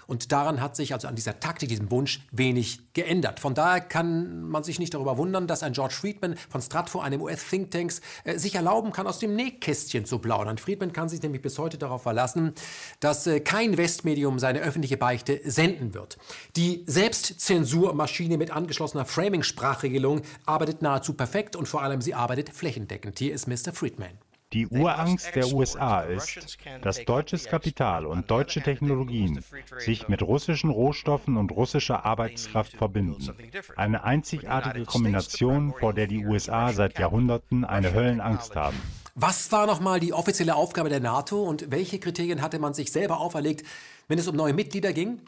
Und 0.06 0.32
daran 0.32 0.60
hat 0.60 0.76
sich, 0.76 0.92
also 0.92 1.08
an 1.08 1.16
dieser 1.16 1.40
Taktik, 1.40 1.68
diesem 1.68 1.90
Wunsch, 1.90 2.26
wenig 2.30 2.92
geändert. 2.92 3.40
Von 3.40 3.54
daher 3.54 3.80
kann 3.80 4.42
man 4.42 4.62
sich 4.62 4.78
nicht 4.78 4.94
darüber 4.94 5.18
wundern, 5.18 5.46
dass 5.46 5.62
ein 5.62 5.72
George 5.72 5.94
Friedman 5.94 6.36
von 6.48 6.62
Stratfor, 6.62 7.02
einem 7.02 7.20
US-Thinktanks, 7.22 8.00
äh, 8.24 8.38
sich 8.38 8.54
erlauben 8.54 8.92
kann, 8.92 9.06
aus 9.06 9.18
dem 9.18 9.34
Nähkästchen 9.34 10.04
zu 10.04 10.18
plaudern. 10.18 10.58
Friedman 10.58 10.92
kann 10.92 11.08
sich 11.08 11.22
nämlich 11.22 11.42
bis 11.42 11.58
heute 11.58 11.78
darauf 11.78 12.02
verlassen, 12.02 12.54
dass 13.00 13.26
äh, 13.26 13.40
kein 13.40 13.76
Westmedium 13.76 14.38
seine 14.38 14.60
öffentliche 14.60 14.96
Beichte 14.96 15.40
senden 15.44 15.94
wird. 15.94 16.18
Die 16.56 16.84
Selbstzensurmaschine 16.86 18.38
mit 18.38 18.50
angeschlossener 18.50 19.04
Framing-Sprachregelung 19.04 20.22
arbeitet 20.44 20.82
nahezu 20.82 21.14
perfekt 21.14 21.56
und 21.56 21.66
vor 21.66 21.82
allem 21.82 22.00
sie 22.00 22.14
arbeitet 22.14 22.50
flächendeckend. 22.50 23.18
Hier 23.18 23.34
ist 23.34 23.46
Mr. 23.48 23.72
Friedman. 23.72 24.25
Die 24.52 24.68
Urangst 24.68 25.34
der 25.34 25.52
USA 25.52 26.02
ist, 26.02 26.58
dass 26.80 27.04
deutsches 27.04 27.46
Kapital 27.46 28.06
und 28.06 28.30
deutsche 28.30 28.62
Technologien 28.62 29.44
sich 29.78 30.06
mit 30.08 30.22
russischen 30.22 30.70
Rohstoffen 30.70 31.36
und 31.36 31.50
russischer 31.50 32.04
Arbeitskraft 32.04 32.72
verbinden. 32.76 33.34
Eine 33.74 34.04
einzigartige 34.04 34.84
Kombination, 34.84 35.74
vor 35.74 35.92
der 35.92 36.06
die 36.06 36.24
USA 36.24 36.72
seit 36.72 36.98
Jahrhunderten 36.98 37.64
eine 37.64 37.92
Höllenangst 37.92 38.54
haben. 38.54 38.80
Was 39.16 39.50
war 39.50 39.66
nochmal 39.66 39.98
die 39.98 40.12
offizielle 40.12 40.54
Aufgabe 40.54 40.90
der 40.90 41.00
NATO 41.00 41.42
und 41.42 41.70
welche 41.72 41.98
Kriterien 41.98 42.40
hatte 42.40 42.58
man 42.58 42.72
sich 42.72 42.92
selber 42.92 43.18
auferlegt, 43.18 43.66
wenn 44.06 44.18
es 44.18 44.28
um 44.28 44.36
neue 44.36 44.52
Mitglieder 44.52 44.92
ging? 44.92 45.20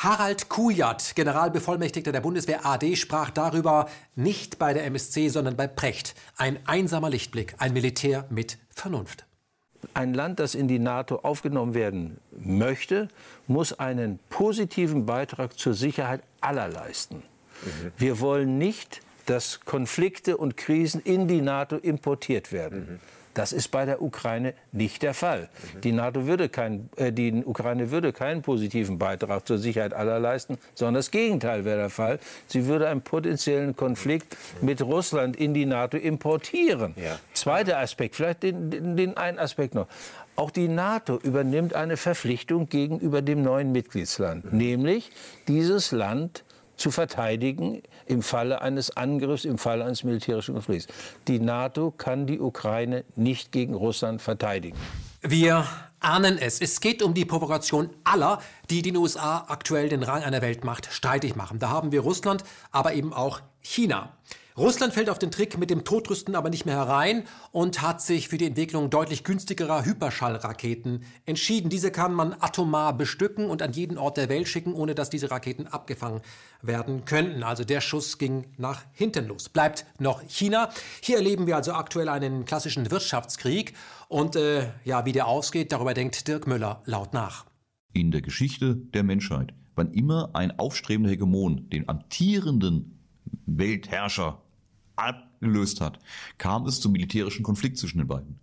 Harald 0.00 0.48
Kujat, 0.48 1.14
Generalbevollmächtigter 1.14 2.10
der 2.10 2.22
Bundeswehr 2.22 2.64
AD, 2.64 2.96
sprach 2.96 3.28
darüber 3.28 3.86
nicht 4.16 4.58
bei 4.58 4.72
der 4.72 4.86
MSC, 4.86 5.28
sondern 5.28 5.56
bei 5.56 5.66
Precht. 5.66 6.14
Ein 6.38 6.58
einsamer 6.64 7.10
Lichtblick, 7.10 7.54
ein 7.58 7.74
Militär 7.74 8.24
mit 8.30 8.56
Vernunft. 8.70 9.26
Ein 9.92 10.14
Land, 10.14 10.40
das 10.40 10.54
in 10.54 10.68
die 10.68 10.78
NATO 10.78 11.16
aufgenommen 11.16 11.74
werden 11.74 12.16
möchte, 12.32 13.08
muss 13.46 13.78
einen 13.78 14.18
positiven 14.30 15.04
Beitrag 15.04 15.58
zur 15.58 15.74
Sicherheit 15.74 16.22
aller 16.40 16.68
leisten. 16.68 17.16
Mhm. 17.62 17.92
Wir 17.98 18.20
wollen 18.20 18.56
nicht, 18.56 19.02
dass 19.26 19.60
Konflikte 19.66 20.38
und 20.38 20.56
Krisen 20.56 21.02
in 21.02 21.28
die 21.28 21.42
NATO 21.42 21.76
importiert 21.76 22.52
werden. 22.52 22.92
Mhm. 22.92 23.19
Das 23.34 23.52
ist 23.52 23.68
bei 23.68 23.84
der 23.84 24.02
Ukraine 24.02 24.54
nicht 24.72 25.02
der 25.02 25.14
Fall. 25.14 25.48
Die 25.84 25.92
NATO 25.92 26.26
würde 26.26 26.48
kein, 26.48 26.88
äh, 26.96 27.12
die 27.12 27.44
Ukraine 27.44 27.90
würde 27.90 28.12
keinen 28.12 28.42
positiven 28.42 28.98
Beitrag 28.98 29.46
zur 29.46 29.58
Sicherheit 29.58 29.94
aller 29.94 30.18
leisten, 30.18 30.58
sondern 30.74 30.94
das 30.94 31.10
Gegenteil 31.10 31.64
wäre 31.64 31.78
der 31.78 31.90
Fall. 31.90 32.18
Sie 32.46 32.66
würde 32.66 32.88
einen 32.88 33.02
potenziellen 33.02 33.76
Konflikt 33.76 34.36
mit 34.60 34.82
Russland 34.82 35.36
in 35.36 35.54
die 35.54 35.66
NATO 35.66 35.96
importieren. 35.96 36.94
Ja. 36.96 37.18
Zweiter 37.34 37.78
Aspekt, 37.78 38.16
vielleicht 38.16 38.42
den, 38.42 38.70
den, 38.70 38.96
den 38.96 39.16
einen 39.16 39.38
Aspekt 39.38 39.74
noch. 39.74 39.86
Auch 40.36 40.50
die 40.50 40.68
NATO 40.68 41.18
übernimmt 41.22 41.74
eine 41.74 41.96
Verpflichtung 41.96 42.68
gegenüber 42.68 43.20
dem 43.22 43.42
neuen 43.42 43.72
Mitgliedsland, 43.72 44.50
mhm. 44.50 44.58
nämlich 44.58 45.10
dieses 45.48 45.92
Land 45.92 46.44
zu 46.80 46.90
verteidigen 46.90 47.82
im 48.06 48.22
Falle 48.22 48.62
eines 48.62 48.96
Angriffs, 48.96 49.44
im 49.44 49.58
Falle 49.58 49.84
eines 49.84 50.02
militärischen 50.02 50.54
Konflikts. 50.54 50.86
Die 51.28 51.38
NATO 51.38 51.90
kann 51.90 52.26
die 52.26 52.40
Ukraine 52.40 53.04
nicht 53.16 53.52
gegen 53.52 53.74
Russland 53.74 54.22
verteidigen. 54.22 54.78
Wir 55.20 55.66
ahnen 56.00 56.38
es. 56.38 56.60
Es 56.60 56.80
geht 56.80 57.02
um 57.02 57.12
die 57.12 57.26
Provokation 57.26 57.90
aller, 58.04 58.40
die 58.70 58.80
den 58.82 58.96
USA 58.96 59.44
aktuell 59.48 59.90
den 59.90 60.02
Rang 60.02 60.22
einer 60.22 60.40
Weltmacht 60.40 60.88
streitig 60.90 61.36
machen. 61.36 61.58
Da 61.58 61.68
haben 61.68 61.92
wir 61.92 62.00
Russland, 62.00 62.42
aber 62.72 62.94
eben 62.94 63.12
auch 63.12 63.40
China. 63.60 64.14
Russland 64.60 64.92
fällt 64.92 65.08
auf 65.08 65.18
den 65.18 65.30
Trick 65.30 65.56
mit 65.56 65.70
dem 65.70 65.84
Todrüsten 65.84 66.34
aber 66.34 66.50
nicht 66.50 66.66
mehr 66.66 66.76
herein 66.76 67.24
und 67.50 67.80
hat 67.80 68.02
sich 68.02 68.28
für 68.28 68.36
die 68.36 68.44
Entwicklung 68.44 68.90
deutlich 68.90 69.24
günstigerer 69.24 69.86
Hyperschallraketen 69.86 71.02
entschieden. 71.24 71.70
Diese 71.70 71.90
kann 71.90 72.12
man 72.12 72.34
atomar 72.38 72.94
bestücken 72.94 73.46
und 73.46 73.62
an 73.62 73.72
jeden 73.72 73.96
Ort 73.96 74.18
der 74.18 74.28
Welt 74.28 74.48
schicken, 74.48 74.74
ohne 74.74 74.94
dass 74.94 75.08
diese 75.08 75.30
Raketen 75.30 75.66
abgefangen 75.66 76.20
werden 76.60 77.06
könnten. 77.06 77.42
Also 77.42 77.64
der 77.64 77.80
Schuss 77.80 78.18
ging 78.18 78.48
nach 78.58 78.84
hinten 78.92 79.28
los. 79.28 79.48
Bleibt 79.48 79.86
noch 79.98 80.20
China. 80.28 80.68
Hier 81.00 81.16
erleben 81.16 81.46
wir 81.46 81.56
also 81.56 81.72
aktuell 81.72 82.10
einen 82.10 82.44
klassischen 82.44 82.90
Wirtschaftskrieg. 82.90 83.72
Und 84.08 84.36
äh, 84.36 84.68
ja, 84.84 85.06
wie 85.06 85.12
der 85.12 85.26
ausgeht, 85.26 85.72
darüber 85.72 85.94
denkt 85.94 86.28
Dirk 86.28 86.46
Müller 86.46 86.82
laut 86.84 87.14
nach. 87.14 87.46
In 87.94 88.10
der 88.10 88.20
Geschichte 88.20 88.76
der 88.76 89.04
Menschheit, 89.04 89.54
wann 89.74 89.90
immer 89.94 90.34
ein 90.34 90.58
aufstrebender 90.58 91.12
Hegemon 91.12 91.70
den 91.70 91.88
amtierenden 91.88 92.98
Weltherrscher 93.46 94.42
abgelöst 95.00 95.80
hat, 95.80 95.98
kam 96.38 96.66
es 96.66 96.80
zum 96.80 96.92
militärischen 96.92 97.42
Konflikt 97.42 97.78
zwischen 97.78 97.98
den 97.98 98.06
beiden. 98.06 98.38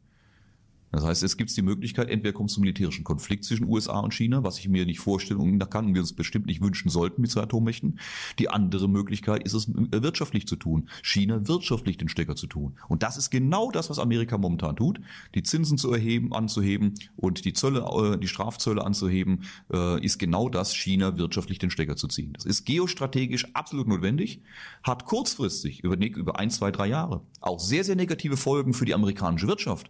Das 0.92 1.04
heißt, 1.04 1.24
es 1.24 1.36
gibt 1.36 1.56
die 1.56 1.62
Möglichkeit, 1.62 2.10
entweder 2.10 2.34
kommt 2.34 2.50
es 2.50 2.56
zum 2.56 2.62
militärischen 2.62 3.04
Konflikt 3.04 3.44
zwischen 3.44 3.66
USA 3.66 4.00
und 4.00 4.14
China, 4.14 4.44
was 4.44 4.60
ich 4.60 4.70
mir 4.70 4.86
nicht 4.86 5.00
vorstellen 5.00 5.60
kann 5.70 5.88
und 5.88 5.94
wir 5.94 6.02
uns 6.02 6.14
bestimmt 6.14 6.46
nicht 6.46 6.62
wünschen 6.62 6.90
sollten 6.90 7.22
mit 7.22 7.32
zwei 7.32 7.42
Atommächten. 7.42 8.00
Die 8.40 8.50
andere 8.50 8.88
Möglichkeit 8.88 9.44
ist 9.44 9.54
es, 9.54 9.68
äh, 9.68 10.02
wirtschaftlich 10.02 10.48
zu 10.48 10.56
tun. 10.56 10.90
China 11.04 11.48
wirtschaftlich 11.48 11.98
den 11.98 12.10
Stecker 12.10 12.36
zu 12.36 12.48
tun. 12.48 12.76
Und 12.88 13.04
das 13.04 13.18
ist 13.18 13.30
genau 13.30 13.72
das, 13.72 13.90
was 13.90 14.00
Amerika 14.00 14.38
momentan 14.38 14.76
tut. 14.76 15.02
Die 15.36 15.44
Zinsen 15.44 15.78
zu 15.78 15.92
erheben, 15.92 16.34
anzuheben 16.34 16.94
und 17.18 17.44
die 17.46 17.54
Zölle, 17.54 17.82
äh, 17.82 18.18
die 18.18 18.28
Strafzölle 18.28 18.84
anzuheben, 18.84 19.44
äh, 19.72 20.04
ist 20.04 20.20
genau 20.20 20.48
das, 20.50 20.74
China 20.74 21.18
wirtschaftlich 21.18 21.60
den 21.60 21.70
Stecker 21.70 21.96
zu 21.96 22.08
ziehen. 22.08 22.34
Das 22.34 22.46
ist 22.46 22.66
geostrategisch 22.66 23.54
absolut 23.54 23.88
notwendig, 23.88 24.42
hat 24.84 25.06
kurzfristig 25.06 25.84
über 25.84 26.40
ein, 26.40 26.50
zwei, 26.50 26.72
drei 26.72 26.88
Jahre 26.88 27.22
auch 27.42 27.60
sehr, 27.60 27.84
sehr 27.84 27.96
negative 27.96 28.38
Folgen 28.38 28.74
für 28.74 28.86
die 28.86 28.94
amerikanische 28.94 29.48
Wirtschaft. 29.48 29.90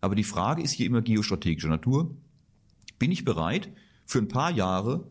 Aber 0.00 0.14
die 0.14 0.24
Frage 0.24 0.62
ist 0.62 0.72
hier 0.72 0.86
immer 0.86 1.02
geostrategischer 1.02 1.68
Natur. 1.68 2.14
Bin 2.98 3.12
ich 3.12 3.24
bereit, 3.24 3.70
für 4.06 4.18
ein 4.18 4.28
paar 4.28 4.50
Jahre 4.50 5.06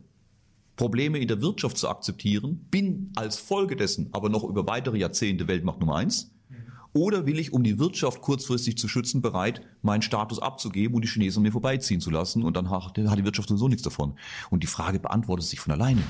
Probleme 0.76 1.20
in 1.20 1.28
der 1.28 1.42
Wirtschaft 1.42 1.78
zu 1.78 1.90
akzeptieren, 1.90 2.66
bin 2.72 3.12
als 3.16 3.38
Folge 3.38 3.76
dessen 3.76 4.10
aber 4.14 4.30
noch 4.30 4.44
über 4.44 4.66
weitere 4.68 4.98
Jahrzehnte 4.98 5.48
Weltmacht 5.48 5.80
Nummer 5.80 5.98
eins? 5.98 6.32
Oder 6.94 7.26
will 7.26 7.38
ich, 7.38 7.54
um 7.54 7.64
die 7.64 7.78
Wirtschaft 7.78 8.22
kurzfristig 8.22 8.78
zu 8.78 8.88
schützen, 8.88 9.22
bereit, 9.22 9.62
meinen 9.84 10.02
Status 10.02 10.40
abzugeben 10.40 10.96
und 10.96 11.04
die 11.04 11.08
Chinesen 11.08 11.44
mir 11.44 11.52
vorbeiziehen 11.52 12.02
zu 12.02 12.10
lassen 12.10 12.44
und 12.44 12.58
dann 12.58 12.72
hat 12.72 12.98
die 12.98 13.24
Wirtschaft 13.24 13.50
sowieso 13.50 13.68
nichts 13.68 13.84
davon. 13.84 14.16
Und 14.50 14.64
die 14.64 14.68
Frage 14.68 15.00
beantwortet 15.00 15.46
sich 15.46 15.60
von 15.60 15.72
alleine. 15.72 16.02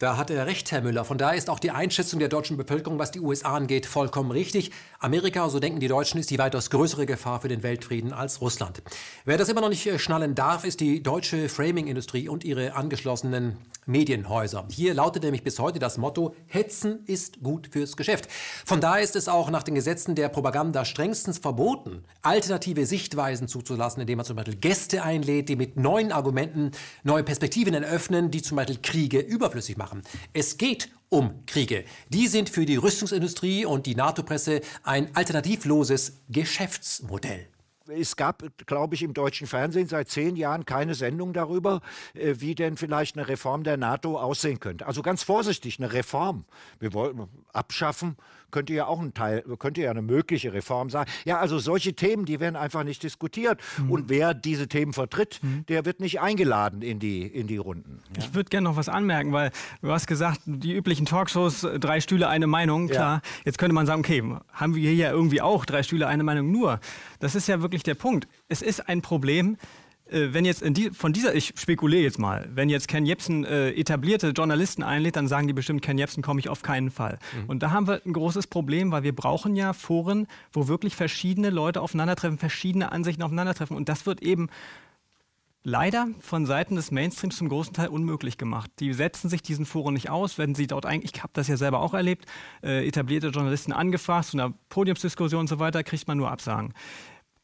Da 0.00 0.16
hat 0.16 0.28
er 0.28 0.46
recht, 0.46 0.72
Herr 0.72 0.80
Müller. 0.82 1.04
Von 1.04 1.18
daher 1.18 1.38
ist 1.38 1.48
auch 1.48 1.60
die 1.60 1.70
Einschätzung 1.70 2.18
der 2.18 2.28
deutschen 2.28 2.56
Bevölkerung, 2.56 2.98
was 2.98 3.12
die 3.12 3.20
USA 3.20 3.54
angeht, 3.54 3.86
vollkommen 3.86 4.32
richtig. 4.32 4.72
Amerika, 4.98 5.48
so 5.48 5.60
denken 5.60 5.78
die 5.78 5.86
Deutschen, 5.86 6.18
ist 6.18 6.30
die 6.30 6.38
weitaus 6.40 6.70
größere 6.70 7.06
Gefahr 7.06 7.40
für 7.40 7.46
den 7.46 7.62
Weltfrieden 7.62 8.12
als 8.12 8.40
Russland. 8.40 8.82
Wer 9.24 9.38
das 9.38 9.48
immer 9.48 9.60
noch 9.60 9.68
nicht 9.68 9.86
äh, 9.86 10.00
schnallen 10.00 10.34
darf, 10.34 10.64
ist 10.64 10.80
die 10.80 11.00
deutsche 11.00 11.48
Framing-Industrie 11.48 12.28
und 12.28 12.42
ihre 12.42 12.74
angeschlossenen 12.74 13.56
Medienhäuser. 13.86 14.66
Hier 14.68 14.94
lautet 14.94 15.22
nämlich 15.22 15.44
bis 15.44 15.60
heute 15.60 15.78
das 15.78 15.96
Motto, 15.96 16.34
Hetzen 16.48 17.04
ist 17.06 17.44
gut 17.44 17.68
fürs 17.70 17.96
Geschäft. 17.96 18.28
Von 18.64 18.80
daher 18.80 19.04
ist 19.04 19.14
es 19.14 19.28
auch 19.28 19.48
nach 19.50 19.62
den 19.62 19.76
Gesetzen 19.76 20.16
der 20.16 20.28
Propaganda 20.28 20.84
strengstens 20.84 21.38
verboten, 21.38 22.02
alternative 22.22 22.86
Sichtweisen 22.86 23.46
zuzulassen, 23.46 24.00
indem 24.00 24.16
man 24.16 24.26
zum 24.26 24.34
Beispiel 24.34 24.56
Gäste 24.56 25.04
einlädt, 25.04 25.48
die 25.48 25.56
mit 25.56 25.76
neuen 25.76 26.10
Argumenten 26.10 26.72
neue 27.04 27.22
Perspektiven 27.22 27.74
eröffnen, 27.74 28.32
die 28.32 28.42
zum 28.42 28.56
Beispiel 28.56 28.78
Kriege 28.82 29.20
überflüssig 29.20 29.76
machen. 29.76 29.83
Es 30.32 30.58
geht 30.58 30.90
um 31.08 31.44
Kriege. 31.46 31.84
Die 32.08 32.26
sind 32.26 32.48
für 32.48 32.66
die 32.66 32.76
Rüstungsindustrie 32.76 33.64
und 33.64 33.86
die 33.86 33.94
NATO-Presse 33.94 34.60
ein 34.82 35.14
alternativloses 35.14 36.20
Geschäftsmodell 36.28 37.48
es 37.88 38.16
gab, 38.16 38.42
glaube 38.66 38.94
ich, 38.94 39.02
im 39.02 39.14
deutschen 39.14 39.46
Fernsehen 39.46 39.88
seit 39.88 40.08
zehn 40.08 40.36
Jahren 40.36 40.64
keine 40.64 40.94
Sendung 40.94 41.32
darüber, 41.32 41.80
äh, 42.14 42.34
wie 42.38 42.54
denn 42.54 42.76
vielleicht 42.76 43.16
eine 43.16 43.28
Reform 43.28 43.64
der 43.64 43.76
NATO 43.76 44.18
aussehen 44.18 44.60
könnte. 44.60 44.86
Also 44.86 45.02
ganz 45.02 45.22
vorsichtig, 45.22 45.78
eine 45.78 45.92
Reform. 45.92 46.44
Wir 46.78 46.92
wollten 46.92 47.28
abschaffen, 47.52 48.16
könnte 48.54 48.72
ja 48.72 48.86
auch 48.86 49.00
ein 49.00 49.12
Teil, 49.14 49.42
könnte 49.58 49.82
ja 49.82 49.90
eine 49.90 50.00
mögliche 50.00 50.52
Reform 50.52 50.88
sein. 50.88 51.06
Ja, 51.24 51.40
also 51.40 51.58
solche 51.58 51.94
Themen, 51.94 52.24
die 52.24 52.38
werden 52.38 52.54
einfach 52.54 52.84
nicht 52.84 53.02
diskutiert. 53.02 53.60
Mhm. 53.78 53.90
Und 53.90 54.08
wer 54.08 54.32
diese 54.32 54.68
Themen 54.68 54.92
vertritt, 54.92 55.40
mhm. 55.42 55.66
der 55.66 55.84
wird 55.84 55.98
nicht 55.98 56.20
eingeladen 56.20 56.80
in 56.80 57.00
die, 57.00 57.26
in 57.26 57.48
die 57.48 57.56
Runden. 57.56 57.98
Ja? 58.16 58.22
Ich 58.22 58.34
würde 58.34 58.48
gerne 58.50 58.68
noch 58.68 58.76
was 58.76 58.88
anmerken, 58.88 59.32
weil 59.32 59.50
du 59.82 59.90
hast 59.90 60.06
gesagt, 60.06 60.40
die 60.46 60.72
üblichen 60.72 61.04
Talkshows, 61.04 61.66
drei 61.80 62.00
Stühle, 62.00 62.28
eine 62.28 62.46
Meinung. 62.46 62.86
Klar, 62.86 63.22
ja. 63.24 63.30
jetzt 63.44 63.58
könnte 63.58 63.74
man 63.74 63.86
sagen, 63.86 64.00
okay, 64.00 64.22
haben 64.52 64.76
wir 64.76 64.82
hier 64.82 64.94
ja 64.94 65.10
irgendwie 65.10 65.42
auch 65.42 65.64
drei 65.64 65.82
Stühle, 65.82 66.06
eine 66.06 66.22
Meinung. 66.22 66.52
Nur, 66.52 66.78
das 67.18 67.34
ist 67.34 67.48
ja 67.48 67.60
wirklich 67.60 67.82
der 67.82 67.96
Punkt. 67.96 68.28
Es 68.48 68.62
ist 68.62 68.88
ein 68.88 69.02
Problem, 69.02 69.54
äh, 69.54 69.83
wenn 70.10 70.44
jetzt 70.44 70.62
die, 70.76 70.90
von 70.90 71.12
dieser, 71.12 71.34
ich 71.34 71.54
spekuliere 71.56 72.02
jetzt 72.02 72.18
mal, 72.18 72.48
wenn 72.52 72.68
jetzt 72.68 72.88
Ken 72.88 73.06
Jebsen 73.06 73.44
äh, 73.44 73.70
etablierte 73.70 74.28
Journalisten 74.28 74.82
einlädt, 74.82 75.16
dann 75.16 75.28
sagen 75.28 75.46
die 75.46 75.54
bestimmt, 75.54 75.82
Ken 75.82 75.96
Jebsen 75.96 76.22
komme 76.22 76.40
ich 76.40 76.48
auf 76.48 76.62
keinen 76.62 76.90
Fall. 76.90 77.18
Mhm. 77.42 77.50
Und 77.50 77.62
da 77.62 77.70
haben 77.70 77.86
wir 77.88 78.02
ein 78.04 78.12
großes 78.12 78.46
Problem, 78.46 78.92
weil 78.92 79.02
wir 79.02 79.14
brauchen 79.14 79.56
ja 79.56 79.72
Foren, 79.72 80.26
wo 80.52 80.68
wirklich 80.68 80.94
verschiedene 80.94 81.50
Leute 81.50 81.80
aufeinandertreffen, 81.80 82.38
verschiedene 82.38 82.92
Ansichten 82.92 83.22
aufeinandertreffen. 83.22 83.76
Und 83.76 83.88
das 83.88 84.04
wird 84.04 84.22
eben 84.22 84.48
leider 85.64 86.08
von 86.20 86.44
Seiten 86.44 86.76
des 86.76 86.90
Mainstreams 86.90 87.38
zum 87.38 87.48
großen 87.48 87.72
Teil 87.72 87.88
unmöglich 87.88 88.36
gemacht. 88.36 88.70
Die 88.80 88.92
setzen 88.92 89.30
sich 89.30 89.42
diesen 89.42 89.64
Foren 89.64 89.94
nicht 89.94 90.10
aus, 90.10 90.36
wenn 90.36 90.54
sie 90.54 90.66
dort 90.66 90.84
eigentlich, 90.84 91.14
ich 91.14 91.22
habe 91.22 91.32
das 91.32 91.48
ja 91.48 91.56
selber 91.56 91.80
auch 91.80 91.94
erlebt, 91.94 92.26
äh, 92.62 92.86
etablierte 92.86 93.28
Journalisten 93.28 93.72
angefragt, 93.72 94.26
zu 94.26 94.36
einer 94.36 94.52
Podiumsdiskussion 94.68 95.40
und 95.40 95.48
so 95.48 95.58
weiter, 95.58 95.82
kriegt 95.82 96.06
man 96.06 96.18
nur 96.18 96.30
Absagen. 96.30 96.74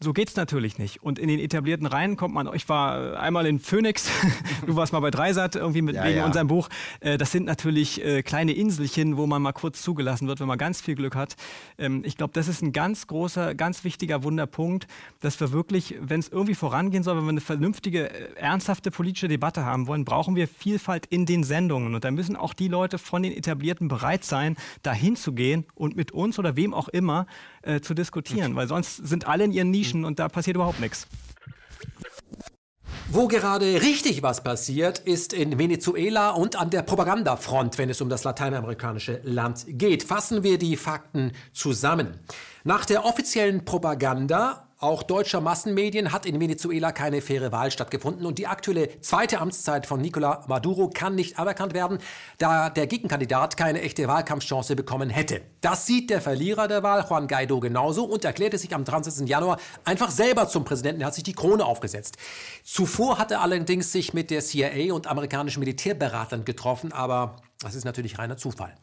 So 0.02 0.14
geht 0.14 0.31
es 0.31 0.36
natürlich 0.36 0.78
nicht. 0.78 1.02
Und 1.02 1.18
in 1.18 1.28
den 1.28 1.39
etablierten 1.39 1.86
Reihen 1.86 2.16
kommt 2.16 2.32
man, 2.32 2.48
ich 2.55 2.66
war 2.70 3.20
einmal 3.20 3.44
in 3.44 3.59
Phoenix, 3.59 4.09
du 4.66 4.74
warst 4.74 4.94
mal 4.94 5.01
bei 5.01 5.10
Dreisat 5.10 5.56
irgendwie 5.56 5.82
mit, 5.82 5.94
ja, 5.94 6.05
wegen 6.05 6.16
ja. 6.16 6.24
unserem 6.24 6.47
Buch. 6.47 6.70
Äh, 7.01 7.18
das 7.18 7.32
sind 7.32 7.44
natürlich 7.44 8.02
äh, 8.02 8.22
kleine 8.22 8.52
Inselchen, 8.52 9.18
wo 9.18 9.27
man 9.27 9.43
mal 9.43 9.52
kurz 9.52 9.82
zugelassen 9.82 10.27
wird, 10.27 10.40
wenn 10.40 10.47
man 10.47 10.56
ganz 10.56 10.81
viel 10.81 10.94
Glück 10.94 11.14
hat. 11.14 11.36
Ähm, 11.77 12.02
ich 12.06 12.16
glaube, 12.16 12.32
das 12.32 12.48
ist 12.48 12.62
ein 12.62 12.72
ganz 12.72 13.09
großer, 13.09 13.55
ganz 13.55 13.85
wichtiger 13.85 14.22
Wunderpunkt, 14.22 14.86
dass 15.20 15.39
wir 15.39 15.52
wirklich, 15.52 15.94
wenn 16.01 16.20
es 16.20 16.31
irgendwie 16.31 16.55
vorangehen 16.55 17.02
soll, 17.02 17.18
wenn 17.18 17.24
wir 17.24 17.31
eine 17.32 17.43
vernünftige, 17.43 18.09
äh, 18.09 18.32
ernsthafte 18.36 18.90
politische 18.90 19.28
Debatte 19.28 19.66
haben 19.66 19.86
wollen, 19.86 20.06
brauchen 20.06 20.35
wir 20.35 20.48
Vielfalt 20.48 21.05
in 21.10 21.27
den 21.27 21.44
Sendungen. 21.44 21.94
Und 21.94 22.05
da 22.05 22.10
müssen 22.10 22.36
auch 22.36 22.55
die 22.55 22.68
Leute 22.68 22.97
von 22.97 23.22
den 23.22 23.36
Etablierten 23.36 23.89
bereit 23.89 24.24
sein, 24.24 24.56
dahin 24.82 25.14
zu 25.16 25.35
gehen 25.35 25.66
und 25.74 25.94
mit 25.94 26.12
uns 26.12 26.39
oder 26.39 26.56
wem 26.56 26.72
auch 26.72 26.89
immer 26.89 27.27
äh, 27.60 27.81
zu 27.81 27.93
diskutieren, 27.93 28.56
weil 28.56 28.66
sonst 28.66 28.97
sind 28.97 29.27
alle 29.27 29.44
in 29.44 29.52
ihren 29.52 29.70
Nischen 29.70 29.89
und 29.94 30.18
da 30.18 30.28
passiert 30.28 30.56
überhaupt 30.56 30.80
nichts. 30.80 31.06
Wo 33.12 33.26
gerade 33.26 33.82
richtig 33.82 34.22
was 34.22 34.44
passiert, 34.44 35.00
ist 35.00 35.32
in 35.32 35.58
Venezuela 35.58 36.30
und 36.30 36.54
an 36.54 36.70
der 36.70 36.82
Propagandafront, 36.82 37.76
wenn 37.76 37.90
es 37.90 38.00
um 38.00 38.08
das 38.08 38.22
lateinamerikanische 38.22 39.20
Land 39.24 39.64
geht. 39.66 40.04
Fassen 40.04 40.44
wir 40.44 40.58
die 40.58 40.76
Fakten 40.76 41.32
zusammen. 41.52 42.20
Nach 42.62 42.84
der 42.84 43.04
offiziellen 43.04 43.64
Propaganda 43.64 44.69
auch 44.81 45.02
deutscher 45.02 45.43
Massenmedien 45.43 46.11
hat 46.11 46.24
in 46.24 46.40
Venezuela 46.40 46.90
keine 46.90 47.20
faire 47.20 47.52
Wahl 47.52 47.70
stattgefunden 47.70 48.24
und 48.24 48.39
die 48.39 48.47
aktuelle 48.47 49.01
zweite 49.02 49.39
Amtszeit 49.39 49.86
von 49.86 50.02
Nicolás 50.02 50.48
Maduro 50.48 50.89
kann 50.89 51.15
nicht 51.15 51.39
anerkannt 51.39 51.74
werden, 51.74 51.98
da 52.39 52.70
der 52.70 52.86
Gegenkandidat 52.86 53.59
keine 53.59 53.82
echte 53.82 54.09
Wahlkampfchance 54.09 54.74
bekommen 54.77 55.11
hätte. 55.11 55.43
Das 55.61 55.85
sieht 55.85 56.09
der 56.09 56.23
Verlierer 56.23 56.66
der 56.66 56.82
Wahl, 56.82 57.05
Juan 57.07 57.28
Guaido, 57.28 57.61
genauso 57.61 58.05
und 58.05 58.24
erklärte 58.24 58.57
sich 58.57 58.74
am 58.74 58.85
30. 58.85 59.28
Januar 59.28 59.59
einfach 59.85 60.11
selber 60.11 60.48
zum 60.48 60.65
Präsidenten. 60.65 61.02
Er 61.02 61.09
hat 61.09 61.15
sich 61.15 61.24
die 61.24 61.35
Krone 61.35 61.66
aufgesetzt. 61.66 62.16
Zuvor 62.65 63.19
hatte 63.19 63.35
er 63.35 63.43
allerdings 63.43 63.93
sich 63.93 64.15
mit 64.15 64.31
der 64.31 64.40
CIA 64.40 64.94
und 64.94 65.07
amerikanischen 65.07 65.61
Militärberatern 65.61 66.47
getroffen, 66.47 66.93
aber 66.93 67.36
das 67.62 67.74
ist 67.74 67.85
natürlich 67.85 68.19
reiner 68.19 68.39
Zufall. 68.39 68.74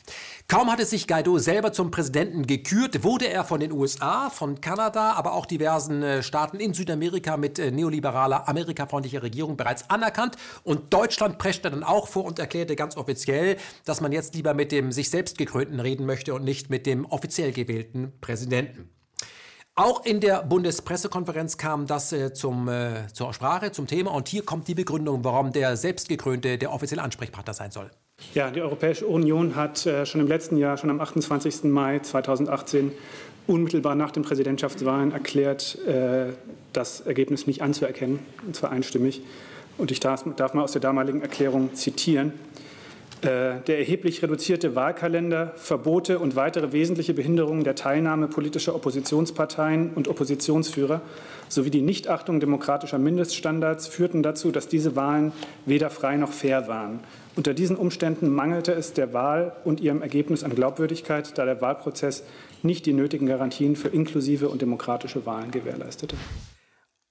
Kaum 0.47 0.71
hatte 0.71 0.85
sich 0.85 1.07
Guaido 1.07 1.39
selber 1.39 1.73
zum 1.73 1.89
Präsidenten 1.89 2.45
gekürt, 2.45 3.03
wurde 3.03 3.27
er 3.27 3.43
von 3.43 3.59
den 3.59 3.71
USA, 3.71 4.29
von 4.29 4.61
Kanada, 4.61 5.13
aber 5.13 5.33
auch 5.33 5.47
diversen 5.47 6.03
äh, 6.03 6.21
Staaten 6.21 6.59
in 6.59 6.75
Südamerika 6.75 7.37
mit 7.37 7.57
äh, 7.57 7.71
neoliberaler, 7.71 8.47
amerikafreundlicher 8.47 9.23
Regierung 9.23 9.57
bereits 9.57 9.89
anerkannt. 9.89 10.35
Und 10.63 10.93
Deutschland 10.93 11.39
preschte 11.39 11.71
dann 11.71 11.83
auch 11.83 12.07
vor 12.07 12.25
und 12.25 12.37
erklärte 12.37 12.75
ganz 12.75 12.97
offiziell, 12.97 13.57
dass 13.83 13.99
man 13.99 14.11
jetzt 14.11 14.35
lieber 14.35 14.53
mit 14.53 14.71
dem 14.71 14.91
sich 14.91 15.09
selbst 15.09 15.39
gekrönten 15.39 15.79
reden 15.79 16.05
möchte 16.05 16.35
und 16.35 16.43
nicht 16.43 16.69
mit 16.69 16.85
dem 16.85 17.05
offiziell 17.05 17.53
gewählten 17.53 18.13
Präsidenten. 18.21 18.91
Auch 19.73 20.05
in 20.05 20.19
der 20.21 20.43
Bundespressekonferenz 20.43 21.57
kam 21.57 21.87
das 21.87 22.11
äh, 22.11 22.31
zum, 22.31 22.67
äh, 22.67 23.07
zur 23.11 23.33
Sprache, 23.33 23.71
zum 23.71 23.87
Thema. 23.87 24.11
Und 24.11 24.27
hier 24.27 24.45
kommt 24.45 24.67
die 24.67 24.75
Begründung, 24.75 25.23
warum 25.23 25.51
der 25.51 25.77
selbstgekrönte 25.77 26.59
der 26.59 26.71
offizielle 26.71 27.01
Ansprechpartner 27.01 27.55
sein 27.55 27.71
soll. 27.71 27.89
Ja, 28.37 28.51
die 28.51 28.61
Europäische 28.61 29.07
Union 29.07 29.55
hat 29.55 29.85
äh, 29.87 30.05
schon 30.05 30.21
im 30.21 30.27
letzten 30.27 30.57
Jahr, 30.57 30.77
schon 30.77 30.91
am 30.91 31.01
28. 31.01 31.63
Mai 31.63 31.97
2018, 31.97 32.91
unmittelbar 33.47 33.95
nach 33.95 34.11
den 34.11 34.21
Präsidentschaftswahlen 34.21 35.11
erklärt, 35.11 35.75
äh, 35.87 36.33
das 36.71 37.01
Ergebnis 37.01 37.47
nicht 37.47 37.63
anzuerkennen, 37.63 38.19
und 38.45 38.55
zwar 38.55 38.71
einstimmig. 38.71 39.21
Und 39.79 39.89
ich 39.89 39.99
darf, 39.99 40.23
darf 40.35 40.53
mal 40.53 40.61
aus 40.61 40.73
der 40.73 40.81
damaligen 40.81 41.23
Erklärung 41.23 41.73
zitieren. 41.73 42.33
Äh, 43.21 43.61
der 43.65 43.79
erheblich 43.79 44.21
reduzierte 44.21 44.75
Wahlkalender, 44.75 45.53
Verbote 45.55 46.19
und 46.19 46.35
weitere 46.35 46.71
wesentliche 46.71 47.15
Behinderungen 47.15 47.63
der 47.63 47.73
Teilnahme 47.73 48.27
politischer 48.27 48.75
Oppositionsparteien 48.75 49.93
und 49.95 50.07
Oppositionsführer 50.07 51.01
sowie 51.49 51.71
die 51.71 51.81
Nichtachtung 51.81 52.39
demokratischer 52.39 52.99
Mindeststandards 52.99 53.87
führten 53.87 54.21
dazu, 54.21 54.51
dass 54.51 54.67
diese 54.67 54.95
Wahlen 54.95 55.31
weder 55.65 55.89
frei 55.89 56.17
noch 56.17 56.31
fair 56.31 56.67
waren. 56.67 56.99
Unter 57.37 57.53
diesen 57.53 57.77
Umständen 57.77 58.29
mangelte 58.29 58.73
es 58.73 58.93
der 58.93 59.13
Wahl 59.13 59.55
und 59.63 59.79
ihrem 59.79 60.01
Ergebnis 60.01 60.43
an 60.43 60.55
Glaubwürdigkeit, 60.55 61.37
da 61.37 61.45
der 61.45 61.61
Wahlprozess 61.61 62.23
nicht 62.63 62.87
die 62.87 62.93
nötigen 62.93 63.27
Garantien 63.27 63.75
für 63.75 63.89
inklusive 63.89 64.49
und 64.49 64.63
demokratische 64.63 65.23
Wahlen 65.27 65.51
gewährleistete. 65.51 66.17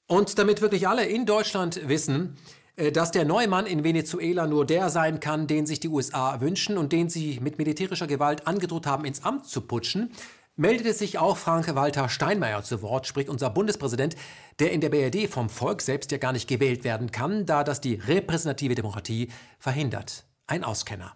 Und 0.09 0.37
damit 0.41 0.63
wirklich 0.63 0.89
alle 0.89 1.07
in 1.07 1.27
Deutschland 1.27 1.89
wissen, 1.89 2.37
äh, 2.75 2.91
dass 2.91 3.13
der 3.13 3.25
Neumann 3.25 3.67
in 3.67 3.85
Venezuela 3.85 4.49
nur 4.49 4.67
der 4.67 4.91
sein 4.91 5.21
kann, 5.21 5.47
den 5.47 5.65
sich 5.65 5.79
die 5.79 5.89
USA 5.89 6.41
wünschen 6.41 6.77
und 6.77 6.93
den 6.93 7.09
sie 7.09 7.39
mit 7.41 7.59
militärischer 7.59 8.09
Gewalt 8.09 8.49
angedroht 8.49 8.87
haben, 8.87 9.05
ins 9.05 9.25
Amt 9.25 9.47
zu 9.47 9.61
putschen, 9.61 10.11
meldete 10.57 10.95
sich 10.95 11.19
auch 11.19 11.37
Frank-Walter 11.37 12.09
Steinmeier 12.09 12.63
zu 12.63 12.81
Wort, 12.83 13.07
sprich 13.07 13.29
unser 13.29 13.51
Bundespräsident, 13.51 14.17
der 14.59 14.73
in 14.73 14.81
der 14.81 14.89
BRD 14.89 15.29
vom 15.29 15.51
Volk 15.51 15.83
selbst 15.83 16.11
ja 16.13 16.19
gar 16.19 16.33
nicht 16.33 16.49
gewählt 16.49 16.83
werden 16.83 17.13
kann, 17.13 17.45
da 17.45 17.63
das 17.63 17.81
die 17.81 17.95
repräsentative 17.95 18.75
Demokratie 18.75 19.29
verhindert. 19.59 20.25
Ein 20.47 20.65
Auskenner. 20.65 21.13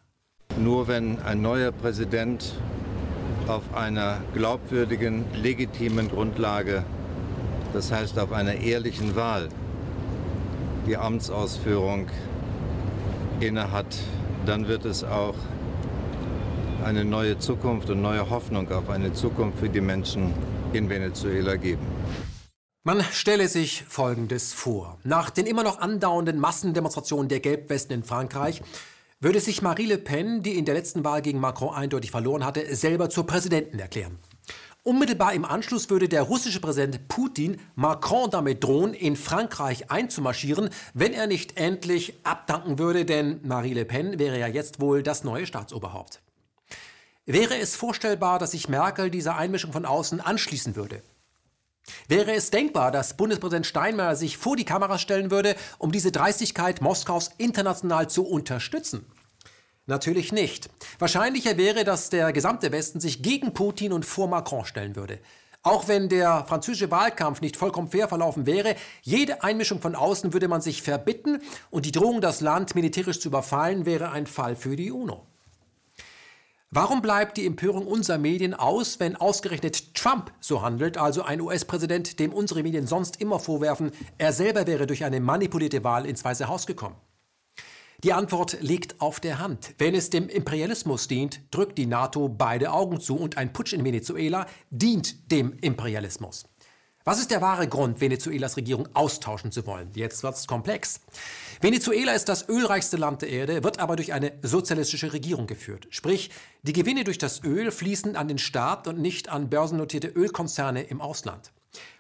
Nur 0.59 0.89
wenn 0.89 1.21
ein 1.23 1.41
neuer 1.41 1.73
Präsident 1.73 2.55
auf 3.47 3.63
einer 3.75 4.21
glaubwürdigen, 4.35 5.25
legitimen 5.35 6.11
Grundlage, 6.11 6.85
das 7.73 7.91
heißt 7.91 8.19
auf 8.19 8.33
einer 8.33 8.55
ehrlichen 8.55 9.17
Wahl, 9.17 9.49
die 10.87 10.97
Amtsausführung 10.97 12.09
innehat, 13.41 13.97
dann 14.45 14.69
wird 14.69 14.85
es 14.85 15.03
auch 15.05 15.35
eine 16.83 17.05
neue 17.05 17.39
Zukunft 17.39 17.91
und 17.91 18.03
neue 18.03 18.29
Hoffnung 18.31 18.71
auf 18.73 18.91
eine 18.91 19.13
Zukunft 19.13 19.59
für 19.59 19.69
die 19.69 19.81
Menschen 19.81 20.35
in 20.73 20.89
Venezuela 20.89 21.57
geben. 21.57 21.87
Man 22.83 23.03
stelle 23.13 23.49
sich 23.49 23.85
Folgendes 23.85 24.53
vor. 24.53 24.99
Nach 25.05 25.31
den 25.31 25.47
immer 25.47 25.63
noch 25.63 25.81
andauernden 25.81 26.41
Massendemonstrationen 26.41 27.29
der 27.29 27.41
Gelbwesten 27.41 27.97
in 27.97 28.03
Frankreich 28.03 28.63
würde 29.21 29.41
sich 29.41 29.61
Marie 29.61 29.85
Le 29.85 29.99
Pen, 29.99 30.43
die 30.43 30.57
in 30.57 30.65
der 30.65 30.75
letzten 30.75 31.05
Wahl 31.05 31.21
gegen 31.21 31.41
Macron 31.41 31.75
eindeutig 31.75 32.11
verloren 32.11 32.45
hatte, 32.45 32.75
selber 32.75 33.11
zur 33.11 33.27
Präsidentin 33.27 33.79
erklären. 33.79 34.19
Unmittelbar 34.83 35.35
im 35.35 35.45
Anschluss 35.45 35.91
würde 35.91 36.09
der 36.09 36.23
russische 36.23 36.59
Präsident 36.59 37.07
Putin 37.09 37.61
Macron 37.75 38.31
damit 38.31 38.65
drohen, 38.65 38.95
in 38.95 39.15
Frankreich 39.15 39.91
einzumarschieren, 39.91 40.71
wenn 40.95 41.13
er 41.13 41.27
nicht 41.27 41.59
endlich 41.59 42.15
abdanken 42.25 42.79
würde, 42.79 43.05
denn 43.05 43.41
Marie 43.43 43.75
Le 43.75 43.85
Pen 43.85 44.19
wäre 44.19 44.39
ja 44.39 44.47
jetzt 44.47 44.81
wohl 44.81 45.03
das 45.03 45.23
neue 45.23 45.45
Staatsoberhaupt. 45.45 46.23
Wäre 47.33 47.59
es 47.59 47.77
vorstellbar, 47.77 48.41
dass 48.41 48.51
sich 48.51 48.69
Merkel 48.69 49.09
dieser 49.09 49.37
Einmischung 49.37 49.73
von 49.73 49.85
außen 49.85 50.21
anschließen 50.21 50.75
würde? 50.75 51.01
Wäre 52.09 52.33
es 52.33 52.51
denkbar, 52.51 52.91
dass 52.91 53.17
Bundespräsident 53.17 53.67
Steinmeier 53.67 54.17
sich 54.17 54.37
vor 54.37 54.57
die 54.57 54.65
Kamera 54.65 54.99
stellen 54.99 55.31
würde, 55.31 55.55
um 55.79 55.93
diese 55.93 56.11
Dreistigkeit 56.11 56.81
Moskaus 56.81 57.31
international 57.39 58.11
zu 58.11 58.27
unterstützen? 58.27 59.07
Natürlich 59.87 60.33
nicht. 60.33 60.71
Wahrscheinlicher 60.99 61.57
wäre, 61.57 61.85
dass 61.85 62.11
der 62.11 62.33
gesamte 62.33 62.73
Westen 62.73 62.99
sich 62.99 63.23
gegen 63.23 63.55
Putin 63.55 63.93
und 63.93 64.05
vor 64.05 64.27
Macron 64.27 64.65
stellen 64.65 64.97
würde. 64.97 65.21
Auch 65.63 65.87
wenn 65.87 66.09
der 66.09 66.45
französische 66.47 66.91
Wahlkampf 66.91 67.41
nicht 67.43 67.57
vollkommen 67.57 67.91
fair 67.91 68.09
verlaufen 68.09 68.47
wäre, 68.47 68.75
jede 69.03 69.45
Einmischung 69.45 69.81
von 69.81 69.95
außen 69.95 70.33
würde 70.33 70.49
man 70.49 70.63
sich 70.63 70.83
verbitten 70.83 71.41
und 71.71 71.87
die 71.87 71.93
Drohung, 71.93 72.21
das 72.21 72.41
Land 72.41 72.75
militärisch 72.75 73.21
zu 73.21 73.29
überfallen, 73.29 73.87
wäre 73.87 74.11
ein 74.11 74.27
Fall 74.27 74.57
für 74.57 74.75
die 74.75 74.91
UNO. 74.91 75.27
Warum 76.73 77.03
bleibt 77.03 77.37
die 77.37 77.47
Empörung 77.47 77.85
unserer 77.85 78.19
Medien 78.19 78.55
aus, 78.55 79.01
wenn 79.01 79.17
ausgerechnet 79.17 79.93
Trump 79.97 80.33
so 80.39 80.63
handelt, 80.63 80.99
also 80.99 81.23
ein 81.23 81.41
US-Präsident, 81.41 82.21
dem 82.21 82.33
unsere 82.33 82.63
Medien 82.63 82.87
sonst 82.87 83.21
immer 83.21 83.41
vorwerfen, 83.41 83.91
er 84.19 84.33
selber 84.33 84.69
wäre 84.69 84.87
durch 84.87 85.03
eine 85.03 85.19
manipulierte 85.19 85.83
Wahl 85.83 86.07
ins 86.07 86.25
Weiße 86.25 86.47
Haus 86.47 86.69
gekommen? 86.69 86.95
Die 88.05 88.13
Antwort 88.13 88.59
liegt 88.61 89.01
auf 89.01 89.19
der 89.19 89.41
Hand. 89.41 89.75
Wenn 89.79 89.97
es 89.97 90.11
dem 90.11 90.29
Imperialismus 90.29 91.09
dient, 91.09 91.41
drückt 91.51 91.77
die 91.77 91.87
NATO 91.87 92.29
beide 92.29 92.71
Augen 92.71 93.01
zu 93.01 93.17
und 93.17 93.37
ein 93.37 93.53
Putsch 93.53 93.73
in 93.73 93.85
Venezuela 93.85 94.47
dient 94.71 95.33
dem 95.33 95.59
Imperialismus. 95.61 96.45
Was 97.03 97.19
ist 97.19 97.33
der 97.33 97.41
wahre 97.41 97.67
Grund, 97.67 98.01
Venezuelas 98.01 98.57
Regierung 98.57 98.89
austauschen 98.95 99.51
zu 99.51 99.67
wollen? 99.67 99.91
Jetzt 99.95 100.23
wird 100.23 100.37
es 100.37 100.47
komplex. 100.47 101.01
Venezuela 101.63 102.13
ist 102.13 102.31
das 102.31 102.49
ölreichste 102.49 102.97
Land 102.97 103.21
der 103.21 103.29
Erde, 103.29 103.63
wird 103.63 103.81
aber 103.81 103.95
durch 103.95 104.15
eine 104.15 104.33
sozialistische 104.41 105.13
Regierung 105.13 105.47
geführt. 105.47 105.89
Sprich, 105.91 106.31
die 106.63 106.73
Gewinne 106.73 107.05
durch 107.05 107.19
das 107.19 107.45
Öl 107.45 107.71
fließen 107.71 108.17
an 108.17 108.29
den 108.29 108.39
Staat 108.39 108.89
und 108.89 108.99
nicht 108.99 109.29
an 109.29 109.51
börsennotierte 109.51 110.09
Ölkonzerne 110.09 110.85
im 110.85 111.03
Ausland. 111.03 111.53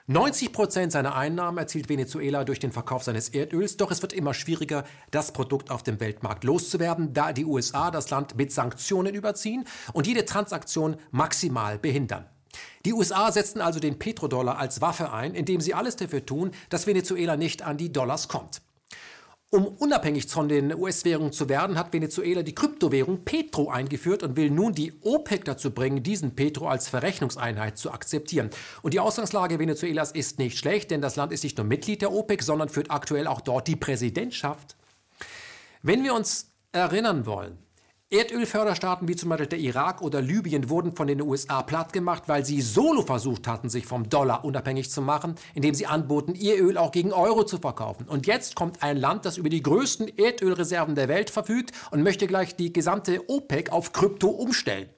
90 0.06 0.54
Prozent 0.54 0.92
seiner 0.92 1.14
Einnahmen 1.14 1.58
erzielt 1.58 1.90
Venezuela 1.90 2.44
durch 2.44 2.58
den 2.58 2.72
Verkauf 2.72 3.02
seines 3.02 3.28
Erdöls, 3.28 3.76
doch 3.76 3.90
es 3.90 4.00
wird 4.00 4.14
immer 4.14 4.32
schwieriger, 4.32 4.84
das 5.10 5.34
Produkt 5.34 5.70
auf 5.70 5.82
dem 5.82 6.00
Weltmarkt 6.00 6.44
loszuwerden, 6.44 7.12
da 7.12 7.34
die 7.34 7.44
USA 7.44 7.90
das 7.90 8.08
Land 8.08 8.36
mit 8.36 8.52
Sanktionen 8.52 9.14
überziehen 9.14 9.66
und 9.92 10.06
jede 10.06 10.24
Transaktion 10.24 10.96
maximal 11.10 11.78
behindern. 11.78 12.24
Die 12.86 12.94
USA 12.94 13.30
setzen 13.30 13.60
also 13.60 13.78
den 13.78 13.98
Petrodollar 13.98 14.56
als 14.56 14.80
Waffe 14.80 15.12
ein, 15.12 15.34
indem 15.34 15.60
sie 15.60 15.74
alles 15.74 15.96
dafür 15.96 16.24
tun, 16.24 16.52
dass 16.70 16.86
Venezuela 16.86 17.36
nicht 17.36 17.60
an 17.60 17.76
die 17.76 17.92
Dollars 17.92 18.26
kommt. 18.28 18.62
Um 19.52 19.66
unabhängig 19.66 20.28
von 20.28 20.48
den 20.48 20.72
US-Währungen 20.72 21.32
zu 21.32 21.48
werden, 21.48 21.76
hat 21.76 21.92
Venezuela 21.92 22.44
die 22.44 22.54
Kryptowährung 22.54 23.24
Petro 23.24 23.68
eingeführt 23.68 24.22
und 24.22 24.36
will 24.36 24.48
nun 24.48 24.74
die 24.74 24.92
OPEC 25.02 25.44
dazu 25.44 25.72
bringen, 25.72 26.04
diesen 26.04 26.36
Petro 26.36 26.68
als 26.68 26.88
Verrechnungseinheit 26.88 27.76
zu 27.76 27.90
akzeptieren. 27.90 28.50
Und 28.82 28.94
die 28.94 29.00
Ausgangslage 29.00 29.58
Venezuelas 29.58 30.12
ist 30.12 30.38
nicht 30.38 30.56
schlecht, 30.56 30.92
denn 30.92 31.00
das 31.02 31.16
Land 31.16 31.32
ist 31.32 31.42
nicht 31.42 31.58
nur 31.58 31.66
Mitglied 31.66 32.00
der 32.00 32.12
OPEC, 32.12 32.44
sondern 32.44 32.68
führt 32.68 32.92
aktuell 32.92 33.26
auch 33.26 33.40
dort 33.40 33.66
die 33.66 33.74
Präsidentschaft. 33.74 34.76
Wenn 35.82 36.04
wir 36.04 36.14
uns 36.14 36.52
erinnern 36.70 37.26
wollen, 37.26 37.58
Erdölförderstaaten 38.12 39.06
wie 39.06 39.14
zum 39.14 39.28
Beispiel 39.28 39.46
der 39.46 39.60
Irak 39.60 40.02
oder 40.02 40.20
Libyen 40.20 40.68
wurden 40.68 40.96
von 40.96 41.06
den 41.06 41.22
USA 41.22 41.62
plattgemacht, 41.62 42.24
weil 42.26 42.44
sie 42.44 42.60
solo 42.60 43.02
versucht 43.02 43.46
hatten, 43.46 43.68
sich 43.68 43.86
vom 43.86 44.08
Dollar 44.08 44.44
unabhängig 44.44 44.90
zu 44.90 45.00
machen, 45.00 45.36
indem 45.54 45.74
sie 45.74 45.86
anboten, 45.86 46.34
ihr 46.34 46.60
Öl 46.60 46.76
auch 46.76 46.90
gegen 46.90 47.12
Euro 47.12 47.44
zu 47.44 47.58
verkaufen. 47.58 48.08
Und 48.08 48.26
jetzt 48.26 48.56
kommt 48.56 48.82
ein 48.82 48.96
Land, 48.96 49.26
das 49.26 49.36
über 49.36 49.48
die 49.48 49.62
größten 49.62 50.08
Erdölreserven 50.18 50.96
der 50.96 51.06
Welt 51.06 51.30
verfügt 51.30 51.70
und 51.92 52.02
möchte 52.02 52.26
gleich 52.26 52.56
die 52.56 52.72
gesamte 52.72 53.30
OPEC 53.30 53.70
auf 53.70 53.92
Krypto 53.92 54.26
umstellen. 54.26 54.88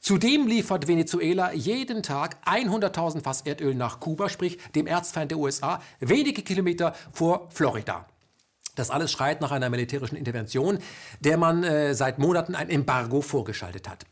Zudem 0.00 0.48
liefert 0.48 0.88
Venezuela 0.88 1.52
jeden 1.52 2.02
Tag 2.02 2.38
100.000 2.44 3.22
Fass 3.22 3.42
Erdöl 3.42 3.76
nach 3.76 4.00
Kuba, 4.00 4.28
sprich 4.28 4.58
dem 4.74 4.88
Erzfeind 4.88 5.30
der 5.30 5.38
USA, 5.38 5.80
wenige 6.00 6.42
Kilometer 6.42 6.92
vor 7.12 7.46
Florida. 7.50 8.04
Das 8.74 8.90
alles 8.90 9.12
schreit 9.12 9.40
nach 9.40 9.50
einer 9.50 9.68
militärischen 9.70 10.16
Intervention, 10.16 10.78
der 11.20 11.36
man 11.36 11.62
äh, 11.64 11.94
seit 11.94 12.18
Monaten 12.18 12.54
ein 12.54 12.70
Embargo 12.70 13.20
vorgeschaltet 13.20 13.88
hat. 13.88 14.06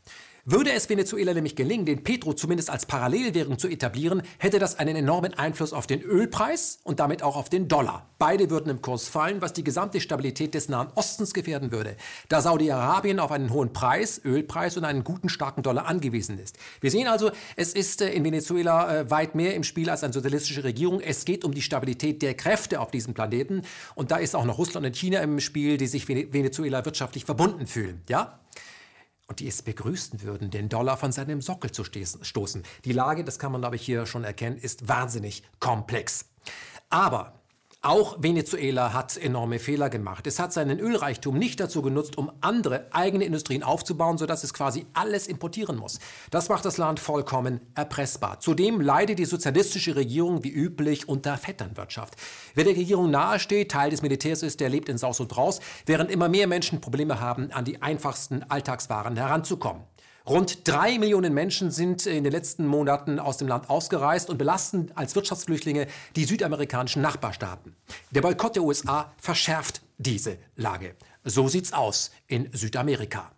Würde 0.45 0.73
es 0.73 0.89
Venezuela 0.89 1.35
nämlich 1.35 1.57
gelingen, 1.57 1.87
den 1.87 2.03
Petro 2.03 2.33
zumindest 2.33 2.71
als 2.71 2.87
Parallelwährung 2.87 3.59
zu 3.59 3.69
etablieren, 3.69 4.23
hätte 4.39 4.59
das 4.59 4.79
einen 4.79 4.97
enormen 4.97 5.35
Einfluss 5.35 5.73
auf 5.73 5.87
den 5.87 6.03
Ölpreis 6.03 6.81
und 6.83 7.01
damit 7.01 7.23
auch 7.23 7.37
auf 7.37 7.49
den 7.49 7.69
Dollar. 7.69 8.09
Beide 8.19 8.51
würden 8.51 8.71
im 8.71 8.83
Kurs 8.83 9.09
fallen, 9.09 9.41
was 9.41 9.53
die 9.53 9.65
gesamte 9.65 10.01
Stabilität 10.01 10.55
des 10.55 10.69
Nahen 10.69 10.89
Ostens 10.95 11.35
gefährden 11.35 11.73
würde, 11.73 11.97
da 12.29 12.41
Saudi-Arabien 12.41 13.21
auf 13.21 13.33
einen 13.33 13.51
hohen 13.51 13.73
Preis, 13.73 14.21
Ölpreis 14.25 14.77
und 14.77 14.85
einen 14.85 15.05
guten, 15.05 15.29
starken 15.29 15.62
Dollar 15.62 15.87
angewiesen 15.87 16.39
ist. 16.39 16.59
Wir 16.81 16.91
sehen 16.91 17.07
also, 17.07 17.31
es 17.57 17.73
ist 17.73 18.03
äh, 18.03 18.11
in 18.11 18.25
Venezuela 18.25 19.01
äh, 19.01 19.11
weit 19.11 19.35
mehr 19.35 19.55
im 19.55 19.62
Spiel 19.62 19.91
als 19.91 20.05
eine 20.05 20.12
sozialistische 20.12 20.65
Regierung. 20.65 21.01
Es 21.01 21.25
geht 21.25 21.45
um 21.45 21.55
die 21.55 21.62
Stabilität 21.62 22.23
der 22.23 22.35
Kräfte 22.35 22.81
auf 22.81 22.91
diesem 22.91 23.15
Planeten. 23.15 23.62
Und 23.95 24.11
da 24.11 24.17
ist 24.17 24.35
auch 24.35 24.45
noch 24.45 24.59
Russland 24.59 24.87
und 24.87 24.97
China 24.97 25.21
im 25.21 25.41
Spiel, 25.41 25.77
die 25.77 25.87
sich 25.87 26.09
Venezuela 26.09 26.85
wirtschaftlich 26.85 27.25
verbunden 27.25 27.67
fühlen. 27.67 28.03
Ja? 28.09 28.41
Und 29.31 29.39
die 29.39 29.47
es 29.47 29.62
begrüßen 29.62 30.23
würden, 30.23 30.51
den 30.51 30.69
Dollar 30.69 30.97
von 30.97 31.12
seinem 31.12 31.40
Sockel 31.40 31.70
zu 31.70 31.85
stoßen. 31.85 32.65
Die 32.85 32.93
Lage, 32.93 33.23
das 33.23 33.39
kann 33.39 33.52
man, 33.52 33.61
glaube 33.61 33.77
ich, 33.77 33.82
hier 33.82 34.05
schon 34.05 34.24
erkennen, 34.24 34.59
ist 34.59 34.89
wahnsinnig 34.89 35.44
komplex. 35.61 36.27
Aber 36.90 37.40
auch 37.82 38.23
Venezuela 38.23 38.93
hat 38.93 39.16
enorme 39.16 39.59
Fehler 39.59 39.89
gemacht. 39.89 40.27
Es 40.27 40.39
hat 40.39 40.52
seinen 40.52 40.78
Ölreichtum 40.78 41.39
nicht 41.39 41.61
dazu 41.61 41.81
genutzt, 41.81 42.19
um 42.19 42.31
andere 42.43 42.89
eigene 42.93 43.24
Industrien 43.24 43.62
aufzubauen, 43.62 44.19
sodass 44.19 44.44
es 44.44 44.52
quasi 44.52 44.85
alles 44.93 45.27
importieren 45.27 45.78
muss. 45.78 45.98
Das 46.31 46.51
macht 46.51 46.66
das 46.66 46.77
Land 46.77 47.01
vollkommen 47.01 47.61
erpressbar. 47.74 48.39
Zudem 48.40 48.82
leidet 48.82 49.19
die 49.19 49.24
sozialistische 49.24 49.97
Regierung 49.97 50.44
wie 50.44 50.51
üblich 50.51 51.09
unter 51.09 51.39
Vetternwirtschaft. 51.39 52.16
Wer 52.55 52.65
der 52.65 52.77
Regierung 52.77 53.11
nahesteht, 53.11 53.70
Teil 53.70 53.89
des 53.89 54.02
Militärs 54.02 54.43
ist, 54.43 54.61
der 54.61 54.69
lebt 54.69 54.90
in 54.90 54.98
Saus 54.98 55.19
und 55.19 55.28
Braus, 55.28 55.61
während 55.86 56.11
immer 56.11 56.28
mehr 56.28 56.47
Menschen 56.47 56.82
Probleme 56.82 57.19
haben, 57.19 57.51
an 57.51 57.65
die 57.65 57.81
einfachsten 57.81 58.43
Alltagswaren 58.43 59.16
heranzukommen. 59.16 59.85
Rund 60.27 60.69
drei 60.69 60.99
Millionen 60.99 61.33
Menschen 61.33 61.71
sind 61.71 62.07
in 62.07 62.25
den 62.25 62.33
letzten 62.33 62.67
Monaten 62.67 63.19
aus 63.19 63.39
dem 63.39 63.49
Land 63.49 63.71
ausgereist 63.71 64.29
und 64.29 64.39
belasten 64.39 64.91
als 64.95 65.15
Wirtschaftsflüchtlinge 65.15 65.87
die 66.15 66.25
südamerikanischen 66.25 67.03
Nachbarstaaten. 67.03 67.75
Der 68.11 68.21
Boykott 68.21 68.57
der 68.57 68.63
USA 68.63 69.13
verschärft 69.19 69.83
diese 69.99 70.39
Lage. 70.57 70.95
So 71.25 71.49
sieht's 71.49 71.73
aus 71.73 72.11
in 72.27 72.49
Südamerika. 72.53 73.33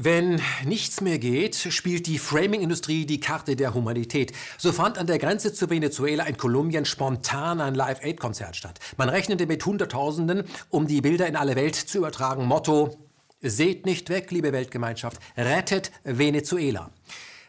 Wenn 0.00 0.40
nichts 0.64 1.00
mehr 1.00 1.18
geht, 1.18 1.56
spielt 1.56 2.06
die 2.06 2.20
Framing-Industrie 2.20 3.04
die 3.04 3.18
Karte 3.18 3.56
der 3.56 3.74
Humanität. 3.74 4.32
So 4.56 4.70
fand 4.70 4.96
an 4.96 5.08
der 5.08 5.18
Grenze 5.18 5.52
zu 5.52 5.70
Venezuela 5.70 6.24
in 6.24 6.36
Kolumbien 6.36 6.84
spontan 6.84 7.60
ein 7.60 7.74
Live-Aid-Konzert 7.74 8.54
statt. 8.54 8.78
Man 8.96 9.08
rechnete 9.08 9.46
mit 9.46 9.66
Hunderttausenden, 9.66 10.44
um 10.70 10.86
die 10.86 11.00
Bilder 11.00 11.26
in 11.26 11.34
alle 11.34 11.56
Welt 11.56 11.74
zu 11.74 11.98
übertragen. 11.98 12.46
Motto: 12.46 13.07
Seht 13.40 13.86
nicht 13.86 14.10
weg, 14.10 14.32
liebe 14.32 14.52
Weltgemeinschaft, 14.52 15.18
rettet 15.36 15.92
Venezuela. 16.02 16.90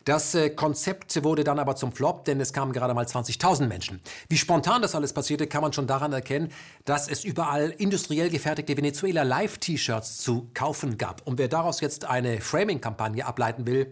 Das 0.06 0.36
äh, 0.36 0.52
Konzept 0.52 1.24
wurde 1.24 1.44
dann 1.44 1.57
aber 1.57 1.76
zum 1.76 1.91
Flop, 1.91 2.26
denn 2.26 2.40
es 2.40 2.53
kamen 2.53 2.74
gerade 2.74 2.94
mal 2.94 3.06
20.000 3.06 3.68
Menschen. 3.68 3.99
Wie 4.28 4.38
spontan 4.38 4.82
das 4.82 4.94
alles 4.94 5.14
passierte, 5.14 5.48
kann 5.48 5.61
man 5.61 5.74
schon 5.74 5.88
daran 5.88 6.14
erkennen, 6.14 6.52
dass 6.86 7.07
es 7.07 7.24
überall 7.24 7.72
industriell 7.78 8.30
gefertigte 8.30 8.78
Venezuela 8.78 9.24
Live-T-Shirts 9.24 10.20
zu 10.20 10.49
kaufen 10.53 10.98
gab. 10.98 11.26
Und 11.26 11.38
wer 11.40 11.48
daraus 11.48 11.82
jetzt 11.82 12.06
eine 12.06 12.40
Framing-Kampagne 12.40 13.26
ableiten 13.26 13.66
will, 13.66 13.91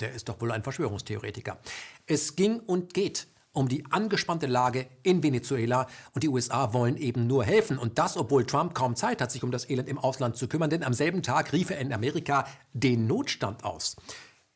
der 0.00 0.12
ist 0.12 0.28
doch 0.28 0.40
wohl 0.40 0.50
ein 0.50 0.64
Verschwörungstheoretiker. 0.64 1.58
Es 2.06 2.34
ging 2.34 2.58
und 2.60 2.92
geht 2.92 3.28
um 3.56 3.68
die 3.68 3.84
angespannte 3.90 4.46
Lage 4.46 4.86
in 5.02 5.22
Venezuela 5.22 5.86
und 6.12 6.22
die 6.22 6.28
USA 6.28 6.74
wollen 6.74 6.96
eben 6.96 7.26
nur 7.26 7.44
helfen. 7.44 7.78
Und 7.78 7.98
das, 7.98 8.16
obwohl 8.16 8.44
Trump 8.44 8.74
kaum 8.74 8.94
Zeit 8.96 9.22
hat, 9.22 9.32
sich 9.32 9.42
um 9.42 9.50
das 9.50 9.68
Elend 9.68 9.88
im 9.88 9.98
Ausland 9.98 10.36
zu 10.36 10.46
kümmern, 10.46 10.68
denn 10.68 10.84
am 10.84 10.92
selben 10.92 11.22
Tag 11.22 11.52
rief 11.52 11.70
er 11.70 11.78
in 11.78 11.92
Amerika 11.92 12.46
den 12.74 13.06
Notstand 13.06 13.64
aus. 13.64 13.96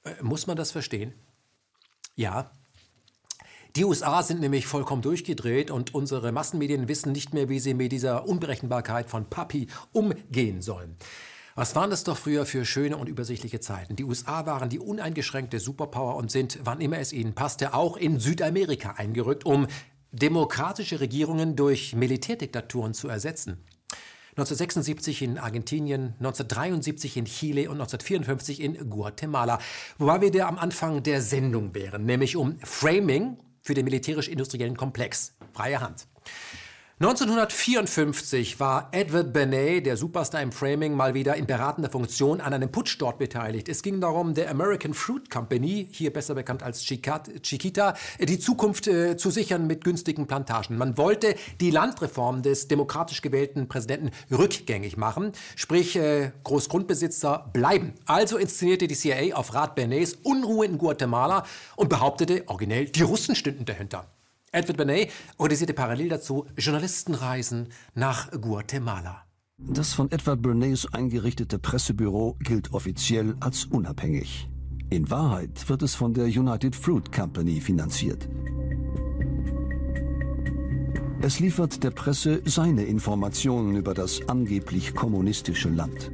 Äh, 0.05 0.23
muss 0.23 0.47
man 0.47 0.57
das 0.57 0.71
verstehen? 0.71 1.15
Ja. 2.15 2.51
Die 3.77 3.85
USA 3.85 4.23
sind 4.23 4.41
nämlich 4.41 4.67
vollkommen 4.67 5.01
durchgedreht 5.01 5.71
und 5.71 5.95
unsere 5.95 6.33
Massenmedien 6.33 6.89
wissen 6.89 7.13
nicht 7.13 7.33
mehr, 7.33 7.49
wie 7.49 7.61
sie 7.61 7.73
mit 7.73 7.93
dieser 7.93 8.27
Unberechenbarkeit 8.27 9.09
von 9.09 9.31
Papi 9.31 9.69
umgehen 9.93 10.61
sollen. 10.61 10.97
Was 11.57 11.75
waren 11.75 11.91
das 11.91 12.05
doch 12.05 12.17
früher 12.17 12.47
für 12.47 12.65
schöne 12.65 12.97
und 12.97 13.09
übersichtliche 13.09 13.61
Zeiten? 13.61 13.97
Die 13.97 14.05
USA 14.05 14.47
waren 14.47 14.69
die 14.69 14.79
uneingeschränkte 14.79 15.59
Superpower 15.59 16.17
und 16.17 16.31
sind, 16.31 16.61
wann 16.63 16.81
immer 16.81 16.99
es 16.99 17.13
ihnen 17.13 17.35
passte, 17.35 17.75
auch 17.75 17.97
in 17.97 18.21
Südamerika 18.21 18.93
eingerückt, 18.93 19.45
um 19.45 19.67
demokratische 20.13 21.01
Regierungen 21.01 21.57
durch 21.57 21.95
Militärdiktaturen 21.95 22.95
zu 22.95 23.09
ersetzen. 23.09 23.65
1976 24.31 25.23
in 25.23 25.39
Argentinien, 25.39 26.15
1973 26.19 27.17
in 27.17 27.25
Chile 27.25 27.63
und 27.63 27.81
1954 27.81 28.61
in 28.61 28.89
Guatemala. 28.89 29.59
Wobei 29.99 30.21
wir 30.21 30.31
da 30.31 30.47
am 30.47 30.57
Anfang 30.57 31.03
der 31.03 31.21
Sendung 31.21 31.75
wären, 31.75 32.07
nämlich 32.07 32.37
um 32.37 32.59
Framing 32.61 33.39
für 33.61 33.75
den 33.75 33.85
militärisch-industriellen 33.85 34.77
Komplex. 34.77 35.35
Freie 35.53 35.81
Hand. 35.81 36.07
1954 37.03 38.61
war 38.61 38.91
Edward 38.93 39.33
Benet, 39.33 39.87
der 39.87 39.97
Superstar 39.97 40.43
im 40.43 40.53
Framing, 40.53 40.95
mal 40.95 41.15
wieder 41.15 41.35
in 41.35 41.47
beratender 41.47 41.89
Funktion 41.89 42.43
an 42.43 42.53
einem 42.53 42.71
Putsch 42.71 42.99
dort 42.99 43.17
beteiligt. 43.17 43.71
Es 43.71 43.83
ging 43.83 44.03
darum, 44.03 44.35
der 44.35 44.51
American 44.51 44.93
Fruit 44.93 45.31
Company, 45.31 45.89
hier 45.91 46.13
besser 46.13 46.35
bekannt 46.35 46.63
als 46.63 46.83
Chiquita, 46.83 47.95
die 48.21 48.39
Zukunft 48.39 48.87
äh, 48.87 49.17
zu 49.17 49.31
sichern 49.31 49.67
mit 49.67 49.83
günstigen 49.83 50.27
Plantagen. 50.27 50.77
Man 50.77 50.99
wollte 50.99 51.37
die 51.59 51.71
Landreform 51.71 52.43
des 52.43 52.69
demokratisch 52.69 53.23
gewählten 53.23 53.67
Präsidenten 53.67 54.11
rückgängig 54.31 54.99
machen, 54.99 55.33
sprich 55.57 55.97
äh, 55.97 56.33
Großgrundbesitzer 56.45 57.49
bleiben. 57.55 57.95
Also 58.05 58.37
inszenierte 58.37 58.89
die 58.89 58.95
CIA 58.95 59.37
auf 59.37 59.55
Rat 59.55 59.75
Benets 59.75 60.19
Unruhe 60.23 60.67
in 60.67 60.77
Guatemala 60.77 61.47
und 61.77 61.89
behauptete 61.89 62.47
originell, 62.47 62.91
die 62.91 63.01
Russen 63.01 63.35
stünden 63.35 63.65
dahinter. 63.65 64.07
Edward 64.53 64.79
Benet 64.79 65.11
organisierte 65.39 65.75
parallel 65.75 66.09
dazu 66.09 66.45
Journalistenreisen 66.59 67.69
nach 67.95 68.33
Guatemala. 68.33 69.25
Das 69.59 69.93
von 69.93 70.11
Edward 70.11 70.43
Bernays 70.43 70.87
eingerichtete 70.93 71.61
Pressebüro 71.61 72.37
gilt 72.41 72.73
offiziell 72.73 73.37
als 73.39 73.67
unabhängig. 73.67 74.49
In 74.89 75.09
Wahrheit 75.09 75.69
wird 75.69 75.83
es 75.83 75.95
von 75.95 76.15
der 76.15 76.25
United 76.25 76.75
Fruit 76.75 77.13
Company 77.13 77.61
finanziert. 77.61 78.29
Es 81.23 81.39
liefert 81.39 81.85
der 81.85 81.93
Presse 81.93 82.43
seine 82.45 82.85
Informationen 82.85 83.77
über 83.77 83.95
das 83.95 84.29
angeblich 84.29 84.97
kommunistische 84.97 85.69
Land. 85.69 86.11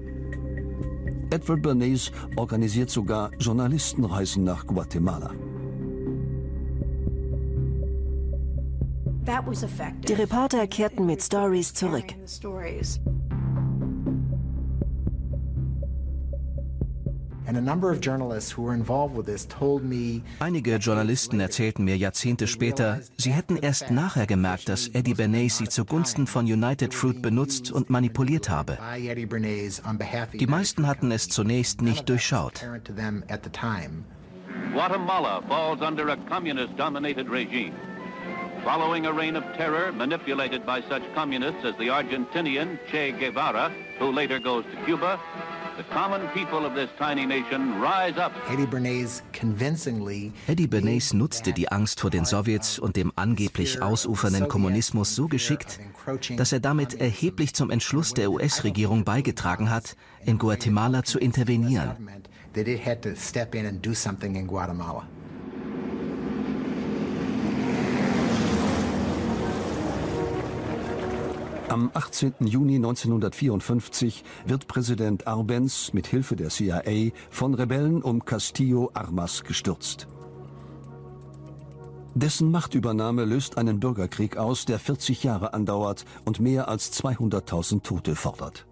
Edward 1.31 1.63
Bernays 1.63 2.13
organisiert 2.37 2.91
sogar 2.91 3.31
Journalistenreisen 3.39 4.45
nach 4.45 4.67
Guatemala. 4.67 5.33
Die 9.27 10.13
Reporter 10.13 10.67
kehrten 10.69 11.05
mit 11.05 11.21
Stories 11.21 11.75
zurück. 11.75 12.15
Einige 20.39 20.77
Journalisten 20.77 21.41
erzählten 21.41 21.85
mir 21.85 21.97
Jahrzehnte 21.97 22.47
später, 22.47 23.01
sie 23.17 23.33
hätten 23.33 23.57
erst 23.57 23.91
nachher 23.91 24.27
gemerkt, 24.27 24.69
dass 24.69 24.89
Eddie 24.89 25.15
Bernays 25.15 25.59
sie 25.59 25.69
zugunsten 25.69 26.27
von 26.27 26.45
United 26.45 26.95
Fruit 26.95 27.21
benutzt 27.21 27.73
und 27.73 27.91
manipuliert 27.91 28.49
habe. 28.49 28.79
Die 30.35 30.47
meisten 30.47 30.87
hatten 30.87 31.11
es 31.11 31.29
zunächst 31.29 31.83
nicht 31.83 32.09
durchschaut. 32.09 32.65
Guatemala 34.73 35.43
falls 35.49 35.81
under 35.83 36.09
a 36.09 36.17
communist-dominated 36.29 37.29
regime. 37.31 37.73
Following 38.67 39.07
a 39.07 39.13
reign 39.13 39.37
of 39.37 39.45
terror 39.57 39.93
manipulated 39.93 40.67
by 40.67 40.83
such 40.89 41.03
communists 41.15 41.65
as 41.65 41.77
the 41.79 41.87
Argentinian 41.87 42.77
Che 42.91 43.13
Guevara, 43.13 43.71
who 44.01 44.11
later 44.11 44.41
goes 44.41 44.65
to 44.65 44.85
Cuba, 44.85 45.21
the 45.77 45.85
common 45.95 46.27
people 46.35 46.67
of 46.67 46.75
this 46.75 46.91
tiny 46.99 47.25
nation 47.27 47.81
rise 47.81 48.19
up. 48.19 48.33
Eddie 48.49 48.67
Bernays 48.67 49.23
convincingly 49.33 50.33
Eddie 50.49 50.67
Bernays 50.67 51.13
nutzte 51.13 51.53
die 51.53 51.71
Angst 51.71 52.01
vor 52.01 52.11
den 52.11 52.25
Sowjets 52.25 52.81
und 52.81 52.97
dem 52.97 53.13
angeblich 53.15 53.81
ausufernden 53.81 54.49
Kommunismus 54.49 55.15
so 55.15 55.29
geschickt, 55.29 55.79
dass 56.37 56.51
er 56.51 56.59
damit 56.59 57.01
erheblich 57.01 57.55
zum 57.55 57.71
Entschluss 57.71 58.15
der 58.15 58.33
US-Regierung 58.33 59.05
beigetragen 59.05 59.71
hat, 59.71 59.95
in 60.25 60.39
Guatemala 60.39 61.05
zu 61.05 61.21
intervenieren. 61.21 62.09
That 62.55 62.67
it 62.67 62.85
had 62.85 63.01
to 63.03 63.15
step 63.15 63.55
in 63.55 63.65
and 63.65 63.81
do 63.87 63.95
something 63.95 64.35
in 64.35 64.49
Guatemala. 64.49 65.07
Am 71.69 71.91
18. 71.93 72.35
Juni 72.41 72.77
1954 72.77 74.23
wird 74.47 74.69
Präsident 74.69 75.27
Arbenz 75.27 75.93
mit 75.93 76.07
Hilfe 76.07 76.37
der 76.37 76.49
CIA 76.49 77.11
von 77.29 77.55
Rebellen 77.55 78.03
um 78.03 78.25
Castillo 78.25 78.91
Armas 78.95 79.43
gestürzt. 79.43 80.07
Dessen 82.15 82.53
Machtübernahme 82.53 83.25
löst 83.25 83.59
einen 83.59 83.81
Bürgerkrieg 83.81 84.37
aus, 84.37 84.65
der 84.65 84.79
40 84.79 85.25
Jahre 85.25 85.55
andauert 85.55 86.05
und 86.25 86.39
mehr 86.39 86.69
als 86.69 86.93
200.000 87.03 87.83
Tote 87.83 88.15
fordert. 88.15 88.65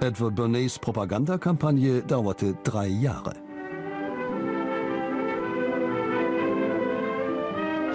Edward 0.00 0.34
Bernays 0.34 0.78
Propagandakampagne 0.78 2.02
dauerte 2.02 2.56
drei 2.64 2.88
Jahre. 2.88 3.34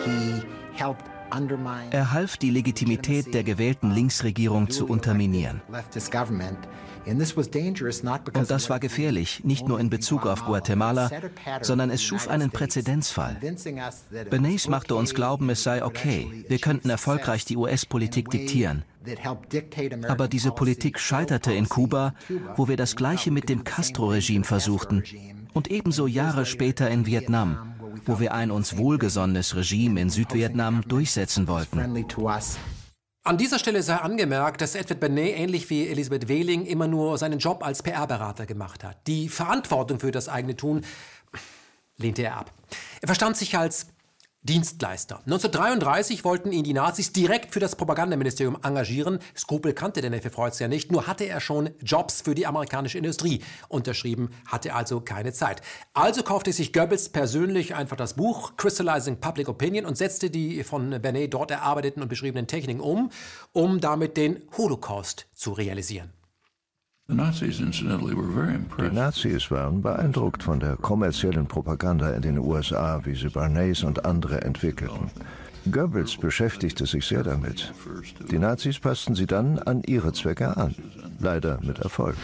He 0.06 0.42
helped 0.74 1.06
er 1.92 2.12
half, 2.12 2.38
die 2.38 2.50
Legitimität 2.50 3.34
der 3.34 3.44
gewählten 3.44 3.92
Linksregierung 3.92 4.70
zu 4.70 4.86
unterminieren. 4.88 5.62
Und 7.06 8.52
das 8.52 8.70
war 8.70 8.80
gefährlich, 8.80 9.44
nicht 9.44 9.68
nur 9.68 9.80
in 9.80 9.90
Bezug 9.90 10.26
auf 10.26 10.46
Guatemala, 10.46 11.12
sondern 11.62 11.90
es 11.90 12.02
schuf 12.02 12.30
einen 12.30 12.52
Präzedenzfall. 12.52 13.38
Benes 14.30 14.68
machte 14.70 14.96
uns 14.96 15.14
glauben, 15.14 15.50
es 15.50 15.64
sei 15.64 15.84
okay, 15.84 16.46
wir 16.48 16.60
könnten 16.60 16.90
erfolgreich 16.90 17.46
die 17.46 17.58
US-Politik 17.58 18.30
diktieren. 18.30 18.86
Aber 20.08 20.30
diese 20.30 20.52
Politik 20.52 20.98
scheiterte 20.98 21.52
in 21.52 21.68
Kuba, 21.68 22.14
wo 22.56 22.70
wir 22.70 22.78
das 22.78 22.96
Gleiche 22.96 23.32
mit 23.32 23.50
dem 23.50 23.66
Castro-Regime 23.66 24.46
versuchten 24.46 25.04
und 25.54 25.70
ebenso 25.72 26.08
Jahre 26.08 26.46
später 26.46 26.90
in 26.90 27.06
Vietnam 27.06 27.73
wo 28.06 28.20
wir 28.20 28.34
ein 28.34 28.52
uns 28.52 28.78
wohlgesonnenes 28.78 29.56
Regime 29.56 30.00
in 30.00 30.10
Südvietnam 30.10 30.82
durchsetzen 30.88 31.48
wollten. 31.48 31.80
An 33.26 33.38
dieser 33.38 33.58
Stelle 33.58 33.82
sei 33.84 33.96
angemerkt, 33.96 34.60
dass 34.60 34.76
Edward 34.76 35.00
Benet 35.00 35.38
ähnlich 35.38 35.70
wie 35.70 35.88
Elisabeth 35.88 36.28
Wehling 36.28 36.66
immer 36.66 36.88
nur 36.88 37.18
seinen 37.18 37.40
Job 37.40 37.64
als 37.64 37.82
PR-Berater 37.82 38.46
gemacht 38.46 38.84
hat. 38.84 39.08
Die 39.08 39.30
Verantwortung 39.30 40.00
für 40.00 40.12
das 40.12 40.28
eigene 40.28 40.58
Tun 40.58 40.84
lehnte 41.98 42.24
er 42.24 42.36
ab. 42.38 42.52
Er 43.02 43.08
verstand 43.08 43.38
sich 43.38 43.58
als 43.58 43.88
Dienstleister. 44.44 45.20
1933 45.26 46.24
wollten 46.26 46.52
ihn 46.52 46.64
die 46.64 46.74
Nazis 46.74 47.14
direkt 47.14 47.54
für 47.54 47.62
das 47.62 47.76
Propagandaministerium 47.76 48.58
engagieren. 48.62 49.20
Skrupel 49.38 49.74
kannte 49.74 50.02
der 50.02 50.10
Neffe 50.10 50.30
Freuds 50.30 50.60
ja 50.60 50.68
nicht, 50.68 50.92
nur 50.92 51.08
hatte 51.08 51.26
er 51.26 51.40
schon 51.40 51.70
Jobs 51.82 52.22
für 52.22 52.36
die 52.36 52.46
amerikanische 52.46 52.98
Industrie 52.98 53.42
unterschrieben, 53.70 54.32
hatte 54.46 54.74
also 54.74 55.00
keine 55.00 55.32
Zeit. 55.32 55.62
Also 55.94 56.24
kaufte 56.24 56.52
sich 56.52 56.74
Goebbels 56.74 57.10
persönlich 57.10 57.76
einfach 57.76 57.96
das 57.96 58.16
Buch 58.16 58.58
Crystallizing 58.58 59.18
Public 59.22 59.48
Opinion 59.48 59.86
und 59.86 59.98
setzte 59.98 60.30
die 60.30 60.64
von 60.64 61.02
Bernet 61.02 61.34
dort 61.34 61.52
erarbeiteten 61.52 62.02
und 62.04 62.10
beschriebenen 62.10 62.48
Techniken 62.48 62.82
um, 62.82 63.12
um 63.54 63.80
damit 63.80 64.18
den 64.18 64.42
Holocaust 64.58 65.26
zu 65.34 65.54
realisieren. 65.54 66.12
Die 67.10 67.16
Nazis 68.92 69.52
waren 69.52 69.82
beeindruckt 69.82 70.42
von 70.42 70.60
der 70.62 70.78
kommerziellen 70.78 71.48
Propaganda 71.48 72.12
in 72.12 72.22
den 72.22 72.38
USA, 72.38 73.02
wie 73.04 73.14
sie 73.14 73.28
Barnes 73.28 73.84
und 73.84 74.06
andere 74.06 74.42
entwickelten. 74.42 75.12
Goebbels 75.70 76.16
beschäftigte 76.16 76.86
sich 76.86 77.06
sehr 77.06 77.24
damit. 77.24 77.74
Die 78.32 78.40
Nazis 78.40 78.80
passten 78.80 79.16
sie 79.16 79.28
dann 79.28 79.60
an 79.60 79.84
ihre 79.84 80.14
Zwecke 80.14 80.56
an. 80.56 80.76
Leider 81.20 81.60
mit 81.62 81.80
Erfolg. 81.80 82.16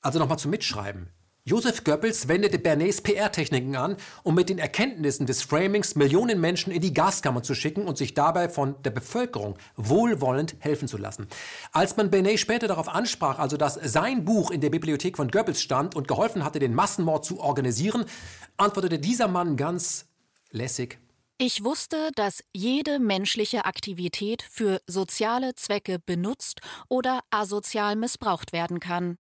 Also 0.00 0.18
nochmal 0.18 0.38
zum 0.38 0.50
Mitschreiben. 0.50 1.08
Joseph 1.48 1.84
Goebbels 1.84 2.26
wendete 2.26 2.58
Bernays 2.58 3.00
PR-Techniken 3.00 3.76
an, 3.76 3.96
um 4.24 4.34
mit 4.34 4.48
den 4.48 4.58
Erkenntnissen 4.58 5.26
des 5.26 5.44
Framings 5.44 5.94
Millionen 5.94 6.40
Menschen 6.40 6.72
in 6.72 6.80
die 6.80 6.92
Gaskammer 6.92 7.44
zu 7.44 7.54
schicken 7.54 7.86
und 7.86 7.96
sich 7.96 8.14
dabei 8.14 8.48
von 8.48 8.74
der 8.82 8.90
Bevölkerung 8.90 9.56
wohlwollend 9.76 10.56
helfen 10.58 10.88
zu 10.88 10.96
lassen. 10.96 11.28
Als 11.70 11.96
man 11.96 12.10
Bernays 12.10 12.40
später 12.40 12.66
darauf 12.66 12.88
ansprach, 12.88 13.38
also 13.38 13.56
dass 13.56 13.74
sein 13.74 14.24
Buch 14.24 14.50
in 14.50 14.60
der 14.60 14.70
Bibliothek 14.70 15.16
von 15.16 15.28
Goebbels 15.28 15.62
stand 15.62 15.94
und 15.94 16.08
geholfen 16.08 16.42
hatte, 16.42 16.58
den 16.58 16.74
Massenmord 16.74 17.24
zu 17.24 17.38
organisieren, 17.38 18.06
antwortete 18.56 18.98
dieser 18.98 19.28
Mann 19.28 19.56
ganz 19.56 20.06
lässig. 20.50 20.98
Ich 21.38 21.62
wusste, 21.62 22.10
dass 22.16 22.42
jede 22.52 22.98
menschliche 22.98 23.66
Aktivität 23.66 24.42
für 24.50 24.80
soziale 24.88 25.54
Zwecke 25.54 26.00
benutzt 26.00 26.60
oder 26.88 27.20
asozial 27.30 27.94
missbraucht 27.94 28.52
werden 28.52 28.80
kann. 28.80 29.16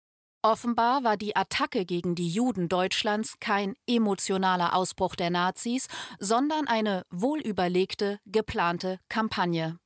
Offenbar 0.44 1.04
war 1.04 1.18
die 1.18 1.36
Attacke 1.36 1.86
gegen 1.86 2.16
die 2.16 2.28
Juden 2.28 2.68
Deutschlands 2.68 3.36
kein 3.40 3.76
emotionaler 3.88 4.76
Ausbruch 4.76 5.16
der 5.16 5.30
Nazis, 5.30 5.88
sondern 6.20 6.68
eine 6.68 7.04
wohlüberlegte, 7.12 8.18
geplante 8.26 8.98
Kampagne. 9.08 9.78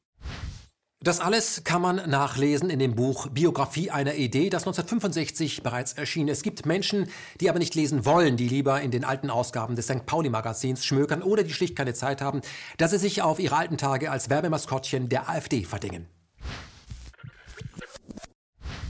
Das 1.02 1.20
alles 1.20 1.66
kann 1.66 1.82
man 1.82 2.10
nachlesen 2.10 2.70
in 2.70 2.80
dem 2.80 2.96
Buch 2.96 3.28
Biografie 3.28 3.92
einer 3.92 4.16
Idee, 4.16 4.50
das 4.50 4.64
1965 4.64 5.62
bereits 5.62 5.92
erschien. 5.92 6.30
Es 6.30 6.42
gibt 6.42 6.66
Menschen, 6.66 7.10
die 7.42 7.50
aber 7.50 7.60
nicht 7.60 7.76
lesen 7.76 8.06
wollen, 8.06 8.38
die 8.38 8.48
lieber 8.48 8.80
in 8.82 8.92
den 8.92 9.04
alten 9.04 9.30
Ausgaben 9.30 9.76
des 9.76 9.88
St. 9.88 10.06
Pauli-Magazins 10.06 10.86
schmökern 10.86 11.22
oder 11.22 11.44
die 11.44 11.54
schlicht 11.54 11.76
keine 11.76 11.94
Zeit 11.94 12.22
haben, 12.22 12.40
dass 12.78 12.92
sie 12.92 12.98
sich 12.98 13.22
auf 13.22 13.40
ihre 13.40 13.58
alten 13.58 13.78
Tage 13.78 14.10
als 14.10 14.30
Werbemaskottchen 14.30 15.10
der 15.10 15.30
AfD 15.30 15.66
verdingen. 15.66 16.08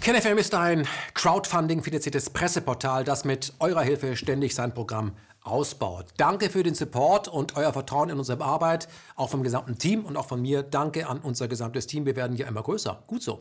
KenFM 0.05 0.37
ist 0.37 0.53
ein 0.53 0.87
Crowdfunding-finanziertes 1.15 2.29
Presseportal, 2.29 3.03
das 3.03 3.25
mit 3.25 3.53
eurer 3.57 3.81
Hilfe 3.81 4.15
ständig 4.15 4.53
sein 4.53 4.71
Programm 4.71 5.13
ausbaut. 5.41 6.05
Danke 6.17 6.51
für 6.51 6.61
den 6.61 6.75
Support 6.75 7.27
und 7.27 7.57
euer 7.57 7.73
Vertrauen 7.73 8.11
in 8.11 8.19
unsere 8.19 8.43
Arbeit, 8.43 8.87
auch 9.15 9.31
vom 9.31 9.41
gesamten 9.41 9.79
Team 9.79 10.05
und 10.05 10.15
auch 10.15 10.27
von 10.27 10.43
mir. 10.43 10.61
Danke 10.61 11.07
an 11.07 11.17
unser 11.17 11.47
gesamtes 11.47 11.87
Team. 11.87 12.05
Wir 12.05 12.15
werden 12.15 12.37
hier 12.37 12.45
immer 12.45 12.61
größer. 12.61 13.01
Gut 13.07 13.23
so. 13.23 13.39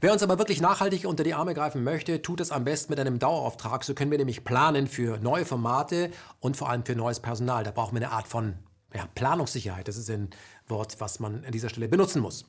Wer 0.00 0.12
uns 0.12 0.24
aber 0.24 0.36
wirklich 0.38 0.60
nachhaltig 0.60 1.06
unter 1.06 1.22
die 1.22 1.34
Arme 1.34 1.54
greifen 1.54 1.84
möchte, 1.84 2.20
tut 2.22 2.40
es 2.40 2.50
am 2.50 2.64
besten 2.64 2.90
mit 2.90 2.98
einem 2.98 3.20
Dauerauftrag. 3.20 3.84
So 3.84 3.94
können 3.94 4.10
wir 4.10 4.18
nämlich 4.18 4.42
planen 4.42 4.88
für 4.88 5.18
neue 5.18 5.44
Formate 5.44 6.10
und 6.40 6.56
vor 6.56 6.70
allem 6.70 6.84
für 6.84 6.96
neues 6.96 7.20
Personal. 7.20 7.62
Da 7.62 7.70
brauchen 7.70 7.94
wir 7.94 8.04
eine 8.04 8.10
Art 8.10 8.26
von 8.26 8.54
ja, 8.92 9.06
Planungssicherheit. 9.14 9.86
Das 9.86 9.96
ist 9.96 10.10
ein 10.10 10.30
Wort, 10.66 10.96
was 10.98 11.20
man 11.20 11.44
an 11.44 11.52
dieser 11.52 11.68
Stelle 11.68 11.86
benutzen 11.86 12.20
muss. 12.20 12.46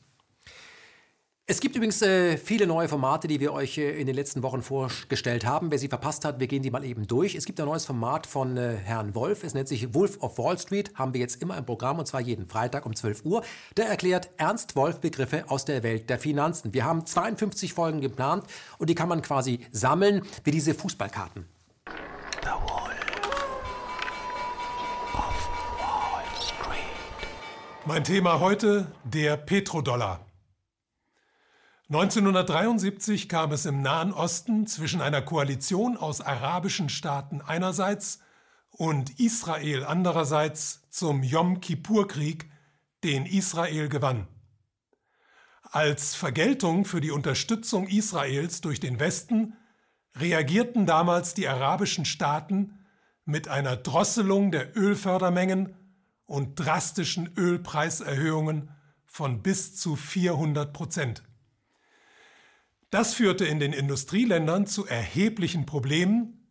Es 1.52 1.60
gibt 1.60 1.76
übrigens 1.76 2.02
äh, 2.02 2.38
viele 2.38 2.66
neue 2.66 2.88
Formate, 2.88 3.28
die 3.28 3.42
wir 3.42 3.52
euch 3.52 3.78
äh, 3.78 4.00
in 4.00 4.08
den 4.08 4.16
letzten 4.16 4.42
Wochen 4.42 4.62
vorgestellt 4.62 5.46
haben. 5.46 5.70
Wer 5.70 5.80
sie 5.80 5.90
verpasst 5.90 6.24
hat, 6.24 6.40
wir 6.40 6.48
gehen 6.48 6.64
die 6.64 6.72
mal 6.72 6.86
eben 6.86 7.08
durch. 7.08 7.36
Es 7.36 7.44
gibt 7.44 7.60
ein 7.60 7.66
neues 7.66 7.84
Format 7.84 8.26
von 8.26 8.56
äh, 8.56 8.78
Herrn 8.82 9.16
Wolf. 9.16 9.44
Es 9.44 9.54
nennt 9.54 9.68
sich 9.68 9.94
Wolf 9.94 10.24
of 10.24 10.38
Wall 10.38 10.58
Street. 10.58 10.94
Haben 10.96 11.14
wir 11.14 11.20
jetzt 11.20 11.42
immer 11.42 11.58
im 11.58 11.66
Programm 11.66 12.00
und 12.00 12.06
zwar 12.06 12.22
jeden 12.22 12.46
Freitag 12.46 12.86
um 12.86 12.96
12 12.96 13.26
Uhr. 13.26 13.44
Der 13.76 13.88
erklärt 13.88 14.30
Ernst 14.38 14.78
Wolf 14.78 15.02
Begriffe 15.02 15.44
aus 15.50 15.66
der 15.66 15.84
Welt 15.84 16.10
der 16.10 16.20
Finanzen. 16.20 16.74
Wir 16.74 16.86
haben 16.86 17.06
52 17.06 17.74
Folgen 17.74 18.00
geplant 18.00 18.46
und 18.78 18.90
die 18.90 18.96
kann 18.96 19.10
man 19.10 19.22
quasi 19.22 19.60
sammeln 19.74 20.22
wie 20.46 20.52
diese 20.52 20.74
Fußballkarten. 20.74 21.44
The 22.44 22.48
Wolf 22.48 22.96
of 25.14 25.50
Wall 25.82 26.24
Street. 26.40 27.28
Mein 27.86 28.06
Thema 28.06 28.40
heute 28.40 28.88
der 29.04 29.36
Petrodollar. 29.36 30.31
1973 31.92 33.28
kam 33.28 33.52
es 33.52 33.66
im 33.66 33.82
Nahen 33.82 34.14
Osten 34.14 34.66
zwischen 34.66 35.02
einer 35.02 35.22
Koalition 35.22 35.98
aus 35.98 36.22
arabischen 36.22 36.88
Staaten 36.88 37.42
einerseits 37.42 38.20
und 38.70 39.20
Israel 39.20 39.84
andererseits 39.84 40.88
zum 40.90 41.22
Yom 41.22 41.60
Kippur-Krieg, 41.60 42.50
den 43.04 43.26
Israel 43.26 43.90
gewann. 43.90 44.30
Als 45.64 46.16
Vergeltung 46.16 46.86
für 46.86 47.02
die 47.02 47.12
Unterstützung 47.12 47.90
Israels 47.90 48.62
durch 48.62 48.80
den 48.80 49.02
Westen 49.02 49.58
reagierten 50.16 50.86
damals 50.86 51.34
die 51.34 51.50
arabischen 51.50 52.06
Staaten 52.06 52.80
mit 53.26 53.50
einer 53.50 53.76
Drosselung 53.76 54.52
der 54.52 54.78
Ölfördermengen 54.78 55.76
und 56.26 56.56
drastischen 56.56 57.34
Ölpreiserhöhungen 57.36 58.72
von 59.06 59.42
bis 59.42 59.76
zu 59.76 59.98
400 59.98 60.72
Prozent. 60.72 61.24
Das 62.92 63.14
führte 63.14 63.46
in 63.46 63.62
den 63.62 63.72
Industrieländern 63.72 64.68
zu 64.68 64.86
erheblichen 64.86 65.66
Problemen, 65.66 66.46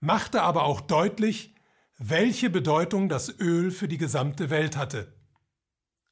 machte 0.00 0.42
aber 0.42 0.64
auch 0.64 0.80
deutlich, 0.80 1.54
welche 1.98 2.50
Bedeutung 2.50 3.08
das 3.08 3.38
Öl 3.38 3.70
für 3.70 3.86
die 3.86 3.96
gesamte 3.96 4.50
Welt 4.50 4.76
hatte. 4.76 5.14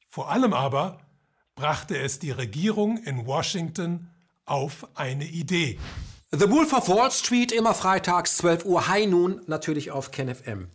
Vor 0.07 0.31
allem 0.31 0.53
aber 0.53 1.01
brachte 1.55 1.97
es 1.97 2.17
die 2.17 2.31
Regierung 2.31 2.97
in 3.03 3.25
Washington 3.25 4.09
auf 4.45 4.87
eine 4.95 5.25
Idee. 5.25 5.77
The 6.31 6.49
Wolf 6.49 6.71
of 6.71 6.87
Wall 6.87 7.11
Street 7.11 7.51
immer 7.51 7.73
freitags 7.73 8.37
12 8.37 8.63
Uhr 8.63 8.87
High 8.87 9.07
Noon 9.07 9.41
natürlich 9.47 9.91
auf 9.91 10.11
KenFM. 10.11 10.69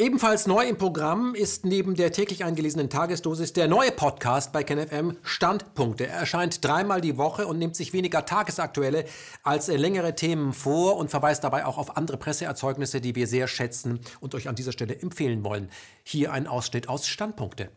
Ebenfalls 0.00 0.46
neu 0.46 0.66
im 0.66 0.78
Programm 0.78 1.34
ist 1.34 1.66
neben 1.66 1.94
der 1.94 2.10
täglich 2.10 2.42
eingelesenen 2.42 2.88
Tagesdosis 2.88 3.52
der 3.52 3.68
neue 3.68 3.92
Podcast 3.92 4.50
bei 4.50 4.64
KenFM 4.64 5.18
Standpunkte. 5.22 6.06
Er 6.06 6.14
erscheint 6.14 6.64
dreimal 6.64 7.02
die 7.02 7.18
Woche 7.18 7.46
und 7.46 7.58
nimmt 7.58 7.76
sich 7.76 7.92
weniger 7.92 8.24
tagesaktuelle 8.24 9.04
als 9.42 9.68
längere 9.68 10.14
Themen 10.14 10.54
vor 10.54 10.96
und 10.96 11.10
verweist 11.10 11.44
dabei 11.44 11.66
auch 11.66 11.76
auf 11.76 11.98
andere 11.98 12.16
Presseerzeugnisse, 12.16 13.02
die 13.02 13.14
wir 13.14 13.26
sehr 13.26 13.46
schätzen 13.46 14.00
und 14.20 14.34
euch 14.34 14.48
an 14.48 14.54
dieser 14.54 14.72
Stelle 14.72 14.98
empfehlen 14.98 15.44
wollen. 15.44 15.68
Hier 16.02 16.32
ein 16.32 16.46
Ausschnitt 16.46 16.88
aus 16.88 17.06
Standpunkte. 17.06 17.68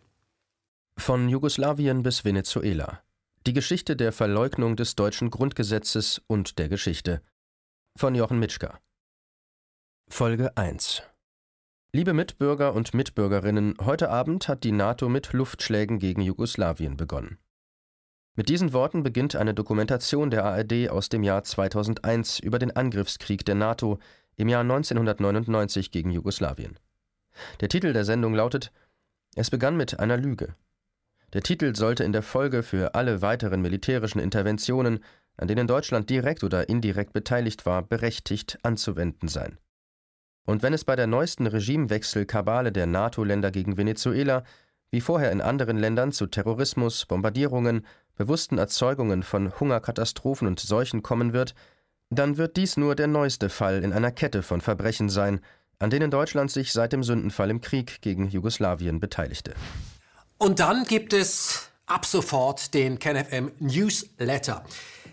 Von 0.98 1.28
Jugoslawien 1.28 2.04
bis 2.04 2.24
Venezuela. 2.24 3.02
Die 3.46 3.54
Geschichte 3.54 3.98
der 3.98 4.14
Verleugnung 4.14 4.78
des 4.78 4.96
deutschen 4.96 5.30
Grundgesetzes 5.30 6.22
und 6.28 6.58
der 6.58 6.70
Geschichte. 6.70 7.22
Von 7.98 8.16
Jochen 8.16 8.40
Mitschka. 8.40 8.80
Folge 10.08 10.56
1 10.56 11.04
Liebe 11.96 12.14
Mitbürger 12.14 12.74
und 12.74 12.96
Mitbürgerinnen, 12.96 13.76
heute 13.80 14.10
Abend 14.10 14.48
hat 14.48 14.64
die 14.64 14.72
NATO 14.72 15.10
mit 15.10 15.32
Luftschlägen 15.32 16.00
gegen 16.00 16.24
Jugoslawien 16.24 16.98
begonnen. 16.98 17.38
Mit 18.34 18.50
diesen 18.50 18.74
Worten 18.74 19.04
beginnt 19.04 19.36
eine 19.36 19.54
Dokumentation 19.54 20.32
der 20.32 20.44
ARD 20.44 20.90
aus 20.90 21.10
dem 21.10 21.22
Jahr 21.22 21.44
2001 21.44 22.40
über 22.40 22.58
den 22.58 22.76
Angriffskrieg 22.76 23.46
der 23.46 23.54
NATO 23.54 24.00
im 24.38 24.50
Jahr 24.50 24.62
1999 24.62 25.92
gegen 25.92 26.10
Jugoslawien. 26.10 26.80
Der 27.60 27.70
Titel 27.70 27.94
der 27.94 28.06
Sendung 28.06 28.34
lautet 28.34 28.72
Es 29.36 29.52
begann 29.52 29.78
mit 29.78 30.00
einer 30.00 30.18
Lüge. 30.18 30.56
Der 31.34 31.44
Titel 31.44 31.76
sollte 31.76 32.04
in 32.04 32.12
der 32.12 32.24
Folge 32.24 32.64
für 32.64 32.96
alle 32.96 33.22
weiteren 33.22 33.62
militärischen 33.62 34.18
Interventionen, 34.18 35.04
an 35.38 35.48
denen 35.48 35.68
Deutschland 35.68 36.10
direkt 36.10 36.44
oder 36.44 36.70
indirekt 36.70 37.14
beteiligt 37.14 37.68
war, 37.68 37.84
berechtigt 37.84 38.58
anzuwenden 38.64 39.28
sein. 39.28 39.60
Und 40.46 40.62
wenn 40.62 40.74
es 40.74 40.84
bei 40.84 40.96
der 40.96 41.08
neuesten 41.08 41.48
Regimewechsel-Kabale 41.48 42.72
der 42.72 42.86
NATO-Länder 42.86 43.52
gegen 43.52 43.78
Venezuela, 43.78 44.44
wie 44.92 45.02
vorher 45.02 45.32
in 45.32 45.42
anderen 45.42 45.78
Ländern, 45.78 46.12
zu 46.12 46.28
Terrorismus, 46.28 47.06
Bombardierungen, 47.06 47.86
bewussten 48.16 48.58
Erzeugungen 48.58 49.24
von 49.24 49.60
Hungerkatastrophen 49.60 50.48
und 50.48 50.60
Seuchen 50.60 51.02
kommen 51.02 51.34
wird, 51.34 51.56
dann 52.10 52.38
wird 52.38 52.58
dies 52.58 52.78
nur 52.78 52.96
der 52.96 53.08
neueste 53.08 53.50
Fall 53.50 53.84
in 53.84 53.94
einer 53.94 54.12
Kette 54.12 54.44
von 54.44 54.62
Verbrechen 54.62 55.10
sein, 55.10 55.40
an 55.80 55.90
denen 55.90 56.12
Deutschland 56.12 56.52
sich 56.52 56.72
seit 56.72 56.94
dem 56.94 57.04
Sündenfall 57.04 57.50
im 57.50 57.62
Krieg 57.62 58.02
gegen 58.02 58.30
Jugoslawien 58.30 59.00
beteiligte. 59.00 59.54
Und 60.38 60.60
dann 60.60 60.84
gibt 60.84 61.14
es 61.14 61.70
ab 61.86 62.06
sofort 62.06 62.74
den 62.74 63.00
KenFM 63.00 63.52
Newsletter. 63.60 64.64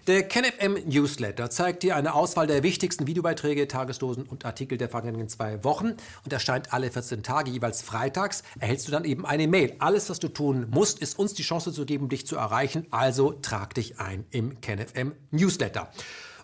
Der 0.07 0.23
KenFM 0.27 0.89
Newsletter 0.89 1.51
zeigt 1.51 1.83
dir 1.83 1.95
eine 1.95 2.15
Auswahl 2.15 2.47
der 2.47 2.63
wichtigsten 2.63 3.07
Videobeiträge, 3.07 3.69
Tagesdosen 3.69 4.25
und 4.25 4.47
Artikel 4.47 4.79
der 4.79 4.89
vergangenen 4.89 5.29
zwei 5.29 5.63
Wochen 5.63 5.95
und 6.25 6.33
erscheint 6.33 6.73
alle 6.73 6.91
14 6.91 7.23
Tage, 7.23 7.51
jeweils 7.51 7.83
freitags. 7.83 8.43
Erhältst 8.59 8.89
du 8.89 8.93
dann 8.93 9.05
eben 9.05 9.27
eine 9.27 9.47
Mail. 9.47 9.75
Alles, 9.79 10.09
was 10.09 10.19
du 10.19 10.29
tun 10.29 10.67
musst, 10.71 11.01
ist 11.01 11.19
uns 11.19 11.35
die 11.35 11.43
Chance 11.43 11.73
zu 11.73 11.85
geben, 11.85 12.09
dich 12.09 12.27
zu 12.27 12.37
erreichen. 12.37 12.87
Also 12.91 13.33
trag 13.33 13.75
dich 13.75 14.01
ein 14.01 14.25
im 14.31 14.63
KenFM 14.63 15.13
Newsletter. 15.33 15.91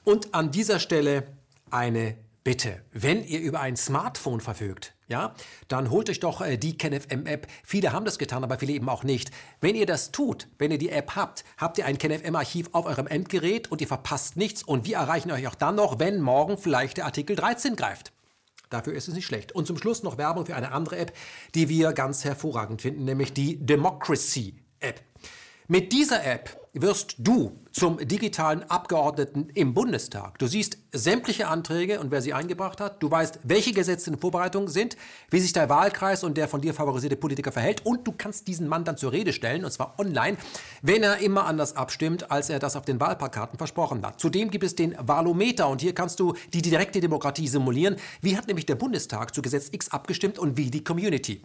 Und 0.05 0.35
an 0.35 0.51
dieser 0.51 0.79
Stelle 0.79 1.27
eine 1.71 2.17
Bitte, 2.47 2.81
wenn 2.93 3.25
ihr 3.25 3.41
über 3.41 3.59
ein 3.59 3.77
Smartphone 3.77 4.41
verfügt, 4.41 4.95
ja, 5.09 5.35
dann 5.67 5.91
holt 5.91 6.09
euch 6.09 6.21
doch 6.21 6.41
äh, 6.41 6.57
die 6.57 6.79
KenFM-App. 6.79 7.49
Viele 7.65 7.93
haben 7.93 8.05
das 8.05 8.21
getan, 8.21 8.45
aber 8.45 8.61
viele 8.61 8.73
eben 8.73 8.89
auch 8.89 9.03
nicht. 9.03 9.33
Wenn 9.61 9.75
ihr 9.75 9.85
das 9.85 10.13
tut, 10.13 10.47
wenn 10.57 10.71
ihr 10.71 10.79
die 10.79 10.91
App 10.91 11.17
habt, 11.17 11.45
habt 11.59 11.77
ihr 11.77 11.87
ein 11.87 11.99
KenFM-Archiv 11.99 12.69
auf 12.71 12.87
eurem 12.87 13.09
Endgerät 13.09 13.73
und 13.73 13.81
ihr 13.81 13.89
verpasst 13.89 14.37
nichts. 14.37 14.63
Und 14.63 14.87
wir 14.87 14.99
erreichen 14.99 15.33
euch 15.33 15.49
auch 15.49 15.57
dann 15.57 15.75
noch, 15.75 15.99
wenn 15.99 16.21
morgen 16.21 16.57
vielleicht 16.57 16.99
der 16.99 17.07
Artikel 17.07 17.35
13 17.35 17.75
greift. 17.75 18.13
Dafür 18.71 18.93
ist 18.93 19.09
es 19.09 19.15
nicht 19.15 19.27
schlecht. 19.27 19.51
Und 19.51 19.67
zum 19.67 19.77
Schluss 19.77 20.05
noch 20.05 20.17
Werbung 20.17 20.47
für 20.47 20.55
eine 20.55 20.71
andere 20.71 20.99
App, 20.99 21.17
die 21.57 21.69
wir 21.69 21.95
ganz 21.95 22.25
hervorragend 22.25 22.81
finden, 22.81 23.07
nämlich 23.07 23.33
die 23.33 23.59
Democracy 23.59 24.55
App. 24.79 25.01
Mit 25.67 25.93
dieser 25.93 26.25
App 26.25 26.66
wirst 26.83 27.17
du 27.19 27.53
zum 27.73 27.99
digitalen 27.99 28.63
Abgeordneten 28.71 29.49
im 29.53 29.75
Bundestag. 29.75 30.39
Du 30.39 30.47
siehst 30.47 30.79
sämtliche 30.93 31.49
Anträge 31.49 32.01
und 32.01 32.11
wer 32.11 32.23
sie 32.23 32.33
eingebracht 32.33 32.81
hat. 32.81 33.03
Du 33.03 33.11
weißt, 33.11 33.41
welche 33.43 33.73
Gesetze 33.73 34.11
in 34.11 34.19
Vorbereitung 34.19 34.69
sind, 34.69 34.97
wie 35.31 35.41
sich 35.41 35.53
der 35.53 35.69
Wahlkreis 35.69 36.25
und 36.25 36.39
der 36.39 36.49
von 36.49 36.63
dir 36.63 36.73
favorisierte 36.73 37.17
Politiker 37.17 37.53
verhält. 37.53 37.85
Und 37.85 38.07
du 38.07 38.13
kannst 38.17 38.49
diesen 38.49 38.67
Mann 38.67 38.85
dann 38.85 38.97
zur 38.97 39.13
Rede 39.13 39.35
stellen, 39.35 39.65
und 39.65 39.71
zwar 39.71 39.99
online, 39.99 40.39
wenn 40.81 41.03
er 41.03 41.19
immer 41.19 41.45
anders 41.45 41.77
abstimmt, 41.77 42.31
als 42.31 42.49
er 42.49 42.59
das 42.59 42.77
auf 42.77 42.85
den 42.85 42.99
Wahlplakaten 42.99 43.59
versprochen 43.59 44.05
hat. 44.07 44.21
Zudem 44.21 44.51
gibt 44.51 44.65
es 44.65 44.75
den 44.75 44.97
Wahlometer 44.99 45.69
und 45.69 45.83
hier 45.83 45.95
kannst 45.95 46.19
du 46.19 46.35
die 46.55 46.63
direkte 46.63 47.01
Demokratie 47.01 47.49
simulieren. 47.49 47.97
Wie 48.23 48.37
hat 48.37 48.47
nämlich 48.47 48.67
der 48.67 48.77
Bundestag 48.77 49.35
zu 49.35 49.43
Gesetz 49.43 49.69
X 49.71 49.91
abgestimmt 49.91 50.39
und 50.39 50.57
wie 50.57 50.71
die 50.71 50.83
Community? 50.83 51.43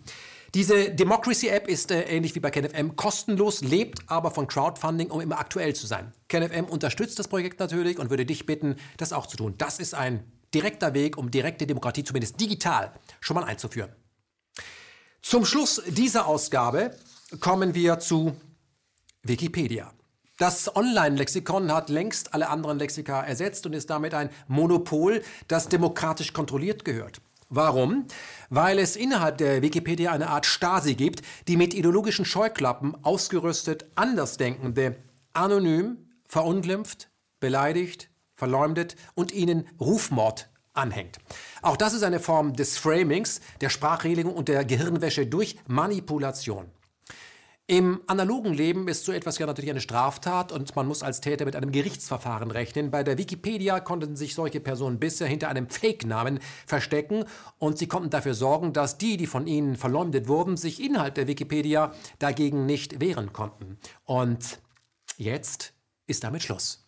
Diese 0.53 0.91
Democracy-App 0.91 1.69
ist 1.69 1.91
äh, 1.91 2.01
ähnlich 2.03 2.35
wie 2.35 2.41
bei 2.41 2.51
KenFM 2.51 2.97
kostenlos, 2.97 3.61
lebt 3.61 3.99
aber 4.07 4.31
von 4.31 4.47
Crowdfunding, 4.47 5.09
um 5.09 5.21
immer 5.21 5.39
aktuell 5.39 5.73
zu 5.73 5.87
sein. 5.87 6.13
KenFM 6.27 6.65
unterstützt 6.65 7.17
das 7.19 7.29
Projekt 7.29 7.59
natürlich 7.61 7.97
und 7.97 8.09
würde 8.09 8.25
dich 8.25 8.45
bitten, 8.45 8.75
das 8.97 9.13
auch 9.13 9.27
zu 9.27 9.37
tun. 9.37 9.55
Das 9.57 9.79
ist 9.79 9.93
ein 9.93 10.25
direkter 10.53 10.93
Weg, 10.93 11.17
um 11.17 11.31
direkte 11.31 11.65
Demokratie 11.65 12.03
zumindest 12.03 12.39
digital 12.41 12.91
schon 13.21 13.35
mal 13.35 13.45
einzuführen. 13.45 13.91
Zum 15.21 15.45
Schluss 15.45 15.81
dieser 15.87 16.27
Ausgabe 16.27 16.97
kommen 17.39 17.73
wir 17.73 17.99
zu 17.99 18.35
Wikipedia. 19.23 19.93
Das 20.37 20.75
Online-Lexikon 20.75 21.71
hat 21.71 21.89
längst 21.89 22.33
alle 22.33 22.49
anderen 22.49 22.79
Lexika 22.79 23.21
ersetzt 23.21 23.65
und 23.67 23.73
ist 23.73 23.89
damit 23.89 24.13
ein 24.13 24.29
Monopol, 24.47 25.21
das 25.47 25.69
demokratisch 25.69 26.33
kontrolliert 26.33 26.83
gehört. 26.83 27.21
Warum? 27.53 28.05
Weil 28.49 28.79
es 28.79 28.95
innerhalb 28.95 29.37
der 29.37 29.61
Wikipedia 29.61 30.13
eine 30.13 30.29
Art 30.29 30.45
Stasi 30.45 30.95
gibt, 30.95 31.21
die 31.49 31.57
mit 31.57 31.73
ideologischen 31.73 32.23
Scheuklappen 32.23 32.95
ausgerüstet 33.03 33.91
Andersdenkende 33.95 34.95
anonym 35.33 35.97
verunglimpft, 36.29 37.09
beleidigt, 37.41 38.09
verleumdet 38.35 38.95
und 39.15 39.33
ihnen 39.33 39.67
Rufmord 39.81 40.49
anhängt. 40.71 41.17
Auch 41.61 41.75
das 41.75 41.93
ist 41.93 42.03
eine 42.03 42.21
Form 42.21 42.55
des 42.55 42.77
Framings, 42.77 43.41
der 43.59 43.67
Sprachregelung 43.67 44.33
und 44.33 44.47
der 44.47 44.63
Gehirnwäsche 44.63 45.27
durch 45.27 45.57
Manipulation. 45.67 46.71
Im 47.71 48.01
analogen 48.05 48.53
Leben 48.53 48.89
ist 48.89 49.05
so 49.05 49.13
etwas 49.13 49.37
ja 49.37 49.45
natürlich 49.45 49.71
eine 49.71 49.79
Straftat 49.79 50.51
und 50.51 50.75
man 50.75 50.85
muss 50.85 51.03
als 51.03 51.21
Täter 51.21 51.45
mit 51.45 51.55
einem 51.55 51.71
Gerichtsverfahren 51.71 52.51
rechnen. 52.51 52.91
Bei 52.91 53.01
der 53.01 53.17
Wikipedia 53.17 53.79
konnten 53.79 54.17
sich 54.17 54.35
solche 54.35 54.59
Personen 54.59 54.99
bisher 54.99 55.25
hinter 55.25 55.47
einem 55.47 55.69
Fake-Namen 55.69 56.41
verstecken 56.67 57.23
und 57.59 57.77
sie 57.77 57.87
konnten 57.87 58.09
dafür 58.09 58.33
sorgen, 58.33 58.73
dass 58.73 58.97
die, 58.97 59.15
die 59.15 59.25
von 59.25 59.47
ihnen 59.47 59.77
verleumdet 59.77 60.27
wurden, 60.27 60.57
sich 60.57 60.83
innerhalb 60.83 61.15
der 61.15 61.29
Wikipedia 61.29 61.93
dagegen 62.19 62.65
nicht 62.65 62.99
wehren 62.99 63.31
konnten. 63.31 63.77
Und 64.03 64.59
jetzt 65.15 65.73
ist 66.07 66.25
damit 66.25 66.43
Schluss. 66.43 66.80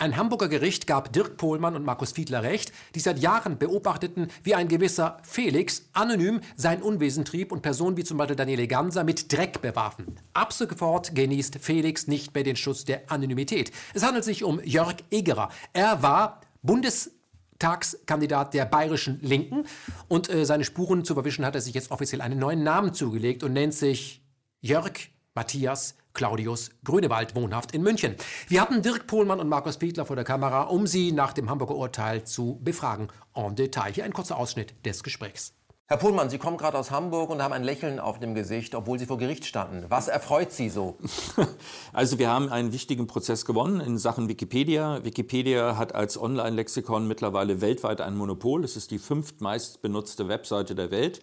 Ein 0.00 0.16
Hamburger 0.16 0.48
Gericht 0.48 0.86
gab 0.86 1.12
Dirk 1.12 1.36
Pohlmann 1.36 1.76
und 1.76 1.84
Markus 1.84 2.12
Fiedler 2.12 2.42
recht, 2.42 2.72
die 2.94 3.00
seit 3.00 3.18
Jahren 3.18 3.58
beobachteten, 3.58 4.28
wie 4.42 4.54
ein 4.54 4.66
gewisser 4.66 5.18
Felix 5.22 5.90
anonym 5.92 6.40
sein 6.56 6.80
Unwesen 6.80 7.26
trieb 7.26 7.52
und 7.52 7.60
Personen 7.60 7.98
wie 7.98 8.04
zum 8.04 8.16
Beispiel 8.16 8.36
Daniele 8.36 8.66
Ganser 8.66 9.04
mit 9.04 9.30
Dreck 9.30 9.60
bewarfen. 9.60 10.16
Ab 10.32 10.54
sofort 10.54 11.14
genießt 11.14 11.58
Felix 11.60 12.06
nicht 12.06 12.34
mehr 12.34 12.44
den 12.44 12.56
Schutz 12.56 12.86
der 12.86 13.12
Anonymität. 13.12 13.72
Es 13.92 14.02
handelt 14.02 14.24
sich 14.24 14.42
um 14.42 14.58
Jörg 14.64 14.96
Egerer. 15.10 15.50
Er 15.74 16.02
war 16.02 16.40
Bundestagskandidat 16.62 18.54
der 18.54 18.64
bayerischen 18.64 19.20
Linken 19.20 19.66
und 20.08 20.30
äh, 20.30 20.46
seine 20.46 20.64
Spuren 20.64 21.04
zu 21.04 21.12
verwischen 21.12 21.44
hat 21.44 21.54
er 21.54 21.60
sich 21.60 21.74
jetzt 21.74 21.90
offiziell 21.90 22.22
einen 22.22 22.38
neuen 22.38 22.62
Namen 22.62 22.94
zugelegt 22.94 23.42
und 23.42 23.52
nennt 23.52 23.74
sich 23.74 24.22
Jörg 24.62 24.92
Matthias 25.34 25.94
Claudius 26.12 26.70
Grünewald, 26.84 27.34
wohnhaft 27.34 27.72
in 27.72 27.82
München. 27.82 28.16
Wir 28.48 28.60
hatten 28.60 28.82
Dirk 28.82 29.06
Pohlmann 29.06 29.40
und 29.40 29.48
Markus 29.48 29.76
Fiedler 29.76 30.06
vor 30.06 30.16
der 30.16 30.24
Kamera, 30.24 30.62
um 30.62 30.86
sie 30.86 31.12
nach 31.12 31.32
dem 31.32 31.50
Hamburger 31.50 31.76
Urteil 31.76 32.24
zu 32.24 32.60
befragen. 32.62 33.08
En 33.34 33.54
Detail. 33.54 33.92
Hier 33.92 34.04
ein 34.04 34.12
kurzer 34.12 34.36
Ausschnitt 34.36 34.74
des 34.84 35.02
Gesprächs. 35.02 35.54
Herr 35.92 35.96
Pohlmann, 35.96 36.30
Sie 36.30 36.38
kommen 36.38 36.56
gerade 36.56 36.78
aus 36.78 36.92
Hamburg 36.92 37.30
und 37.30 37.42
haben 37.42 37.52
ein 37.52 37.64
Lächeln 37.64 37.98
auf 37.98 38.20
dem 38.20 38.36
Gesicht, 38.36 38.76
obwohl 38.76 39.00
Sie 39.00 39.06
vor 39.06 39.18
Gericht 39.18 39.44
standen. 39.44 39.86
Was 39.88 40.06
erfreut 40.06 40.52
Sie 40.52 40.68
so? 40.68 40.98
Also 41.92 42.20
wir 42.20 42.30
haben 42.30 42.48
einen 42.48 42.72
wichtigen 42.72 43.08
Prozess 43.08 43.44
gewonnen 43.44 43.80
in 43.80 43.98
Sachen 43.98 44.28
Wikipedia. 44.28 45.02
Wikipedia 45.02 45.76
hat 45.76 45.96
als 45.96 46.16
Online-Lexikon 46.16 47.08
mittlerweile 47.08 47.60
weltweit 47.60 48.00
ein 48.00 48.16
Monopol. 48.16 48.62
Es 48.62 48.76
ist 48.76 48.92
die 48.92 49.00
fünftmeist 49.00 49.82
benutzte 49.82 50.28
Webseite 50.28 50.76
der 50.76 50.92
Welt. 50.92 51.22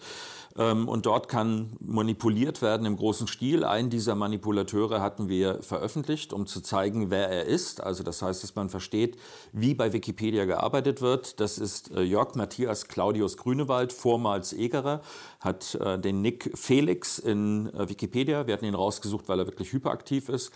Ähm, 0.58 0.88
und 0.88 1.06
dort 1.06 1.30
kann 1.30 1.78
manipuliert 1.80 2.62
werden 2.62 2.86
im 2.86 2.98
großen 2.98 3.28
Stil. 3.28 3.64
Einen 3.64 3.90
dieser 3.90 4.16
Manipulateure 4.16 5.02
hatten 5.02 5.30
wir 5.30 5.62
veröffentlicht, 5.62 6.34
um 6.34 6.48
zu 6.48 6.62
zeigen, 6.62 7.10
wer 7.10 7.30
er 7.30 7.46
ist. 7.46 7.82
Also 7.82 8.04
das 8.04 8.22
heißt, 8.22 8.44
dass 8.44 8.56
man 8.56 8.70
versteht, 8.70 9.18
wie 9.54 9.74
bei 9.74 9.94
Wikipedia 9.94 10.46
gearbeitet 10.46 11.02
wird. 11.02 11.40
Das 11.40 11.58
ist 11.58 11.92
äh, 11.92 12.02
Jörg 12.02 12.36
Matthias 12.36 12.88
Claudius 12.88 13.38
Grünewald, 13.38 13.94
vormals 13.94 14.54
Egerer, 14.54 15.02
hat 15.40 15.76
äh, 15.76 16.00
den 16.00 16.22
Nick 16.22 16.52
Felix 16.56 17.20
in 17.20 17.74
äh, 17.74 17.88
Wikipedia. 17.88 18.48
Wir 18.48 18.54
hatten 18.54 18.66
ihn 18.66 18.76
rausgesucht, 18.76 19.30
weil 19.30 19.40
er 19.40 19.48
wirklich 19.48 19.72
hyperaktiv 19.72 20.30
ist 20.30 20.52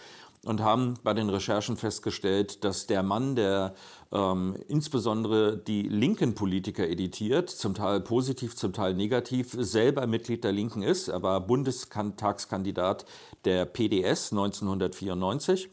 und 0.46 0.62
haben 0.62 0.96
bei 1.04 1.14
den 1.14 1.30
Recherchen 1.30 1.78
festgestellt, 1.78 2.64
dass 2.64 2.88
der 2.88 3.04
Mann, 3.04 3.36
der 3.36 3.76
ähm, 4.12 4.56
insbesondere 4.68 5.58
die 5.58 5.84
linken 5.84 6.34
Politiker 6.34 6.88
editiert, 6.88 7.50
zum 7.50 7.76
Teil 7.76 8.02
positiv, 8.02 8.56
zum 8.56 8.74
Teil 8.74 8.96
negativ, 8.96 9.56
selber 9.58 10.08
Mitglied 10.08 10.44
der 10.44 10.52
Linken 10.52 10.82
ist. 10.82 11.10
Er 11.10 11.22
war 11.22 11.42
Bundestagskandidat 11.42 13.06
der 13.46 13.66
PDS 13.66 14.32
1994 14.32 15.70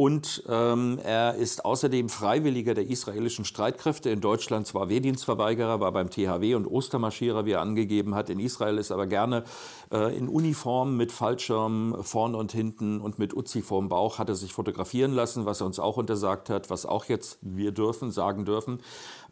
und 0.00 0.44
ähm, 0.48 0.98
er 1.04 1.34
ist 1.34 1.66
außerdem 1.66 2.08
Freiwilliger 2.08 2.72
der 2.72 2.88
israelischen 2.88 3.44
Streitkräfte. 3.44 4.08
In 4.08 4.22
Deutschland 4.22 4.66
zwar 4.66 4.88
Wehrdienstverweigerer, 4.88 5.78
war 5.80 5.92
beim 5.92 6.08
THW 6.08 6.54
und 6.54 6.66
Ostermarschierer, 6.66 7.44
wie 7.44 7.50
er 7.50 7.60
angegeben 7.60 8.14
hat. 8.14 8.30
In 8.30 8.40
Israel 8.40 8.78
ist 8.78 8.92
aber 8.92 9.06
gerne 9.06 9.44
äh, 9.92 10.16
in 10.16 10.30
Uniform 10.30 10.96
mit 10.96 11.12
Fallschirm 11.12 11.98
vorne 12.00 12.38
und 12.38 12.50
hinten 12.50 12.98
und 12.98 13.18
mit 13.18 13.36
Uzi 13.36 13.60
vorm 13.60 13.90
Bauch 13.90 14.18
hat 14.18 14.30
er 14.30 14.36
sich 14.36 14.54
fotografieren 14.54 15.12
lassen, 15.12 15.44
was 15.44 15.60
er 15.60 15.66
uns 15.66 15.78
auch 15.78 15.98
untersagt 15.98 16.48
hat, 16.48 16.70
was 16.70 16.86
auch 16.86 17.04
jetzt 17.04 17.38
wir 17.42 17.72
dürfen, 17.72 18.10
sagen 18.10 18.46
dürfen. 18.46 18.80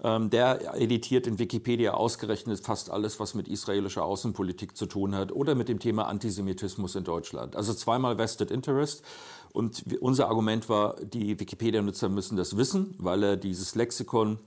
Ähm, 0.05 0.29
der 0.29 0.79
editiert 0.79 1.27
in 1.27 1.39
Wikipedia 1.39 1.95
ausgerechnet 1.95 2.61
fast 2.61 2.91
alles, 2.91 3.19
was 3.19 3.35
mit 3.35 3.49
israelischer 3.49 4.05
Außenpolitik 4.05 4.77
zu 4.77 4.85
tun 4.85 5.15
hat 5.15 5.33
oder 5.33 5.55
mit 5.55 5.71
dem 5.71 5.79
Thema 5.79 6.09
Antisemitismus 6.09 6.95
in 6.95 7.05
Deutschland. 7.05 7.57
Also 7.57 7.73
zweimal 7.73 8.19
Vested 8.19 8.51
Interest. 8.51 9.03
Und 9.59 9.83
unser 10.01 10.29
Argument 10.29 10.69
war, 10.69 10.95
die 11.05 11.41
Wikipedia-Nutzer 11.41 12.09
müssen 12.09 12.37
das 12.37 12.57
wissen, 12.57 12.95
weil 12.99 13.25
er 13.25 13.37
dieses 13.37 13.75
Lexikon 13.75 14.39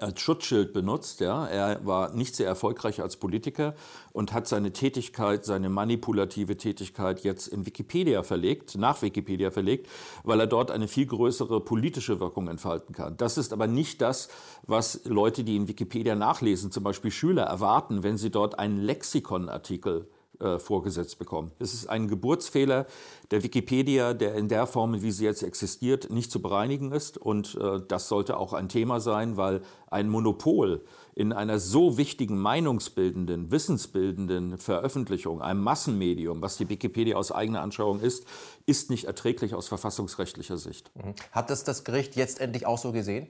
als 0.00 0.22
Schutzschild 0.22 0.72
benutzt. 0.72 1.20
Ja. 1.20 1.46
Er 1.46 1.84
war 1.84 2.14
nicht 2.14 2.34
sehr 2.34 2.46
erfolgreich 2.46 3.02
als 3.02 3.18
Politiker 3.18 3.74
und 4.14 4.32
hat 4.32 4.48
seine 4.48 4.72
Tätigkeit, 4.72 5.44
seine 5.44 5.68
manipulative 5.68 6.56
Tätigkeit 6.56 7.24
jetzt 7.24 7.48
in 7.48 7.66
Wikipedia 7.66 8.22
verlegt, 8.22 8.78
nach 8.78 9.02
Wikipedia 9.02 9.50
verlegt, 9.50 9.86
weil 10.24 10.40
er 10.40 10.46
dort 10.46 10.70
eine 10.70 10.88
viel 10.88 11.04
größere 11.04 11.60
politische 11.60 12.18
Wirkung 12.18 12.48
entfalten 12.48 12.94
kann. 12.94 13.18
Das 13.18 13.36
ist 13.36 13.52
aber 13.52 13.66
nicht 13.66 14.00
das, 14.00 14.30
was 14.66 15.04
Leute, 15.04 15.44
die 15.44 15.56
in 15.56 15.68
Wikipedia 15.68 16.14
nachlesen, 16.14 16.70
zum 16.70 16.84
Beispiel 16.84 17.10
Schüler, 17.10 17.42
erwarten, 17.42 18.02
wenn 18.02 18.16
sie 18.16 18.30
dort 18.30 18.58
einen 18.58 18.78
Lexikonartikel 18.78 20.08
äh, 20.40 20.58
vorgesetzt 20.58 21.18
bekommen. 21.18 21.52
Es 21.58 21.74
ist 21.74 21.88
ein 21.88 22.08
Geburtsfehler 22.08 22.86
der 23.30 23.42
Wikipedia, 23.42 24.14
der 24.14 24.34
in 24.34 24.48
der 24.48 24.66
Form, 24.66 25.02
wie 25.02 25.10
sie 25.10 25.24
jetzt 25.24 25.42
existiert, 25.42 26.10
nicht 26.10 26.30
zu 26.30 26.40
bereinigen 26.40 26.92
ist. 26.92 27.18
Und 27.18 27.58
äh, 27.60 27.80
das 27.86 28.08
sollte 28.08 28.36
auch 28.36 28.52
ein 28.52 28.68
Thema 28.68 29.00
sein, 29.00 29.36
weil 29.36 29.62
ein 29.90 30.08
Monopol 30.08 30.84
in 31.14 31.32
einer 31.32 31.58
so 31.58 31.98
wichtigen 31.98 32.38
meinungsbildenden, 32.38 33.50
wissensbildenden 33.50 34.58
Veröffentlichung, 34.58 35.42
einem 35.42 35.62
Massenmedium, 35.62 36.40
was 36.40 36.56
die 36.56 36.68
Wikipedia 36.68 37.16
aus 37.16 37.32
eigener 37.32 37.60
Anschauung 37.60 38.00
ist, 38.00 38.24
ist 38.66 38.90
nicht 38.90 39.04
erträglich 39.04 39.54
aus 39.54 39.66
verfassungsrechtlicher 39.66 40.56
Sicht. 40.56 40.90
Mhm. 40.94 41.14
Hat 41.32 41.50
das 41.50 41.64
das 41.64 41.82
Gericht 41.82 42.14
jetzt 42.14 42.40
endlich 42.40 42.66
auch 42.66 42.78
so 42.78 42.92
gesehen? 42.92 43.26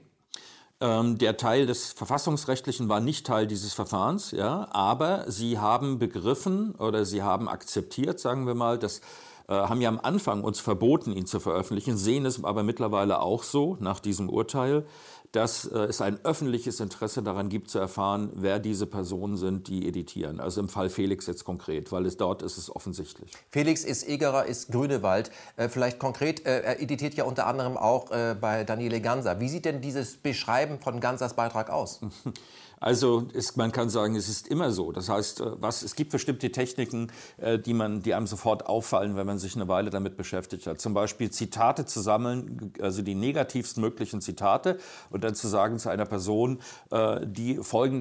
Ähm, 0.81 1.17
der 1.17 1.35
Teil 1.35 1.65
des 1.65 1.91
Verfassungsrechtlichen 1.91 2.87
war 2.87 3.01
nicht 3.01 3.27
Teil 3.27 3.47
dieses 3.47 3.73
Verfahrens, 3.73 4.31
ja, 4.31 4.69
aber 4.71 5.29
sie 5.29 5.59
haben 5.59 5.99
begriffen 5.99 6.73
oder 6.75 7.03
sie 7.03 7.21
haben 7.21 7.49
akzeptiert, 7.49 8.19
sagen 8.19 8.47
wir 8.47 8.55
mal, 8.55 8.79
dass 8.79 9.01
äh, 9.49 9.53
haben 9.53 9.81
ja 9.81 9.89
am 9.89 9.99
Anfang 9.99 10.41
uns 10.41 10.61
verboten, 10.61 11.11
ihn 11.11 11.25
zu 11.25 11.41
veröffentlichen, 11.41 11.97
sehen 11.97 12.25
es 12.25 12.43
aber 12.43 12.63
mittlerweile 12.63 13.19
auch 13.19 13.43
so 13.43 13.75
nach 13.81 13.99
diesem 13.99 14.29
Urteil, 14.29 14.85
dass 15.31 15.65
äh, 15.65 15.79
es 15.79 16.01
ein 16.01 16.19
öffentliches 16.23 16.79
Interesse 16.79 17.21
daran 17.21 17.49
gibt 17.49 17.69
zu 17.69 17.79
erfahren, 17.79 18.31
wer 18.33 18.59
diese 18.59 18.87
Personen 18.87 19.37
sind, 19.37 19.67
die 19.67 19.87
editieren. 19.87 20.39
Also 20.39 20.61
im 20.61 20.69
Fall 20.69 20.89
Felix 20.89 21.27
jetzt 21.27 21.43
konkret, 21.43 21.91
weil 21.91 22.05
es 22.05 22.17
dort 22.17 22.41
ist 22.41 22.57
es 22.57 22.75
offensichtlich. 22.75 23.31
Felix 23.51 23.83
ist 23.83 24.07
Egerer, 24.07 24.45
ist 24.45 24.71
Grünewald. 24.71 25.31
Äh, 25.55 25.69
vielleicht 25.69 25.99
konkret, 25.99 26.45
äh, 26.45 26.61
er 26.61 26.81
editiert 26.81 27.13
ja 27.13 27.25
unter 27.25 27.45
anderem 27.45 27.77
auch 27.77 28.11
äh, 28.11 28.35
bei 28.39 28.63
Daniele 28.63 29.01
Ganser. 29.01 29.39
Wie 29.39 29.49
sieht 29.49 29.65
denn 29.65 29.81
dieses 29.81 30.17
Beschreiben 30.17 30.79
von 30.79 30.99
Gansers 30.99 31.35
Beitrag 31.35 31.69
aus? 31.69 32.01
Also 32.79 33.27
ist, 33.33 33.57
man 33.57 33.71
kann 33.71 33.89
sagen, 33.89 34.15
es 34.15 34.29
ist 34.29 34.47
immer 34.47 34.71
so. 34.71 34.91
Das 34.91 35.09
heißt, 35.09 35.41
äh, 35.41 35.61
was, 35.61 35.81
es 35.81 35.95
gibt 35.95 36.11
bestimmte 36.11 36.51
Techniken, 36.51 37.11
äh, 37.37 37.59
die, 37.59 37.73
man, 37.73 38.01
die 38.01 38.13
einem 38.13 38.27
sofort 38.27 38.65
auffallen, 38.65 39.15
wenn 39.15 39.27
man 39.27 39.39
sich 39.39 39.55
eine 39.55 39.67
Weile 39.67 39.89
damit 39.89 40.17
beschäftigt 40.17 40.67
hat. 40.67 40.79
Zum 40.79 40.93
Beispiel 40.93 41.29
Zitate 41.31 41.85
zu 41.85 42.01
sammeln, 42.01 42.73
also 42.81 43.01
die 43.01 43.15
negativsten 43.15 43.81
möglichen 43.81 44.21
Zitate 44.21 44.79
und 45.09 45.23
dann 45.23 45.35
zu 45.35 45.47
sagen 45.47 45.79
zu 45.79 45.89
einer 45.89 46.05
Person, 46.05 46.59
äh, 46.91 47.25
die 47.25 47.57
folgende 47.57 47.99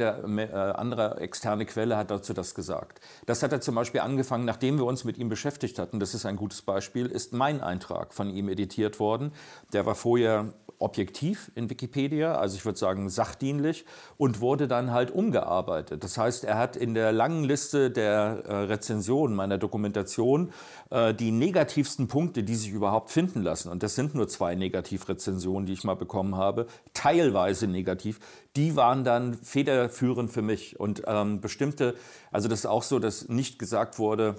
andere 0.78 1.20
externe 1.20 1.66
Quelle 1.66 1.96
hat 1.96 2.10
dazu 2.10 2.32
das 2.32 2.54
gesagt. 2.54 3.00
Das 3.26 3.42
hat 3.42 3.52
er 3.52 3.60
zum 3.60 3.74
Beispiel 3.74 4.00
angefangen, 4.00 4.44
nachdem 4.44 4.78
wir 4.78 4.84
uns 4.84 5.04
mit 5.04 5.18
ihm 5.18 5.28
beschäftigt 5.28 5.78
hatten. 5.78 6.00
Das 6.00 6.14
ist 6.14 6.26
ein 6.26 6.36
gutes 6.36 6.62
Beispiel, 6.62 7.06
ist 7.06 7.32
mein 7.32 7.60
Eintrag 7.60 8.14
von 8.14 8.30
ihm 8.30 8.48
editiert 8.48 9.00
worden. 9.00 9.32
Der 9.72 9.86
war 9.86 9.94
vorher 9.94 10.52
objektiv 10.78 11.50
in 11.54 11.70
Wikipedia, 11.70 12.36
also 12.36 12.56
ich 12.56 12.64
würde 12.64 12.78
sagen 12.78 13.08
sachdienlich, 13.08 13.84
und 14.16 14.40
wurde 14.40 14.67
dann 14.68 14.92
halt 14.92 15.10
umgearbeitet. 15.10 16.04
Das 16.04 16.16
heißt, 16.16 16.44
er 16.44 16.58
hat 16.58 16.76
in 16.76 16.94
der 16.94 17.12
langen 17.12 17.44
Liste 17.44 17.90
der 17.90 18.44
äh, 18.46 18.54
Rezensionen 18.64 19.34
meiner 19.34 19.58
Dokumentation 19.58 20.52
äh, 20.90 21.12
die 21.14 21.30
negativsten 21.30 22.08
Punkte, 22.08 22.42
die 22.42 22.54
sich 22.54 22.70
überhaupt 22.70 23.10
finden 23.10 23.42
lassen, 23.42 23.70
und 23.70 23.82
das 23.82 23.94
sind 23.94 24.14
nur 24.14 24.28
zwei 24.28 24.54
Negativrezensionen, 24.54 25.66
die 25.66 25.72
ich 25.72 25.84
mal 25.84 25.96
bekommen 25.96 26.36
habe, 26.36 26.66
teilweise 26.94 27.66
negativ, 27.66 28.20
die 28.56 28.76
waren 28.76 29.04
dann 29.04 29.34
federführend 29.34 30.30
für 30.30 30.42
mich. 30.42 30.78
Und 30.78 31.02
ähm, 31.06 31.40
bestimmte, 31.40 31.94
also 32.30 32.48
das 32.48 32.60
ist 32.60 32.66
auch 32.66 32.82
so, 32.82 32.98
dass 32.98 33.28
nicht 33.28 33.58
gesagt 33.58 33.98
wurde, 33.98 34.36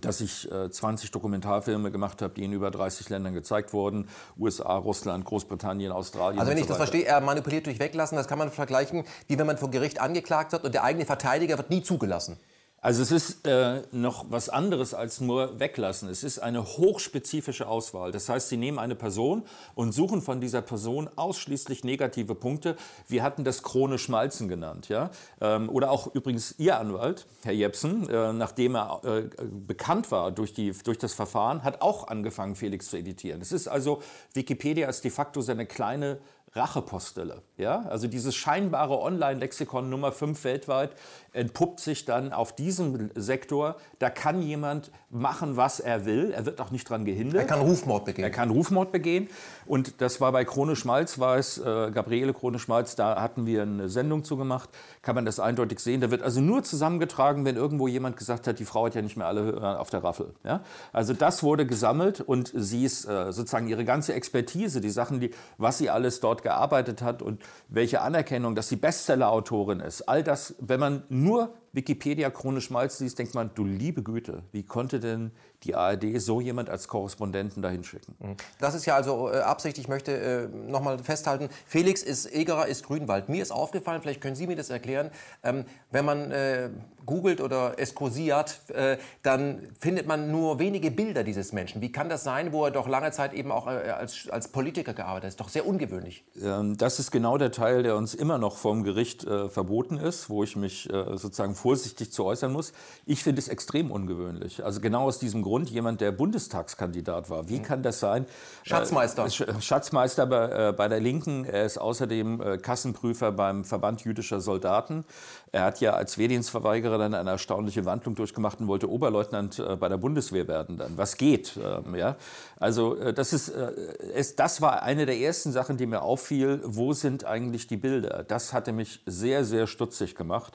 dass 0.00 0.20
ich 0.20 0.50
äh, 0.50 0.70
20 0.70 1.10
Dokumentarfilme 1.12 1.90
gemacht 1.90 2.20
habe, 2.20 2.34
die 2.34 2.44
in 2.44 2.52
über 2.52 2.70
30 2.70 3.08
Ländern 3.08 3.34
gezeigt 3.34 3.72
wurden. 3.72 4.08
USA, 4.38 4.76
Russland, 4.76 5.24
Großbritannien, 5.24 5.92
Australien. 5.92 6.40
Also 6.40 6.50
wenn 6.50 6.58
ich 6.58 6.64
so 6.64 6.70
das 6.70 6.78
verstehe, 6.78 7.04
er 7.04 7.20
manipuliert 7.20 7.66
durch 7.66 7.78
Weglassen, 7.78 8.16
das 8.16 8.26
kann 8.26 8.38
man 8.38 8.50
vergleichen, 8.50 9.04
wie 9.28 9.38
wenn 9.38 9.46
man 9.46 9.58
vor 9.58 9.70
Gericht 9.70 10.00
angeklagt 10.00 10.52
wird 10.52 10.64
und 10.64 10.74
der 10.74 10.82
eigene 10.82 11.06
Verteidiger 11.06 11.56
wird 11.56 11.70
nie 11.70 11.82
zugelassen. 11.82 12.38
Also 12.86 13.02
es 13.02 13.10
ist 13.10 13.48
äh, 13.48 13.82
noch 13.90 14.26
was 14.30 14.48
anderes 14.48 14.94
als 14.94 15.20
nur 15.20 15.58
weglassen. 15.58 16.08
Es 16.08 16.22
ist 16.22 16.38
eine 16.38 16.64
hochspezifische 16.64 17.66
Auswahl. 17.66 18.12
Das 18.12 18.28
heißt, 18.28 18.48
Sie 18.48 18.56
nehmen 18.56 18.78
eine 18.78 18.94
Person 18.94 19.42
und 19.74 19.90
suchen 19.90 20.22
von 20.22 20.40
dieser 20.40 20.62
Person 20.62 21.10
ausschließlich 21.16 21.82
negative 21.82 22.36
Punkte. 22.36 22.76
Wir 23.08 23.24
hatten 23.24 23.42
das 23.42 23.64
Krone 23.64 23.98
Schmalzen 23.98 24.46
genannt. 24.46 24.88
Ja? 24.88 25.10
Ähm, 25.40 25.68
oder 25.68 25.90
auch 25.90 26.14
übrigens 26.14 26.54
Ihr 26.58 26.78
Anwalt, 26.78 27.26
Herr 27.42 27.54
Jepsen, 27.54 28.08
äh, 28.08 28.32
nachdem 28.32 28.76
er 28.76 29.00
äh, 29.02 29.22
bekannt 29.66 30.12
war 30.12 30.30
durch, 30.30 30.54
die, 30.54 30.70
durch 30.84 30.98
das 30.98 31.12
Verfahren, 31.12 31.64
hat 31.64 31.82
auch 31.82 32.06
angefangen, 32.06 32.54
Felix 32.54 32.88
zu 32.88 32.98
editieren. 32.98 33.40
Es 33.40 33.50
ist 33.50 33.66
also, 33.66 34.00
Wikipedia 34.32 34.88
ist 34.88 35.02
de 35.02 35.10
facto 35.10 35.40
seine 35.40 35.66
kleine 35.66 36.20
Rachepostille. 36.56 37.42
Ja? 37.56 37.82
Also 37.82 38.08
dieses 38.08 38.34
scheinbare 38.34 38.98
Online-Lexikon 38.98 39.88
Nummer 39.88 40.10
5 40.10 40.42
weltweit 40.44 40.92
entpuppt 41.36 41.80
sich 41.80 42.04
dann 42.04 42.32
auf 42.32 42.54
diesem 42.54 43.10
Sektor. 43.14 43.76
Da 43.98 44.10
kann 44.10 44.42
jemand 44.42 44.90
machen, 45.10 45.56
was 45.56 45.80
er 45.80 46.04
will. 46.04 46.32
Er 46.32 46.46
wird 46.46 46.60
auch 46.60 46.70
nicht 46.70 46.88
daran 46.90 47.04
gehindert. 47.04 47.42
Er 47.42 47.46
kann 47.46 47.60
Rufmord 47.60 48.04
begehen. 48.04 48.24
Er 48.24 48.30
kann 48.30 48.50
Rufmord 48.50 48.92
begehen. 48.92 49.28
Und 49.66 50.00
das 50.00 50.20
war 50.20 50.32
bei 50.32 50.44
Krone 50.44 50.76
Schmalz, 50.76 51.18
war 51.18 51.36
es, 51.36 51.58
äh, 51.58 51.90
Gabriele 51.90 52.32
Krone 52.32 52.58
Schmalz, 52.58 52.96
da 52.96 53.20
hatten 53.20 53.46
wir 53.46 53.62
eine 53.62 53.88
Sendung 53.88 54.24
zu 54.24 54.36
gemacht, 54.36 54.70
kann 55.02 55.14
man 55.14 55.24
das 55.24 55.40
eindeutig 55.40 55.80
sehen. 55.80 56.00
Da 56.00 56.10
wird 56.10 56.22
also 56.22 56.40
nur 56.40 56.62
zusammengetragen, 56.62 57.44
wenn 57.44 57.56
irgendwo 57.56 57.88
jemand 57.88 58.16
gesagt 58.16 58.46
hat, 58.46 58.58
die 58.58 58.64
Frau 58.64 58.86
hat 58.86 58.94
ja 58.94 59.02
nicht 59.02 59.16
mehr 59.16 59.26
alle 59.26 59.78
auf 59.78 59.90
der 59.90 60.02
Raffel. 60.02 60.34
Ja? 60.44 60.62
Also 60.92 61.12
das 61.12 61.42
wurde 61.42 61.66
gesammelt 61.66 62.20
und 62.20 62.52
sie 62.54 62.84
ist 62.84 63.04
äh, 63.06 63.32
sozusagen 63.32 63.68
ihre 63.68 63.84
ganze 63.84 64.14
Expertise, 64.14 64.80
die 64.80 64.90
Sachen, 64.90 65.20
die, 65.20 65.30
was 65.58 65.78
sie 65.78 65.90
alles 65.90 66.20
dort 66.20 66.42
gearbeitet 66.42 67.02
hat 67.02 67.22
und 67.22 67.42
welche 67.68 68.00
Anerkennung, 68.00 68.54
dass 68.54 68.68
sie 68.68 68.76
Bestseller-Autorin 68.76 69.80
ist. 69.80 70.02
All 70.02 70.22
das, 70.22 70.54
wenn 70.60 70.80
man 70.80 71.02
nur 71.08 71.25
Wikipedia 71.26 71.65
chronisch 71.82 72.70
Malz 72.70 73.00
liest, 73.00 73.18
denkt 73.18 73.34
man, 73.34 73.50
du 73.54 73.64
liebe 73.64 74.02
Güte, 74.02 74.42
wie 74.52 74.62
konnte 74.62 75.00
denn 75.00 75.32
die 75.62 75.74
ARD 75.74 76.20
so 76.20 76.40
jemand 76.40 76.70
als 76.70 76.88
Korrespondenten 76.88 77.62
dahin 77.62 77.84
schicken? 77.84 78.14
Mhm. 78.18 78.36
Das 78.58 78.74
ist 78.74 78.86
ja 78.86 78.94
also 78.94 79.30
äh, 79.30 79.38
Absicht. 79.38 79.78
Ich 79.78 79.88
möchte 79.88 80.12
äh, 80.12 80.48
noch 80.48 80.80
mal 80.82 80.98
festhalten, 80.98 81.48
Felix 81.66 82.02
ist 82.02 82.32
Egerer, 82.32 82.66
ist 82.66 82.84
Grünwald. 82.86 83.28
Mir 83.28 83.42
ist 83.42 83.50
aufgefallen, 83.50 84.02
vielleicht 84.02 84.20
können 84.20 84.36
Sie 84.36 84.46
mir 84.46 84.56
das 84.56 84.70
erklären, 84.70 85.10
ähm, 85.42 85.64
wenn 85.90 86.04
man 86.04 86.30
äh, 86.30 86.70
googelt 87.06 87.40
oder 87.40 87.78
eskursiert, 87.78 88.60
äh, 88.70 88.98
dann 89.22 89.68
findet 89.78 90.06
man 90.06 90.30
nur 90.30 90.58
wenige 90.58 90.90
Bilder 90.90 91.24
dieses 91.24 91.52
Menschen. 91.52 91.80
Wie 91.80 91.92
kann 91.92 92.08
das 92.08 92.24
sein, 92.24 92.52
wo 92.52 92.64
er 92.64 92.72
doch 92.72 92.88
lange 92.88 93.12
Zeit 93.12 93.32
eben 93.32 93.52
auch 93.52 93.68
äh, 93.68 93.90
als, 93.90 94.28
als 94.28 94.48
Politiker 94.48 94.92
gearbeitet 94.92 95.24
hat? 95.24 95.28
Ist 95.28 95.40
doch 95.40 95.48
sehr 95.48 95.66
ungewöhnlich. 95.66 96.24
Ähm, 96.42 96.76
das 96.76 96.98
ist 96.98 97.10
genau 97.10 97.38
der 97.38 97.52
Teil, 97.52 97.82
der 97.84 97.96
uns 97.96 98.14
immer 98.14 98.38
noch 98.38 98.56
vom 98.56 98.82
Gericht 98.82 99.24
äh, 99.24 99.48
verboten 99.48 99.96
ist, 99.96 100.28
wo 100.28 100.42
ich 100.42 100.56
mich 100.56 100.90
äh, 100.92 101.16
sozusagen 101.16 101.54
vorsichtig 101.66 102.12
zu 102.12 102.24
äußern 102.24 102.52
muss. 102.52 102.72
Ich 103.06 103.24
finde 103.24 103.40
es 103.40 103.48
extrem 103.48 103.90
ungewöhnlich. 103.90 104.64
Also 104.64 104.80
genau 104.80 105.02
aus 105.02 105.18
diesem 105.18 105.42
Grund, 105.42 105.68
jemand, 105.68 106.00
der 106.00 106.12
Bundestagskandidat 106.12 107.28
war. 107.28 107.48
Wie 107.48 107.60
kann 107.60 107.82
das 107.82 107.98
sein? 107.98 108.24
Schatzmeister. 108.62 109.26
Äh, 109.26 109.60
Schatzmeister 109.60 110.26
bei, 110.26 110.68
äh, 110.68 110.72
bei 110.72 110.86
der 110.86 111.00
Linken. 111.00 111.44
Er 111.44 111.64
ist 111.64 111.78
außerdem 111.78 112.40
äh, 112.40 112.58
Kassenprüfer 112.58 113.32
beim 113.32 113.64
Verband 113.64 114.04
jüdischer 114.04 114.40
Soldaten. 114.40 115.04
Er 115.50 115.64
hat 115.64 115.80
ja 115.80 115.94
als 115.94 116.18
Wehrdienstverweigerer 116.18 116.98
dann 116.98 117.14
eine 117.14 117.30
erstaunliche 117.30 117.84
Wandlung 117.84 118.14
durchgemacht 118.14 118.60
und 118.60 118.68
wollte 118.68 118.88
Oberleutnant 118.88 119.58
äh, 119.58 119.74
bei 119.74 119.88
der 119.88 119.96
Bundeswehr 119.96 120.46
werden 120.46 120.78
dann. 120.78 120.96
Was 120.96 121.16
geht? 121.16 121.58
Ähm, 121.60 121.96
ja? 121.96 122.14
Also 122.60 122.94
äh, 122.94 123.12
das, 123.12 123.32
ist, 123.32 123.48
äh, 123.48 123.72
es, 124.14 124.36
das 124.36 124.60
war 124.60 124.84
eine 124.84 125.04
der 125.04 125.18
ersten 125.18 125.50
Sachen, 125.50 125.78
die 125.78 125.86
mir 125.86 126.02
auffiel. 126.02 126.60
Wo 126.62 126.92
sind 126.92 127.24
eigentlich 127.24 127.66
die 127.66 127.76
Bilder? 127.76 128.22
Das 128.22 128.52
hatte 128.52 128.70
mich 128.70 129.00
sehr, 129.04 129.44
sehr 129.44 129.66
stutzig 129.66 130.14
gemacht. 130.14 130.52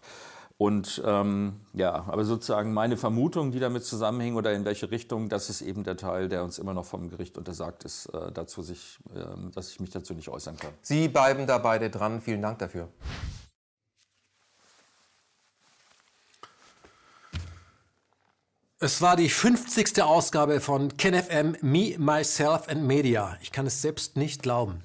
Und 0.61 1.01
ähm, 1.03 1.59
ja, 1.73 1.91
aber 1.91 2.23
sozusagen 2.23 2.71
meine 2.71 2.95
Vermutung, 2.95 3.49
die 3.49 3.59
damit 3.59 3.83
zusammenhing 3.83 4.35
oder 4.35 4.53
in 4.53 4.63
welche 4.63 4.91
Richtung, 4.91 5.27
das 5.27 5.49
ist 5.49 5.63
eben 5.63 5.83
der 5.83 5.97
Teil, 5.97 6.29
der 6.29 6.43
uns 6.43 6.59
immer 6.59 6.75
noch 6.75 6.85
vom 6.85 7.09
Gericht 7.09 7.35
untersagt 7.39 7.83
ist, 7.83 8.05
äh, 8.13 8.31
dazu 8.31 8.61
sich, 8.61 8.99
äh, 9.15 9.23
dass 9.55 9.71
ich 9.71 9.79
mich 9.79 9.89
dazu 9.89 10.13
nicht 10.13 10.29
äußern 10.29 10.57
kann. 10.57 10.69
Sie 10.83 11.07
bleiben 11.07 11.47
da 11.47 11.57
beide 11.57 11.89
dran. 11.89 12.21
Vielen 12.21 12.43
Dank 12.43 12.59
dafür. 12.59 12.89
Es 18.77 19.01
war 19.01 19.15
die 19.15 19.29
50. 19.29 20.03
Ausgabe 20.03 20.61
von 20.61 20.95
KenFM 20.95 21.57
Me, 21.61 21.95
Myself 21.97 22.67
and 22.67 22.83
Media. 22.83 23.35
Ich 23.41 23.51
kann 23.51 23.65
es 23.65 23.81
selbst 23.81 24.15
nicht 24.15 24.43
glauben. 24.43 24.83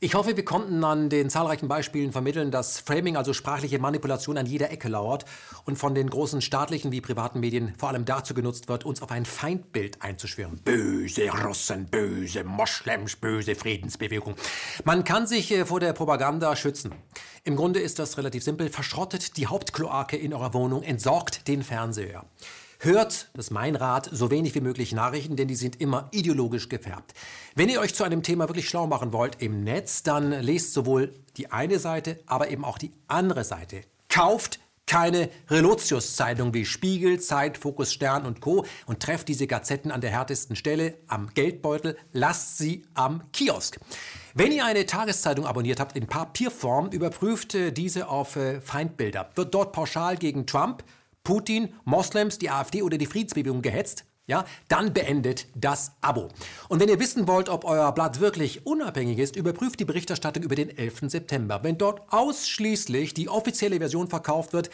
Ich 0.00 0.14
hoffe, 0.14 0.36
wir 0.36 0.44
konnten 0.44 0.82
an 0.82 1.08
den 1.08 1.30
zahlreichen 1.30 1.68
Beispielen 1.68 2.10
vermitteln, 2.10 2.50
dass 2.50 2.80
Framing, 2.80 3.16
also 3.16 3.32
sprachliche 3.32 3.78
Manipulation, 3.78 4.36
an 4.36 4.44
jeder 4.44 4.70
Ecke 4.70 4.88
lauert 4.88 5.24
und 5.64 5.76
von 5.76 5.94
den 5.94 6.10
großen 6.10 6.42
staatlichen 6.42 6.90
wie 6.90 7.00
privaten 7.00 7.38
Medien 7.38 7.74
vor 7.78 7.90
allem 7.90 8.04
dazu 8.04 8.34
genutzt 8.34 8.68
wird, 8.68 8.84
uns 8.84 9.02
auf 9.02 9.12
ein 9.12 9.24
Feindbild 9.24 10.02
einzuschwören. 10.02 10.58
Böse 10.64 11.30
Russen, 11.30 11.86
böse 11.86 12.42
Moslems, 12.42 13.16
böse 13.16 13.54
Friedensbewegung. 13.54 14.34
Man 14.84 15.04
kann 15.04 15.28
sich 15.28 15.52
äh, 15.52 15.64
vor 15.64 15.78
der 15.78 15.92
Propaganda 15.92 16.56
schützen. 16.56 16.92
Im 17.44 17.54
Grunde 17.54 17.80
ist 17.80 18.00
das 18.00 18.18
relativ 18.18 18.42
simpel. 18.42 18.70
Verschrottet 18.70 19.36
die 19.36 19.46
Hauptkloake 19.46 20.16
in 20.16 20.34
eurer 20.34 20.54
Wohnung, 20.54 20.82
entsorgt 20.82 21.46
den 21.46 21.62
Fernseher. 21.62 22.24
Hört, 22.84 23.30
das 23.32 23.46
ist 23.46 23.50
mein 23.50 23.76
Rat, 23.76 24.10
so 24.12 24.30
wenig 24.30 24.54
wie 24.54 24.60
möglich 24.60 24.92
Nachrichten, 24.92 25.36
denn 25.36 25.48
die 25.48 25.54
sind 25.54 25.80
immer 25.80 26.08
ideologisch 26.10 26.68
gefärbt. 26.68 27.14
Wenn 27.54 27.70
ihr 27.70 27.80
euch 27.80 27.94
zu 27.94 28.04
einem 28.04 28.22
Thema 28.22 28.46
wirklich 28.46 28.68
schlau 28.68 28.86
machen 28.86 29.14
wollt 29.14 29.40
im 29.40 29.64
Netz, 29.64 30.02
dann 30.02 30.30
lest 30.30 30.74
sowohl 30.74 31.14
die 31.38 31.50
eine 31.50 31.78
Seite, 31.78 32.20
aber 32.26 32.50
eben 32.50 32.62
auch 32.62 32.76
die 32.76 32.92
andere 33.08 33.42
Seite. 33.42 33.80
Kauft 34.10 34.60
keine 34.86 35.30
Relotius-Zeitung 35.48 36.52
wie 36.52 36.66
Spiegel, 36.66 37.18
Zeit, 37.20 37.56
Fokus, 37.56 37.90
Stern 37.90 38.26
und 38.26 38.42
Co. 38.42 38.66
und 38.84 39.00
trefft 39.00 39.28
diese 39.28 39.46
Gazetten 39.46 39.90
an 39.90 40.02
der 40.02 40.10
härtesten 40.10 40.54
Stelle, 40.54 40.98
am 41.06 41.32
Geldbeutel, 41.32 41.96
lasst 42.12 42.58
sie 42.58 42.84
am 42.92 43.22
Kiosk. 43.32 43.80
Wenn 44.34 44.52
ihr 44.52 44.66
eine 44.66 44.84
Tageszeitung 44.84 45.46
abonniert 45.46 45.80
habt 45.80 45.96
in 45.96 46.06
Papierform, 46.06 46.90
überprüft 46.90 47.54
äh, 47.54 47.72
diese 47.72 48.08
auf 48.08 48.36
äh, 48.36 48.60
Feindbilder. 48.60 49.30
Wird 49.36 49.54
dort 49.54 49.72
pauschal 49.72 50.18
gegen 50.18 50.46
Trump, 50.46 50.84
Putin, 51.24 51.74
Moslems, 51.84 52.38
die 52.38 52.50
AfD 52.50 52.82
oder 52.82 52.98
die 52.98 53.06
Friedensbewegung 53.06 53.62
gehetzt? 53.62 54.04
ja, 54.26 54.44
dann 54.68 54.94
beendet 54.94 55.46
das 55.54 55.92
Abo. 56.00 56.28
Und 56.68 56.80
wenn 56.80 56.88
ihr 56.88 56.98
wissen 56.98 57.28
wollt, 57.28 57.48
ob 57.48 57.64
euer 57.64 57.92
Blatt 57.92 58.20
wirklich 58.20 58.66
unabhängig 58.66 59.18
ist, 59.18 59.36
überprüft 59.36 59.80
die 59.80 59.84
Berichterstattung 59.84 60.42
über 60.42 60.54
den 60.54 60.76
11. 60.76 61.10
September. 61.10 61.60
Wenn 61.62 61.76
dort 61.76 62.00
ausschließlich 62.10 63.12
die 63.12 63.28
offizielle 63.28 63.78
Version 63.78 64.08
verkauft 64.08 64.54
wird, 64.54 64.70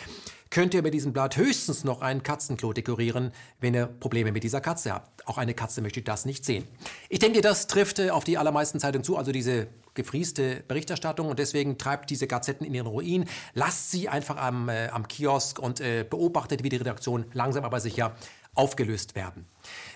könnt 0.51 0.75
ihr 0.75 0.83
bei 0.83 0.91
diesem 0.91 1.13
Blatt 1.13 1.37
höchstens 1.37 1.83
noch 1.83 2.01
ein 2.01 2.23
Katzenklo 2.23 2.73
dekorieren, 2.73 3.33
wenn 3.61 3.75
ihr 3.75 3.87
Probleme 3.87 4.31
mit 4.31 4.45
dieser 4.45 4.61
Katze 4.61 4.93
habt. 4.93 5.27
Auch 5.27 5.39
eine 5.39 5.55
Katze 5.55 5.83
möchte 5.83 6.03
das 6.03 6.27
nicht 6.27 6.45
sehen. 6.45 6.65
Ich 7.09 7.19
denke, 7.19 7.41
das 7.41 7.67
trifft 7.67 8.01
auf 8.01 8.25
die 8.25 8.39
allermeisten 8.39 8.79
Zeitungen 8.79 9.05
zu, 9.05 9.17
also 9.17 9.33
diese 9.33 9.67
gefrieste 9.95 10.63
Berichterstattung 10.67 11.29
und 11.29 11.39
deswegen 11.39 11.79
treibt 11.79 12.11
diese 12.11 12.27
Gazetten 12.27 12.67
in 12.67 12.75
ihren 12.75 12.87
Ruin. 12.87 13.27
Lasst 13.55 13.91
sie 13.91 14.09
einfach 14.09 14.37
am, 14.37 14.69
äh, 14.69 14.89
am 14.89 15.09
Kiosk 15.09 15.59
und 15.59 15.81
äh, 15.81 16.05
beobachtet, 16.09 16.63
wie 16.63 16.69
die 16.69 16.77
Redaktion 16.77 17.27
langsam 17.33 17.65
aber 17.65 17.81
sicher 17.81 18.15
aufgelöst 18.55 19.15
werden. 19.15 19.47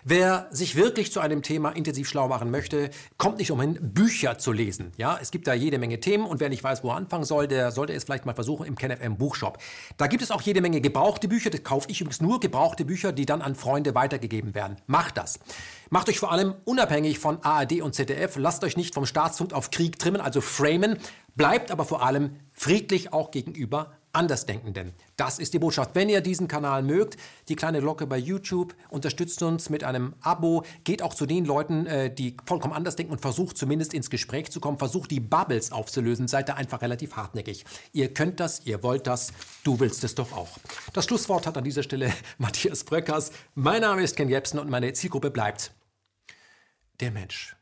Wer 0.04 0.46
sich 0.50 0.76
wirklich 0.76 1.10
zu 1.10 1.20
einem 1.20 1.42
Thema 1.42 1.70
intensiv 1.70 2.08
schlau 2.08 2.28
machen 2.28 2.50
möchte, 2.50 2.90
kommt 3.16 3.38
nicht 3.38 3.50
umhin, 3.50 3.78
Bücher 3.80 4.38
zu 4.38 4.52
lesen. 4.52 4.92
Ja, 4.96 5.18
es 5.20 5.30
gibt 5.30 5.46
da 5.46 5.54
jede 5.54 5.78
Menge 5.78 5.98
Themen 5.98 6.24
und 6.24 6.40
wer 6.40 6.50
nicht 6.50 6.62
weiß, 6.62 6.84
wo 6.84 6.90
er 6.90 6.96
anfangen 6.96 7.24
soll, 7.24 7.48
der 7.48 7.72
sollte 7.72 7.94
es 7.94 8.04
vielleicht 8.04 8.26
mal 8.26 8.34
versuchen 8.34 8.66
im 8.66 8.76
KenFM 8.76 9.16
Buchshop. 9.16 9.58
Da 9.96 10.06
gibt 10.06 10.22
es 10.22 10.30
auch 10.30 10.42
jede 10.42 10.60
Menge 10.60 10.80
gebrauchte 10.80 11.26
Bücher. 11.26 11.50
Das 11.50 11.64
kaufe 11.64 11.90
ich 11.90 12.00
übrigens 12.00 12.20
nur 12.20 12.38
gebrauchte 12.38 12.84
Bücher, 12.84 13.12
die 13.12 13.26
dann 13.26 13.42
an 13.42 13.54
Freunde 13.54 13.94
weitergegeben 13.94 14.54
werden. 14.54 14.76
Macht 14.86 15.16
das. 15.16 15.40
Macht 15.94 16.08
euch 16.08 16.18
vor 16.18 16.32
allem 16.32 16.56
unabhängig 16.64 17.20
von 17.20 17.40
ARD 17.44 17.80
und 17.80 17.94
ZDF. 17.94 18.34
Lasst 18.36 18.64
euch 18.64 18.76
nicht 18.76 18.94
vom 18.94 19.06
Staatspunkt 19.06 19.52
auf 19.52 19.70
Krieg 19.70 19.96
trimmen, 19.96 20.20
also 20.20 20.40
framen. 20.40 20.98
Bleibt 21.36 21.70
aber 21.70 21.84
vor 21.84 22.04
allem 22.04 22.34
friedlich 22.52 23.12
auch 23.12 23.30
gegenüber 23.30 23.92
Andersdenkenden. 24.12 24.92
Das 25.16 25.38
ist 25.38 25.54
die 25.54 25.60
Botschaft. 25.60 25.92
Wenn 25.94 26.08
ihr 26.08 26.20
diesen 26.20 26.48
Kanal 26.48 26.82
mögt, 26.82 27.16
die 27.48 27.54
kleine 27.54 27.78
Glocke 27.78 28.08
bei 28.08 28.18
YouTube, 28.18 28.74
unterstützt 28.88 29.40
uns 29.44 29.70
mit 29.70 29.84
einem 29.84 30.14
Abo, 30.20 30.64
geht 30.82 31.00
auch 31.00 31.14
zu 31.14 31.26
den 31.26 31.44
Leuten, 31.44 31.86
äh, 31.86 32.12
die 32.12 32.36
vollkommen 32.44 32.74
anders 32.74 32.96
denken 32.96 33.12
und 33.12 33.20
versucht 33.20 33.56
zumindest 33.56 33.94
ins 33.94 34.10
Gespräch 34.10 34.50
zu 34.50 34.58
kommen, 34.58 34.78
versucht 34.78 35.12
die 35.12 35.20
Bubbles 35.20 35.70
aufzulösen, 35.70 36.26
seid 36.26 36.48
da 36.48 36.54
einfach 36.54 36.82
relativ 36.82 37.14
hartnäckig. 37.14 37.64
Ihr 37.92 38.12
könnt 38.12 38.40
das, 38.40 38.62
ihr 38.64 38.82
wollt 38.82 39.06
das, 39.06 39.32
du 39.62 39.78
willst 39.78 40.02
es 40.02 40.16
doch 40.16 40.32
auch. 40.32 40.58
Das 40.92 41.04
Schlusswort 41.04 41.46
hat 41.46 41.56
an 41.56 41.62
dieser 41.62 41.84
Stelle 41.84 42.12
Matthias 42.38 42.82
Bröckers. 42.82 43.30
Mein 43.54 43.82
Name 43.82 44.02
ist 44.02 44.16
Ken 44.16 44.28
Jebsen 44.28 44.58
und 44.58 44.68
meine 44.68 44.92
Zielgruppe 44.92 45.30
bleibt 45.30 45.70
der 47.00 47.10
Mensch. 47.10 47.56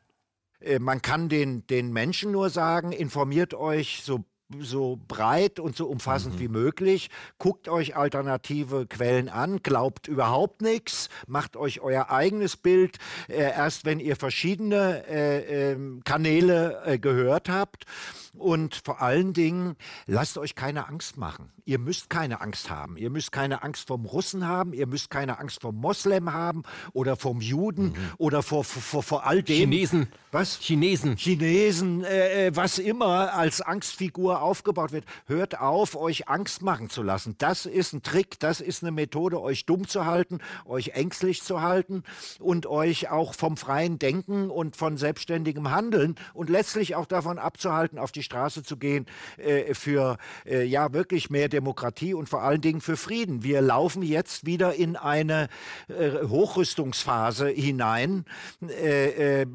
Äh, 0.61 0.79
man 0.79 1.03
kann 1.03 1.29
den, 1.29 1.67
den 1.67 1.93
Menschen 1.93 2.33
nur 2.33 2.51
sagen, 2.51 2.93
informiert 2.93 3.55
euch 3.55 4.03
so 4.05 4.25
so 4.61 4.99
breit 5.09 5.59
und 5.59 5.77
so 5.77 5.87
umfassend 5.87 6.35
mhm. 6.35 6.41
wie 6.41 6.49
möglich. 6.49 7.09
Guckt 7.39 7.69
euch 7.69 7.97
alternative 7.97 8.87
Quellen 8.87 9.31
an, 9.31 9.63
glaubt 9.63 10.09
überhaupt 10.09 10.61
nichts, 10.61 11.09
macht 11.27 11.57
euch 11.57 11.81
euer 11.81 12.11
eigenes 12.11 12.59
Bild, 12.59 12.99
äh, 13.29 13.37
erst 13.37 13.87
wenn 13.87 13.99
ihr 13.99 14.15
verschiedene 14.15 15.07
äh, 15.09 15.73
äh, 15.73 15.77
Kanäle 16.05 16.99
gehört 17.01 17.49
habt. 17.49 17.87
Und 18.35 18.81
vor 18.83 19.03
allen 19.03 19.35
Dingen, 19.35 19.77
lasst 20.07 20.39
euch 20.39 20.55
keine 20.55 20.89
Angst 20.89 21.19
machen. 21.19 21.51
Ihr 21.65 21.79
müsst 21.79 22.09
keine 22.09 22.41
Angst 22.41 22.71
haben. 22.71 22.97
Ihr 22.97 23.11
müsst 23.11 23.31
keine 23.31 23.63
Angst 23.63 23.89
vom 23.89 24.07
Russen 24.07 24.49
haben. 24.49 24.73
Ihr 24.73 24.87
müsst 24.87 25.11
keine 25.11 25.39
Angst 25.39 25.61
vom 25.61 25.77
Moslem 25.77 26.33
haben 26.33 26.63
oder 26.95 27.17
vom 27.17 27.43
Juden 27.43 27.89
mhm. 27.89 27.97
oder 28.17 28.43
vor, 28.43 28.65
vor, 28.65 29.03
vor 29.03 29.27
all 29.27 29.43
dem. 29.43 29.71
Chinesen. 29.71 30.09
Was? 30.33 30.59
Chinesen. 30.61 31.17
Chinesen, 31.17 32.05
äh, 32.05 32.47
äh, 32.47 32.57
was 32.57 32.79
immer 32.79 33.35
als 33.35 33.61
Angstfigur 33.61 34.41
aufgebaut 34.41 34.93
wird. 34.93 35.05
Hört 35.27 35.61
auf, 35.61 35.95
euch 35.95 36.29
Angst 36.29 36.63
machen 36.63 36.89
zu 36.89 37.03
lassen. 37.03 37.37
Das 37.37 37.67
ist 37.67 37.93
ein 37.93 38.03
Trick, 38.03 38.41
das 38.41 38.63
ist 38.63 38.83
eine 38.83 38.93
Methode, 38.93 39.41
euch 39.43 39.67
dumm 39.67 39.87
zu 39.87 40.07
halten, 40.07 40.39
euch 40.65 40.91
ängstlich 40.91 41.43
zu 41.43 41.61
halten 41.61 42.03
und 42.41 42.67
euch 42.67 43.11
auch 43.11 43.35
vom 43.35 43.59
freien 43.59 43.99
Denken 43.99 44.51
und 44.51 44.75
von 44.75 44.97
selbstständigem 44.97 45.71
Handeln 45.71 46.17
und 46.33 46.49
letztlich 46.49 46.97
auch 46.97 47.07
davon 47.07 47.39
abzuhalten, 47.39 47.99
auf 47.99 48.11
die 48.11 48.22
die 48.23 48.25
Straße 48.25 48.63
zu 48.63 48.77
gehen 48.77 49.07
äh, 49.37 49.75
für 49.75 50.17
äh, 50.47 50.63
ja 50.65 50.93
wirklich 50.93 51.31
mehr 51.31 51.49
Demokratie 51.49 52.15
und 52.15 52.29
vor 52.29 52.43
allen 52.43 52.61
Dingen 52.61 52.81
für 52.81 52.97
Frieden. 52.97 53.43
Wir 53.43 53.61
laufen 53.61 54.03
jetzt 54.03 54.47
wieder 54.47 54.75
in 54.75 54.97
eine 54.97 55.49
äh, 55.89 56.27
Hochrüstungsphase 56.27 57.49
hinein. 57.49 58.25
Äh, 58.63 59.43
äh, 59.43 59.47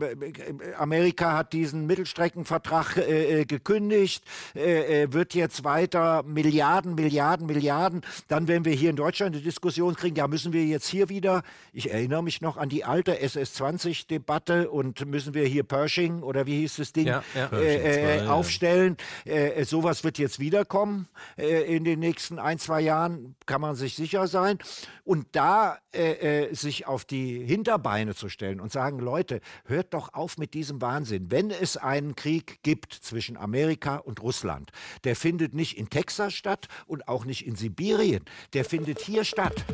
Amerika 0.77 1.38
hat 1.38 1.53
diesen 1.53 1.88
Mittelstreckenvertrag 1.88 2.98
äh, 2.98 3.45
gekündigt, 3.45 4.23
wird 4.53 5.34
jetzt 5.34 5.64
weiter 5.64 6.23
Milliarden, 6.23 6.95
Milliarden, 6.95 7.48
Milliarden. 7.48 8.02
Dann, 8.27 8.48
wenn 8.48 8.65
wir 8.65 8.73
hier 8.73 8.89
in 8.89 8.95
Deutschland 8.95 9.35
eine 9.35 9.44
Diskussion 9.44 9.95
kriegen, 9.95 10.15
ja, 10.15 10.27
müssen 10.27 10.53
wir 10.53 10.65
jetzt 10.65 10.88
hier 10.88 11.10
wieder, 11.10 11.44
ich 11.73 11.91
erinnere 11.91 12.23
mich 12.23 12.41
noch 12.41 12.57
an 12.57 12.69
die 12.69 12.84
alte 12.84 13.19
SS-20-Debatte 13.19 14.69
und 14.69 15.06
müssen 15.06 15.34
wir 15.34 15.45
hier 15.45 15.64
Pershing 15.64 16.22
oder 16.22 16.45
wie 16.45 16.61
hieß 16.61 16.77
das 16.77 16.94
Ding, 16.94 17.07
ja, 17.07 17.23
ja. 17.35 17.52
Äh, 17.57 18.27
aufstellen 18.27 18.56
stellen. 18.57 18.97
Äh, 19.25 19.63
sowas 19.63 20.03
wird 20.03 20.17
jetzt 20.17 20.39
wiederkommen 20.39 21.07
äh, 21.38 21.75
in 21.75 21.84
den 21.84 21.99
nächsten 21.99 22.39
ein, 22.39 22.59
zwei 22.59 22.81
Jahren, 22.81 23.35
kann 23.45 23.61
man 23.61 23.75
sich 23.75 23.95
sicher 23.95 24.27
sein. 24.27 24.59
Und 25.03 25.27
da 25.31 25.77
äh, 25.93 26.47
äh, 26.47 26.53
sich 26.53 26.85
auf 26.85 27.05
die 27.05 27.45
Hinterbeine 27.45 28.13
zu 28.13 28.29
stellen 28.29 28.59
und 28.59 28.71
sagen, 28.71 28.99
Leute, 28.99 29.41
hört 29.65 29.93
doch 29.93 30.13
auf 30.13 30.38
mit 30.38 30.53
diesem 30.53 30.81
Wahnsinn. 30.81 31.31
Wenn 31.31 31.51
es 31.51 31.77
einen 31.77 32.15
Krieg 32.15 32.59
gibt 32.63 32.93
zwischen 32.93 33.38
Amerika 33.38 33.97
und 33.97 34.21
Russland, 34.21 34.71
der 35.03 35.15
findet 35.15 35.53
nicht 35.53 35.77
in 35.77 35.89
Texas 35.89 36.34
statt 36.34 36.67
und 36.88 37.07
auch 37.07 37.25
nicht 37.25 37.47
in 37.47 37.55
Sibirien, 37.55 38.25
der 38.53 38.65
findet 38.65 38.99
hier 38.99 39.23
statt. 39.23 39.65